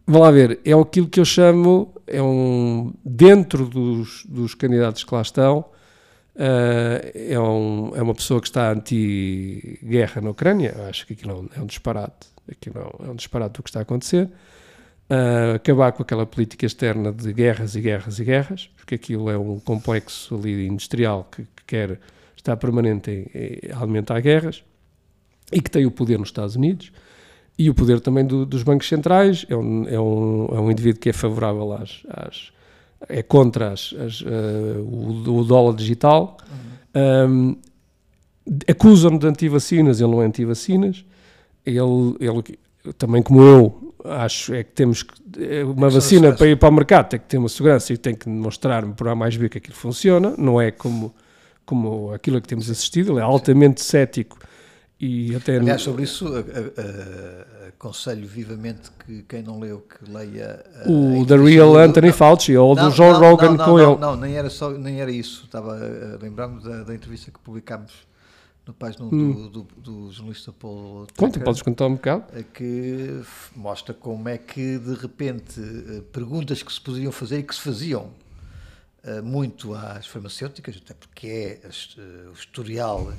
vamos 0.06 0.22
lá 0.22 0.30
ver. 0.30 0.60
É 0.64 0.72
aquilo 0.72 1.08
que 1.08 1.20
eu 1.20 1.24
chamo. 1.24 1.94
É 2.06 2.20
um. 2.22 2.92
Dentro 3.04 3.64
dos, 3.66 4.24
dos 4.26 4.54
candidatos 4.54 5.04
que 5.04 5.14
lá 5.14 5.22
estão. 5.22 5.64
ah, 6.38 7.00
é, 7.14 7.38
um, 7.40 7.92
é 7.96 8.02
uma 8.02 8.14
pessoa 8.14 8.40
que 8.42 8.46
está 8.48 8.70
anti-guerra 8.72 10.20
na 10.20 10.30
Ucrânia. 10.30 10.74
Eu 10.78 10.84
acho 10.86 11.06
que 11.06 11.14
aquilo 11.14 11.30
é 11.30 11.34
um, 11.34 11.48
é 11.56 11.62
um 11.62 11.66
disparate. 11.66 12.26
Aquilo 12.50 12.78
é 12.78 12.84
um, 13.04 13.08
é 13.08 13.10
um 13.12 13.14
disparate 13.14 13.54
do 13.54 13.62
que 13.62 13.70
está 13.70 13.78
a 13.78 13.82
acontecer. 13.82 14.28
Uh, 15.10 15.54
acabar 15.56 15.92
com 15.92 16.02
aquela 16.02 16.26
política 16.26 16.66
externa 16.66 17.12
de 17.12 17.32
guerras 17.32 17.74
e 17.74 17.80
guerras 17.80 18.18
e 18.18 18.24
guerras, 18.24 18.70
porque 18.76 18.94
aquilo 18.94 19.30
é 19.30 19.38
um 19.38 19.58
complexo 19.60 20.34
ali 20.34 20.66
industrial 20.66 21.28
que, 21.30 21.42
que 21.42 21.64
quer 21.66 22.00
estar 22.36 22.56
permanente 22.56 23.10
em, 23.10 23.30
em 23.34 23.72
alimentar 23.72 24.20
guerras 24.20 24.64
e 25.52 25.60
que 25.60 25.70
tem 25.70 25.86
o 25.86 25.90
poder 25.90 26.18
nos 26.18 26.28
Estados 26.28 26.56
Unidos 26.56 26.92
e 27.58 27.68
o 27.68 27.74
poder 27.74 28.00
também 28.00 28.24
do, 28.24 28.44
dos 28.46 28.62
bancos 28.62 28.88
centrais. 28.88 29.46
É 29.48 29.56
um, 29.56 29.88
é, 29.88 30.00
um, 30.00 30.46
é 30.52 30.60
um 30.60 30.70
indivíduo 30.70 31.00
que 31.00 31.08
é 31.08 31.12
favorável 31.12 31.72
às. 31.72 32.02
às 32.08 32.52
é 33.08 33.20
contra 33.20 33.72
as, 33.72 33.92
as, 33.94 34.20
uh, 34.20 34.80
o, 34.80 35.38
o, 35.38 35.44
dólar 35.44 35.74
digital. 35.74 36.36
Uhum. 36.94 37.30
Um, 37.30 37.56
Acusam-no 38.68 39.18
de 39.18 39.26
anti-vacinas, 39.26 40.00
ele 40.00 40.10
não 40.10 40.22
é 40.22 40.26
anti-vacinas. 40.26 41.04
Ele, 41.64 42.16
ele, 42.20 42.58
também 42.98 43.22
como 43.22 43.42
eu, 43.42 43.94
acho 44.04 44.54
é 44.54 44.64
que 44.64 44.72
temos 44.72 45.02
que, 45.02 45.14
é 45.38 45.64
uma 45.64 45.88
vacina 45.88 46.32
para 46.32 46.48
ir 46.48 46.58
para 46.58 46.68
o 46.68 46.72
mercado 46.72 47.08
tem 47.08 47.20
que 47.20 47.26
ter 47.26 47.38
uma 47.38 47.48
segurança 47.48 47.92
e 47.92 47.96
tem 47.96 48.14
que 48.14 48.24
demonstrar 48.24 48.84
por 48.94 49.08
A 49.08 49.14
mais 49.14 49.36
B 49.36 49.48
que 49.48 49.58
aquilo 49.58 49.76
funciona, 49.76 50.34
não 50.36 50.60
é 50.60 50.70
como, 50.70 51.14
como 51.64 52.12
aquilo 52.12 52.38
a 52.38 52.40
que 52.40 52.48
temos 52.48 52.68
assistido, 52.70 53.12
ele 53.12 53.20
é 53.20 53.22
altamente 53.22 53.82
cético 53.82 54.38
e 54.98 55.34
até... 55.34 55.56
Aliás, 55.56 55.82
sobre 55.82 56.04
isso 56.04 56.26
aconselho 57.68 58.26
vivamente 58.26 58.90
que 59.04 59.22
quem 59.22 59.42
não 59.42 59.58
leu 59.58 59.80
que 59.80 60.10
leia... 60.10 60.64
o 60.86 61.26
The 61.26 61.36
Real 61.36 61.76
Anthony 61.76 62.08
não, 62.08 62.14
Fauci 62.14 62.56
ou 62.56 62.74
não, 62.76 62.88
do 62.88 62.94
Joe 62.94 63.12
não, 63.12 63.18
Rogan 63.18 63.56
com 63.56 63.80
ele. 63.80 63.96
Não, 63.96 64.16
nem 64.16 64.36
era, 64.36 64.48
só, 64.48 64.70
nem 64.70 65.00
era 65.00 65.10
isso, 65.10 65.44
estava 65.44 65.74
a 65.74 66.22
lembrar-me 66.22 66.62
da, 66.62 66.84
da 66.84 66.94
entrevista 66.94 67.32
que 67.32 67.40
publicámos 67.40 67.92
no 68.66 68.72
página 68.72 69.04
hum. 69.06 69.48
do, 69.48 69.48
do, 69.48 69.62
do, 69.76 70.12
jornalista 70.12 70.52
Paulo 70.52 71.06
Conta, 71.16 71.40
podes 71.40 71.62
contar 71.62 71.86
um 71.86 71.94
bocado? 71.94 72.24
Que 72.54 73.20
mostra 73.56 73.92
como 73.92 74.28
é 74.28 74.38
que, 74.38 74.78
de 74.78 74.94
repente, 74.94 75.60
eh, 75.60 76.02
perguntas 76.12 76.62
que 76.62 76.72
se 76.72 76.80
poderiam 76.80 77.10
fazer 77.10 77.40
e 77.40 77.42
que 77.42 77.54
se 77.54 77.60
faziam 77.60 78.10
eh, 79.04 79.20
muito 79.20 79.74
às 79.74 80.06
farmacêuticas, 80.06 80.76
até 80.76 80.94
porque 80.94 81.26
é 81.26 81.60
eh, 81.64 82.28
o 82.28 82.32
historial 82.32 83.12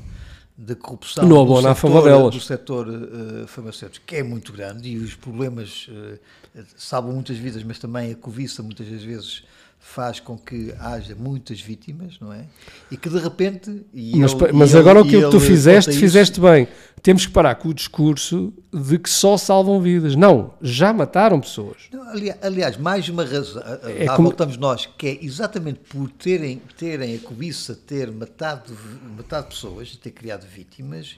da 0.57 0.75
corrupção 0.75 1.27
no 1.27 1.45
do, 1.45 1.61
setor, 1.61 2.31
do 2.31 2.39
setor 2.39 2.87
uh, 2.87 3.47
farmacêutico, 3.47 4.05
que 4.05 4.17
é 4.17 4.23
muito 4.23 4.53
grande 4.53 4.87
e 4.87 4.97
os 4.97 5.15
problemas 5.15 5.87
uh, 5.89 6.63
salvam 6.77 7.11
muitas 7.11 7.37
vidas, 7.37 7.63
mas 7.63 7.79
também 7.79 8.11
a 8.11 8.15
cobiça 8.15 8.61
muitas 8.61 8.87
das 8.87 9.03
vezes 9.03 9.43
faz 9.83 10.19
com 10.19 10.37
que 10.37 10.73
haja 10.79 11.13
muitas 11.13 11.59
vítimas, 11.59 12.17
não 12.19 12.31
é? 12.31 12.45
E 12.89 12.95
que 12.95 13.09
de 13.09 13.19
repente. 13.19 13.85
mas, 13.93 14.33
ele, 14.33 14.51
mas 14.53 14.73
agora 14.73 15.01
ele, 15.01 15.17
o 15.17 15.25
que 15.25 15.29
tu 15.29 15.39
fizeste, 15.41 15.91
fizeste 15.91 16.39
bem. 16.39 16.67
Temos 17.03 17.25
que 17.25 17.33
parar 17.33 17.55
com 17.55 17.67
o 17.67 17.73
discurso 17.73 18.53
de 18.73 18.97
que 18.97 19.09
só 19.09 19.37
salvam 19.37 19.81
vidas. 19.81 20.15
Não, 20.15 20.53
já 20.61 20.93
mataram 20.93 21.39
pessoas. 21.41 21.89
Não, 21.91 22.01
aliás, 22.41 22.77
mais 22.77 23.09
uma 23.09 23.25
razão. 23.25 23.61
É 23.83 24.05
lá 24.05 24.15
como... 24.15 24.29
voltamos 24.29 24.55
nós, 24.55 24.87
que 24.97 25.05
é 25.05 25.23
exatamente 25.23 25.81
por 25.81 26.09
terem, 26.09 26.61
terem 26.77 27.15
a 27.15 27.19
cobiça, 27.19 27.75
ter 27.75 28.09
matado, 28.09 28.75
matado 29.17 29.47
pessoas, 29.47 29.95
ter 29.97 30.11
criado 30.11 30.47
vítimas, 30.47 31.17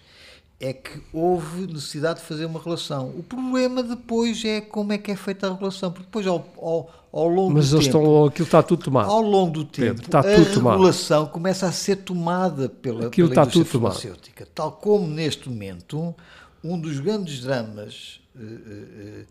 é 0.59 0.73
que 0.73 1.01
houve 1.13 1.67
necessidade 1.67 2.19
de 2.19 2.25
fazer 2.25 2.45
uma 2.45 2.61
relação. 2.61 3.09
O 3.09 3.21
problema 3.21 3.83
depois 3.83 4.43
é 4.43 4.59
como 4.59 4.91
é 4.91 4.97
que 4.97 5.11
é 5.11 5.15
feita 5.15 5.47
a 5.49 5.55
relação, 5.55 5.91
porque 5.91 6.05
depois 6.05 6.25
ao, 6.25 6.47
ao, 6.57 7.04
ao 7.15 7.29
longo 7.29 7.53
Mas 7.53 7.69
do 7.69 7.77
tempo... 7.77 7.85
Estão, 7.85 8.25
aquilo 8.25 8.45
está 8.45 8.61
tudo 8.61 8.83
tomado. 8.83 9.09
Ao 9.09 9.21
longo 9.21 9.51
do 9.51 9.63
tempo, 9.63 10.01
Pedro, 10.01 10.17
a 10.17 10.21
regulação 10.21 11.19
tomado. 11.19 11.31
começa 11.31 11.65
a 11.65 11.71
ser 11.71 11.95
tomada 11.97 12.67
pela, 12.67 13.07
aquilo 13.07 13.29
pela 13.29 13.43
indústria 13.43 13.65
farmacêutica. 13.65 14.45
Tal 14.53 14.73
como 14.73 15.07
neste 15.07 15.47
momento, 15.47 16.13
um 16.61 16.77
dos 16.77 16.99
grandes 16.99 17.39
dramas 17.39 18.19
uh, 18.35 18.43
uh, 18.43 19.25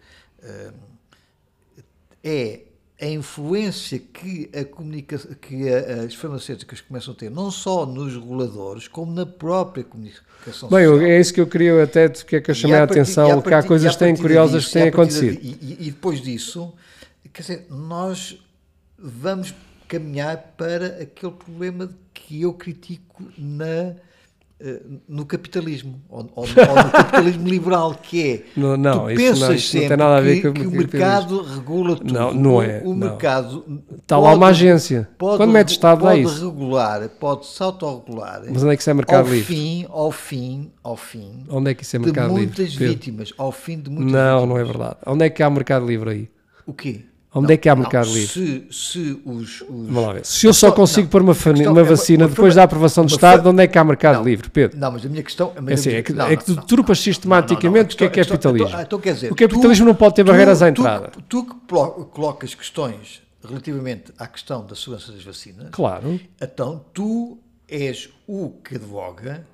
uh, 0.70 0.74
é 2.22 2.62
a 2.98 3.06
influência 3.06 3.98
que, 3.98 4.48
a 4.58 4.64
comunicação, 4.64 5.32
que 5.38 5.68
a, 5.68 6.04
as 6.04 6.14
farmacêuticas 6.14 6.80
começam 6.80 7.12
a 7.12 7.16
ter, 7.16 7.30
não 7.30 7.50
só 7.50 7.84
nos 7.84 8.14
reguladores, 8.14 8.88
como 8.88 9.12
na 9.12 9.26
própria 9.26 9.84
comunicação 9.84 10.24
Bem, 10.70 10.86
social. 10.86 11.00
é 11.02 11.20
isso 11.20 11.34
que 11.34 11.40
eu 11.40 11.46
queria 11.46 11.82
até, 11.82 12.08
que 12.08 12.36
é 12.36 12.40
que 12.40 12.50
eu 12.50 12.54
chamei 12.54 12.78
a, 12.78 12.84
atenção, 12.84 13.28
partir, 13.28 13.48
que 13.48 13.54
há 13.54 13.62
coisas 13.62 13.94
têm 13.96 14.16
curiosas 14.16 14.62
disso, 14.62 14.72
que 14.72 14.78
têm 14.78 14.88
acontecido. 14.88 15.38
De, 15.38 15.48
e, 15.48 15.76
e, 15.80 15.90
depois 15.90 16.22
disso, 16.22 16.72
quer 17.28 17.42
dizer, 17.42 17.66
nós 17.70 18.38
vamos 18.98 19.54
caminhar 19.88 20.54
para 20.56 20.86
aquele 21.02 21.32
problema 21.32 21.90
que 22.12 22.42
eu 22.42 22.52
critico 22.54 23.24
na 23.36 23.94
eh, 24.60 24.80
no 25.08 25.26
capitalismo, 25.26 26.00
ou, 26.08 26.30
ou, 26.34 26.44
ou, 26.44 26.46
no 26.46 26.90
capitalismo 26.92 27.48
liberal, 27.48 27.92
que 27.94 28.22
é 28.22 28.44
não, 28.56 28.76
não, 28.76 29.08
tu 29.08 29.14
pensas 29.16 29.40
não, 29.40 29.58
sempre 29.58 29.80
não 29.80 29.88
tem 29.88 29.96
nada 29.96 30.16
a 30.16 30.20
ver 30.20 30.40
que, 30.40 30.52
que 30.52 30.66
o 30.66 30.70
mercado 30.70 31.42
regula 31.42 31.96
tudo. 31.96 32.14
Não, 32.14 32.32
não 32.32 32.62
é. 32.62 32.80
O, 32.84 32.92
o 32.92 32.94
mercado 32.94 33.82
está 34.00 34.16
lá 34.16 34.32
uma 34.32 34.46
agência. 34.46 35.08
Pode, 35.18 35.38
Quando 35.38 35.50
mete 35.50 35.72
Estado 35.72 36.00
pode 36.00 36.22
isso. 36.22 36.48
regular, 36.48 37.08
pode 37.08 37.46
se 37.46 37.62
autorregular. 37.62 38.42
Mas 38.48 38.62
onde 38.62 38.72
é 38.72 38.76
que 38.76 38.82
isso 38.82 38.90
é 38.90 38.94
mercado 38.94 39.26
ao 39.26 39.32
livre? 39.34 39.54
Fim, 39.54 39.86
ao 39.90 40.12
fim, 40.12 40.72
ao 40.84 40.96
fim. 40.96 41.44
Onde 41.50 41.70
é 41.72 41.74
que 41.74 41.82
isso 41.82 41.96
é 41.96 41.98
mercado 41.98 42.28
de 42.32 42.40
livre? 42.40 42.56
muitas 42.56 42.74
vítimas, 42.76 43.32
ao 43.36 43.50
fim 43.50 43.80
de 43.80 43.90
muitas 43.90 44.12
não, 44.12 44.20
vítimas. 44.20 44.40
Não, 44.40 44.46
não 44.46 44.58
é 44.58 44.64
verdade. 44.64 44.96
Onde 45.04 45.24
é 45.24 45.30
que 45.30 45.42
há 45.42 45.50
mercado 45.50 45.84
livre 45.84 46.10
aí? 46.10 46.28
O 46.64 46.72
quê? 46.72 47.04
Onde 47.34 47.48
não, 47.48 47.54
é 47.54 47.56
que 47.56 47.68
há 47.68 47.74
mercado 47.74 48.06
não, 48.06 48.14
livre? 48.14 48.32
Se, 48.32 48.66
se, 48.70 49.20
os, 49.24 49.62
os... 49.62 50.28
Se 50.28 50.46
eu 50.46 50.54
só 50.54 50.70
consigo 50.70 51.08
pôr 51.08 51.20
uma, 51.20 51.34
uma 51.68 51.80
é 51.80 51.84
vacina 51.84 52.28
depois 52.28 52.54
da 52.54 52.62
aprovação 52.62 53.04
do 53.04 53.10
Estado, 53.10 53.50
onde 53.50 53.64
é 53.64 53.66
que 53.66 53.76
há 53.76 53.82
mercado 53.82 54.18
não, 54.18 54.24
livre, 54.24 54.48
Pedro? 54.48 54.78
Não, 54.78 54.92
mas 54.92 55.04
a 55.04 55.08
minha 55.08 55.22
questão... 55.22 55.52
A 55.56 55.60
minha 55.60 55.72
é, 55.72 55.74
assim, 55.74 55.90
é 55.90 56.02
que, 56.02 56.12
é 56.12 56.36
que 56.36 56.44
tu 56.44 56.56
trupas 56.64 57.00
sistematicamente 57.00 57.96
o 57.96 57.98
que 57.98 58.04
é 58.04 58.08
capitalismo. 58.08 58.80
Então, 58.80 59.00
quer 59.00 59.14
dizer, 59.14 59.32
o 59.32 59.34
capitalismo 59.34 59.84
tu, 59.84 59.88
não 59.88 59.94
pode 59.96 60.14
ter 60.14 60.22
barreiras 60.22 60.62
à 60.62 60.68
entrada. 60.68 61.08
Tu, 61.08 61.22
tu 61.22 61.44
que 61.44 61.54
colocas 62.12 62.54
questões 62.54 63.20
relativamente 63.44 64.12
à 64.16 64.28
questão 64.28 64.64
da 64.64 64.76
segurança 64.76 65.10
das 65.10 65.24
vacinas... 65.24 65.68
Claro. 65.72 66.20
Então 66.40 66.84
tu 66.94 67.38
és 67.68 68.10
o 68.28 68.50
que 68.62 68.76
advoga 68.76 69.44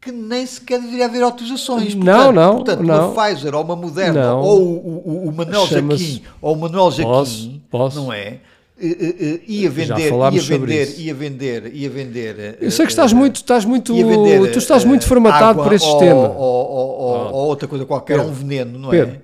que 0.00 0.10
nem 0.10 0.46
sequer 0.46 0.80
deveria 0.80 1.04
haver 1.04 1.22
autorizações. 1.22 1.94
Portanto, 1.94 2.16
não, 2.16 2.32
não. 2.32 2.56
Portanto, 2.56 2.82
não. 2.82 3.12
uma 3.12 3.22
Pfizer 3.22 3.54
ou 3.54 3.62
uma 3.62 3.76
Moderna 3.76 4.22
não. 4.22 4.40
ou 4.40 4.62
o, 4.62 5.26
o, 5.26 5.28
o 5.28 5.32
Manuel 5.32 5.66
Jaquim 5.66 6.22
ou 6.40 6.54
o 6.54 6.58
Manuel 6.58 6.90
Jaquim, 6.90 7.60
não 7.94 8.12
é? 8.12 8.38
ia 9.46 9.68
vender, 9.68 10.10
ia 10.10 10.40
vender, 10.40 10.94
ia 10.98 11.14
vender, 11.14 11.74
ia 11.74 11.90
vender. 11.90 12.58
Eu 12.62 12.70
sei 12.70 12.86
que 12.86 12.92
estás 12.92 13.12
muito, 13.12 13.36
estás 13.36 13.66
muito, 13.66 13.92
tu 13.92 14.58
estás 14.58 14.86
muito 14.86 15.06
formatado 15.06 15.62
por 15.62 15.72
esse 15.72 15.84
sistema. 15.84 16.30
Ou, 16.30 16.70
ou, 16.70 17.46
outra 17.48 17.68
coisa 17.68 17.84
qualquer, 17.84 18.20
um 18.20 18.32
veneno, 18.32 18.78
não 18.78 18.92
é? 18.92 19.20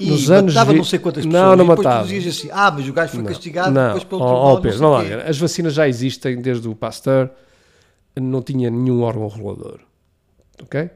E 0.00 0.10
nos 0.10 0.30
anos 0.30 0.54
matava 0.54 0.72
não 0.74 0.84
sei 0.84 0.98
quantas 1.00 1.26
pessoas. 1.26 1.42
Não, 1.42 1.56
não 1.56 1.64
e 1.64 1.68
depois 1.68 1.86
matava. 1.86 2.04
tu 2.04 2.08
dizias 2.08 2.36
assim, 2.36 2.48
ah, 2.52 2.70
mas 2.70 2.88
o 2.88 2.92
gajo 2.92 3.12
foi 3.14 3.24
castigado 3.24 3.72
não. 3.72 3.86
depois 3.86 4.04
pelo 4.04 4.20
oh, 4.20 4.26
tribunal, 4.26 4.54
oh, 4.54 4.60
Pedro, 4.60 4.80
não, 4.80 4.90
não 4.90 5.16
lá, 5.16 5.24
As 5.24 5.38
vacinas 5.38 5.74
já 5.74 5.88
existem 5.88 6.40
desde 6.40 6.68
o 6.68 6.74
Pasteur, 6.76 7.30
não 8.14 8.40
tinha 8.40 8.70
nenhum 8.70 9.02
órgão 9.02 9.26
regulador 9.26 9.80
ok? 10.64 10.90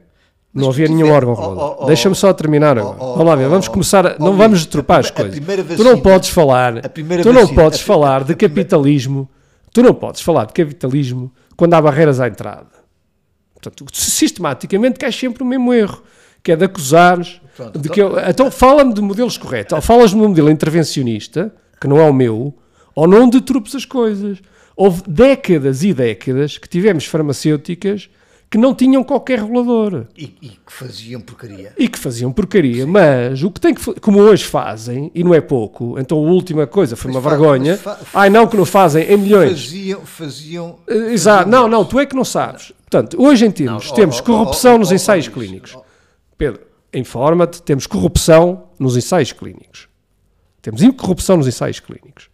Mas 0.53 0.63
não 0.63 0.69
havia 0.69 0.87
nenhum 0.87 1.11
órgão 1.11 1.33
regulador. 1.33 1.77
Oh, 1.79 1.83
oh, 1.83 1.85
Deixa-me 1.87 2.15
só 2.15 2.31
terminar 2.31 2.77
agora. 2.77 2.95
Oh, 2.99 3.13
vamos 3.13 3.25
lá 3.25 3.35
ver, 3.35 3.49
vamos 3.49 3.67
começar. 3.67 4.05
A, 4.05 4.19
não 4.19 4.37
vamos 4.37 4.63
detropar 4.65 4.99
as 4.99 5.09
coisas. 5.09 5.39
Vacina, 5.39 5.75
tu 5.75 5.83
não 5.83 5.99
podes 5.99 6.29
falar. 6.29 6.81
Tu 6.89 7.33
não 7.33 7.47
podes 7.47 7.79
a, 7.79 7.83
falar 7.83 8.23
de 8.23 8.35
capitalismo. 8.35 9.27
Tu 9.73 9.81
não 9.81 9.95
podes 9.95 10.21
falar 10.21 10.45
de 10.45 10.53
capitalismo 10.53 11.33
quando 11.57 11.73
há 11.73 11.81
barreiras 11.81 12.19
à 12.19 12.27
entrada. 12.27 12.67
Portanto, 13.53 13.85
sistematicamente 13.93 14.99
cai 14.99 15.11
sempre 15.11 15.41
o 15.41 15.45
mesmo 15.45 15.73
erro, 15.73 16.03
que 16.43 16.51
é 16.51 16.55
de 16.55 16.65
acusares. 16.65 17.41
Pronto, 17.55 17.79
de 17.79 17.89
que 17.89 18.01
eu, 18.01 18.19
então 18.19 18.51
fala-me 18.51 18.93
de 18.93 19.01
modelos 19.01 19.37
corretos. 19.37 19.73
Ou 19.73 19.81
falas-me 19.81 20.19
de 20.19 20.25
um 20.25 20.29
modelo 20.29 20.51
intervencionista, 20.51 21.51
que 21.81 21.87
não 21.87 21.97
é 21.97 22.07
o 22.07 22.13
meu, 22.13 22.53
ou 22.93 23.07
não 23.07 23.27
detropes 23.27 23.73
as 23.73 23.85
coisas. 23.85 24.39
Houve 24.75 25.01
décadas 25.07 25.83
e 25.83 25.93
décadas 25.93 26.59
que 26.59 26.69
tivemos 26.69 27.05
farmacêuticas 27.05 28.09
que 28.53 28.57
não 28.59 28.75
tinham 28.75 29.03
qualquer 29.03 29.39
regulador. 29.39 30.05
E, 30.15 30.25
e, 30.39 30.49
que 30.49 30.71
faziam 30.71 31.19
porcaria. 31.19 31.73
E 31.75 31.87
que 31.87 31.97
faziam 31.97 32.31
porcaria, 32.31 32.85
Sim. 32.85 32.91
mas 32.91 33.41
o 33.41 33.49
que 33.49 33.59
tem 33.59 33.73
que 33.73 33.99
como 33.99 34.19
hoje 34.19 34.43
fazem, 34.43 35.09
e 35.15 35.23
não 35.23 35.33
é 35.33 35.41
pouco, 35.41 35.97
então 35.97 36.19
a 36.19 36.21
última 36.21 36.67
coisa 36.67 36.95
foi 36.95 37.11
mas 37.11 37.15
uma 37.15 37.29
vergonha. 37.31 37.79
Ai 38.13 38.29
não, 38.29 38.45
que 38.45 38.55
não 38.55 38.63
fazem 38.63 39.05
em 39.05 39.17
milhões. 39.17 39.63
Faziam, 39.63 40.01
faziam. 40.01 40.75
Uh, 40.87 41.09
exato, 41.09 41.49
não, 41.49 41.67
não, 41.67 41.83
tu 41.83 41.99
é 41.99 42.05
que 42.05 42.15
não 42.15 42.23
sabes. 42.23 42.71
Portanto, 42.81 43.19
hoje 43.19 43.43
em 43.43 43.49
termos, 43.49 43.87
não, 43.87 43.95
temos 43.95 44.19
oh, 44.19 44.23
corrupção 44.23 44.73
oh, 44.73 44.75
oh, 44.75 44.79
nos 44.81 44.91
ensaios 44.91 45.27
clínicos. 45.27 45.75
Pedro, 46.37 46.61
informa-te, 46.93 47.59
temos 47.59 47.87
corrupção 47.87 48.65
nos 48.77 48.95
ensaios 48.95 49.31
clínicos. 49.31 49.87
Temos 50.61 50.79
corrupção 50.95 51.37
nos 51.37 51.47
ensaios 51.47 51.79
clínicos. 51.79 52.29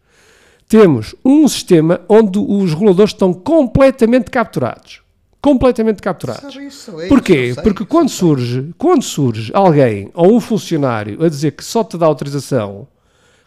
Temos 0.67 1.15
um 1.23 1.47
sistema 1.47 2.01
onde 2.09 2.37
os 2.37 2.73
reguladores 2.73 3.13
estão 3.13 3.33
completamente 3.33 4.29
capturados 4.29 5.01
completamente 5.41 6.01
capturados. 6.01 6.55
É 6.99 7.07
Porquê? 7.07 7.53
Porque 7.63 7.85
quando 7.85 8.09
surge, 8.09 8.73
quando 8.77 9.03
surge 9.03 9.51
alguém 9.53 10.11
ou 10.13 10.35
um 10.35 10.39
funcionário 10.39 11.23
a 11.23 11.29
dizer 11.29 11.51
que 11.51 11.63
só 11.63 11.83
te 11.83 11.97
dá 11.97 12.05
autorização, 12.05 12.87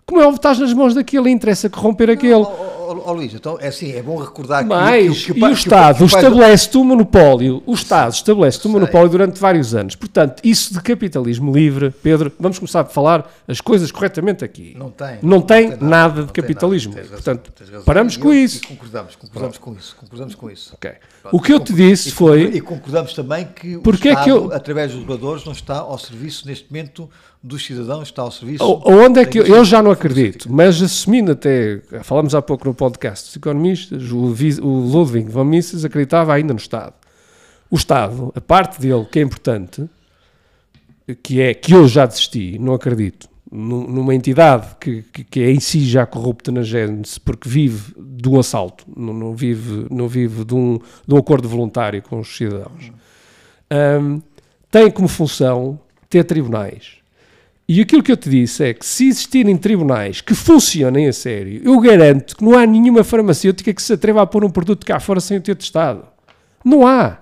como 0.06 0.20
é 0.20 0.24
óbvio, 0.24 0.36
estás 0.36 0.58
nas 0.58 0.72
mãos 0.72 0.94
daquele, 0.94 1.30
interessa 1.30 1.70
corromper 1.70 2.10
aquele. 2.10 2.34
Oh, 2.34 2.48
oh, 2.98 3.02
oh, 3.06 3.12
Luís, 3.12 3.34
então 3.34 3.58
é 3.60 3.68
assim, 3.68 3.92
é 3.92 4.02
bom 4.02 4.16
recordar 4.16 4.64
Mais, 4.66 5.24
que, 5.24 5.34
que, 5.34 5.40
e 5.40 5.44
o 5.44 5.52
Estado 5.52 6.04
estabelece-te 6.04 6.76
um 6.78 6.84
monopólio, 6.84 7.62
o 7.66 7.74
Estado 7.74 8.12
estabelece-te 8.12 8.68
um 8.68 8.72
monopólio 8.72 9.08
durante 9.10 9.38
vários 9.40 9.74
anos. 9.74 9.94
Portanto, 9.96 10.40
isso 10.44 10.72
de 10.74 10.80
capitalismo 10.80 11.52
livre, 11.52 11.90
Pedro, 12.02 12.32
vamos 12.38 12.58
começar 12.58 12.80
a 12.80 12.84
falar 12.84 13.30
as 13.46 13.60
coisas 13.60 13.90
corretamente 13.90 14.44
aqui. 14.44 14.74
Não 14.78 14.90
tem. 14.90 15.18
Não 15.22 15.40
tem 15.40 15.76
nada 15.80 16.14
de 16.14 16.20
não 16.20 16.26
tem 16.26 16.42
capitalismo. 16.42 16.94
Razão, 16.94 17.10
Portanto, 17.10 17.52
razão. 17.60 17.82
paramos 17.84 18.16
com 18.16 18.32
isso. 18.32 18.58
E 18.64 18.66
concordamos, 18.68 19.16
concordamos 19.16 19.58
com 19.58 19.72
isso, 19.74 19.96
concordamos 19.98 20.34
com 20.34 20.50
isso. 20.50 20.72
Ok. 20.74 20.90
Pronto, 21.22 21.36
O 21.36 21.40
que 21.40 21.52
eu 21.52 21.60
te 21.60 21.72
disse 21.72 22.08
e 22.08 22.12
foi- 22.12 22.42
E 22.44 22.60
concordamos 22.60 23.14
também 23.14 23.46
que 23.46 23.76
o 23.76 23.80
é 23.80 23.96
que 23.96 24.08
Estado, 24.08 24.28
eu- 24.28 24.52
através 24.52 24.90
dos 24.90 25.00
reguladores, 25.00 25.44
não 25.44 25.52
está 25.52 25.78
ao 25.78 25.98
serviço, 25.98 26.46
neste 26.46 26.70
momento, 26.70 27.08
dos 27.42 27.64
cidadãos, 27.66 28.08
está 28.08 28.22
ao 28.22 28.30
serviço... 28.30 28.62
O- 28.64 28.82
Onde 28.90 29.20
é 29.20 29.24
que 29.24 29.38
eu, 29.38 29.44
eu 29.46 29.64
já 29.64 29.82
não 29.82 29.90
acredito, 29.90 30.50
mas 30.52 30.80
assumindo 30.80 31.32
até, 31.32 31.80
falámos 32.02 32.34
há 32.34 32.40
pouco 32.42 32.66
no 32.68 32.72
podcast 32.74 33.26
dos 33.28 33.36
economistas, 33.36 34.10
o, 34.12 34.32
o 34.62 34.68
Ludwig 34.92 35.28
von 35.28 35.44
Mises 35.44 35.84
acreditava 35.84 36.32
ainda 36.32 36.52
no 36.54 36.58
Estado. 36.60 36.94
O 37.70 37.74
Estado, 37.76 38.32
a 38.36 38.40
parte 38.40 38.80
dele 38.80 39.04
que 39.10 39.18
é 39.18 39.22
importante, 39.22 39.88
que 41.22 41.40
é 41.40 41.52
que 41.52 41.72
eu 41.72 41.88
já 41.88 42.06
desisti, 42.06 42.58
não 42.60 42.74
acredito, 42.74 43.28
nu- 43.50 43.88
numa 43.88 44.14
entidade 44.14 44.68
que, 44.80 45.02
que, 45.12 45.24
que 45.24 45.40
é 45.42 45.50
em 45.50 45.58
si 45.60 45.84
já 45.84 46.06
corrupta 46.06 46.52
na 46.52 46.62
gênese, 46.62 47.18
porque 47.18 47.48
vive 47.48 47.92
de 47.98 48.28
um 48.28 48.38
assalto, 48.38 48.84
não, 48.96 49.12
não 49.12 49.34
vive, 49.34 49.86
não 49.90 50.06
vive 50.06 50.44
de, 50.44 50.54
um, 50.54 50.78
de 51.06 51.14
um 51.14 51.18
acordo 51.18 51.48
voluntário 51.48 52.00
com 52.02 52.20
os 52.20 52.34
cidadãos, 52.36 52.92
Ahm, 53.70 54.20
tem 54.70 54.90
como 54.90 55.08
função 55.08 55.80
ter 56.08 56.24
tribunais. 56.24 57.01
E 57.74 57.80
aquilo 57.80 58.02
que 58.02 58.12
eu 58.12 58.16
te 58.18 58.28
disse 58.28 58.62
é 58.64 58.74
que 58.74 58.84
se 58.84 59.08
existirem 59.08 59.56
tribunais 59.56 60.20
que 60.20 60.34
funcionem 60.34 61.08
a 61.08 61.12
sério, 61.12 61.62
eu 61.64 61.80
garanto 61.80 62.36
que 62.36 62.44
não 62.44 62.52
há 62.58 62.66
nenhuma 62.66 63.02
farmacêutica 63.02 63.72
que 63.72 63.80
se 63.82 63.94
atreva 63.94 64.20
a 64.20 64.26
pôr 64.26 64.44
um 64.44 64.50
produto 64.50 64.84
cá 64.84 65.00
fora 65.00 65.20
sem 65.20 65.38
o 65.38 65.40
ter 65.40 65.54
testado. 65.56 66.04
Não 66.62 66.86
há. 66.86 67.16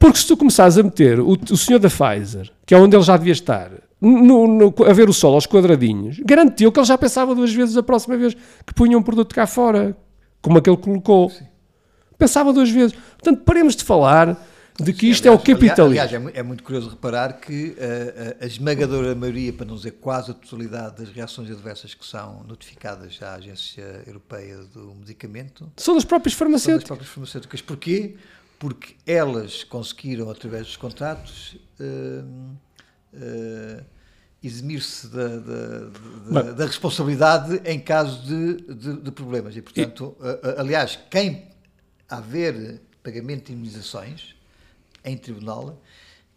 Porque 0.00 0.18
se 0.18 0.26
tu 0.26 0.36
começares 0.36 0.76
a 0.76 0.82
meter 0.82 1.20
o, 1.20 1.36
o 1.48 1.56
senhor 1.56 1.78
da 1.78 1.88
Pfizer, 1.88 2.50
que 2.66 2.74
é 2.74 2.76
onde 2.76 2.96
ele 2.96 3.04
já 3.04 3.16
devia 3.16 3.32
estar, 3.32 3.70
no- 4.00 4.48
no- 4.48 4.74
a 4.84 4.92
ver 4.92 5.08
o 5.08 5.12
sol 5.12 5.34
aos 5.34 5.46
quadradinhos, 5.46 6.18
garantiu 6.24 6.72
que 6.72 6.80
ele 6.80 6.86
já 6.86 6.98
pensava 6.98 7.32
duas 7.32 7.52
vezes 7.52 7.76
a 7.76 7.84
próxima 7.84 8.16
vez 8.16 8.34
que 8.34 8.74
punha 8.74 8.98
um 8.98 9.02
produto 9.02 9.32
cá 9.32 9.46
fora, 9.46 9.96
como 10.42 10.58
aquele 10.58 10.76
que 10.76 10.82
colocou. 10.82 11.30
Pensava 12.18 12.52
duas 12.52 12.68
vezes. 12.68 12.96
Portanto, 13.12 13.42
paremos 13.44 13.76
de 13.76 13.84
falar 13.84 14.36
de 14.82 14.92
que 14.92 15.06
isto 15.08 15.26
é 15.26 15.30
o 15.30 15.34
Aliás- 15.34 15.46
capitalismo. 15.46 15.84
Aliás, 16.00 16.12
é, 16.12 16.18
mu- 16.18 16.30
é 16.34 16.42
muito 16.42 16.62
curioso 16.62 16.88
reparar 16.90 17.40
que 17.40 17.74
eh, 17.78 18.36
a 18.40 18.46
esmagadora 18.46 19.14
maioria, 19.14 19.52
para 19.52 19.66
não 19.66 19.76
dizer 19.76 19.92
quase 19.92 20.30
a 20.30 20.34
totalidade 20.34 20.96
das 21.04 21.08
reações 21.14 21.50
adversas 21.50 21.94
que 21.94 22.06
são 22.06 22.42
notificadas 22.44 23.18
à 23.22 23.34
Agência 23.34 24.02
Europeia 24.06 24.58
do 24.74 24.94
Medicamento 24.94 25.70
São 25.76 25.94
das 25.94 26.04
próprias 26.04 26.34
são 26.34 26.46
das 26.50 26.52
farmacêuticas. 26.62 26.86
próprias 26.88 27.10
farmacêuticas. 27.10 27.60
Porquê? 27.62 28.16
Porque 28.58 28.94
elas 29.06 29.64
conseguiram, 29.64 30.28
através 30.30 30.66
dos 30.66 30.76
contratos, 30.76 31.56
eh, 31.80 32.22
eh, 33.14 33.82
eximir-se 34.42 35.06
da, 35.08 35.28
da- 35.38 35.90
da- 36.42 36.52
da 36.52 36.66
responsabilidade 36.66 37.60
em 37.64 37.78
caso 37.78 38.22
de, 38.22 38.74
de- 38.74 38.96
de 39.02 39.10
problemas. 39.12 39.54
E, 39.56 39.60
portanto, 39.62 40.16
a- 40.20 40.48
a- 40.48 40.60
aliás, 40.62 40.98
quem 41.10 41.46
haver 42.08 42.80
pagamento 43.02 43.46
de 43.46 43.52
indemnizações 43.52 44.34
em 45.04 45.16
tribunal, 45.16 45.78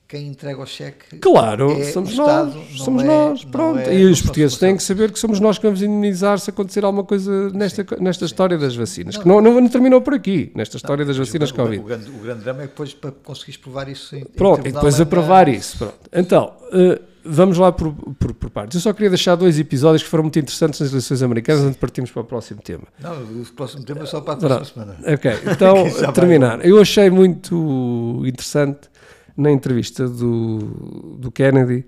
quem 0.08 0.28
entrega 0.28 0.62
o 0.62 0.66
cheque 0.66 1.18
Claro, 1.18 1.72
é 1.72 1.86
somos 1.92 2.14
o 2.14 2.18
nós, 2.18 2.54
não 2.54 2.64
somos 2.78 3.04
é- 3.04 3.06
nós, 3.06 3.44
não 3.44 3.52
pronto. 3.52 3.80
é- 3.80 3.96
e 4.00 4.04
não 4.06 4.12
os 4.12 4.22
portugueses 4.22 4.58
têm 4.58 4.78
que 4.78 4.84
saber 4.84 5.12
que 5.12 5.18
somos 5.18 5.40
nós 5.40 5.58
que 5.58 5.64
vamos 5.66 5.82
indemnizar 5.82 6.38
se 6.40 6.50
acontecer 6.52 6.84
alguma 6.86 7.04
coisa 7.04 7.50
nesta, 7.50 7.84
nesta 8.00 8.26
história 8.26 8.58
das 8.58 8.76
vacinas. 8.76 9.18
Que 9.18 9.28
não, 9.28 9.42
não, 9.42 9.60
não 9.60 9.68
terminou 9.70 10.02
por 10.02 10.14
aqui, 10.14 10.52
nesta 10.54 10.78
história 10.78 11.04
das 11.04 11.18
vacinas 11.18 11.50
o, 11.50 11.56
Covid. 11.56 11.80
O, 11.80 11.84
grande, 11.84 12.10
o 12.12 12.20
grande 12.20 12.44
drama 12.44 12.60
é 12.64 12.68
depois 12.68 12.94
para 12.94 13.12
conseguires 13.12 13.58
provar 13.58 13.90
isso 13.90 14.16
em, 14.16 14.20
em 14.20 14.26
Pronto, 14.26 14.60
e 14.60 14.64
tribunal 14.64 14.82
depois 14.84 15.00
é- 15.00 15.04
aprovar 15.04 15.48
isso. 15.50 15.78
Pronto. 15.80 15.96
Então, 16.14 16.54
eh, 16.74 17.02
vamos 17.24 17.58
lá 17.58 17.72
por, 17.72 17.94
por, 17.94 18.34
por 18.34 18.50
partes. 18.50 18.76
Eu 18.76 18.82
só 18.82 18.94
queria 18.94 19.10
deixar 19.10 19.36
dois 19.36 19.60
episódios 19.60 20.04
que 20.04 20.10
foram 20.10 20.24
muito 20.24 20.40
interessantes 20.40 20.80
nas 20.80 20.92
eleições 20.92 21.24
americanas 21.24 21.62
antes 21.62 21.74
de 21.74 21.80
partirmos 21.80 22.12
para 22.12 22.22
o 22.22 22.26
próximo 22.26 22.62
tema. 22.62 22.84
Não, 23.00 23.14
o 23.14 23.46
próximo 23.56 23.84
tema 23.84 24.04
é 24.04 24.06
só 24.06 24.22
para 24.22 24.34
a 24.34 24.38
próxima 24.38 24.86
semana. 24.86 25.14
Ok, 25.14 25.32
então, 25.52 26.14
terminar. 26.14 26.66
Eu 26.66 26.80
achei 26.80 27.10
muito 27.10 28.24
interessante 28.26 28.90
na 29.36 29.52
entrevista 29.52 30.08
do, 30.08 31.18
do 31.18 31.32
Kennedy 31.32 31.86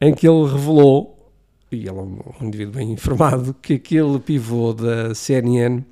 em 0.00 0.12
que 0.12 0.26
ele 0.26 0.50
revelou, 0.50 1.30
e 1.70 1.76
ele 1.76 1.88
é 1.88 1.92
um, 1.92 2.18
um 2.40 2.46
indivíduo 2.46 2.74
bem 2.74 2.90
informado, 2.90 3.54
que 3.62 3.74
aquele 3.74 4.18
pivô 4.18 4.72
da 4.72 5.14
CNN, 5.14 5.84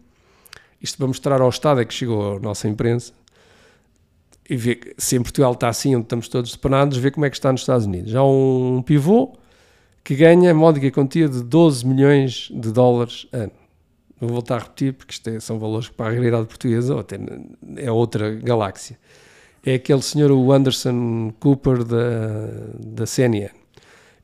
isto 0.82 0.98
para 0.98 1.06
mostrar 1.06 1.40
ao 1.40 1.48
Estado 1.48 1.80
é 1.80 1.84
que 1.84 1.94
chegou 1.94 2.36
à 2.36 2.40
nossa 2.40 2.66
imprensa, 2.66 3.12
e 4.50 4.56
ver 4.56 4.94
se 4.98 5.14
em 5.16 5.22
Portugal 5.22 5.52
está 5.52 5.68
assim, 5.68 5.94
onde 5.94 6.06
estamos 6.06 6.26
todos 6.28 6.50
separados, 6.50 6.98
ver 6.98 7.12
como 7.12 7.24
é 7.24 7.30
que 7.30 7.36
está 7.36 7.52
nos 7.52 7.60
Estados 7.60 7.86
Unidos. 7.86 8.12
Há 8.14 8.24
um 8.24 8.82
pivô 8.84 9.32
que 10.02 10.16
ganha 10.16 10.50
a 10.50 10.54
módica 10.54 10.90
quantia 10.90 11.28
de 11.28 11.40
12 11.44 11.86
milhões 11.86 12.48
de 12.52 12.72
dólares 12.72 13.28
ano. 13.32 13.52
Vou 14.20 14.28
voltar 14.30 14.56
a 14.56 14.58
repetir, 14.58 14.92
porque 14.92 15.12
isto 15.12 15.30
é- 15.30 15.38
são 15.40 15.58
valores 15.58 15.88
que 15.88 15.94
para 15.94 16.06
a 16.06 16.10
realidade 16.10 16.46
portuguesa 16.46 16.94
ou 16.94 17.00
até 17.00 17.16
é 17.76 17.90
outra 17.92 18.34
galáxia. 18.34 18.98
É 19.64 19.74
aquele 19.74 20.02
senhor, 20.02 20.30
o 20.32 20.52
Anderson 20.52 21.32
Cooper 21.38 21.84
da, 21.84 22.48
da 22.84 23.06
CNN. 23.06 23.50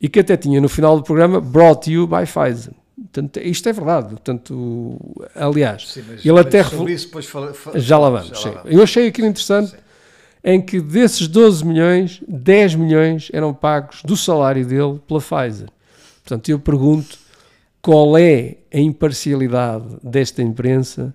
E 0.01 0.09
que 0.09 0.21
até 0.21 0.37
tinha 0.37 0.61
no 0.61 0.69
final 0.69 0.97
do 0.97 1.03
programa 1.05 1.41
brought 1.41 1.85
to 1.85 1.91
you 1.91 2.07
by 2.07 2.25
Pfizer. 2.27 2.73
Portanto, 2.97 3.39
isto 3.41 3.69
é 3.69 3.73
verdade. 3.73 4.09
Portanto, 4.09 4.99
aliás, 5.35 5.89
Sim, 5.93 6.03
ele 6.25 6.41
até 6.41 6.65
sobre 6.65 6.93
isso 6.93 7.07
depois 7.07 7.27
fala, 7.27 7.55
fa- 7.55 7.79
já 7.79 7.97
lá 7.99 8.11
vamos. 8.11 8.29
já 8.29 8.35
sim. 8.37 8.51
vamos. 8.51 8.73
Eu 8.73 8.83
achei 8.83 9.07
aquilo 9.09 9.29
interessante 9.29 9.71
Sim. 9.71 9.77
Em 10.49 10.61
que 10.63 10.81
desses 10.81 11.27
12 11.27 11.65
milhões, 11.65 12.23
10 12.29 12.77
milhões 12.77 13.29
eram 13.33 13.53
pagos 13.53 14.01
do 14.05 14.17
salário 14.17 14.65
dele 14.65 15.01
pela 15.07 15.21
Pfizer. 15.21 15.69
Portanto, 16.23 16.49
eu 16.49 16.59
pergunto 16.61 17.19
qual 17.83 18.17
é 18.17 18.59
a 18.73 18.79
imparcialidade 18.79 19.85
desta 20.03 20.43
imprensa 20.43 21.13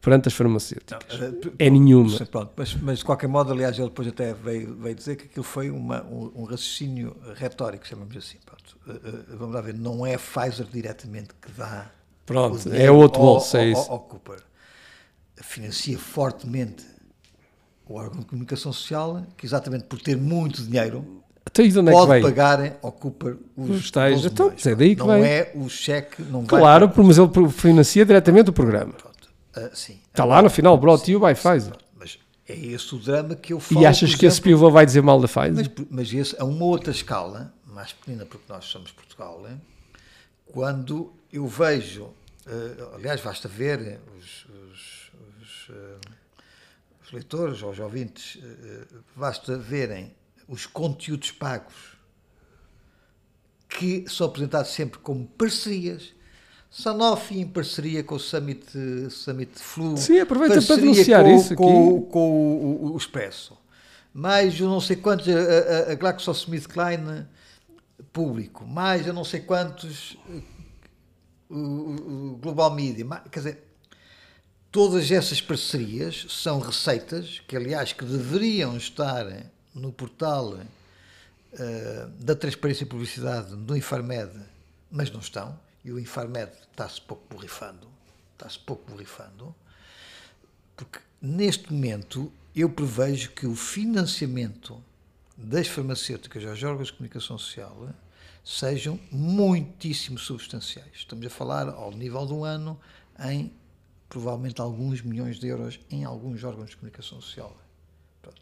perante 0.00 0.28
as 0.28 0.34
farmacêuticas. 0.34 1.20
Eh, 1.20 1.30
p- 1.32 1.52
É 1.58 1.68
nenhuma. 1.70 2.18
Pronto, 2.26 2.52
mas, 2.56 2.74
mas 2.74 2.98
de 3.00 3.04
qualquer 3.04 3.26
modo, 3.26 3.52
aliás, 3.52 3.78
ele 3.78 3.88
depois 3.88 4.08
até 4.08 4.32
veio, 4.34 4.74
veio 4.76 4.94
dizer 4.94 5.16
que 5.16 5.24
aquilo 5.24 5.44
foi 5.44 5.70
uma, 5.70 6.02
um, 6.04 6.30
um 6.36 6.44
raciocínio 6.44 7.14
retórico, 7.34 7.86
chamamos 7.86 8.14
assim. 8.16 8.36
Pronto. 8.44 8.76
Eh, 8.88 9.08
eh, 9.32 9.36
vamos 9.36 9.54
lá 9.54 9.60
ver, 9.60 9.74
não 9.74 10.04
é 10.06 10.14
a 10.14 10.18
Pfizer 10.18 10.66
diretamente 10.72 11.28
que 11.40 11.50
dá 11.52 11.90
Pronto, 12.26 12.68
é 12.72 12.90
outro 12.90 13.20
ao- 13.20 13.26
bolso, 13.26 13.56
é 13.56 13.60
ao- 13.60 13.66
isso. 13.68 13.90
ao 13.92 13.98
Cooper. 14.00 14.38
Financia 15.36 15.98
fortemente 15.98 16.84
o 17.86 17.94
órgão 17.94 18.20
de 18.20 18.26
comunicação 18.26 18.72
social, 18.72 19.24
que 19.36 19.44
exatamente 19.46 19.84
por 19.84 20.00
ter 20.00 20.16
muito 20.16 20.62
dinheiro, 20.62 21.22
Então, 21.50 21.66
de 21.68 21.78
onde 21.78 21.90
é 21.90 21.92
pode 21.92 22.10
vem? 22.12 22.22
pagar 22.22 22.78
ao 22.82 22.90
Cooper 22.92 23.36
os, 23.56 23.70
Os 23.70 23.90
tais. 23.90 24.14
12 24.22 24.28
Então, 24.28 24.52
é 24.72 24.74
daí 24.74 24.94
que 24.96 25.00
não 25.00 25.08
vem. 25.08 25.24
é 25.24 25.52
o 25.54 25.68
cheque, 25.68 26.22
não 26.22 26.40
vai 26.44 26.60
Claro, 26.60 26.88
para- 26.88 27.02
mas 27.02 27.18
ele 27.18 27.28
financia 27.50 28.04
diretamente 28.04 28.50
o 28.50 28.52
programa. 28.52 28.92
Pronto. 28.94 29.28
Ah, 29.54 29.70
sim. 29.74 29.98
Está 30.08 30.24
lá 30.24 30.40
no 30.42 30.48
final, 30.50 30.76
brought 30.78 31.04
to 31.04 31.10
you 31.10 31.20
by 31.20 31.34
Pfizer. 31.34 31.74
Mas 31.98 32.18
é 32.48 32.56
esse 32.56 32.94
o 32.94 32.98
drama 32.98 33.36
que 33.36 33.52
eu 33.52 33.60
falo. 33.60 33.82
E 33.82 33.86
achas 33.86 34.14
que 34.14 34.26
esse 34.26 34.36
exemplo, 34.40 34.50
pivô 34.50 34.70
vai 34.70 34.84
dizer 34.86 35.02
mal 35.02 35.20
da 35.20 35.28
Pfizer? 35.28 35.70
Mas, 35.76 35.86
mas 35.90 36.12
esse, 36.14 36.36
a 36.40 36.44
uma 36.44 36.64
outra 36.64 36.90
escala, 36.90 37.52
mais 37.66 37.92
pequenina 37.92 38.24
porque 38.26 38.44
nós 38.50 38.64
somos 38.64 38.90
Portugal, 38.92 39.40
né? 39.42 39.58
quando 40.46 41.12
eu 41.32 41.46
vejo, 41.46 42.08
eh, 42.46 42.74
aliás, 42.94 43.20
basta 43.20 43.48
ver 43.48 44.00
os, 44.18 44.46
os- 44.72 45.10
os, 45.42 45.68
os 45.68 46.13
leitores 47.14 47.62
ou 47.62 47.70
os 47.70 47.78
ouvintes, 47.78 48.38
eh, 48.42 48.84
basta 49.16 49.56
verem 49.56 50.14
os 50.48 50.66
conteúdos 50.66 51.30
pagos 51.30 51.96
que 53.68 54.04
são 54.08 54.26
apresentados 54.26 54.70
sempre 54.72 54.98
como 55.00 55.26
parcerias. 55.26 56.12
Sanofi 56.70 57.38
em 57.38 57.46
parceria 57.46 58.02
com 58.02 58.16
o 58.16 58.18
Summit, 58.20 58.66
Summit 59.10 59.58
Flu. 59.60 59.96
Sim, 59.96 60.18
aproveita 60.20 60.60
para 60.60 60.76
denunciar 60.76 61.22
com, 61.24 61.36
isso 61.36 61.54
com, 61.54 61.96
aqui. 61.98 62.10
com 62.10 62.30
o, 62.30 62.86
o- 62.88 62.92
o 62.94 62.96
Expresso. 62.96 63.56
Mais 64.12 64.58
eu 64.58 64.68
não 64.68 64.80
sei 64.80 64.96
quantos, 64.96 65.26
a, 65.28 65.88
a, 65.90 65.92
a 65.92 65.94
GlaxoSmithKline 65.94 67.26
público. 68.12 68.66
Mais 68.66 69.06
eu 69.06 69.12
não 69.12 69.24
sei 69.24 69.40
quantos 69.40 70.16
eh, 70.30 70.40
o, 71.48 71.56
o- 72.34 72.38
Global 72.40 72.74
Media. 72.74 73.04
Quer 73.30 73.38
dizer, 73.40 73.64
todas 74.74 75.08
essas 75.12 75.40
parcerias 75.40 76.26
são 76.28 76.58
receitas 76.58 77.40
que, 77.46 77.56
aliás, 77.56 77.92
que 77.92 78.04
deveriam 78.04 78.76
estar 78.76 79.24
no 79.72 79.92
portal 79.92 80.58
eh, 81.52 82.08
da 82.18 82.34
transparência 82.34 82.82
e 82.82 82.86
publicidade 82.88 83.54
do 83.54 83.76
Infarmed, 83.76 84.32
mas 84.90 85.12
não 85.12 85.20
estão. 85.20 85.56
E 85.84 85.92
o 85.92 86.00
Infarmed 86.00 86.50
está-se 86.72 87.00
pouco 87.00 87.22
borrifando. 87.32 87.86
Está-se 88.32 88.58
pouco 88.58 88.90
borrifando. 88.90 89.54
Porque 90.76 90.98
neste 91.22 91.72
momento 91.72 92.32
eu 92.52 92.68
prevejo 92.68 93.30
que 93.30 93.46
o 93.46 93.54
financiamento 93.54 94.82
das 95.36 95.68
farmacêuticas 95.68 96.44
aos 96.44 96.60
órgãos 96.64 96.88
de 96.88 96.94
comunicação 96.94 97.38
social 97.38 97.90
sejam 98.42 98.98
muitíssimo 99.12 100.18
substanciais. 100.18 100.90
Estamos 100.96 101.24
a 101.24 101.30
falar 101.30 101.68
ao 101.68 101.92
nível 101.92 102.22
um 102.22 102.44
ano 102.44 102.76
em 103.20 103.52
provavelmente 104.14 104.60
alguns 104.60 105.02
milhões 105.02 105.40
de 105.40 105.48
euros 105.48 105.80
em 105.90 106.04
alguns 106.04 106.44
órgãos 106.44 106.70
de 106.70 106.76
comunicação 106.76 107.20
social. 107.20 107.52
Pronto. 108.22 108.40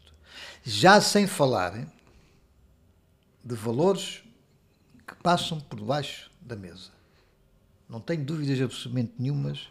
Já 0.63 1.01
sem 1.01 1.25
falar 1.25 1.87
de 3.43 3.55
valores 3.55 4.21
que 5.07 5.15
passam 5.15 5.59
por 5.59 5.79
debaixo 5.79 6.29
da 6.39 6.55
mesa. 6.55 6.91
Não 7.89 7.99
tenho 7.99 8.23
dúvidas 8.23 8.61
absolutamente 8.61 9.13
nenhumas, 9.17 9.67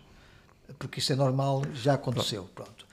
porque 0.77 0.99
isso 0.99 1.13
é 1.13 1.17
normal, 1.17 1.63
já 1.73 1.95
aconteceu. 1.95 2.49
Pronto. 2.53 2.85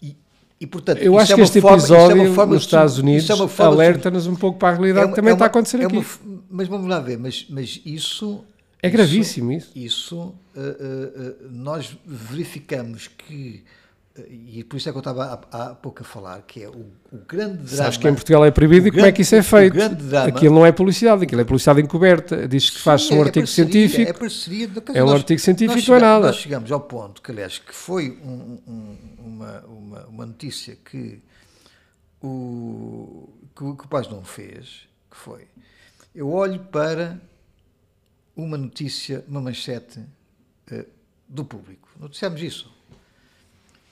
E, 0.00 0.16
e 0.60 0.66
portanto, 0.66 0.98
Eu 1.02 1.18
acho 1.18 1.32
é 1.32 1.34
que 1.34 1.40
uma 1.40 1.44
este 1.44 1.60
forma- 1.60 1.76
é 1.76 1.80
uma 1.80 1.82
episódio 1.82 2.34
forma 2.34 2.52
nos 2.54 2.62
de- 2.62 2.66
Estados 2.68 2.98
Unidos 2.98 3.30
é 3.30 3.34
uma 3.34 3.50
alerta-nos 3.66 4.26
um 4.28 4.36
pouco 4.36 4.60
para 4.60 4.68
a 4.68 4.78
realidade 4.78 5.00
é 5.00 5.02
que 5.02 5.08
uma- 5.10 5.16
também 5.16 5.30
é 5.30 5.34
está 5.34 5.44
a 5.44 5.46
uma- 5.46 5.50
acontecer 5.50 5.80
é 5.80 5.86
aqui. 5.86 5.96
uma 5.96 6.44
mas 6.50 6.68
vamos 6.68 6.86
lá 6.88 7.00
ver, 7.00 7.18
mas, 7.18 7.46
mas 7.50 7.80
isso. 7.84 8.44
É 8.84 8.88
isso- 8.88 8.96
gravíssimo 8.96 9.52
isso. 9.52 9.72
Isso, 9.74 10.18
uh, 10.20 10.34
uh, 10.56 11.46
uh, 11.46 11.48
nós 11.50 11.96
verificamos 12.06 13.08
que, 13.08 13.64
uh, 14.18 14.22
e 14.30 14.62
por 14.64 14.76
isso 14.76 14.88
é 14.88 14.92
que 14.92 14.98
eu 14.98 15.00
estava 15.00 15.46
há, 15.50 15.62
há 15.70 15.74
pouco 15.74 16.02
a 16.02 16.04
falar, 16.04 16.42
que 16.42 16.62
é 16.62 16.68
o, 16.68 16.86
o 17.12 17.18
grande 17.26 17.58
drama. 17.58 17.68
Sabes 17.76 17.96
que 17.96 18.06
em 18.08 18.14
Portugal 18.14 18.44
é 18.44 18.50
proibido 18.50 18.88
e 18.88 18.90
como 18.90 19.06
é 19.06 19.12
que 19.12 19.22
isso 19.22 19.34
é 19.34 19.38
grande- 19.38 19.48
feito? 19.50 19.72
grande 19.74 19.94
drama- 20.04 20.28
Aquilo 20.28 20.54
não 20.54 20.66
é 20.66 20.72
publicidade, 20.72 21.22
aquilo 21.24 21.40
é 21.40 21.44
publicidade 21.44 21.80
encoberta. 21.80 22.46
Diz 22.48 22.70
que 22.70 22.78
faz-se 22.78 23.12
um 23.12 23.18
é 23.18 23.20
artigo 23.20 23.46
parceria, 23.46 23.70
científico. 23.72 24.10
É, 24.10 24.12
parceria 24.12 24.68
quer 24.68 24.96
É 24.96 25.02
um 25.02 25.06
nós- 25.06 25.14
artigo 25.16 25.40
científico, 25.40 25.90
não 25.90 25.96
é 25.96 26.00
nada. 26.00 26.26
Nós 26.26 26.36
chegamos 26.36 26.70
ao 26.72 26.80
ponto 26.80 27.22
que, 27.22 27.30
aliás, 27.30 27.58
que 27.58 27.74
foi 27.74 28.18
um- 28.24 28.58
um- 28.66 28.96
uma, 29.18 29.60
uma, 29.66 30.06
uma 30.06 30.26
notícia 30.26 30.76
que 30.84 31.20
o, 32.22 33.28
que, 33.56 33.64
o- 33.64 33.76
que 33.76 33.84
o 33.84 33.88
Paz 33.88 34.08
não 34.08 34.24
fez, 34.24 34.86
que 35.10 35.16
foi, 35.16 35.42
eu 36.14 36.28
olho 36.30 36.60
para 36.60 37.18
uma 38.36 38.56
notícia, 38.58 39.24
uma 39.28 39.40
manchete 39.40 40.00
eh, 40.70 40.86
do 41.28 41.44
público. 41.44 41.88
Noticiámos 41.98 42.40
isso, 42.42 42.72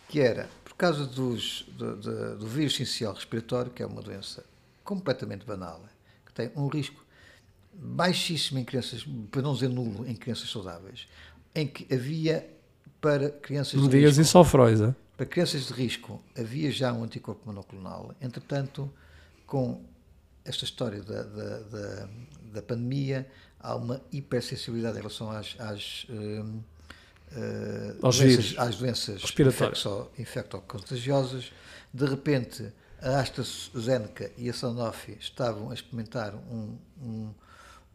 que 0.09 0.20
era, 0.20 0.48
por 0.64 0.74
causa 0.74 1.06
dos, 1.06 1.64
do, 1.77 1.97
do- 1.97 2.39
do 2.39 2.47
vírus 2.47 2.74
essencial 2.74 3.14
respiratório, 3.14 3.70
que 3.70 3.82
é 3.82 3.86
uma 3.86 4.02
doença 4.02 4.44
completamente 4.85 5.44
banal, 5.47 5.82
que 6.27 6.32
tem 6.32 6.51
um 6.56 6.66
risco 6.69 7.05
baixíssimo 7.73 8.59
em 8.59 8.64
crianças, 8.64 9.05
para 9.31 9.43
não 9.43 9.55
dizer 9.55 9.69
nulo, 9.69 10.06
em 10.06 10.14
crianças 10.14 10.51
saudáveis, 10.51 11.06
em 11.55 11.66
que 11.66 11.93
havia 11.93 12.48
para 13.01 13.31
crianças 13.31 13.81
de 13.81 13.89
digas 13.89 14.16
risco, 14.19 14.39
ao 14.39 14.44
Freud. 14.44 14.82
é? 14.85 14.94
para 15.16 15.27
crianças 15.27 15.66
de 15.66 15.73
risco 15.73 16.23
havia 16.36 16.70
já 16.70 16.93
um 16.93 17.05
anticorpo 17.05 17.43
monoclonal. 17.47 18.14
Entretanto, 18.20 18.93
com 19.47 19.82
esta 20.44 20.64
história 20.64 21.02
da, 21.02 21.23
da, 21.23 21.59
da, 21.60 22.09
da 22.55 22.62
pandemia, 22.62 23.28
há 23.62 23.76
uma 23.76 24.01
hipersensibilidade 24.10 24.97
em 24.97 25.01
relação 25.01 25.30
às, 25.30 25.56
às, 25.59 26.06
Aos 28.02 28.18
doenças, 28.18 28.55
às 28.59 28.76
doenças 28.76 29.22
infecto-contagiosas. 30.18 31.52
De 31.93 32.05
repente, 32.05 32.72
a 33.01 33.20
AstraZeneca 33.20 34.30
e 34.36 34.48
a 34.48 34.52
Sanofi 34.52 35.16
estavam 35.20 35.70
a 35.70 35.74
experimentar 35.74 36.34
um, 36.34 36.76
um, 37.01 37.30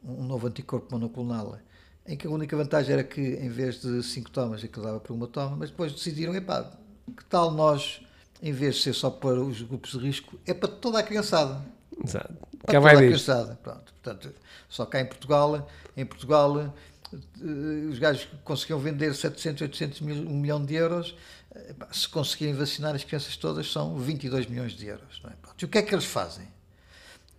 um 0.03 0.23
novo 0.23 0.47
anticorpo 0.47 0.91
monoclonal 0.91 1.59
em 2.07 2.15
que 2.15 2.25
a 2.25 2.29
única 2.29 2.55
vantagem 2.55 2.93
era 2.93 3.03
que 3.03 3.21
em 3.21 3.49
vez 3.49 3.81
de 3.81 4.01
cinco 4.01 4.31
tomas 4.31 4.63
aquilo 4.63 4.85
dava 4.85 4.99
para 4.99 5.13
uma 5.13 5.27
toma, 5.27 5.57
mas 5.57 5.69
depois 5.69 5.91
decidiram, 5.91 6.33
epá, 6.33 6.71
que 7.15 7.25
tal 7.25 7.51
nós, 7.51 8.01
em 8.41 8.53
vez 8.53 8.75
de 8.75 8.83
ser 8.83 8.93
só 8.93 9.09
para 9.09 9.41
os 9.41 9.61
grupos 9.61 9.91
de 9.91 9.97
risco, 9.97 10.39
é 10.45 10.53
para 10.53 10.69
toda 10.69 10.99
a 10.99 11.03
criançada. 11.03 11.61
Exato. 12.01 12.33
Cá 12.67 12.79
vai 12.79 12.95
toda 12.95 12.99
a 12.99 13.01
disto. 13.01 13.25
criançada. 13.25 13.55
Pronto. 13.63 13.93
Portanto, 13.93 14.33
só 14.69 14.85
cá 14.85 14.99
em 15.01 15.05
Portugal, 15.05 15.69
em 15.95 16.05
Portugal, 16.05 16.73
eh, 17.13 17.87
os 17.89 17.99
gajos 17.99 18.27
conseguiam 18.43 18.79
vender 18.79 19.13
700, 19.15 19.61
800 19.61 20.01
mil, 20.01 20.15
1 20.27 20.39
milhão 20.39 20.63
de 20.63 20.75
euros. 20.75 21.15
Eh, 21.55 21.75
Se 21.91 22.07
conseguirem 22.09 22.53
vacinar 22.53 22.95
as 22.95 23.03
crianças 23.03 23.35
todas, 23.37 23.71
são 23.71 23.97
22 23.97 24.45
milhões 24.47 24.73
de 24.73 24.85
euros. 24.87 25.21
é? 25.25 25.33
E 25.61 25.65
o 25.65 25.67
que 25.67 25.77
é 25.77 25.81
que 25.81 25.93
eles 25.95 26.05
fazem? 26.05 26.47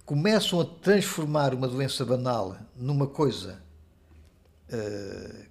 Começam 0.05 0.61
a 0.61 0.65
transformar 0.65 1.53
uma 1.55 1.69
doença 1.69 2.05
banal 2.05 2.57
numa 2.77 3.07
coisa 3.07 3.63
eh, 4.71 5.47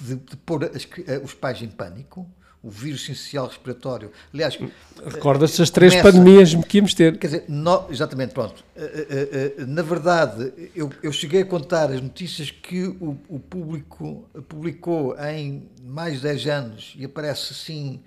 de, 0.00 0.16
de 0.16 0.36
pôr 0.38 0.64
as 0.64 0.86
os 1.22 1.34
pais 1.34 1.62
em 1.62 1.68
pânico. 1.68 2.26
O 2.64 2.70
vírus 2.70 3.02
essencial 3.02 3.46
respiratório. 3.46 4.10
Aliás, 4.32 4.58
Recordas-te 5.04 5.58
das 5.58 5.68
três 5.68 5.92
Começa- 5.92 6.10
pandemias 6.18 6.54
que 6.66 6.78
íamos 6.78 6.94
ter? 6.94 7.18
Quer 7.18 7.26
dizer, 7.26 7.44
nó- 7.46 7.86
exatamente, 7.90 8.32
pronto. 8.32 8.64
Eh, 8.74 9.06
eh, 9.10 9.54
eh, 9.58 9.64
na 9.66 9.82
verdade, 9.82 10.50
eu, 10.74 10.90
eu 11.02 11.12
cheguei 11.12 11.42
a 11.42 11.44
contar 11.44 11.90
as 11.92 12.00
notícias 12.00 12.50
que 12.50 12.84
o, 12.86 13.18
o 13.28 13.38
público 13.38 14.26
publicou 14.48 15.14
em 15.28 15.68
mais 15.84 16.14
de 16.16 16.22
10 16.22 16.46
anos 16.46 16.94
e 16.96 17.04
aparece 17.04 17.52
assim 17.52 18.00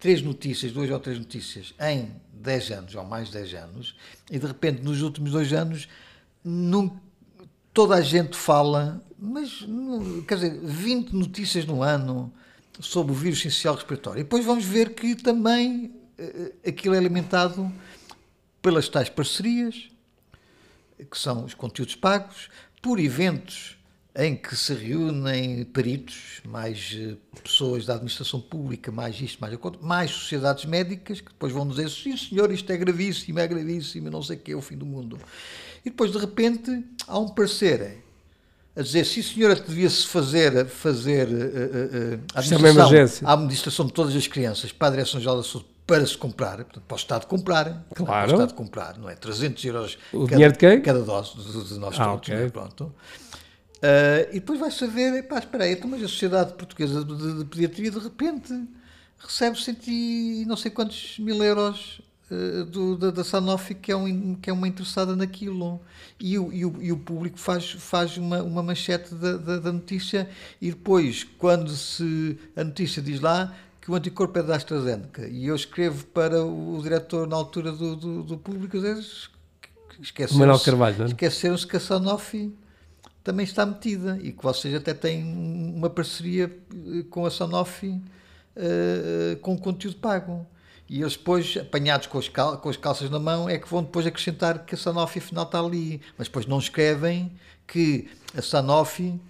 três 0.00 0.22
notícias, 0.22 0.72
duas 0.72 0.88
ou 0.90 0.98
três 0.98 1.18
notícias 1.18 1.74
em 1.78 2.08
10 2.32 2.70
anos 2.70 2.94
ou 2.94 3.04
mais 3.04 3.26
de 3.28 3.34
10 3.34 3.54
anos 3.54 3.94
e 4.30 4.38
de 4.38 4.46
repente 4.46 4.80
nos 4.82 5.02
últimos 5.02 5.32
dois 5.32 5.52
anos 5.52 5.86
toda 7.74 7.96
a 7.96 8.00
gente 8.00 8.36
fala, 8.36 9.02
mas 9.18 9.66
quer 10.26 10.34
dizer, 10.36 10.60
20 10.62 11.12
notícias 11.12 11.64
no 11.66 11.82
ano 11.82 12.32
sobre 12.80 13.12
o 13.12 13.14
vírus 13.14 13.40
essencial 13.40 13.74
respiratório. 13.74 14.20
E 14.20 14.22
depois 14.24 14.44
vamos 14.44 14.64
ver 14.64 14.94
que 14.94 15.14
também 15.14 15.92
eh, 16.18 16.52
aquilo 16.66 16.94
é 16.94 16.98
alimentado 16.98 17.72
pelas 18.60 18.88
tais 18.88 19.08
parcerias, 19.08 19.88
que 21.10 21.18
são 21.18 21.44
os 21.44 21.54
conteúdos 21.54 21.94
pagos, 21.94 22.48
por 22.82 22.98
eventos 22.98 23.78
em 24.16 24.34
que 24.34 24.56
se 24.56 24.74
reúnem 24.74 25.64
peritos, 25.64 26.40
mais 26.44 26.96
eh, 26.98 27.16
pessoas 27.42 27.86
da 27.86 27.94
administração 27.94 28.40
pública, 28.40 28.90
mais 28.90 29.20
isto, 29.20 29.38
mais 29.40 29.54
aquilo, 29.54 29.78
mais 29.80 30.10
sociedades 30.10 30.64
médicas, 30.64 31.20
que 31.20 31.30
depois 31.30 31.52
vão 31.52 31.68
dizer, 31.68 31.88
sim 31.88 32.16
senhor, 32.16 32.50
isto 32.50 32.70
é 32.72 32.76
gravíssimo, 32.76 33.38
é 33.38 33.46
gravíssimo, 33.46 34.10
não 34.10 34.22
sei 34.22 34.36
o 34.36 34.40
que, 34.40 34.52
é 34.52 34.56
o 34.56 34.60
fim 34.60 34.76
do 34.76 34.84
mundo. 34.84 35.18
E 35.84 35.90
depois, 35.90 36.10
de 36.10 36.18
repente, 36.18 36.84
há 37.06 37.16
um 37.16 37.28
parecer 37.28 38.02
a 38.78 38.82
dizer, 38.82 39.04
sim 39.04 39.22
senhora, 39.22 39.56
devia-se 39.56 40.06
fazer, 40.06 40.66
fazer 40.66 41.28
eh, 41.28 41.32
eh, 41.32 42.18
a 42.34 42.38
é 42.38 42.42
administração, 42.44 43.28
a 43.28 43.32
administração 43.32 43.86
de 43.86 43.92
todas 43.92 44.14
as 44.14 44.26
crianças 44.28 44.70
para 44.70 44.86
a 44.88 44.90
Direção-Geral 44.92 45.36
da 45.38 45.42
Saúde 45.42 45.66
para 45.86 46.06
se 46.06 46.16
comprar, 46.16 46.56
portanto, 46.58 46.84
para 46.86 46.94
o 46.94 46.98
Estado 46.98 47.26
comprar, 47.26 47.64
Claro. 47.94 48.06
para 48.06 48.22
o 48.22 48.30
Estado 48.30 48.54
comprar, 48.54 48.98
não 48.98 49.08
é? 49.08 49.14
300 49.16 49.64
euros 49.64 49.98
O 50.12 50.20
cada, 50.20 50.32
dinheiro 50.36 50.52
de 50.52 50.58
quem? 50.58 50.80
cada 50.82 51.00
dose 51.00 51.34
de, 51.36 51.64
de 51.64 51.78
nós 51.78 51.98
Ah, 51.98 52.04
todos, 52.04 52.28
ok. 52.28 52.34
não 52.36 52.42
é? 52.44 52.48
pronto. 52.50 52.94
Ah, 53.82 54.28
e 54.30 54.34
depois 54.34 54.60
vai 54.60 54.70
saber, 54.70 55.22
pá, 55.24 55.38
espera 55.38 55.64
aí, 55.64 55.72
então, 55.72 55.88
mas 55.90 56.02
a 56.02 56.08
Sociedade 56.08 56.52
Portuguesa 56.54 57.04
de, 57.04 57.38
de- 57.38 57.44
Pediatria 57.46 57.90
de 57.90 57.98
repente 57.98 58.52
recebe 59.18 59.60
cento 59.60 59.88
e 59.88 60.44
não 60.46 60.56
sei 60.56 60.70
quantos 60.70 61.18
mil 61.18 61.42
euros 61.42 62.00
do, 62.70 62.96
da, 62.96 63.10
da 63.10 63.24
Sanofi 63.24 63.74
que 63.74 63.90
é, 63.90 63.96
um, 63.96 64.34
que 64.34 64.50
é 64.50 64.52
uma 64.52 64.68
interessada 64.68 65.16
naquilo 65.16 65.80
e 66.20 66.38
o, 66.38 66.52
e 66.52 66.64
o, 66.64 66.82
e 66.82 66.92
o 66.92 66.98
público 66.98 67.38
faz, 67.38 67.70
faz 67.72 68.16
uma, 68.18 68.42
uma 68.42 68.62
manchete 68.62 69.14
da, 69.14 69.36
da, 69.36 69.58
da 69.58 69.72
notícia 69.72 70.28
e 70.60 70.70
depois 70.70 71.24
quando 71.38 71.70
se 71.70 72.38
a 72.56 72.62
notícia 72.64 73.00
diz 73.00 73.20
lá 73.20 73.54
que 73.80 73.90
o 73.90 73.94
anticorpo 73.94 74.38
é 74.38 74.42
da 74.42 74.56
AstraZeneca 74.56 75.26
e 75.26 75.46
eu 75.46 75.56
escrevo 75.56 76.04
para 76.06 76.44
o, 76.44 76.78
diretor 76.82 77.26
na 77.26 77.36
altura 77.36 77.72
do, 77.72 77.96
do, 77.96 78.22
do 78.22 78.36
público 78.36 78.76
às 78.76 78.82
vezes 78.82 79.30
esqueceram-se- 80.00 80.64
Carvalho, 80.64 81.02
é? 81.02 81.06
esqueceram-se 81.06 81.66
que 81.66 81.76
a 81.76 81.80
Sanofi 81.80 82.54
também 83.24 83.44
está 83.44 83.64
metida 83.66 84.18
e 84.22 84.32
que 84.32 84.42
vocês 84.42 84.74
até 84.74 84.94
têm 84.94 85.22
uma 85.24 85.90
parceria 85.90 86.44
eh, 86.72 87.04
com 87.10 87.26
a 87.26 87.30
Sanofi 87.30 88.00
eh, 88.56 89.36
com 89.42 89.56
conteúdo 89.58 89.96
pago. 89.98 90.46
E 90.88 91.00
eles 91.02 91.12
depois, 91.16 91.56
apanhados 91.56 92.06
com, 92.06 92.16
os 92.18 92.28
cal- 92.28 92.56
com 92.58 92.68
as 92.68 92.76
calças 92.76 93.10
na 93.10 93.18
mão, 93.18 93.48
é 93.48 93.58
que 93.58 93.68
vão 93.68 93.82
depois 93.82 94.06
acrescentar 94.06 94.64
que 94.64 94.74
a 94.74 94.78
Sanofi 94.78 95.18
afinal 95.18 95.44
está 95.44 95.60
ali. 95.60 96.00
Mas 96.16 96.28
depois 96.28 96.46
não 96.46 96.58
escrevem 96.58 97.30
que 97.66 98.08
a 98.36 98.40
Sanofi 98.40 99.20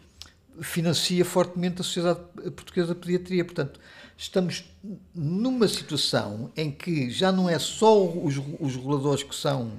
financia 0.60 1.24
fortemente 1.24 1.80
a 1.80 1.85
Sociedade 1.85 2.20
Portuguesa 2.55 2.94
de 2.94 3.01
Pediatria. 3.01 3.44
Portanto, 3.44 3.80
estamos 4.16 4.64
numa 5.14 5.66
situação 5.68 6.51
em 6.56 6.70
que 6.70 7.10
já 7.10 7.32
não 7.32 7.48
é 7.48 7.59
só 7.59 8.05
os, 8.05 8.36
os 8.60 8.76
reguladores 8.76 9.22
que 9.24 9.35
são 9.35 9.72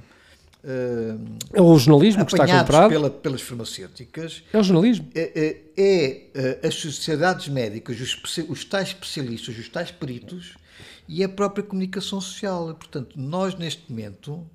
eh, 0.63 1.15
É 1.53 1.61
o 1.61 1.77
jornalismo 1.77 2.25
que 2.25 2.33
está 2.33 2.45
comprado. 2.45 2.89
pela- 2.89 3.09
pelas 3.09 3.41
farmacêuticas, 3.41 4.43
É 4.51 4.57
o 4.57 4.63
jornalismo. 4.63 5.07
é, 5.15 5.21
é- 5.21 5.81
é, 5.81 6.23
eh, 6.33 6.67
as 6.67 6.75
sociedades 6.75 7.47
médicas, 7.47 7.97
os, 8.01 8.39
os 8.49 8.65
tais 8.65 8.89
especialistas, 8.89 9.57
os 9.57 9.69
tais 9.69 9.91
peritos 9.91 10.55
e 11.09 11.23
a 11.23 11.27
própria 11.27 11.63
comunicação 11.63 12.21
social. 12.21 12.73
Portanto, 12.75 13.15
nós 13.19 13.55
neste 13.55 13.91
momento, 13.91 14.45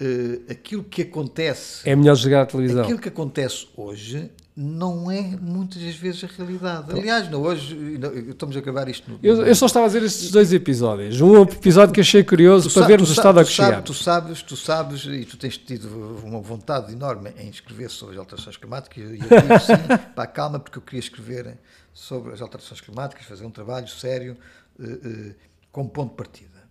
eh, 0.00 0.40
aquilo 0.50 0.82
que 0.82 1.02
acontece, 1.02 1.86
É 1.88 1.94
melhor 1.94 2.16
desligar 2.16 2.44
a 2.44 2.46
televisão. 2.46 2.82
aquilo 2.82 2.98
que 2.98 3.10
acontece 3.10 3.68
hoje 3.76 4.30
não 4.56 5.10
é 5.10 5.20
muitas 5.40 5.82
das 5.82 5.94
vezes 5.96 6.24
a 6.24 6.26
realidade. 6.26 6.90
Aliás, 6.90 7.28
não, 7.28 7.42
hoje 7.42 7.74
não, 7.98 8.14
estamos 8.30 8.56
a 8.56 8.60
gravar 8.60 8.88
isto 8.88 9.10
no, 9.10 9.18
Eu, 9.22 9.44
eu 9.44 9.54
só 9.54 9.66
estava 9.66 9.84
a 9.84 9.88
dizer 9.88 10.02
estes 10.04 10.30
dois 10.30 10.52
episódios. 10.54 11.20
Um 11.20 11.42
episódio 11.42 11.92
que 11.92 12.00
achei 12.00 12.24
curioso 12.24 12.70
para 12.70 12.86
vermos 12.86 13.10
o 13.10 13.12
estado 13.12 13.40
a 13.40 13.44
tu 13.44 13.48
que 13.48 13.54
sabe-. 13.54 13.82
Tu 13.82 13.94
sabes, 13.94 14.42
tu 14.42 14.56
sabes, 14.56 15.04
e 15.04 15.24
tu 15.26 15.36
tens 15.36 15.58
tido 15.58 15.88
uma 16.24 16.40
vontade 16.40 16.92
enorme 16.92 17.34
em 17.36 17.50
escrever 17.50 17.90
sobre 17.90 18.14
as 18.14 18.20
alterações 18.20 18.56
climáticas, 18.56 19.10
e 19.10 19.14
eu 19.14 19.18
digo 19.18 19.60
sim, 19.60 19.74
pá, 20.16 20.26
calma, 20.26 20.58
porque 20.58 20.78
eu 20.78 20.82
queria 20.82 21.00
escrever 21.00 21.58
sobre 21.92 22.32
as 22.32 22.40
alterações 22.40 22.80
climáticas, 22.80 23.26
fazer 23.26 23.44
um 23.44 23.50
trabalho 23.50 23.88
sério 23.88 24.36
uh, 24.78 24.84
uh, 24.84 25.34
como 25.74 25.90
ponto 25.90 26.10
de 26.10 26.16
partida. 26.16 26.68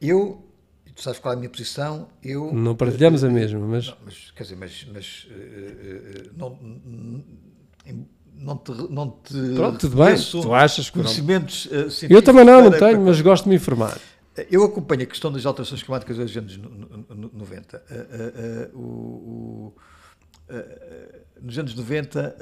Eu, 0.00 0.48
tu 0.94 1.02
sabes 1.02 1.18
qual 1.18 1.32
é 1.32 1.36
a 1.36 1.38
minha 1.38 1.50
posição, 1.50 2.06
eu... 2.22 2.52
Não 2.54 2.76
partilhamos 2.76 3.24
a 3.24 3.28
mesma, 3.28 3.58
mas... 3.58 3.88
Não, 3.88 3.96
mas 4.04 4.30
quer 4.30 4.44
dizer, 4.44 4.54
mas, 4.54 4.86
mas 4.92 5.26
não, 6.36 6.56
não 8.36 8.56
te, 8.56 8.70
não 8.88 9.10
te 9.10 9.54
Pronto, 9.56 9.78
tudo 9.80 9.96
bem, 9.96 10.16
tu 10.16 10.54
achas 10.54 10.88
que 10.88 11.00
conhecimentos 11.00 11.66
uh, 11.66 12.06
Eu 12.08 12.22
também 12.22 12.44
não, 12.44 12.62
não 12.62 12.70
tenho, 12.70 12.80
para... 12.80 13.00
mas 13.00 13.20
gosto 13.20 13.44
de 13.44 13.50
me 13.50 13.56
informar. 13.56 13.98
Eu 14.48 14.62
acompanho 14.62 15.02
a 15.02 15.06
questão 15.06 15.32
das 15.32 15.44
alterações 15.44 15.82
climáticas 15.82 16.16
dos 16.16 16.36
anos 16.36 16.56
90. 16.56 17.84
Uh, 17.90 18.78
uh, 18.78 19.74
uh, 20.50 20.64
nos 21.42 21.58
anos 21.58 21.74
90, 21.74 22.36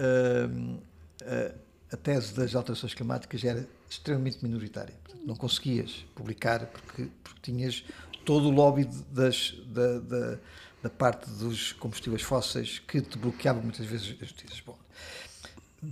a 1.90 1.97
tese 1.97 2.35
das 2.35 2.55
alterações 2.55 2.93
climáticas 2.93 3.43
era 3.43 3.66
extremamente 3.93 4.39
minoritária. 4.43 4.94
Não 5.24 5.36
conseguias 5.36 6.05
publicar 6.14 6.66
porque, 6.66 7.09
porque 7.23 7.40
tinhas 7.43 7.85
todo 8.24 8.48
o 8.48 8.51
lobby 8.51 8.89
das, 9.10 9.55
da, 9.66 9.98
da, 9.98 10.39
da, 10.82 10.90
parte 10.90 11.28
dos 11.31 11.73
combustíveis 11.73 12.23
fósseis 12.23 12.78
que 12.78 13.01
te 13.01 13.19
bloqueava 13.19 13.60
muitas 13.60 13.86
vezes 13.86 14.16
as 14.20 14.31
notícias. 14.31 14.62
Bom, 14.64 14.78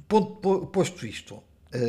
ponto, 0.09 0.67
posto 0.67 1.07
isto. 1.07 1.43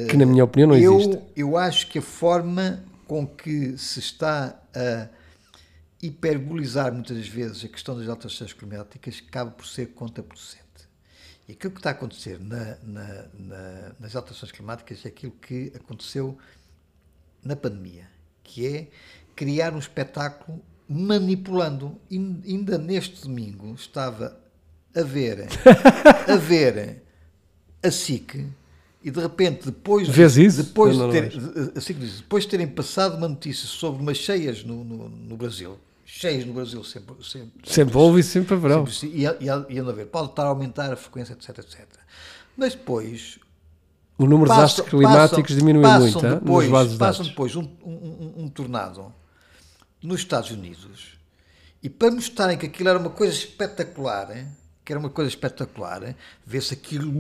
Que, 0.10 0.16
na 0.18 0.26
minha 0.26 0.44
opinião, 0.44 0.70
não 0.70 0.78
eu, 0.78 1.00
existe. 1.00 1.20
Eu 1.36 1.58
acho 1.58 1.88
que 1.88 1.98
a 1.98 2.02
forma 2.02 2.84
com 3.08 3.26
que 3.26 3.78
se 3.78 4.00
está 4.00 4.62
a 4.76 5.08
hiperbolizar 6.02 6.94
muitas 6.94 7.28
vezes 7.28 7.64
a 7.66 7.68
questão 7.68 7.98
das 7.98 8.08
alterações 8.08 8.54
climáticas 8.54 9.24
acaba 9.28 9.52
por 9.52 9.66
ser 9.66 9.88
contraproducente. 9.88 10.62
E 11.52 11.54
aquilo 11.54 11.74
que 11.74 11.80
está 11.82 11.90
a 11.90 11.92
acontecer 11.92 12.40
na, 12.40 12.78
na, 12.82 13.26
na, 13.38 13.92
nas 14.00 14.16
alterações 14.16 14.54
climáticas 14.54 15.06
é 15.06 15.10
aquilo 15.10 15.34
que 15.34 15.70
aconteceu 15.76 16.38
na 17.44 17.58
pandemia, 17.58 18.08
que 18.42 18.66
é 18.66 18.88
criar 19.36 19.74
um 19.74 19.78
espetáculo 19.78 20.62
manipulando. 20.88 22.00
Ainda 22.10 22.78
neste 22.78 23.24
domingo 23.24 23.76
estava 23.76 24.40
a 24.96 25.02
ver, 25.02 25.46
a 26.26 26.38
ver 26.38 27.04
a 27.84 27.92
SIC 27.92 28.48
e 29.04 29.12
de 29.12 29.20
repente, 29.20 29.66
depois, 29.66 30.08
Vês 30.08 30.38
isso? 30.38 30.64
depois, 30.64 30.96
de, 30.96 31.12
ter, 31.12 31.34
assim 31.76 31.94
diz, 31.96 32.22
depois 32.22 32.46
de 32.46 32.50
terem 32.50 32.68
passado 32.68 33.18
uma 33.18 33.28
notícia 33.28 33.68
sobre 33.68 34.02
umas 34.02 34.16
cheias 34.16 34.64
no, 34.64 34.86
no, 34.86 35.10
no 35.10 35.36
Brasil, 35.36 35.78
cheias 36.12 36.46
no 36.46 36.54
Brasil 36.54 36.84
sempre. 36.84 37.16
Sempre, 37.24 37.72
sempre 37.72 37.98
houve 37.98 38.20
e 38.20 38.24
sempre 38.24 38.54
haverão. 38.54 38.86
E, 39.04 39.26
e, 39.26 39.46
e 39.70 39.80
a 39.80 39.92
ver, 39.92 40.08
pode 40.08 40.30
estar 40.30 40.44
a 40.44 40.48
aumentar 40.48 40.92
a 40.92 40.96
frequência, 40.96 41.34
etc, 41.34 41.60
etc. 41.60 41.88
Mas 42.58 42.74
depois. 42.74 43.40
O 44.18 44.26
número 44.26 44.54
de 44.54 44.60
astros 44.60 44.88
climáticos 44.88 45.42
passam, 45.42 45.58
diminui 45.58 45.82
passam 45.82 46.02
muito 46.02 46.22
depois, 46.22 46.66
nos 46.66 46.72
bases 46.72 46.98
Passam 46.98 47.26
depois 47.26 47.56
um, 47.56 47.68
um, 47.84 48.34
um, 48.38 48.50
tornado 48.50 49.12
nos 50.00 50.20
Estados 50.20 50.52
Unidos 50.52 51.18
e 51.82 51.90
para 51.90 52.12
mostrarem 52.12 52.56
que 52.56 52.68
aquilo 52.68 52.90
era 52.90 53.00
uma 53.00 53.10
coisa 53.10 53.34
espetacular. 53.34 54.36
Hein? 54.36 54.48
que 54.84 54.92
era 54.92 55.00
uma 55.00 55.12
coisa 55.12 55.30
espetacular, 55.30 56.16
vê-se 56.46 56.74
aquilo. 56.74 57.14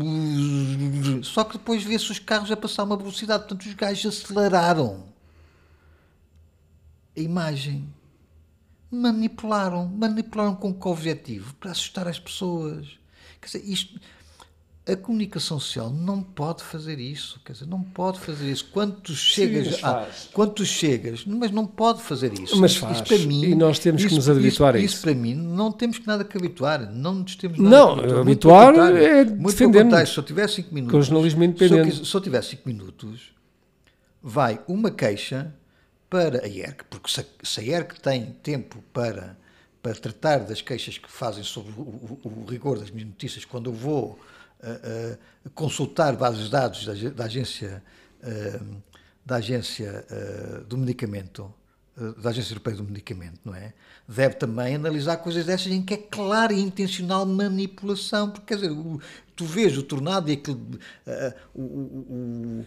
Só 1.23 1.43
que 1.43 1.59
depois 1.59 1.83
vê-se 1.83 2.11
os 2.11 2.17
carros 2.17 2.51
a 2.51 2.57
passar 2.57 2.83
uma 2.83 2.97
velocidade, 2.97 3.43
portanto 3.43 3.67
os 3.67 3.73
gajos 3.75 4.21
aceleraram 4.23 5.05
a 7.15 7.19
imagem. 7.19 7.87
Manipularam, 8.91 9.87
manipularam 9.87 10.55
com 10.55 10.73
que 10.73 10.87
objetivo? 10.87 11.53
Para 11.55 11.71
assustar 11.71 12.07
as 12.07 12.19
pessoas. 12.19 12.99
Quer 13.39 13.57
dizer, 13.57 13.71
isto 13.71 13.99
a 14.87 14.95
comunicação 14.95 15.59
social 15.59 15.91
não 15.91 16.23
pode 16.23 16.63
fazer 16.63 16.99
isso, 16.99 17.39
quer 17.45 17.53
dizer, 17.53 17.67
não 17.67 17.83
pode 17.83 18.19
fazer 18.19 18.51
isso. 18.51 18.67
Quando 18.71 18.99
tu 18.99 19.13
chegas, 19.13 19.75
Sim, 19.75 20.29
quando 20.33 20.53
tu 20.53 20.65
chegas, 20.65 21.23
mas 21.25 21.51
não 21.51 21.67
pode 21.67 22.01
fazer 22.01 22.33
isso. 22.33 22.59
Mas 22.59 22.75
faz. 22.75 22.97
Isso 22.97 23.03
para 23.05 23.17
mim, 23.19 23.43
e 23.43 23.55
nós 23.55 23.77
temos 23.77 24.01
isso, 24.01 24.09
que 24.09 24.15
nos 24.15 24.27
habituar 24.27 24.75
isso, 24.75 24.81
a 24.81 24.85
isso. 24.85 24.95
Isso 24.95 25.03
para 25.03 25.13
mim 25.13 25.35
não 25.35 25.71
temos 25.71 25.99
que 25.99 26.07
nada 26.07 26.23
que 26.23 26.35
habituar, 26.35 26.91
não 26.91 27.15
nos 27.15 27.35
temos 27.35 27.59
nada 27.59 27.69
não, 27.69 27.95
que 27.95 28.13
habituar. 28.13 28.73
Não, 28.73 28.83
habituar 28.85 28.95
é 28.95 29.23
defender 29.23 30.07
Se 30.07 30.17
eu 30.17 30.23
tiver 30.23 30.49
5 30.49 30.73
minutos, 30.73 30.91
com 30.91 31.01
jornalismo 31.01 31.43
independente. 31.43 31.95
Se 31.95 31.99
eu, 32.01 32.05
se 32.05 32.15
eu 32.15 32.21
tiver 32.21 32.43
5 32.43 32.67
minutos, 32.67 33.33
vai 34.21 34.59
uma 34.67 34.89
queixa 34.89 35.53
para 36.11 36.43
a 36.43 36.47
IERC, 36.47 36.83
porque 36.89 37.09
se 37.09 37.59
a, 37.59 37.63
IERC 37.63 37.99
tem 38.01 38.33
tempo 38.43 38.83
para 38.93 39.35
para 39.81 39.95
tratar 39.95 40.39
das 40.41 40.61
queixas 40.61 40.97
que 40.97 41.11
fazem 41.11 41.43
sobre 41.43 41.71
o, 41.71 41.81
o, 41.81 42.19
o 42.23 42.45
rigor 42.45 42.77
das 42.77 42.91
minhas 42.91 43.09
notícias, 43.09 43.45
quando 43.45 43.71
eu 43.71 43.73
vou 43.73 44.19
uh, 44.61 45.17
consultar 45.55 46.15
bases 46.15 46.45
de 46.45 46.51
dados 46.51 46.85
da, 46.85 46.93
da 47.09 47.25
agência, 47.25 47.83
uh, 48.21 48.81
da 49.25 49.37
agência 49.37 50.05
uh, 50.11 50.63
do 50.65 50.77
medicamento, 50.77 51.51
da 52.21 52.29
Agência 52.29 52.53
Europeia 52.53 52.75
do 52.75 52.83
Medicamento, 52.83 53.39
não 53.45 53.53
é? 53.53 53.73
Deve 54.07 54.35
também 54.35 54.75
analisar 54.75 55.17
coisas 55.17 55.45
dessas 55.45 55.71
em 55.71 55.81
que 55.81 55.93
é 55.93 55.97
clara 55.97 56.51
e 56.51 56.59
intencional 56.59 57.25
manipulação, 57.25 58.29
porque 58.29 58.47
quer 58.47 58.55
dizer, 58.55 58.71
o, 58.71 58.99
tu 59.35 59.45
vês 59.45 59.77
o 59.77 59.83
tornado 59.83 60.29
e 60.29 60.33
aquele, 60.33 60.57
o, 61.53 61.61
o, 61.61 62.65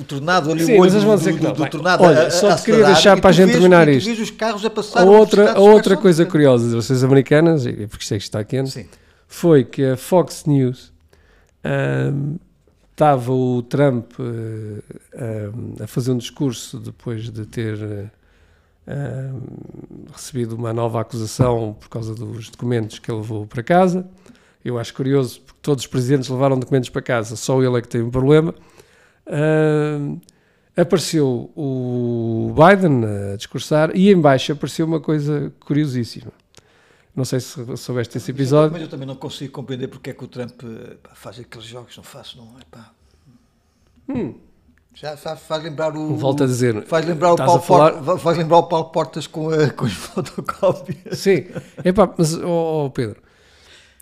o, 0.00 0.04
tornado 0.08 0.50
ali, 0.50 0.64
Sim, 0.64 0.78
o 0.78 0.80
olho 0.80 0.90
do, 0.90 0.98
do, 0.98 1.38
do, 1.38 1.52
do, 1.52 1.70
tornado 1.70 2.04
Olha, 2.04 2.26
a, 2.26 2.30
só 2.30 2.56
te 2.56 2.62
queria 2.64 2.86
deixar 2.86 3.20
para 3.20 3.30
a 3.30 3.32
gente 3.32 3.52
terminar 3.52 3.88
isto. 3.88 4.06
vês 4.06 4.20
os 4.20 4.30
carros 4.30 4.64
a 4.64 4.70
passar 4.70 5.04
outra, 5.04 5.52
a 5.52 5.60
outra 5.60 5.96
coisa 5.96 6.24
curiosa 6.24 6.68
de 6.68 6.74
vocês 6.74 7.04
americanas, 7.04 7.64
porque 7.64 8.02
isto 8.02 8.14
é 8.14 8.18
que 8.18 8.24
está 8.24 8.42
quente, 8.42 8.70
Sim. 8.70 8.86
foi 9.28 9.64
que 9.64 9.84
a 9.84 9.96
Fox 9.96 10.44
News 10.46 10.92
estava 12.90 13.32
um, 13.32 13.58
o 13.58 13.62
Trump 13.62 14.12
uh, 14.18 14.22
um, 14.24 15.82
a 15.82 15.86
fazer 15.86 16.12
um 16.12 16.18
discurso 16.18 16.78
depois 16.78 17.30
de 17.30 17.44
ter 17.44 18.10
uh, 18.90 20.12
recebido 20.12 20.56
uma 20.56 20.72
nova 20.72 21.00
acusação 21.00 21.76
por 21.78 21.88
causa 21.88 22.14
dos 22.14 22.50
documentos 22.50 22.98
que 22.98 23.10
ele 23.10 23.20
levou 23.20 23.46
para 23.46 23.62
casa. 23.62 24.08
Eu 24.64 24.78
acho 24.78 24.92
curioso 24.92 25.40
porque 25.40 25.60
todos 25.62 25.84
os 25.84 25.90
presidentes 25.90 26.28
levaram 26.28 26.58
documentos 26.58 26.90
para 26.90 27.00
casa, 27.00 27.36
só 27.36 27.62
ele 27.62 27.78
é 27.78 27.80
que 27.80 27.88
tem 27.88 28.02
um 28.02 28.10
problema. 28.10 28.54
Uh, 29.26 30.20
apareceu 30.76 31.50
o 31.54 32.54
Biden 32.54 33.04
a 33.04 33.36
discursar 33.36 33.94
e 33.94 34.10
embaixo 34.10 34.52
apareceu 34.52 34.86
uma 34.86 35.00
coisa 35.00 35.52
curiosíssima. 35.60 36.32
Não 37.14 37.24
sei 37.24 37.40
se 37.40 37.76
soubeste 37.76 38.16
esse 38.18 38.30
episódio. 38.30 38.72
Mas 38.72 38.82
eu 38.82 38.88
também 38.88 39.06
não 39.06 39.16
consigo 39.16 39.52
compreender 39.52 39.88
porque 39.88 40.10
é 40.10 40.12
que 40.12 40.24
o 40.24 40.28
Trump 40.28 40.62
pá, 41.02 41.10
faz 41.14 41.38
aqueles 41.38 41.66
jogos, 41.66 41.96
não 41.96 42.04
faço, 42.04 42.36
não 42.36 42.58
é 42.58 42.62
pá. 42.70 42.92
Hum. 44.08 44.34
Já 44.94 45.16
faz, 45.16 45.40
faz, 45.40 45.62
lembrar 45.62 45.96
o. 45.96 46.16
Volto 46.16 46.44
a 46.44 46.46
dizer. 46.46 46.84
Faz 46.86 47.06
lembrar, 47.06 47.32
o 47.32 47.36
Paulo, 47.36 47.60
falar... 47.60 47.92
Porta, 47.92 48.18
faz 48.18 48.38
lembrar 48.38 48.58
o 48.58 48.62
Paulo 48.64 48.90
Portas 48.90 49.26
com, 49.26 49.48
a, 49.48 49.70
com 49.70 49.86
as 49.86 49.92
fotocópias. 49.94 51.18
Sim, 51.18 51.46
é 51.82 51.92
pá, 51.92 52.12
mas, 52.18 52.34
oh, 52.34 52.86
oh, 52.86 52.90
Pedro, 52.90 53.22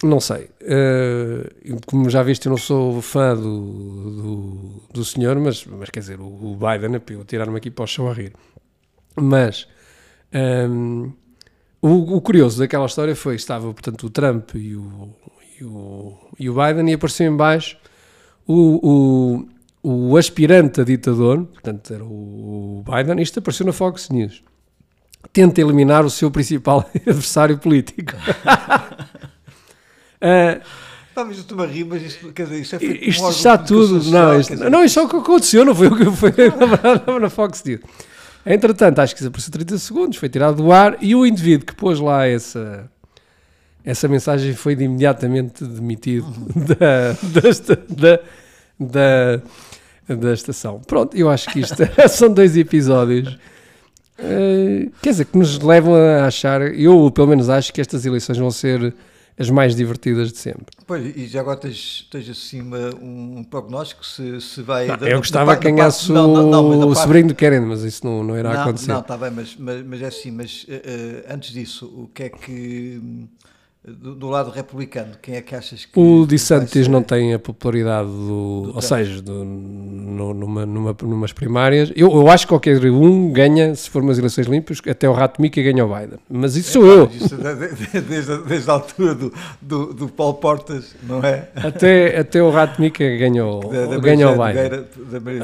não 0.03 0.19
sei. 0.19 0.51
Uh, 0.63 1.79
como 1.87 2.09
já 2.09 2.23
viste, 2.23 2.47
eu 2.47 2.51
não 2.51 2.57
sou 2.57 3.03
fã 3.03 3.35
do, 3.35 3.43
do, 3.43 4.83
do 4.95 5.05
senhor, 5.05 5.39
mas, 5.39 5.65
mas 5.67 5.91
quer 5.91 6.01
dizer, 6.01 6.21
o, 6.21 6.25
o 6.25 6.57
Biden, 6.57 6.97
é 6.97 7.03
eu 7.15 7.25
tirar-me 7.25 7.59
aqui 7.59 7.71
para 7.71 7.85
o 7.85 7.87
chão 7.87 8.09
a 8.09 8.15
rir. 8.15 8.33
Mas. 9.15 9.69
Um, 10.33 11.05
ehm, 11.05 11.13
o, 11.81 12.17
o, 12.17 12.21
curioso 12.21 12.59
daquela 12.59 12.87
história 12.87 13.15
foi, 13.15 13.37
estava, 13.37 13.73
portanto, 13.73 14.07
o 14.07 14.11
Trump 14.11 14.55
e 14.55 14.75
o, 14.75 15.15
e 15.61 15.65
o, 15.65 16.19
e 16.39 16.51
o 16.51 16.55
Biden 16.55 16.91
e 16.91 16.95
apareceu 16.95 17.33
em 17.33 17.37
baixo 17.37 17.77
o, 18.47 18.81
o, 18.83 19.49
o 19.83 20.17
aspirante 20.17 20.81
a 20.81 20.85
ditador, 20.85 21.45
portanto, 21.45 21.93
era 21.93 22.05
o 22.05 22.85
Biden, 22.85 23.23
isto 23.23 23.39
apareceu 23.39 23.67
na 23.67 23.73
Fox 23.73 24.09
News. 24.11 24.43
Tenta 25.33 25.61
eliminar 25.61 26.05
o 26.05 26.11
seu 26.11 26.31
principal 26.31 26.89
adversário 26.95 27.59
político. 27.59 28.13
uh, 30.23 30.61
mas 31.17 31.37
eu 31.37 31.43
estou 31.43 31.61
a 31.63 31.67
rir, 31.67 31.85
mas 31.85 32.03
isto, 32.03 32.33
quer 32.33 32.45
dizer, 32.45 32.61
isto 32.61 32.77
é 32.77 32.79
feito 32.79 33.09
Isto 33.09 33.29
está 33.31 33.59
tudo. 33.59 34.01
Social, 34.01 34.33
não, 34.33 34.41
isto, 34.41 34.71
não, 34.71 34.85
isto 34.85 35.01
é 35.01 35.03
o 35.03 35.09
que 35.09 35.17
aconteceu, 35.17 35.65
não 35.65 35.75
foi 35.75 35.89
o 35.89 35.97
que 35.97 36.05
foi 36.15 36.33
na, 37.07 37.19
na 37.19 37.31
Fox 37.31 37.65
News. 37.65 37.81
Entretanto, 38.47 39.01
acho 39.01 39.15
que 39.15 39.21
desapareceu 39.21 39.53
30 39.53 39.79
segundos, 39.79 40.19
foi 40.19 40.29
tirado 40.29 40.57
do 40.57 40.73
ar 40.73 40.97
e 41.01 41.15
o 41.15 41.27
indivíduo 41.27 41.67
que 41.67 41.75
pôs 41.75 41.99
lá 42.01 42.27
essa, 42.27 42.89
essa 43.85 44.09
mensagem 44.09 44.55
foi 44.55 44.75
de 44.75 44.85
imediatamente 44.85 45.65
demitido 45.65 46.27
uhum. 46.27 46.65
da, 46.65 47.41
desta, 47.41 47.77
da, 47.89 48.21
da, 48.79 49.41
da 50.09 50.33
estação. 50.33 50.81
Pronto, 50.87 51.17
eu 51.17 51.29
acho 51.29 51.51
que 51.51 51.61
isto 51.61 51.77
são 52.09 52.33
dois 52.33 52.57
episódios. 52.57 53.39
Uh, 54.19 54.91
quer 55.01 55.11
dizer, 55.11 55.27
que 55.27 55.39
nos 55.39 55.59
levam 55.61 55.95
a 55.95 56.27
achar, 56.27 56.61
eu 56.75 57.11
pelo 57.11 57.29
menos 57.29 57.49
acho 57.49 57.73
que 57.73 57.81
estas 57.81 58.05
eleições 58.05 58.37
vão 58.37 58.51
ser 58.51 58.95
as 59.39 59.49
mais 59.49 59.77
divertidas 59.77 60.33
de 60.33 60.39
sempre. 60.39 60.67
Pois, 60.85 61.17
e 61.17 61.29
já 61.29 61.41
agora 61.41 61.57
tens, 61.57 62.09
tens 62.11 62.29
assim 62.29 62.61
uma, 62.61 62.91
um 63.01 63.45
prognóstico 63.45 64.05
se, 64.05 64.41
se 64.41 64.63
vai... 64.63 64.89
Não, 64.89 64.97
da, 64.97 65.09
eu 65.09 65.19
gostava 65.19 65.57
que 65.57 65.71
ganhasse 65.71 66.11
o, 66.11 66.89
o 66.89 66.95
sobrinho 66.97 67.29
do 67.29 67.35
Querendo, 67.37 67.69
mas 67.69 67.85
isso 67.85 68.05
não, 68.05 68.25
não 68.25 68.37
irá 68.37 68.53
não, 68.53 68.63
acontecer. 68.63 68.89
Não, 68.89 69.01
está 69.01 69.17
bem, 69.17 69.31
mas, 69.31 69.55
mas, 69.57 69.87
mas, 69.87 70.03
é 70.03 70.07
assim, 70.07 70.33
mas 70.33 70.65
uh, 70.65 70.73
uh, 70.73 71.35
antes 71.35 71.53
disso, 71.53 71.87
o 71.87 72.09
que 72.13 72.25
é 72.25 72.29
que... 72.29 73.01
do, 73.89 74.15
do 74.15 74.29
lado 74.29 74.51
republicano, 74.51 75.13
quem 75.23 75.37
é 75.37 75.41
que 75.43 75.55
achas 75.55 75.85
que. 75.85 75.99
O 75.99 76.27
DeSantis 76.27 76.85
ser? 76.85 76.89
não 76.89 77.03
tem 77.03 77.33
a 77.35 77.39
popularidade 77.39 78.09
do. 78.09 78.63
ou 78.67 78.73
Trump. 78.73 78.83
seja, 78.83 79.23
do, 79.23 79.45
no, 79.45 80.35
numa, 80.35 80.67
numa, 80.67 80.97
numas 81.03 81.33
primárias. 81.33 81.91
Eu, 81.97 82.11
eu 82.13 82.29
acho 82.29 82.47
que 82.47 82.49
qualquer 82.51 82.79
um 82.91 83.33
ganha, 83.33 83.75
se 83.75 83.89
for 83.91 84.03
umas 84.03 84.19
eleições 84.19 84.47
limpas, 84.47 84.81
até 84.89 85.09
o 85.09 85.13
Rato 85.13 85.41
Mica 85.41 85.61
ganha 85.63 85.85
o 85.85 85.89
Biden. 85.95 86.19
Mas 86.29 86.57
isso 86.57 86.73
sou 86.73 86.87
eu. 86.87 87.05
Isso 87.15 87.37
de- 87.37 87.75
de- 87.93 88.01
desde, 88.01 88.33
a- 88.33 88.37
desde 88.37 88.71
a 88.71 88.73
altura 88.75 89.15
do, 89.15 89.33
do, 89.61 89.95
do 89.95 90.09
Paulo 90.09 90.35
Portas, 90.35 90.95
não 91.03 91.21
é? 91.23 91.49
Até, 91.57 92.19
até 92.19 92.43
o 92.43 92.51
Rato 92.51 92.81
Mica 92.81 93.05
ganha 93.17 93.45
o, 93.47 93.61
Da- 93.61 93.87
da 93.87 93.99
ganha 93.99 94.29
o 94.31 94.33
Biden. 94.33 94.85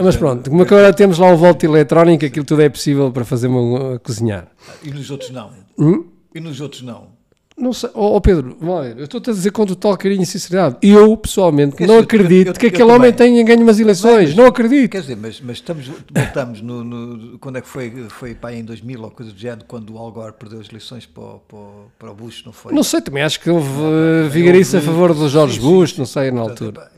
Mas 0.03 0.16
pronto, 0.16 0.51
como 0.51 0.62
agora 0.62 0.93
temos 0.93 1.19
lá 1.19 1.33
o 1.33 1.37
voto 1.37 1.65
eletrónico, 1.65 2.25
aquilo 2.25 2.45
tudo 2.45 2.62
é 2.62 2.69
possível 2.69 3.11
para 3.11 3.25
fazer 3.25 3.47
uma, 3.49 3.99
cozinhar. 4.01 4.49
E 4.83 4.91
nos 4.91 5.11
outros 5.11 5.31
não. 5.31 5.51
Hum? 5.79 6.05
E 6.35 6.41
nos 6.41 6.61
outros 6.61 6.83
não. 6.83 7.14
Não 7.57 7.73
sei, 7.73 7.89
ó 7.95 8.19
Pedro, 8.19 8.57
eu 8.99 9.05
estou-te 9.05 9.31
a 9.31 9.33
dizer 9.33 9.53
com 9.53 9.65
total 9.65 9.97
carinho 9.97 10.23
e 10.23 10.27
sinceridade. 10.27 10.77
Eu, 10.83 11.17
pessoalmente, 11.17 11.77
Quer 11.77 11.87
não 11.87 11.95
dizer, 11.95 12.01
eu- 12.01 12.05
acredito 12.05 12.49
eu- 12.49 12.55
que 12.55 12.67
aquele 12.67 12.91
homem 12.91 13.13
tenha 13.13 13.45
ganho 13.45 13.63
umas 13.63 13.79
eleições. 13.79 14.31
mas- 14.31 14.35
não 14.35 14.47
acredito. 14.47 14.91
Quer 14.91 15.03
dizer, 15.03 15.17
mas, 15.17 15.41
mas 15.41 15.59
estamos, 15.59 15.89
voltamos 16.13 16.61
no, 16.61 16.83
no- 16.83 17.39
Quando 17.39 17.59
é 17.59 17.61
que 17.61 17.69
foi? 17.69 17.93
Foi 18.09 18.35
para 18.35 18.57
em 18.57 18.65
2000 18.65 19.01
ou 19.03 19.11
coisa 19.11 19.31
do 19.31 19.39
género, 19.39 19.65
quando 19.69 19.95
o 19.95 19.99
Al 19.99 20.11
Gore 20.11 20.33
perdeu 20.37 20.61
as 20.61 20.69
eleições 20.69 21.07
para, 21.07 21.23
o- 21.23 21.41
para, 21.47 21.59
para 21.97 22.11
o 22.11 22.15
Bush, 22.15 22.43
não 22.45 22.53
foi? 22.53 22.73
Não 22.75 22.83
sei, 22.83 23.01
também 23.01 23.23
acho 23.23 23.39
que 23.39 23.49
houve 23.49 23.69
uh, 23.69 24.29
vigarice 24.29 24.77
a 24.77 24.81
favor 24.81 25.15
do 25.15 25.29
George 25.29 25.61
sim, 25.61 25.65
Bush, 25.65 25.93
sim, 25.93 25.99
não 25.99 26.07
sei, 26.07 26.33
na 26.33 26.41
altura. 26.41 26.71
epá, 26.71 26.89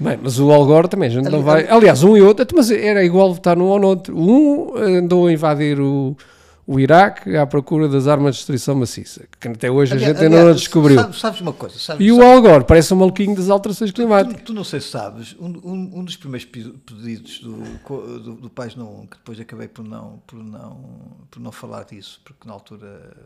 Bem, 0.00 0.18
mas 0.22 0.38
o 0.40 0.50
Al 0.50 0.64
Gore 0.64 0.88
também, 0.88 1.08
a 1.08 1.12
gente 1.12 1.24
não 1.28 1.34
Ali- 1.40 1.44
vai. 1.44 1.60
ali- 1.64 1.70
Aliás, 1.70 2.02
um 2.02 2.16
e 2.16 2.22
outro, 2.22 2.46
mas 2.56 2.70
era 2.70 3.04
igual 3.04 3.34
votar 3.34 3.56
num 3.56 3.64
ou 3.66 3.78
no 3.78 3.88
outro. 3.88 4.16
Um 4.18 4.74
andou 4.76 5.26
a 5.26 5.32
invadir 5.32 5.78
o, 5.80 6.16
o 6.70 6.78
Iraque 6.78 7.34
à 7.34 7.46
procura 7.46 7.88
das 7.88 8.06
armas 8.06 8.34
de 8.34 8.40
destruição 8.40 8.74
maciça, 8.74 9.26
que 9.40 9.48
até 9.48 9.70
hoje 9.70 9.92
a 9.92 9.96
aliás- 9.96 10.12
gente 10.12 10.22
ainda 10.22 10.28
não 10.36 10.36
a 10.36 10.40
aliás, 10.48 10.60
descobriu. 10.60 11.00
Sabes, 11.00 11.18
sabes 11.18 11.40
uma 11.40 11.52
coisa? 11.54 11.78
Sabes, 11.78 12.06
E 12.06 12.12
o 12.12 12.16
sabes- 12.16 12.30
Al 12.30 12.42
Gore 12.42 12.64
parece 12.64 12.92
um 12.92 12.98
maluquinho 12.98 13.34
das 13.34 13.48
alterações 13.48 13.90
climáticas. 13.90 14.42
Tu, 14.42 14.44
tu 14.46 14.52
não 14.52 14.62
sei 14.64 14.80
se 14.80 14.88
sabes, 14.90 15.34
um, 15.40 15.46
um, 15.46 15.98
um 16.00 16.04
dos 16.04 16.16
primeiros 16.16 16.44
pe- 16.46 16.74
pedidos 16.84 17.38
do, 17.40 17.56
do, 18.20 18.34
do 18.34 18.50
Pais 18.50 18.76
Não, 18.76 19.06
que 19.06 19.16
depois 19.16 19.40
acabei 19.40 19.66
por 19.66 19.82
não, 19.82 20.22
por, 20.26 20.36
não, 20.44 20.80
por 21.30 21.40
não 21.40 21.50
falar 21.50 21.84
disso, 21.84 22.20
porque 22.22 22.46
na 22.46 22.52
altura 22.52 23.16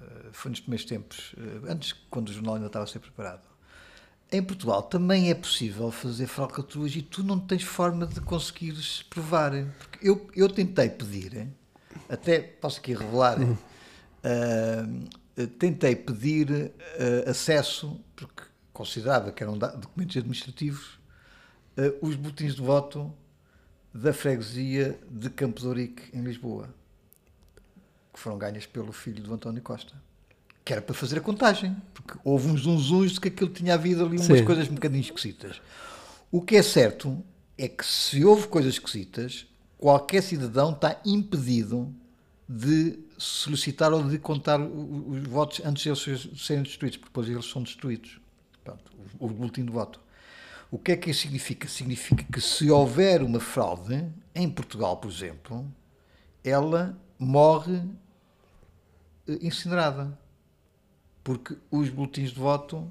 eh, 0.00 0.04
foi 0.30 0.50
nos 0.52 0.60
primeiros 0.60 0.86
tempos, 0.86 1.34
eh, 1.36 1.72
antes, 1.72 1.94
quando 2.08 2.28
o 2.28 2.32
jornal 2.32 2.54
ainda 2.54 2.68
estava 2.68 2.84
a 2.84 2.88
ser 2.88 3.00
preparado. 3.00 3.42
Em 4.30 4.42
Portugal 4.42 4.82
também 4.82 5.30
é 5.30 5.34
possível 5.34 5.90
fazer 5.90 6.26
falcatruas 6.28 6.94
e 6.96 7.02
tu 7.02 7.22
não 7.24 7.38
tens 7.40 7.62
forma 7.64 8.06
de 8.06 8.20
conseguires 8.20 9.02
provar. 9.10 9.50
Porque 9.78 10.08
eu, 10.08 10.28
eu 10.34 10.48
tentei 10.48 10.88
pedir, 10.88 11.48
até 12.08 12.40
posso 12.40 12.80
aqui 12.80 12.94
revelar, 12.94 13.38
ah, 14.22 14.86
tentei 15.58 15.96
pedir 15.96 16.72
ah, 16.98 17.30
acesso, 17.30 18.00
porque 18.14 18.42
considerava 18.72 19.32
que 19.32 19.42
eram 19.42 19.56
documentos 19.56 20.16
administrativos, 20.16 20.98
ah, 21.76 21.92
os 22.00 22.16
boletins 22.16 22.54
de 22.54 22.62
voto 22.62 23.12
da 23.92 24.12
freguesia 24.12 24.98
de 25.08 25.30
Campo 25.30 25.60
de 25.60 25.66
Ourique, 25.68 26.02
em 26.12 26.22
Lisboa, 26.22 26.68
que 28.12 28.18
foram 28.18 28.36
ganhas 28.36 28.66
pelo 28.66 28.92
filho 28.92 29.22
do 29.22 29.32
António 29.32 29.62
Costa. 29.62 29.94
Que 30.64 30.72
era 30.72 30.80
para 30.80 30.94
fazer 30.94 31.18
a 31.18 31.20
contagem, 31.20 31.76
porque 31.92 32.18
houve 32.24 32.48
uns 32.48 32.62
zunzuns 32.62 33.12
de 33.12 33.20
que 33.20 33.28
aquilo 33.28 33.50
tinha 33.50 33.74
havido 33.74 34.04
ali 34.04 34.16
umas 34.16 34.38
Sim. 34.38 34.44
coisas 34.44 34.68
um 34.68 34.74
bocadinho 34.74 35.02
esquisitas. 35.02 35.60
O 36.30 36.40
que 36.40 36.56
é 36.56 36.62
certo 36.62 37.22
é 37.56 37.68
que 37.68 37.84
se 37.84 38.24
houve 38.24 38.48
coisas 38.48 38.74
esquisitas, 38.74 39.46
qualquer 39.84 40.22
cidadão 40.22 40.72
está 40.72 40.98
impedido 41.04 41.94
de 42.48 42.98
solicitar 43.18 43.92
ou 43.92 44.02
de 44.02 44.18
contar 44.18 44.58
os 44.58 45.28
votos 45.28 45.60
antes 45.62 45.82
de 45.82 45.90
eles 45.90 46.30
serem 46.38 46.62
destruídos, 46.62 46.96
porque 46.96 47.10
depois 47.10 47.28
eles 47.28 47.44
são 47.44 47.62
destruídos. 47.62 48.18
Pronto, 48.64 48.90
o, 49.20 49.26
o 49.26 49.28
boletim 49.28 49.62
de 49.62 49.70
voto. 49.70 50.00
O 50.70 50.78
que 50.78 50.92
é 50.92 50.96
que 50.96 51.10
isso 51.10 51.20
significa? 51.20 51.68
Significa 51.68 52.24
que 52.24 52.40
se 52.40 52.70
houver 52.70 53.22
uma 53.22 53.38
fraude, 53.38 54.10
em 54.34 54.48
Portugal, 54.48 54.96
por 54.96 55.10
exemplo, 55.10 55.70
ela 56.42 56.98
morre 57.18 57.82
eh, 59.28 59.38
incinerada. 59.42 60.18
Porque 61.22 61.58
os 61.70 61.90
boletins 61.90 62.30
de 62.30 62.40
voto, 62.40 62.90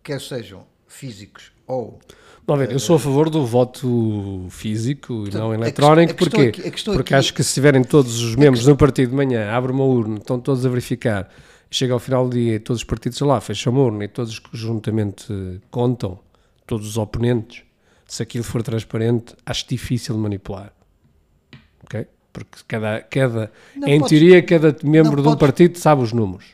quer 0.00 0.20
sejam 0.20 0.64
físicos 0.86 1.50
ou 1.66 1.98
Vamos 2.46 2.66
ver, 2.66 2.72
eu 2.74 2.78
sou 2.78 2.96
a 2.96 2.98
favor 2.98 3.30
do 3.30 3.46
voto 3.46 4.46
físico 4.50 5.24
e 5.26 5.34
não 5.34 5.50
a 5.50 5.54
eletrónico, 5.54 6.14
questão- 6.14 6.40
a 6.42 6.44
questão 6.52 6.60
porquê? 6.60 6.68
aqui- 6.70 6.84
Porque 6.84 7.00
aqui- 7.00 7.14
acho 7.14 7.32
que 7.32 7.42
se 7.42 7.54
tiverem 7.54 7.82
todos 7.82 8.20
os 8.20 8.36
membros 8.36 8.64
do 8.64 8.76
partido 8.76 9.10
de 9.10 9.16
manhã, 9.16 9.50
abre 9.50 9.72
uma 9.72 9.84
urna, 9.84 10.18
estão 10.18 10.38
todos 10.38 10.64
a 10.66 10.68
verificar, 10.68 11.30
chega 11.70 11.94
ao 11.94 11.98
final 11.98 12.28
do 12.28 12.34
dia 12.36 12.56
e 12.56 12.58
todos 12.58 12.80
os 12.80 12.84
partidos 12.84 13.18
lá 13.20 13.40
fecham 13.40 13.72
uma 13.72 13.82
urna 13.82 14.04
e 14.04 14.08
todos 14.08 14.38
conjuntamente 14.38 15.26
eh, 15.32 15.58
contam, 15.70 16.18
todos 16.66 16.86
os 16.86 16.98
oponentes, 16.98 17.62
se 18.06 18.22
aquilo 18.22 18.44
for 18.44 18.62
transparente, 18.62 19.34
acho 19.46 19.66
difícil 19.66 20.14
de 20.14 20.20
manipular. 20.20 20.70
Ok? 21.82 22.06
Porque 22.30 22.58
cada, 22.68 23.00
cada 23.00 23.50
Não 23.74 23.88
em 23.88 24.00
podes- 24.00 24.18
teoria, 24.18 24.42
cada 24.42 24.76
membro 24.84 25.16
de 25.22 25.28
um 25.28 25.32
podes- 25.32 25.38
partido 25.40 25.78
sabe 25.78 26.02
os 26.02 26.12
números. 26.12 26.44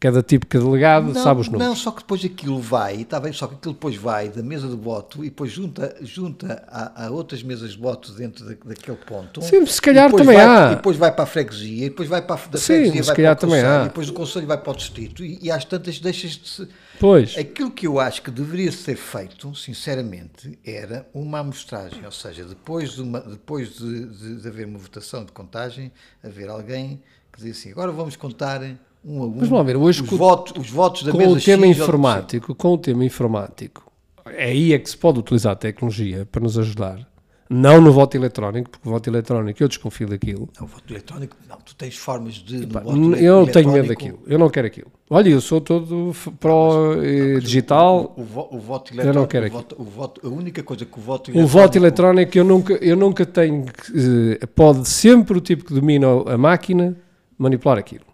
Cada 0.00 0.22
tipo 0.22 0.46
de 0.48 0.64
delegado 0.64 1.12
sabe 1.12 1.42
os 1.42 1.48
números. 1.48 1.68
Não, 1.68 1.76
só 1.76 1.90
que 1.90 1.98
depois 1.98 2.24
aquilo 2.24 2.58
vai, 2.58 3.02
está 3.02 3.20
bem, 3.20 3.34
só 3.34 3.46
que 3.46 3.56
aquilo 3.56 3.74
depois 3.74 3.96
vai 3.96 4.30
da 4.30 4.42
mesa 4.42 4.66
de 4.66 4.74
voto 4.74 5.22
e 5.22 5.28
depois 5.28 5.52
junta, 5.52 5.94
junta 6.00 6.64
a, 6.68 7.04
a 7.04 7.10
outras 7.10 7.42
mesas 7.42 7.72
de 7.72 7.78
voto 7.78 8.10
dentro 8.12 8.46
da, 8.46 8.54
daquele 8.64 8.96
ponto. 8.96 9.42
Sim, 9.42 9.66
se 9.66 9.78
calhar 9.82 10.10
também 10.10 10.36
vai, 10.36 10.46
há. 10.46 10.72
E 10.72 10.76
depois 10.76 10.96
vai 10.96 11.12
para 11.12 11.24
a 11.24 11.26
freguesia, 11.26 11.84
e 11.84 11.88
depois 11.90 12.08
vai 12.08 12.22
para 12.22 12.40
a, 12.42 12.46
da 12.48 12.58
Sim, 12.58 12.64
freguesia 12.66 13.02
se 13.04 13.12
calhar 13.14 13.36
para 13.36 13.44
o 13.46 13.48
também 13.50 13.62
conselho, 13.62 13.78
há. 13.78 13.84
e 13.84 13.88
depois 13.88 14.06
do 14.06 14.12
conselho 14.14 14.46
vai 14.46 14.56
para 14.58 14.72
o 14.72 14.76
distrito 14.76 15.22
e, 15.22 15.38
e 15.42 15.50
às 15.50 15.66
tantas 15.66 15.98
deixas 16.00 16.30
de 16.30 16.48
se... 16.48 16.68
Pois. 16.98 17.36
Aquilo 17.36 17.70
que 17.70 17.86
eu 17.86 18.00
acho 18.00 18.22
que 18.22 18.30
deveria 18.30 18.72
ser 18.72 18.96
feito, 18.96 19.54
sinceramente, 19.54 20.58
era 20.64 21.06
uma 21.12 21.40
amostragem, 21.40 22.04
ou 22.06 22.12
seja, 22.12 22.44
depois 22.44 22.92
de, 22.92 23.02
uma- 23.02 23.20
depois 23.20 23.74
de, 23.76 24.06
de- 24.06 24.36
de 24.40 24.48
haver 24.48 24.66
uma 24.66 24.78
votação 24.78 25.26
de 25.26 25.32
contagem, 25.32 25.92
haver 26.24 26.48
alguém 26.48 27.02
que 27.32 27.42
diz 27.42 27.58
assim, 27.58 27.70
agora 27.70 27.92
vamos 27.92 28.16
contar 28.16 28.60
um 29.04 29.34
Mas 29.38 29.48
vamos 29.48 29.66
ver, 29.66 29.76
hoje 29.76 30.02
os, 30.02 30.08
com- 30.08 30.16
votos, 30.16 30.52
os 30.58 30.70
votos 30.70 31.02
da 31.04 31.12
com 31.12 31.18
mesa 31.18 31.30
o 31.32 31.40
tema 31.40 31.66
X 31.66 31.78
informático, 31.78 32.54
com 32.54 32.74
o 32.74 32.78
tema 32.78 33.04
informático, 33.04 33.90
é 34.26 34.44
aí 34.44 34.72
é 34.72 34.78
que 34.78 34.88
se 34.90 34.96
pode 34.96 35.18
utilizar 35.18 35.52
a 35.52 35.56
tecnologia 35.56 36.26
para 36.30 36.42
nos 36.42 36.58
ajudar. 36.58 37.08
Não 37.52 37.80
no 37.80 37.90
voto 37.90 38.16
eletrónico, 38.16 38.70
porque 38.70 38.88
o 38.88 38.92
voto 38.92 39.10
eletrónico 39.10 39.60
eu 39.60 39.66
desconfio 39.66 40.06
daquilo. 40.06 40.48
Não, 40.56 40.66
o 40.66 40.68
voto 40.68 40.84
eletrónico, 40.92 41.36
não, 41.48 41.56
tu 41.56 41.74
tens 41.74 41.96
formas 41.96 42.34
de. 42.34 42.64
voto 42.64 43.16
eu 43.16 43.44
tenho 43.48 43.72
medo 43.72 43.86
eletrónico- 43.86 43.88
daquilo, 43.88 44.18
eu 44.28 44.38
não 44.38 44.48
quero 44.48 44.68
aquilo. 44.68 44.86
Olha, 45.10 45.28
eu 45.30 45.40
sou 45.40 45.60
todo 45.60 46.10
f- 46.10 46.30
pró 46.38 46.94
eh, 47.02 47.40
digital. 47.40 48.14
O, 48.16 48.22
vo- 48.22 48.48
o 48.52 48.58
voto 48.60 48.92
Eu 48.92 48.96
não 49.12 49.24
eletrónico. 49.24 49.28
quero 49.32 49.46
o 49.46 49.50
voto, 49.50 49.76
o 49.80 49.84
voto- 49.84 50.20
a 50.24 50.30
única 50.30 50.62
coisa 50.62 50.84
que 50.84 50.96
o 50.96 51.02
voto 51.02 51.36
O 51.36 51.44
voto 51.44 51.76
eletrónico 51.76 52.38
eu 52.38 52.44
nunca, 52.44 52.74
eu 52.74 52.94
nunca 52.96 53.26
tenho. 53.26 53.64
eh, 53.96 54.46
Pode 54.54 54.88
sempre 54.88 55.36
o 55.36 55.40
tipo 55.40 55.64
que 55.64 55.74
domina 55.74 56.06
a 56.32 56.38
máquina 56.38 56.96
manipular 57.36 57.78
aquilo. 57.78 58.04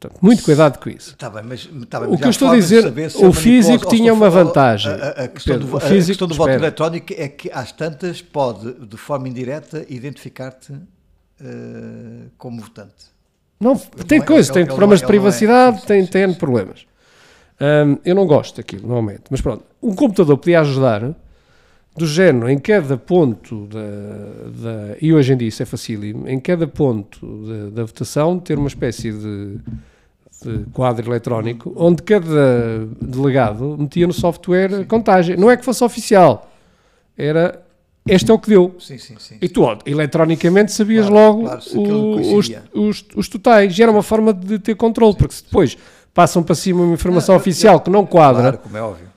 Portanto, 0.00 0.20
muito 0.22 0.44
cuidado 0.44 0.78
com 0.78 0.88
isso. 0.90 1.16
Tá 1.16 1.28
bem, 1.28 1.42
mas, 1.42 1.68
tá 1.90 1.98
bem, 2.00 2.08
O 2.10 2.16
que 2.16 2.24
eu 2.24 2.30
estou 2.30 2.48
a 2.50 2.54
dizer, 2.54 2.84
o 3.16 3.32
físico 3.32 3.88
tinha 3.88 4.14
uma 4.14 4.30
vantagem. 4.30 4.92
A, 4.92 4.94
a- 5.24 5.28
questão, 5.28 5.54
Pedro, 5.58 5.70
do, 5.70 5.76
a 5.76 5.80
físico, 5.80 6.06
questão 6.08 6.28
do 6.28 6.34
voto 6.36 6.50
espera. 6.50 6.66
eletrónico 6.66 7.12
é 7.16 7.26
que 7.28 7.50
às 7.52 7.72
tantas 7.72 8.22
pode, 8.22 8.74
de 8.86 8.96
forma 8.96 9.28
indireta, 9.28 9.84
identificar-te 9.88 10.72
eh, 11.40 12.28
como 12.36 12.60
votante. 12.60 13.06
Não, 13.60 13.76
tem 13.76 14.18
não 14.18 14.24
é- 14.24 14.28
coisas, 14.28 14.52
tem 14.52 14.62
ele 14.62 14.68
problemas 14.68 15.00
de 15.00 15.04
é- 15.04 15.08
ele 15.08 15.16
é- 15.16 15.20
privacidade, 15.20 15.82
tem, 15.84 16.06
tem 16.06 16.22
N 16.22 16.34
problemas. 16.36 16.86
Eu 18.04 18.14
não 18.14 18.24
gosto 18.24 18.58
daquilo, 18.58 18.82
normalmente. 18.82 19.22
Mas 19.30 19.40
pronto, 19.40 19.64
um 19.82 19.92
computador 19.96 20.38
podia 20.38 20.60
ajudar 20.60 21.12
do 21.96 22.06
género, 22.06 22.48
em 22.48 22.56
cada 22.56 22.96
ponto 22.96 23.66
da, 23.66 23.80
da- 23.80 24.96
e 25.02 25.12
hoje 25.12 25.32
em 25.32 25.36
dia 25.36 25.48
isso 25.48 25.60
é 25.60 25.66
facílimo, 25.66 26.28
em 26.28 26.38
cada 26.38 26.68
ponto 26.68 27.26
da, 27.44 27.70
da 27.70 27.84
votação 27.84 28.38
ter 28.38 28.56
uma 28.56 28.68
espécie 28.68 29.10
de, 29.10 29.58
de 30.44 30.64
quadro 30.72 31.08
eletrónico 31.10 31.72
onde 31.76 32.02
cada 32.02 32.86
delegado 33.00 33.76
metia 33.78 34.06
no 34.06 34.12
software 34.12 34.82
a 34.82 34.84
contagem. 34.84 35.36
Não 35.36 35.50
é 35.50 35.56
que 35.56 35.64
fosse 35.64 35.82
oficial, 35.82 36.50
era 37.16 37.60
este 38.06 38.30
é 38.30 38.34
o 38.34 38.38
que 38.38 38.48
deu. 38.48 38.74
Sim, 38.78 38.96
sim, 38.98 39.16
sim. 39.18 39.36
E 39.42 39.48
tu, 39.48 39.62
ó, 39.62 39.76
eletronicamente, 39.84 40.72
sabias 40.72 41.08
Claro, 41.08 41.26
logo 41.26 41.42
claro, 41.42 41.62
o- 41.80 42.36
os, 42.38 42.50
os, 42.72 43.04
os 43.14 43.28
totais. 43.28 43.78
E 43.78 43.82
era 43.82 43.92
uma 43.92 44.02
forma 44.02 44.32
de 44.32 44.58
ter 44.58 44.74
controle, 44.76 45.14
porque 45.16 45.34
se 45.34 45.44
depois 45.44 45.76
passam 46.14 46.42
para 46.42 46.54
cima 46.54 46.82
uma 46.82 46.94
informação 46.94 47.34
Ah, 47.34 47.38
oficial 47.38 47.80
que 47.80 47.90
não 47.90 48.06
quadra, 48.06 48.42
Claro, 48.42 48.58
como 48.58 48.76
é 48.76 48.82
óbvio. 48.82 49.07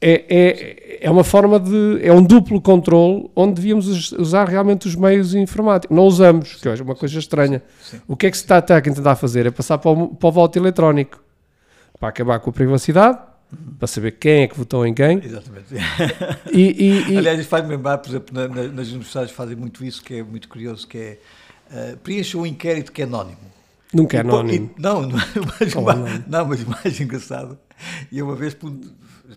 É, 0.00 0.24
é, 0.28 0.98
é 1.06 1.10
uma 1.10 1.22
forma 1.24 1.60
de. 1.60 1.98
É 2.02 2.12
um 2.12 2.22
duplo 2.22 2.60
controle 2.60 3.28
onde 3.36 3.54
devíamos 3.54 3.86
us- 3.86 4.12
usar 4.12 4.48
realmente 4.48 4.86
os 4.88 4.94
meios 4.94 5.34
informáticos. 5.34 5.94
Não 5.94 6.04
usamos, 6.04 6.54
que 6.54 6.68
é 6.68 6.74
uma 6.82 6.94
coisa 6.94 7.18
estranha. 7.18 7.62
Sim. 7.82 8.00
O 8.08 8.16
que 8.16 8.26
é 8.26 8.30
que 8.30 8.36
se 8.36 8.44
está, 8.44 8.56
a 8.58 8.80
tentar 8.80 9.16
fazer? 9.16 9.46
É 9.46 9.50
passar 9.50 9.78
para 9.78 9.90
o, 9.90 10.08
para 10.08 10.28
o 10.28 10.32
voto 10.32 10.58
eletrónico 10.58 11.22
para 11.98 12.08
acabar 12.08 12.38
com 12.40 12.48
a 12.50 12.52
privacidade, 12.52 13.18
Uhum. 13.52 13.74
para 13.80 13.88
saber 13.88 14.12
quem 14.12 14.42
é 14.44 14.46
que 14.48 14.56
votou 14.56 14.86
em 14.86 14.94
quem. 14.94 15.18
Exatamente. 15.24 15.66
E, 16.52 16.60
e- 16.60 17.12
e- 17.14 17.18
Aliás, 17.18 17.44
faz-me 17.46 17.70
lembrar, 17.70 17.98
por 17.98 18.08
exemplo, 18.08 18.28
na- 18.32 18.46
na- 18.48 18.68
nas 18.68 18.88
universidades 18.88 19.32
fazem 19.32 19.56
muito 19.56 19.84
isso, 19.84 20.02
que 20.04 20.14
é 20.14 20.22
muito 20.22 20.48
curioso, 20.48 20.86
que 20.86 20.96
é 20.98 21.18
uh, 21.70 21.96
preencha 21.98 22.38
um 22.38 22.46
inquérito 22.46 22.92
que 22.92 23.02
é 23.02 23.04
anónimo. 23.04 23.36
nunca 23.92 24.16
é 24.16 24.20
anónimo. 24.20 24.70
e- 24.78 24.80
não, 24.80 25.02
não, 25.10 25.18
mas, 25.60 25.74
Como 25.74 25.86
ma- 25.86 25.92
anónimo? 25.94 26.24
não, 26.28 26.44
mas 26.46 26.64
mais 26.64 27.00
engraçado 27.00 27.58
E 28.12 28.22
uma 28.22 28.36
vez 28.36 28.54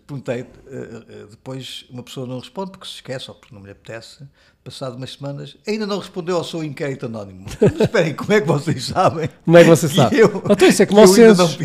perguntei, 0.00 0.40
eh, 0.40 0.46
eh, 0.70 1.26
depois 1.30 1.84
uma 1.90 2.02
pessoa 2.02 2.26
não 2.26 2.38
responde 2.38 2.72
porque 2.72 2.86
se 2.86 2.94
esquece 2.94 3.30
ou 3.30 3.34
porque 3.34 3.54
não 3.54 3.64
lhe 3.64 3.70
apetece, 3.70 4.24
passado 4.64 4.96
umas 4.96 5.12
semanas, 5.12 5.56
ainda 5.66 5.86
não 5.86 5.98
respondeu 5.98 6.36
ao 6.36 6.44
seu 6.44 6.64
inquérito 6.64 7.06
anónimo. 7.06 7.46
Mas 7.60 7.80
esperem, 7.80 8.14
como 8.14 8.32
é 8.32 8.40
que 8.40 8.46
vocês 8.46 8.84
sabem? 8.86 9.28
Como 9.44 9.56
é 9.56 9.62
que 9.62 9.68
vocês 9.68 9.92
sabem? 9.92 10.18
Eu, 10.18 10.42
então, 10.48 10.68
isso 10.68 10.82
é 10.82 10.86
como 10.86 11.02
o 11.02 11.06
census. 11.06 11.58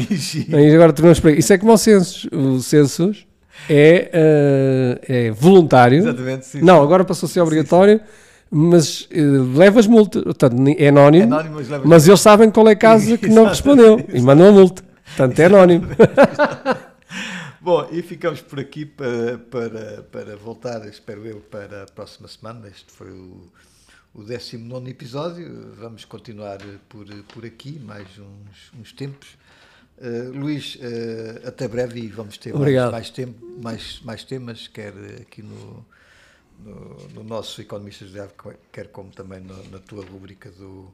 Agora 0.73 0.93
terminamos 0.93 1.19
por 1.19 1.31
Isso 1.31 1.53
é 1.53 1.57
como 1.57 1.73
o 1.73 1.77
census. 1.77 2.27
O 2.31 2.59
census 2.59 3.25
é, 3.69 4.11
uh, 4.13 5.05
é 5.07 5.31
voluntário. 5.31 5.99
Exatamente, 5.99 6.45
sim, 6.45 6.61
Não, 6.61 6.81
agora 6.81 7.03
passou 7.03 7.27
a 7.27 7.29
ser 7.29 7.41
obrigatório. 7.41 7.99
Sim, 7.99 8.05
sim 8.05 8.29
mas 8.51 9.01
uh, 9.01 9.57
levas 9.57 9.85
multa, 9.85 10.23
portanto 10.23 10.55
é 10.77 10.87
anónimo, 10.87 11.23
é 11.23 11.37
anónimo 11.37 11.55
mas, 11.55 11.85
mas 11.85 12.07
eles 12.07 12.19
sabem 12.19 12.49
qual 12.49 12.67
é 12.67 12.71
a 12.71 12.75
casa 12.75 13.15
que 13.15 13.27
não 13.27 13.45
respondeu 13.47 14.03
e 14.11 14.19
mandam 14.21 14.47
a 14.47 14.51
multa, 14.51 14.83
portanto 15.05 15.39
é 15.39 15.45
anónimo. 15.45 15.87
Bom, 17.71 17.87
e 17.91 18.01
ficamos 18.01 18.41
por 18.41 18.59
aqui 18.59 18.83
para, 18.83 19.37
para, 19.37 20.01
para 20.01 20.35
voltar, 20.35 20.83
espero 20.87 21.23
eu, 21.23 21.39
para 21.39 21.83
a 21.83 21.85
próxima 21.85 22.27
semana. 22.27 22.67
Este 22.67 22.91
foi 22.91 23.11
o, 23.11 23.47
o 24.11 24.23
19 24.23 24.89
episódio. 24.89 25.75
Vamos 25.75 26.03
continuar 26.03 26.57
por, 26.89 27.05
por 27.31 27.45
aqui 27.45 27.77
mais 27.77 28.07
uns, 28.17 28.71
uns 28.73 28.91
tempos. 28.91 29.37
Uh, 29.99 30.35
Luís, 30.35 30.77
uh, 30.77 31.47
até 31.47 31.67
breve 31.67 31.99
e 31.99 32.07
vamos 32.07 32.39
ter 32.39 32.55
mais, 32.55 32.91
mais, 32.91 33.09
tempo, 33.11 33.45
mais, 33.61 34.01
mais 34.01 34.23
temas, 34.23 34.67
quer 34.67 34.93
aqui 35.21 35.43
no, 35.43 35.85
no, 36.65 37.07
no 37.13 37.23
nosso 37.23 37.61
Economistas 37.61 38.11
de 38.11 38.19
quer 38.71 38.87
como 38.87 39.11
também 39.11 39.41
no, 39.41 39.69
na 39.69 39.77
tua 39.77 40.03
rubrica 40.03 40.49
do, 40.49 40.91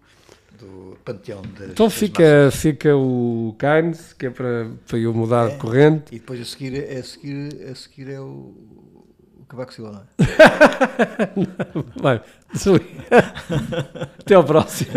do 0.58 0.98
Panteão 1.04 1.42
das 1.42 1.72
Então 1.72 1.90
fica, 1.90 2.50
fica 2.52 2.96
o 2.96 3.56
Keynes, 3.60 4.14
que 4.14 4.28
é 4.28 4.30
para, 4.30 4.72
para 4.88 4.98
eu 4.98 5.14
mudar 5.14 5.50
é, 5.50 5.54
de 5.54 5.58
corrente. 5.58 6.16
E 6.16 6.20
depois 6.20 6.40
a 6.40 6.46
seguir, 6.46 6.84
a 6.84 7.04
seguir, 7.04 7.68
a 7.70 7.76
seguir 7.76 8.10
é 8.12 8.20
o, 8.20 8.54
o 9.40 9.46
Cavaco 9.48 9.74
Silva, 9.74 9.92
não 9.92 10.02
é? 10.02 10.06
Vai, 12.02 12.22
Até 14.20 14.36
ao 14.36 14.44
próximo. 14.44 14.92